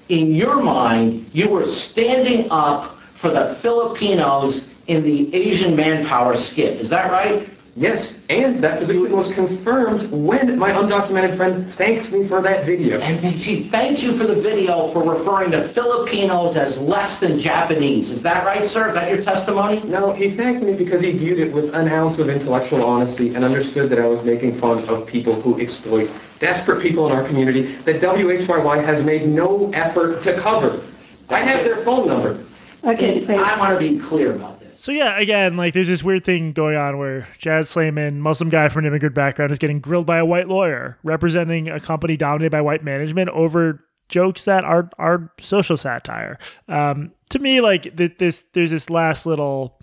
In 0.09 0.35
your 0.35 0.63
mind, 0.63 1.29
you 1.35 1.51
were 1.51 1.67
standing 1.67 2.49
up 2.51 2.99
for 3.13 3.29
the 3.31 3.55
Filipinos 3.57 4.69
in 4.87 5.03
the 5.03 5.35
Asian 5.35 5.77
manpower 5.77 6.37
skit. 6.37 6.81
Is 6.81 6.89
that 6.89 7.11
right? 7.11 7.51
Yes, 7.79 8.19
and 8.31 8.65
that 8.65 8.79
position 8.79 9.13
was 9.13 9.31
confirmed 9.31 10.11
when 10.11 10.59
my 10.59 10.73
undocumented 10.73 11.37
friend 11.37 11.71
thanked 11.75 12.11
me 12.11 12.27
for 12.27 12.41
that 12.41 12.65
video. 12.65 12.99
And 13.01 13.21
then 13.21 13.39
she 13.39 13.65
thanked 13.65 14.03
you 14.03 14.17
for 14.17 14.25
the 14.25 14.35
video 14.35 14.91
for 14.93 15.03
referring 15.03 15.51
to 15.51 15.69
Filipinos 15.69 16.57
as 16.57 16.79
less 16.79 17.19
than 17.19 17.39
Japanese. 17.39 18.09
Is 18.09 18.23
that 18.23 18.47
right, 18.47 18.65
sir? 18.67 18.89
Is 18.89 18.95
that 18.95 19.13
your 19.13 19.23
testimony? 19.23 19.83
No, 19.83 20.15
he 20.15 20.31
thanked 20.31 20.63
me 20.63 20.73
because 20.73 21.03
he 21.03 21.13
viewed 21.13 21.39
it 21.39 21.53
with 21.53 21.75
an 21.75 21.89
ounce 21.89 22.19
of 22.19 22.31
intellectual 22.31 22.83
honesty 22.83 23.35
and 23.35 23.45
understood 23.45 23.91
that 23.91 23.99
I 23.99 24.07
was 24.07 24.23
making 24.23 24.55
fun 24.57 24.89
of 24.89 25.07
people 25.07 25.39
who 25.39 25.61
exploit 25.61 26.11
desperate 26.39 26.81
people 26.81 27.07
in 27.07 27.13
our 27.13 27.27
community 27.27 27.75
that 27.85 28.01
WHYY 28.01 28.85
has 28.87 29.05
made 29.05 29.29
no 29.29 29.71
effort 29.73 30.23
to 30.23 30.35
cover. 30.39 30.81
I 31.29 31.41
have 31.41 31.63
their 31.63 31.85
phone 31.85 32.09
number. 32.09 32.43
Okay, 32.85 33.23
please. 33.27 33.39
I 33.39 33.59
want 33.59 33.79
to 33.79 33.79
be 33.79 33.99
clear 33.99 34.35
about 34.35 34.53
this. 34.53 34.56
So 34.77 34.93
yeah, 34.93 35.19
again, 35.19 35.57
like 35.57 35.75
there's 35.75 35.89
this 35.89 36.03
weird 36.03 36.25
thing 36.25 36.53
going 36.53 36.77
on 36.77 36.99
where 36.99 37.29
Jad 37.39 37.67
Sleiman, 37.67 38.21
Muslim 38.21 38.51
guy 38.51 38.69
from 38.69 38.81
an 38.81 38.87
immigrant 38.87 39.15
background, 39.15 39.51
is 39.51 39.59
getting 39.59 39.81
grilled 39.81 40.07
by 40.07 40.19
a 40.19 40.25
white 40.25 40.49
lawyer 40.49 40.99
representing 41.03 41.69
a 41.69 41.81
company 41.81 42.17
dominated 42.17 42.51
by 42.51 42.61
white 42.61 42.85
management 42.85 43.31
over 43.31 43.85
jokes 44.09 44.45
that 44.45 44.65
are 44.65 44.91
are 44.99 45.33
social 45.41 45.77
satire. 45.77 46.39
Um, 46.69 47.13
to 47.31 47.39
me, 47.39 47.61
like 47.61 47.97
th- 47.97 48.19
this, 48.19 48.45
there's 48.53 48.71
this 48.71 48.91
last 48.91 49.27
little 49.27 49.81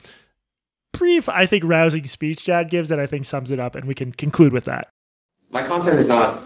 brief, 0.91 1.27
I 1.27 1.47
think, 1.47 1.63
rousing 1.65 2.05
speech 2.07 2.45
Jad 2.45 2.69
gives 2.69 2.89
that 2.89 2.99
I 2.99 3.07
think 3.07 3.25
sums 3.25 3.51
it 3.51 3.59
up, 3.59 3.75
and 3.75 3.85
we 3.85 3.95
can 3.95 4.11
conclude 4.11 4.53
with 4.53 4.65
that. 4.65 4.89
My 5.49 5.65
content 5.65 5.99
is 5.99 6.07
not 6.07 6.43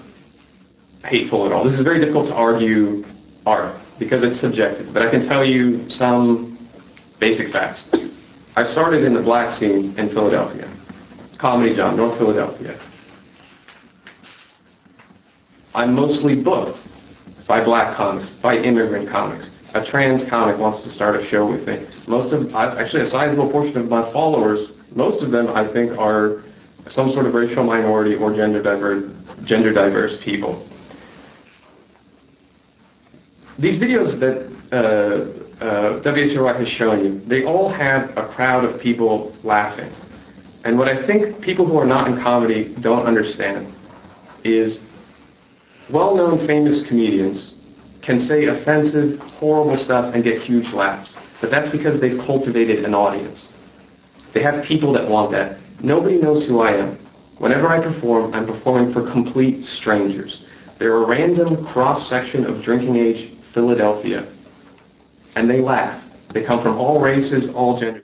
hateful 1.05 1.45
at 1.45 1.51
all. 1.51 1.63
This 1.63 1.73
is 1.73 1.81
very 1.81 1.99
difficult 1.99 2.27
to 2.27 2.35
argue 2.35 3.05
art 3.45 3.75
because 3.99 4.23
it's 4.23 4.39
subjective, 4.39 4.93
but 4.93 5.01
I 5.01 5.09
can 5.09 5.21
tell 5.21 5.43
you 5.43 5.87
some 5.89 6.57
basic 7.19 7.51
facts. 7.51 7.89
I 8.57 8.63
started 8.63 9.03
in 9.03 9.13
the 9.13 9.21
black 9.21 9.51
scene 9.51 9.93
in 9.99 10.09
Philadelphia, 10.09 10.67
Comedy 11.37 11.75
Job, 11.75 11.95
North 11.95 12.17
Philadelphia. 12.17 12.75
I'm 15.75 15.93
mostly 15.93 16.35
booked 16.35 16.87
by 17.45 17.63
black 17.63 17.93
comics, 17.93 18.31
by 18.31 18.57
immigrant 18.57 19.07
comics. 19.07 19.51
A 19.75 19.85
trans 19.85 20.25
comic 20.25 20.57
wants 20.57 20.81
to 20.85 20.89
start 20.89 21.15
a 21.15 21.23
show 21.23 21.45
with 21.45 21.67
me. 21.67 21.85
Most 22.07 22.33
of, 22.33 22.55
actually 22.55 23.03
a 23.03 23.05
sizable 23.05 23.47
portion 23.47 23.77
of 23.77 23.89
my 23.89 24.01
followers, 24.11 24.71
most 24.95 25.21
of 25.21 25.29
them 25.29 25.49
I 25.49 25.63
think 25.63 25.95
are 25.99 26.41
some 26.87 27.11
sort 27.11 27.27
of 27.27 27.35
racial 27.35 27.63
minority 27.63 28.15
or 28.15 28.33
gender 28.33 28.63
diverse, 28.63 29.07
gender 29.43 29.71
diverse 29.71 30.17
people. 30.17 30.65
These 33.59 33.77
videos 33.77 34.17
that 34.17 34.47
uh, 34.71 35.46
uh, 35.61 35.99
WHOI 36.01 36.55
has 36.55 36.67
shown 36.67 37.03
you, 37.03 37.21
they 37.25 37.43
all 37.43 37.69
have 37.69 38.15
a 38.17 38.23
crowd 38.27 38.63
of 38.63 38.79
people 38.79 39.35
laughing. 39.43 39.91
And 40.63 40.77
what 40.77 40.87
I 40.87 41.01
think 41.01 41.41
people 41.41 41.65
who 41.65 41.77
are 41.77 41.85
not 41.85 42.07
in 42.07 42.19
comedy 42.19 42.75
don't 42.81 43.05
understand 43.05 43.73
is 44.43 44.79
well-known 45.89 46.45
famous 46.45 46.85
comedians 46.85 47.55
can 48.01 48.19
say 48.19 48.45
offensive, 48.45 49.19
horrible 49.19 49.77
stuff 49.77 50.13
and 50.13 50.23
get 50.23 50.41
huge 50.41 50.71
laughs. 50.73 51.17
But 51.41 51.51
that's 51.51 51.69
because 51.69 51.99
they've 51.99 52.19
cultivated 52.19 52.85
an 52.85 52.93
audience. 52.93 53.51
They 54.31 54.41
have 54.41 54.63
people 54.63 54.91
that 54.93 55.07
want 55.07 55.31
that. 55.31 55.57
Nobody 55.81 56.17
knows 56.17 56.45
who 56.45 56.61
I 56.61 56.71
am. 56.71 56.97
Whenever 57.37 57.67
I 57.69 57.79
perform, 57.79 58.33
I'm 58.33 58.45
performing 58.45 58.91
for 58.91 59.09
complete 59.09 59.63
strangers. 59.63 60.45
They're 60.77 60.95
a 60.95 61.05
random 61.05 61.65
cross-section 61.65 62.45
of 62.45 62.61
drinking 62.61 62.97
age 62.97 63.31
Philadelphia. 63.51 64.27
And 65.37 65.47
they 65.47 65.61
laugh. 65.61 66.03
They 66.29 66.41
come 66.41 66.59
from 66.59 66.79
all 66.79 66.99
races, 66.99 67.47
all 67.49 67.77
genders. 67.77 68.03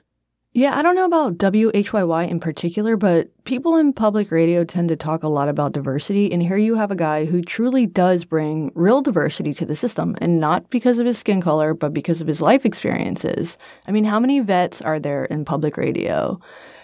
Yeah, 0.52 0.78
I 0.78 0.82
don't 0.82 0.94
know 0.94 1.04
about 1.04 1.38
WHYY 1.38 2.28
in 2.28 2.38
particular, 2.38 2.96
but 2.96 3.28
people 3.42 3.74
in 3.76 3.92
public 3.92 4.30
radio 4.30 4.62
tend 4.62 4.88
to 4.90 4.94
talk 4.94 5.24
a 5.24 5.28
lot 5.28 5.48
about 5.48 5.72
diversity. 5.72 6.30
And 6.30 6.40
here 6.40 6.56
you 6.56 6.76
have 6.76 6.92
a 6.92 6.96
guy 6.96 7.24
who 7.24 7.42
truly 7.42 7.86
does 7.86 8.24
bring 8.24 8.70
real 8.76 9.02
diversity 9.02 9.52
to 9.54 9.66
the 9.66 9.74
system, 9.74 10.14
and 10.20 10.38
not 10.38 10.70
because 10.70 11.00
of 11.00 11.06
his 11.06 11.18
skin 11.18 11.40
color, 11.40 11.74
but 11.74 11.92
because 11.92 12.20
of 12.20 12.28
his 12.28 12.40
life 12.40 12.64
experiences. 12.64 13.58
I 13.88 13.90
mean, 13.90 14.04
how 14.04 14.20
many 14.20 14.38
vets 14.38 14.80
are 14.80 15.00
there 15.00 15.24
in 15.24 15.44
public 15.44 15.76
radio? 15.76 16.38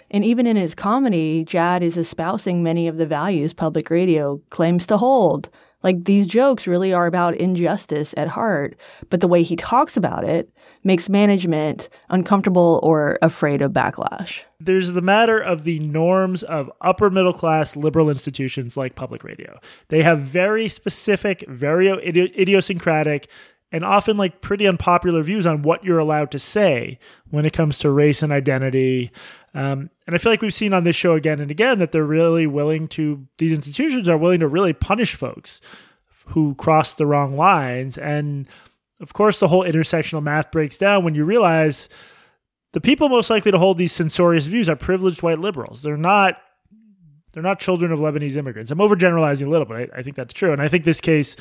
And 0.09 0.25
even 0.25 0.47
in 0.47 0.57
his 0.57 0.75
comedy, 0.75 1.45
Jad 1.45 1.81
is 1.81 1.95
espousing 1.95 2.61
many 2.61 2.89
of 2.89 2.97
the 2.97 3.05
values 3.05 3.53
public 3.53 3.89
radio 3.89 4.41
claims 4.49 4.85
to 4.87 4.97
hold. 4.97 5.49
Like 5.83 6.05
these 6.05 6.27
jokes 6.27 6.67
really 6.67 6.93
are 6.93 7.07
about 7.07 7.35
injustice 7.35 8.13
at 8.17 8.27
heart, 8.27 8.75
but 9.09 9.21
the 9.21 9.27
way 9.27 9.43
he 9.43 9.55
talks 9.55 9.97
about 9.97 10.23
it 10.23 10.51
makes 10.83 11.09
management 11.09 11.89
uncomfortable 12.09 12.79
or 12.83 13.17
afraid 13.21 13.61
of 13.61 13.71
backlash. 13.71 14.43
There's 14.59 14.93
the 14.93 15.01
matter 15.01 15.39
of 15.39 15.63
the 15.63 15.79
norms 15.79 16.43
of 16.43 16.71
upper 16.81 17.09
middle 17.09 17.33
class 17.33 17.75
liberal 17.75 18.09
institutions 18.09 18.77
like 18.77 18.95
public 18.95 19.23
radio. 19.23 19.59
They 19.89 20.03
have 20.03 20.19
very 20.19 20.67
specific, 20.67 21.43
very 21.47 21.87
idiosyncratic, 21.87 23.27
and 23.71 23.85
often 23.85 24.17
like 24.17 24.41
pretty 24.41 24.67
unpopular 24.67 25.23
views 25.23 25.45
on 25.45 25.61
what 25.61 25.83
you're 25.83 25.99
allowed 25.99 26.31
to 26.31 26.39
say 26.39 26.99
when 27.29 27.45
it 27.45 27.53
comes 27.53 27.79
to 27.79 27.89
race 27.89 28.21
and 28.21 28.33
identity. 28.33 29.11
Um, 29.53 29.89
and 30.05 30.15
I 30.15 30.17
feel 30.17 30.31
like 30.31 30.41
we've 30.41 30.53
seen 30.53 30.73
on 30.73 30.83
this 30.83 30.95
show 30.95 31.13
again 31.13 31.39
and 31.39 31.49
again 31.49 31.79
that 31.79 31.91
they're 31.91 32.03
really 32.03 32.47
willing 32.47 32.87
to, 32.89 33.27
these 33.37 33.53
institutions 33.53 34.09
are 34.09 34.17
willing 34.17 34.41
to 34.41 34.47
really 34.47 34.73
punish 34.73 35.15
folks 35.15 35.61
who 36.27 36.55
cross 36.55 36.93
the 36.93 37.05
wrong 37.05 37.37
lines. 37.37 37.97
And 37.97 38.47
of 38.99 39.13
course, 39.13 39.39
the 39.39 39.47
whole 39.47 39.63
intersectional 39.63 40.21
math 40.21 40.51
breaks 40.51 40.77
down 40.77 41.03
when 41.03 41.15
you 41.15 41.25
realize 41.25 41.89
the 42.73 42.81
people 42.81 43.09
most 43.09 43.29
likely 43.29 43.51
to 43.51 43.57
hold 43.57 43.77
these 43.77 43.91
censorious 43.91 44.47
views 44.47 44.69
are 44.69 44.75
privileged 44.75 45.21
white 45.21 45.39
liberals. 45.39 45.81
They're 45.81 45.97
not 45.97 46.37
they're 47.33 47.43
not 47.43 47.59
children 47.59 47.91
of 47.91 47.99
Lebanese 47.99 48.35
immigrants. 48.37 48.71
I'm 48.71 48.79
overgeneralizing 48.79 49.47
a 49.47 49.49
little, 49.49 49.65
but 49.65 49.77
I, 49.77 49.87
I 49.97 50.01
think 50.03 50.15
that's 50.15 50.33
true, 50.33 50.51
and 50.53 50.61
I 50.61 50.67
think 50.67 50.83
this 50.85 51.01
case 51.01 51.35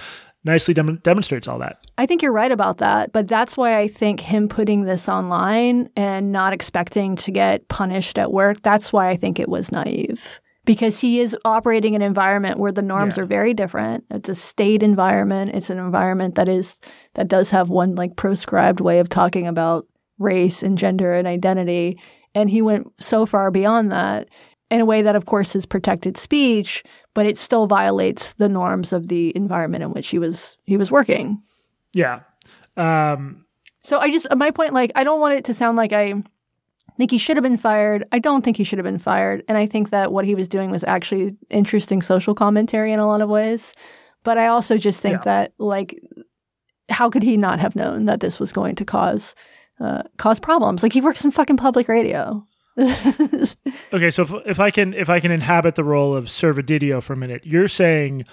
nicely 0.45 0.73
dem- 0.73 1.01
demonstrates 1.03 1.47
all 1.49 1.59
that. 1.59 1.85
I 1.99 2.07
think 2.07 2.23
you're 2.23 2.33
right 2.33 2.53
about 2.53 2.79
that, 2.79 3.13
but 3.13 3.29
that's 3.29 3.57
why 3.57 3.77
I 3.79 3.89
think 3.89 4.21
him 4.21 4.49
putting 4.49 4.83
this 4.83 5.09
online 5.09 5.91
and 5.97 6.33
not 6.33 6.53
expecting 6.53 7.17
to 7.17 7.31
get 7.31 7.69
punished 7.69 8.19
at 8.19 8.33
work, 8.33 8.63
that's 8.63 8.93
why 8.93 9.09
I 9.09 9.17
think 9.17 9.39
it 9.39 9.49
was 9.49 9.71
naive. 9.71 10.41
Because 10.67 11.01
he 11.01 11.21
is 11.21 11.37
operating 11.45 11.97
an 11.97 12.03
environment 12.03 12.59
where 12.59 12.71
the 12.71 12.83
norms 12.83 13.17
Yeah. 13.17 13.23
are 13.23 13.27
very 13.27 13.55
different. 13.55 14.05
It's 14.11 14.29
a 14.29 14.35
state 14.35 14.83
environment. 14.83 15.53
It's 15.55 15.71
an 15.71 15.79
environment 15.79 16.35
that 16.37 16.49
is 16.49 16.81
that 17.15 17.29
does 17.29 17.51
have 17.51 17.71
one 17.71 17.95
like 17.95 18.15
proscribed 18.15 18.81
way 18.81 18.99
of 19.01 19.09
talking 19.09 19.47
about 19.47 19.87
race 20.19 20.63
and 20.63 20.77
gender 20.79 21.15
and 21.15 21.27
identity. 21.27 21.99
And 22.35 22.49
he 22.51 22.63
went 22.63 22.93
so 23.03 23.27
far 23.27 23.51
beyond 23.51 23.91
that 23.91 24.29
in 24.71 24.81
a 24.81 24.85
way 24.85 25.03
that 25.03 25.17
of 25.17 25.27
course 25.27 25.57
is 25.57 25.67
protected 25.67 26.17
speech, 26.17 26.83
but 27.15 27.27
it 27.27 27.39
still 27.39 27.67
violates 27.67 28.35
the 28.35 28.49
norms 28.49 28.93
of 28.93 29.09
the 29.09 29.33
environment 29.37 29.83
in 29.83 29.91
which 29.93 30.09
he 30.09 30.19
was 30.19 30.57
he 30.65 30.77
was 30.77 30.91
working. 30.93 31.43
Yeah. 31.93 32.21
Um, 32.77 33.45
So 33.83 33.99
I 33.99 34.11
just 34.11 34.27
my 34.37 34.51
point, 34.51 34.73
like 34.75 34.93
I 34.95 35.05
don't 35.05 35.21
want 35.21 35.35
it 35.35 35.45
to 35.47 35.55
sound 35.55 35.77
like 35.77 35.93
I 35.93 36.15
think 36.99 37.11
he 37.11 37.19
should 37.19 37.37
have 37.37 37.43
been 37.43 37.57
fired. 37.57 38.05
I 38.13 38.19
don't 38.19 38.43
think 38.45 38.57
he 38.57 38.65
should 38.65 38.79
have 38.79 38.85
been 38.85 38.99
fired, 38.99 39.43
and 39.49 39.57
I 39.59 39.67
think 39.67 39.91
that 39.91 40.13
what 40.13 40.25
he 40.25 40.35
was 40.35 40.49
doing 40.49 40.71
was 40.71 40.85
actually 40.85 41.35
interesting 41.49 42.03
social 42.03 42.35
commentary 42.35 42.93
in 42.93 43.01
a 43.01 43.07
lot 43.07 43.23
of 43.23 43.29
ways. 43.29 43.73
But 44.23 44.37
I 44.39 44.49
also 44.49 44.77
just 44.77 45.01
think 45.01 45.15
Yeah. 45.21 45.25
that 45.25 45.53
like, 45.59 45.99
how 46.91 47.09
could 47.11 47.23
he 47.23 47.37
not 47.37 47.59
have 47.59 47.75
known 47.75 48.05
that 48.07 48.21
this 48.21 48.39
was 48.39 48.53
going 48.53 48.75
to 48.77 48.85
cause 48.85 49.35
uh, 49.81 50.03
cause 50.19 50.39
problems? 50.39 50.83
Like 50.83 50.93
he 50.93 51.01
works 51.01 51.25
in 51.25 51.31
fucking 51.31 51.57
public 51.57 51.89
radio. 51.89 52.45
okay, 53.93 54.11
so 54.11 54.23
if, 54.23 54.33
if 54.47 54.61
I 54.61 54.71
can 54.71 54.95
if 54.95 55.09
I 55.09 55.21
can 55.21 55.31
inhabit 55.31 55.75
the 55.75 55.85
role 55.85 56.15
of 56.15 56.27
Servodidio 56.27 57.03
for 57.03 57.13
a 57.13 57.17
minute, 57.17 57.45
you're 57.45 57.69
saying 57.69 58.25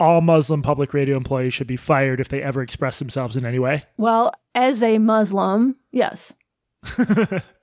all 0.00 0.20
Muslim 0.20 0.62
public 0.62 0.92
radio 0.92 1.16
employees 1.16 1.54
should 1.54 1.66
be 1.66 1.76
fired 1.76 2.20
if 2.20 2.28
they 2.28 2.42
ever 2.42 2.62
express 2.62 2.98
themselves 2.98 3.36
in 3.36 3.46
any 3.46 3.58
way. 3.58 3.82
well, 3.96 4.32
as 4.54 4.82
a 4.82 4.98
Muslim, 4.98 5.76
yes. 5.92 6.32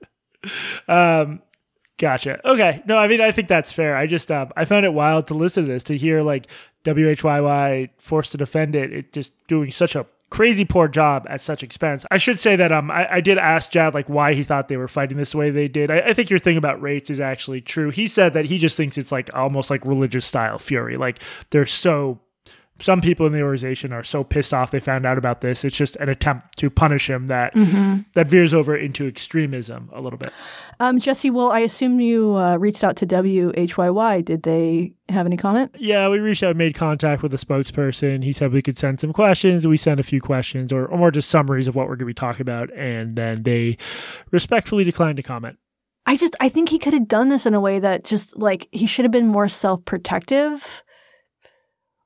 Um, 0.88 1.40
gotcha. 1.98 2.46
Okay. 2.48 2.82
No, 2.86 2.98
I 2.98 3.08
mean, 3.08 3.20
I 3.20 3.30
think 3.30 3.48
that's 3.48 3.72
fair. 3.72 3.96
I 3.96 4.06
just, 4.06 4.30
um, 4.30 4.50
I 4.56 4.64
found 4.64 4.84
it 4.84 4.92
wild 4.92 5.26
to 5.28 5.34
listen 5.34 5.66
to 5.66 5.72
this, 5.72 5.84
to 5.84 5.96
hear 5.96 6.22
like 6.22 6.48
WHYY 6.84 7.90
forced 7.98 8.32
to 8.32 8.38
defend 8.38 8.74
it. 8.74 8.92
It 8.92 9.12
just 9.12 9.32
doing 9.46 9.70
such 9.70 9.94
a 9.94 10.06
crazy 10.32 10.64
poor 10.64 10.88
job 10.88 11.26
at 11.28 11.42
such 11.42 11.62
expense. 11.62 12.06
I 12.10 12.16
should 12.16 12.40
say 12.40 12.56
that, 12.56 12.72
um, 12.72 12.90
I, 12.90 13.16
I 13.16 13.20
did 13.20 13.36
ask 13.36 13.70
Jad 13.70 13.92
like 13.92 14.08
why 14.08 14.32
he 14.32 14.44
thought 14.44 14.68
they 14.68 14.78
were 14.78 14.88
fighting 14.88 15.18
this 15.18 15.34
way 15.34 15.50
they 15.50 15.68
did. 15.68 15.90
I, 15.90 15.98
I 15.98 16.12
think 16.14 16.30
your 16.30 16.38
thing 16.38 16.56
about 16.56 16.80
rates 16.80 17.10
is 17.10 17.20
actually 17.20 17.60
true. 17.60 17.90
He 17.90 18.06
said 18.06 18.32
that 18.32 18.46
he 18.46 18.56
just 18.56 18.74
thinks 18.74 18.96
it's 18.96 19.12
like 19.12 19.28
almost 19.34 19.68
like 19.68 19.84
religious 19.84 20.24
style 20.24 20.58
fury. 20.58 20.96
Like 20.96 21.18
they're 21.50 21.66
so 21.66 22.18
some 22.80 23.00
people 23.00 23.26
in 23.26 23.32
the 23.32 23.42
organization 23.42 23.92
are 23.92 24.02
so 24.02 24.24
pissed 24.24 24.52
off 24.52 24.70
they 24.70 24.80
found 24.80 25.06
out 25.06 25.18
about 25.18 25.40
this. 25.40 25.64
It's 25.64 25.76
just 25.76 25.94
an 25.96 26.08
attempt 26.08 26.58
to 26.58 26.70
punish 26.70 27.08
him 27.08 27.28
that 27.28 27.52
that 28.14 28.26
veers 28.26 28.52
over 28.52 28.76
into 28.76 29.06
extremism 29.06 29.90
a 29.92 30.00
little 30.00 30.18
bit. 30.18 30.32
Um, 30.80 30.98
Jesse, 30.98 31.30
well, 31.30 31.52
I 31.52 31.60
assume 31.60 32.00
you 32.00 32.34
uh, 32.34 32.56
reached 32.56 32.82
out 32.82 32.96
to 32.96 33.06
WHYY. 33.06 34.24
Did 34.24 34.42
they 34.42 34.94
have 35.08 35.26
any 35.26 35.36
comment? 35.36 35.74
Yeah, 35.78 36.08
we 36.08 36.18
reached 36.18 36.42
out, 36.42 36.56
made 36.56 36.74
contact 36.74 37.22
with 37.22 37.32
a 37.34 37.36
spokesperson. 37.36 38.24
He 38.24 38.32
said 38.32 38.52
we 38.52 38.62
could 38.62 38.78
send 38.78 39.00
some 39.00 39.12
questions. 39.12 39.66
We 39.66 39.76
sent 39.76 40.00
a 40.00 40.02
few 40.02 40.20
questions, 40.20 40.72
or, 40.72 40.86
or 40.86 40.98
more 40.98 41.10
just 41.10 41.28
summaries 41.28 41.68
of 41.68 41.76
what 41.76 41.86
we're 41.86 41.96
going 41.96 42.00
to 42.00 42.04
be 42.06 42.14
talking 42.14 42.42
about, 42.42 42.72
and 42.76 43.14
then 43.14 43.44
they 43.44 43.76
respectfully 44.32 44.82
declined 44.82 45.18
to 45.18 45.22
comment. 45.22 45.58
I 46.04 46.16
just 46.16 46.34
I 46.40 46.48
think 46.48 46.68
he 46.68 46.80
could 46.80 46.94
have 46.94 47.06
done 47.06 47.28
this 47.28 47.46
in 47.46 47.54
a 47.54 47.60
way 47.60 47.78
that 47.78 48.02
just 48.04 48.36
like 48.36 48.68
he 48.72 48.86
should 48.86 49.04
have 49.04 49.12
been 49.12 49.28
more 49.28 49.46
self-protective. 49.46 50.82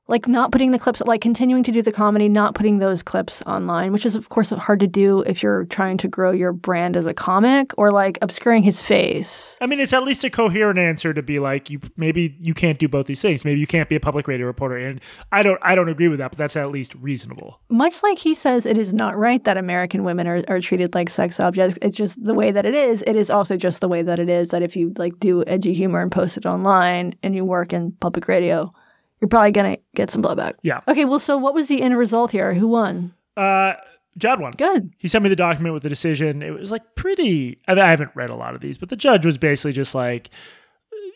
Like 0.07 0.27
not 0.27 0.51
putting 0.51 0.71
the 0.71 0.79
clips 0.79 1.01
like 1.01 1.21
continuing 1.21 1.63
to 1.63 1.71
do 1.71 1.81
the 1.81 1.91
comedy, 1.91 2.29
not 2.29 2.55
putting 2.55 2.79
those 2.79 3.03
clips 3.03 3.41
online, 3.43 3.91
which 3.91 4.05
is 4.05 4.15
of 4.15 4.29
course 4.29 4.49
hard 4.51 4.79
to 4.79 4.87
do 4.87 5.21
if 5.21 5.43
you're 5.43 5.65
trying 5.65 5.97
to 5.97 6.07
grow 6.07 6.31
your 6.31 6.53
brand 6.53 6.95
as 6.95 7.05
a 7.05 7.13
comic 7.13 7.73
or 7.77 7.91
like 7.91 8.17
obscuring 8.21 8.63
his 8.63 8.81
face. 8.81 9.57
I 9.59 9.67
mean, 9.67 9.79
it's 9.79 9.93
at 9.93 10.03
least 10.03 10.23
a 10.23 10.29
coherent 10.29 10.79
answer 10.79 11.13
to 11.13 11.21
be 11.21 11.39
like, 11.39 11.69
you 11.69 11.79
maybe 11.97 12.35
you 12.39 12.53
can't 12.53 12.79
do 12.79 12.87
both 12.87 13.07
these 13.07 13.21
things. 13.21 13.43
Maybe 13.43 13.59
you 13.59 13.67
can't 13.67 13.89
be 13.89 13.95
a 13.95 13.99
public 13.99 14.27
radio 14.27 14.45
reporter, 14.45 14.77
and 14.77 15.01
I 15.31 15.43
don't 15.43 15.59
I 15.61 15.75
don't 15.75 15.89
agree 15.89 16.07
with 16.07 16.19
that, 16.19 16.31
but 16.31 16.37
that's 16.37 16.55
at 16.55 16.71
least 16.71 16.95
reasonable. 16.95 17.59
Much 17.69 18.01
like 18.03 18.17
he 18.17 18.33
says 18.33 18.65
it 18.65 18.77
is 18.77 18.93
not 18.93 19.17
right 19.17 19.43
that 19.43 19.57
American 19.57 20.03
women 20.03 20.27
are, 20.27 20.43
are 20.47 20.61
treated 20.61 20.95
like 20.95 21.09
sex 21.09 21.39
objects. 21.39 21.77
It's 21.81 21.97
just 21.97 22.23
the 22.23 22.33
way 22.33 22.51
that 22.51 22.65
it 22.65 22.75
is. 22.75 23.03
It 23.05 23.15
is 23.15 23.29
also 23.29 23.57
just 23.57 23.81
the 23.81 23.87
way 23.87 24.01
that 24.01 24.19
it 24.19 24.29
is 24.29 24.49
that 24.49 24.61
if 24.61 24.75
you 24.75 24.93
like 24.97 25.19
do 25.19 25.43
edgy 25.45 25.73
humor 25.73 26.01
and 26.01 26.11
post 26.11 26.37
it 26.37 26.45
online 26.45 27.13
and 27.23 27.35
you 27.35 27.43
work 27.43 27.73
in 27.73 27.91
public 27.93 28.27
radio, 28.27 28.73
you're 29.21 29.29
probably 29.29 29.51
gonna 29.51 29.77
get 29.95 30.11
some 30.11 30.21
blowback. 30.21 30.55
Yeah. 30.61 30.81
Okay, 30.87 31.05
well 31.05 31.19
so 31.19 31.37
what 31.37 31.53
was 31.53 31.67
the 31.67 31.81
end 31.81 31.97
result 31.97 32.31
here? 32.31 32.53
Who 32.53 32.67
won? 32.67 33.13
Uh, 33.35 33.73
Jad 34.17 34.39
won. 34.39 34.51
Good. 34.57 34.93
He 34.97 35.07
sent 35.07 35.23
me 35.23 35.29
the 35.29 35.35
document 35.35 35.73
with 35.73 35.83
the 35.83 35.89
decision. 35.89 36.41
It 36.41 36.51
was 36.51 36.71
like 36.71 36.95
pretty. 36.95 37.59
I, 37.67 37.75
mean, 37.75 37.83
I 37.83 37.89
haven't 37.89 38.11
read 38.15 38.29
a 38.29 38.35
lot 38.35 38.55
of 38.55 38.61
these, 38.61 38.77
but 38.77 38.89
the 38.89 38.95
judge 38.95 39.25
was 39.25 39.37
basically 39.37 39.73
just 39.73 39.93
like, 39.93 40.29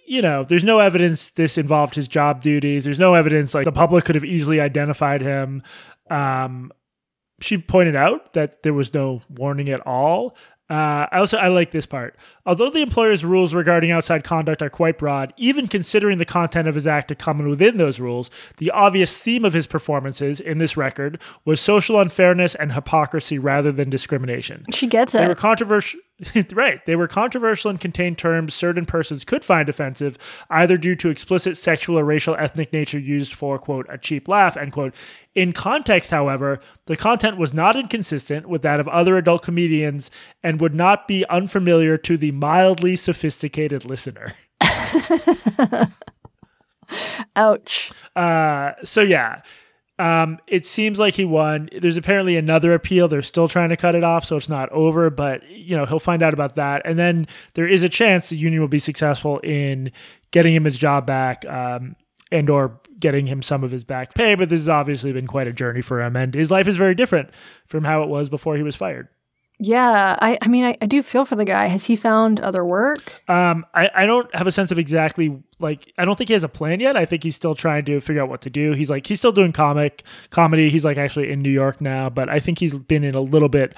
you 0.05 0.21
know, 0.21 0.43
there's 0.43 0.63
no 0.63 0.79
evidence 0.79 1.29
this 1.29 1.57
involved 1.57 1.95
his 1.95 2.07
job 2.07 2.41
duties. 2.41 2.83
There's 2.83 2.99
no 2.99 3.15
evidence 3.15 3.53
like 3.53 3.65
the 3.65 3.71
public 3.71 4.05
could 4.05 4.15
have 4.15 4.25
easily 4.25 4.59
identified 4.59 5.21
him. 5.21 5.63
Um, 6.09 6.71
she 7.39 7.57
pointed 7.57 7.95
out 7.95 8.33
that 8.33 8.61
there 8.61 8.73
was 8.73 8.93
no 8.93 9.21
warning 9.29 9.69
at 9.69 9.85
all. 9.85 10.35
Uh, 10.71 11.05
I 11.11 11.19
also 11.19 11.37
I 11.37 11.49
like 11.49 11.71
this 11.71 11.85
part. 11.85 12.15
Although 12.45 12.69
the 12.69 12.81
employer's 12.81 13.25
rules 13.25 13.53
regarding 13.53 13.91
outside 13.91 14.23
conduct 14.23 14.61
are 14.61 14.69
quite 14.69 14.97
broad, 14.97 15.33
even 15.35 15.67
considering 15.67 16.17
the 16.17 16.23
content 16.23 16.65
of 16.69 16.75
his 16.75 16.87
act 16.87 17.09
to 17.09 17.15
come 17.15 17.45
within 17.45 17.75
those 17.75 17.99
rules, 17.99 18.31
the 18.55 18.71
obvious 18.71 19.21
theme 19.21 19.43
of 19.43 19.51
his 19.51 19.67
performances 19.67 20.39
in 20.39 20.59
this 20.59 20.77
record 20.77 21.19
was 21.43 21.59
social 21.59 21.99
unfairness 21.99 22.55
and 22.55 22.71
hypocrisy 22.71 23.37
rather 23.37 23.73
than 23.73 23.89
discrimination. 23.89 24.63
She 24.71 24.87
gets 24.87 25.13
it. 25.13 25.17
They 25.17 25.27
were 25.27 25.35
controversial. 25.35 25.99
right. 26.51 26.85
They 26.85 26.95
were 26.95 27.07
controversial 27.07 27.69
and 27.71 27.79
contained 27.79 28.17
terms 28.17 28.53
certain 28.53 28.85
persons 28.85 29.25
could 29.25 29.43
find 29.43 29.67
offensive, 29.69 30.17
either 30.49 30.77
due 30.77 30.95
to 30.97 31.09
explicit 31.09 31.57
sexual 31.57 31.97
or 31.97 32.03
racial 32.03 32.35
ethnic 32.35 32.71
nature 32.71 32.99
used 32.99 33.33
for, 33.33 33.57
quote, 33.57 33.87
a 33.89 33.97
cheap 33.97 34.27
laugh, 34.27 34.55
end 34.55 34.73
quote. 34.73 34.93
In 35.33 35.53
context, 35.53 36.11
however, 36.11 36.59
the 36.85 36.97
content 36.97 37.37
was 37.37 37.53
not 37.53 37.75
inconsistent 37.75 38.47
with 38.47 38.61
that 38.61 38.79
of 38.79 38.87
other 38.89 39.17
adult 39.17 39.41
comedians 39.43 40.11
and 40.43 40.61
would 40.61 40.75
not 40.75 41.07
be 41.07 41.25
unfamiliar 41.27 41.97
to 41.97 42.17
the 42.17 42.31
mildly 42.31 42.95
sophisticated 42.95 43.85
listener. 43.85 44.33
Ouch. 47.35 47.91
Uh, 48.15 48.73
so 48.83 49.01
yeah. 49.01 49.41
Um, 50.01 50.39
it 50.47 50.65
seems 50.65 50.97
like 50.97 51.13
he 51.13 51.25
won. 51.25 51.69
There's 51.79 51.95
apparently 51.95 52.35
another 52.35 52.73
appeal. 52.73 53.07
They're 53.07 53.21
still 53.21 53.47
trying 53.47 53.69
to 53.69 53.77
cut 53.77 53.93
it 53.93 54.03
off, 54.03 54.25
so 54.25 54.35
it's 54.35 54.49
not 54.49 54.67
over. 54.69 55.11
But 55.11 55.47
you 55.47 55.77
know 55.77 55.85
he'll 55.85 55.99
find 55.99 56.23
out 56.23 56.33
about 56.33 56.55
that, 56.55 56.81
and 56.85 56.97
then 56.97 57.27
there 57.53 57.67
is 57.67 57.83
a 57.83 57.89
chance 57.89 58.29
the 58.29 58.35
union 58.35 58.61
will 58.61 58.67
be 58.67 58.79
successful 58.79 59.37
in 59.39 59.91
getting 60.31 60.55
him 60.55 60.65
his 60.65 60.75
job 60.75 61.05
back, 61.05 61.45
um, 61.45 61.95
and 62.31 62.49
or 62.49 62.81
getting 62.99 63.27
him 63.27 63.43
some 63.43 63.63
of 63.63 63.69
his 63.69 63.83
back 63.83 64.15
pay. 64.15 64.33
But 64.33 64.49
this 64.49 64.61
has 64.61 64.69
obviously 64.69 65.13
been 65.13 65.27
quite 65.27 65.47
a 65.47 65.53
journey 65.53 65.81
for 65.81 66.01
him, 66.01 66.15
and 66.15 66.33
his 66.33 66.49
life 66.49 66.67
is 66.67 66.77
very 66.77 66.95
different 66.95 67.29
from 67.67 67.83
how 67.83 68.01
it 68.01 68.09
was 68.09 68.27
before 68.27 68.55
he 68.55 68.63
was 68.63 68.75
fired. 68.75 69.07
Yeah, 69.63 70.17
I, 70.19 70.39
I 70.41 70.47
mean, 70.47 70.63
I, 70.63 70.75
I 70.81 70.87
do 70.87 71.03
feel 71.03 71.23
for 71.23 71.35
the 71.35 71.45
guy. 71.45 71.67
Has 71.67 71.85
he 71.85 71.95
found 71.95 72.39
other 72.39 72.65
work? 72.65 73.13
Um, 73.27 73.63
I, 73.75 73.91
I 73.93 74.05
don't 74.07 74.33
have 74.35 74.47
a 74.47 74.51
sense 74.51 74.71
of 74.71 74.79
exactly 74.79 75.39
like 75.59 75.93
I 75.99 76.05
don't 76.05 76.17
think 76.17 76.29
he 76.29 76.33
has 76.33 76.43
a 76.43 76.49
plan 76.49 76.79
yet. 76.79 76.97
I 76.97 77.05
think 77.05 77.21
he's 77.21 77.35
still 77.35 77.53
trying 77.53 77.85
to 77.85 78.01
figure 78.01 78.23
out 78.23 78.29
what 78.29 78.41
to 78.41 78.49
do. 78.49 78.71
He's 78.71 78.89
like 78.89 79.05
he's 79.05 79.19
still 79.19 79.31
doing 79.31 79.51
comic 79.51 80.01
comedy. 80.31 80.71
He's 80.71 80.83
like 80.83 80.97
actually 80.97 81.31
in 81.31 81.43
New 81.43 81.51
York 81.51 81.79
now, 81.79 82.09
but 82.09 82.27
I 82.27 82.39
think 82.39 82.57
he's 82.57 82.73
been 82.73 83.03
in 83.03 83.13
a 83.13 83.21
little 83.21 83.49
bit 83.49 83.75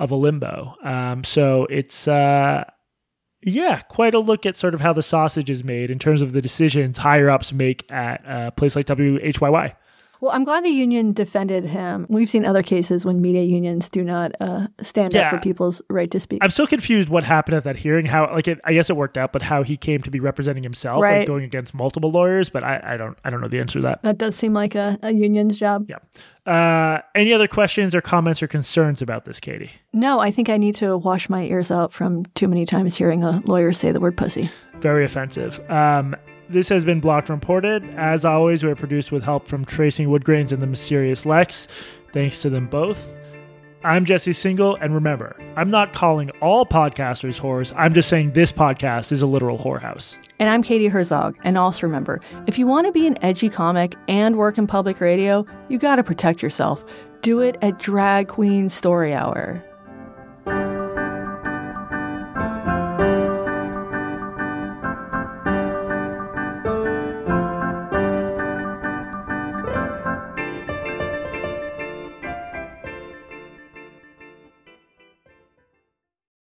of 0.00 0.10
a 0.10 0.16
limbo. 0.16 0.74
Um, 0.82 1.22
so 1.22 1.64
it's 1.70 2.08
uh, 2.08 2.64
yeah, 3.40 3.82
quite 3.82 4.14
a 4.14 4.18
look 4.18 4.44
at 4.44 4.56
sort 4.56 4.74
of 4.74 4.80
how 4.80 4.92
the 4.92 5.02
sausage 5.02 5.48
is 5.48 5.62
made 5.62 5.92
in 5.92 6.00
terms 6.00 6.22
of 6.22 6.32
the 6.32 6.42
decisions 6.42 6.98
higher 6.98 7.30
ups 7.30 7.52
make 7.52 7.88
at 7.88 8.20
a 8.26 8.50
place 8.50 8.74
like 8.74 8.86
WHYY. 8.86 9.76
Well, 10.20 10.32
I'm 10.32 10.44
glad 10.44 10.64
the 10.64 10.68
union 10.68 11.12
defended 11.12 11.64
him. 11.64 12.04
We've 12.10 12.28
seen 12.28 12.44
other 12.44 12.62
cases 12.62 13.06
when 13.06 13.22
media 13.22 13.42
unions 13.42 13.88
do 13.88 14.04
not 14.04 14.32
uh, 14.40 14.66
stand 14.80 15.14
Yeah. 15.14 15.22
up 15.28 15.30
for 15.34 15.38
people's 15.40 15.80
right 15.88 16.10
to 16.10 16.20
speak. 16.20 16.44
I'm 16.44 16.50
still 16.50 16.66
confused 16.66 17.08
what 17.08 17.24
happened 17.24 17.56
at 17.56 17.64
that 17.64 17.76
hearing. 17.76 18.04
How 18.06 18.30
like 18.30 18.46
it, 18.46 18.60
I 18.64 18.74
guess 18.74 18.90
it 18.90 18.96
worked 18.96 19.16
out, 19.16 19.32
but 19.32 19.40
how 19.42 19.62
he 19.62 19.76
came 19.78 20.02
to 20.02 20.10
be 20.10 20.20
representing 20.20 20.62
himself, 20.62 21.02
Right. 21.02 21.18
like 21.20 21.26
going 21.26 21.44
against 21.44 21.72
multiple 21.72 22.10
lawyers. 22.10 22.50
But 22.50 22.64
I, 22.64 22.80
I 22.84 22.96
don't 22.98 23.16
I 23.24 23.30
don't 23.30 23.40
know 23.40 23.48
the 23.48 23.60
answer 23.60 23.78
to 23.78 23.82
that. 23.82 24.02
that 24.02 24.18
does 24.18 24.36
seem 24.36 24.52
like 24.52 24.74
a, 24.74 24.98
a 25.02 25.12
union's 25.12 25.58
job. 25.58 25.86
Yeah. 25.88 25.96
Uh, 26.46 27.00
any 27.14 27.32
other 27.32 27.46
questions 27.48 27.94
or 27.94 28.00
comments 28.00 28.42
or 28.42 28.46
concerns 28.48 29.00
about 29.02 29.24
this, 29.24 29.40
Katie? 29.40 29.70
No, 29.92 30.18
I 30.20 30.30
think 30.30 30.48
I 30.48 30.56
need 30.56 30.74
to 30.76 30.96
wash 30.96 31.28
my 31.28 31.44
ears 31.44 31.70
out 31.70 31.92
from 31.92 32.24
too 32.34 32.48
many 32.48 32.66
times 32.66 32.96
hearing 32.96 33.22
a 33.22 33.40
lawyer 33.44 33.72
say 33.72 33.92
the 33.92 34.00
word 34.00 34.16
pussy. 34.16 34.50
Very 34.80 35.04
offensive. 35.04 35.60
Um, 35.70 36.16
this 36.50 36.68
has 36.68 36.84
been 36.84 37.00
Blocked 37.00 37.30
and 37.30 37.40
Reported. 37.40 37.84
As 37.96 38.24
always, 38.24 38.64
we're 38.64 38.74
produced 38.74 39.12
with 39.12 39.22
help 39.24 39.46
from 39.46 39.64
Tracing 39.64 40.08
Woodgrains 40.08 40.52
and 40.52 40.60
the 40.60 40.66
Mysterious 40.66 41.24
Lex. 41.24 41.68
Thanks 42.12 42.42
to 42.42 42.50
them 42.50 42.66
both. 42.66 43.16
I'm 43.82 44.04
Jesse 44.04 44.32
Singal, 44.32 44.76
and 44.82 44.94
remember, 44.94 45.40
I'm 45.56 45.70
not 45.70 45.94
calling 45.94 46.28
all 46.42 46.66
podcasters 46.66 47.40
whores. 47.40 47.72
I'm 47.76 47.94
just 47.94 48.10
saying 48.10 48.32
this 48.32 48.52
podcast 48.52 49.10
is 49.10 49.22
a 49.22 49.26
literal 49.26 49.56
whorehouse. 49.56 50.18
And 50.38 50.50
I'm 50.50 50.62
Katie 50.62 50.88
Herzog. 50.88 51.38
And 51.44 51.56
also 51.56 51.86
remember, 51.86 52.20
if 52.46 52.58
you 52.58 52.66
want 52.66 52.86
to 52.88 52.92
be 52.92 53.06
an 53.06 53.16
edgy 53.24 53.48
comic 53.48 53.94
and 54.06 54.36
work 54.36 54.58
in 54.58 54.66
public 54.66 55.00
radio, 55.00 55.46
you 55.68 55.78
got 55.78 55.96
to 55.96 56.04
protect 56.04 56.42
yourself. 56.42 56.84
Do 57.22 57.40
it 57.40 57.56
at 57.62 57.78
Drag 57.78 58.28
Queen 58.28 58.68
Story 58.68 59.14
Hour. 59.14 59.64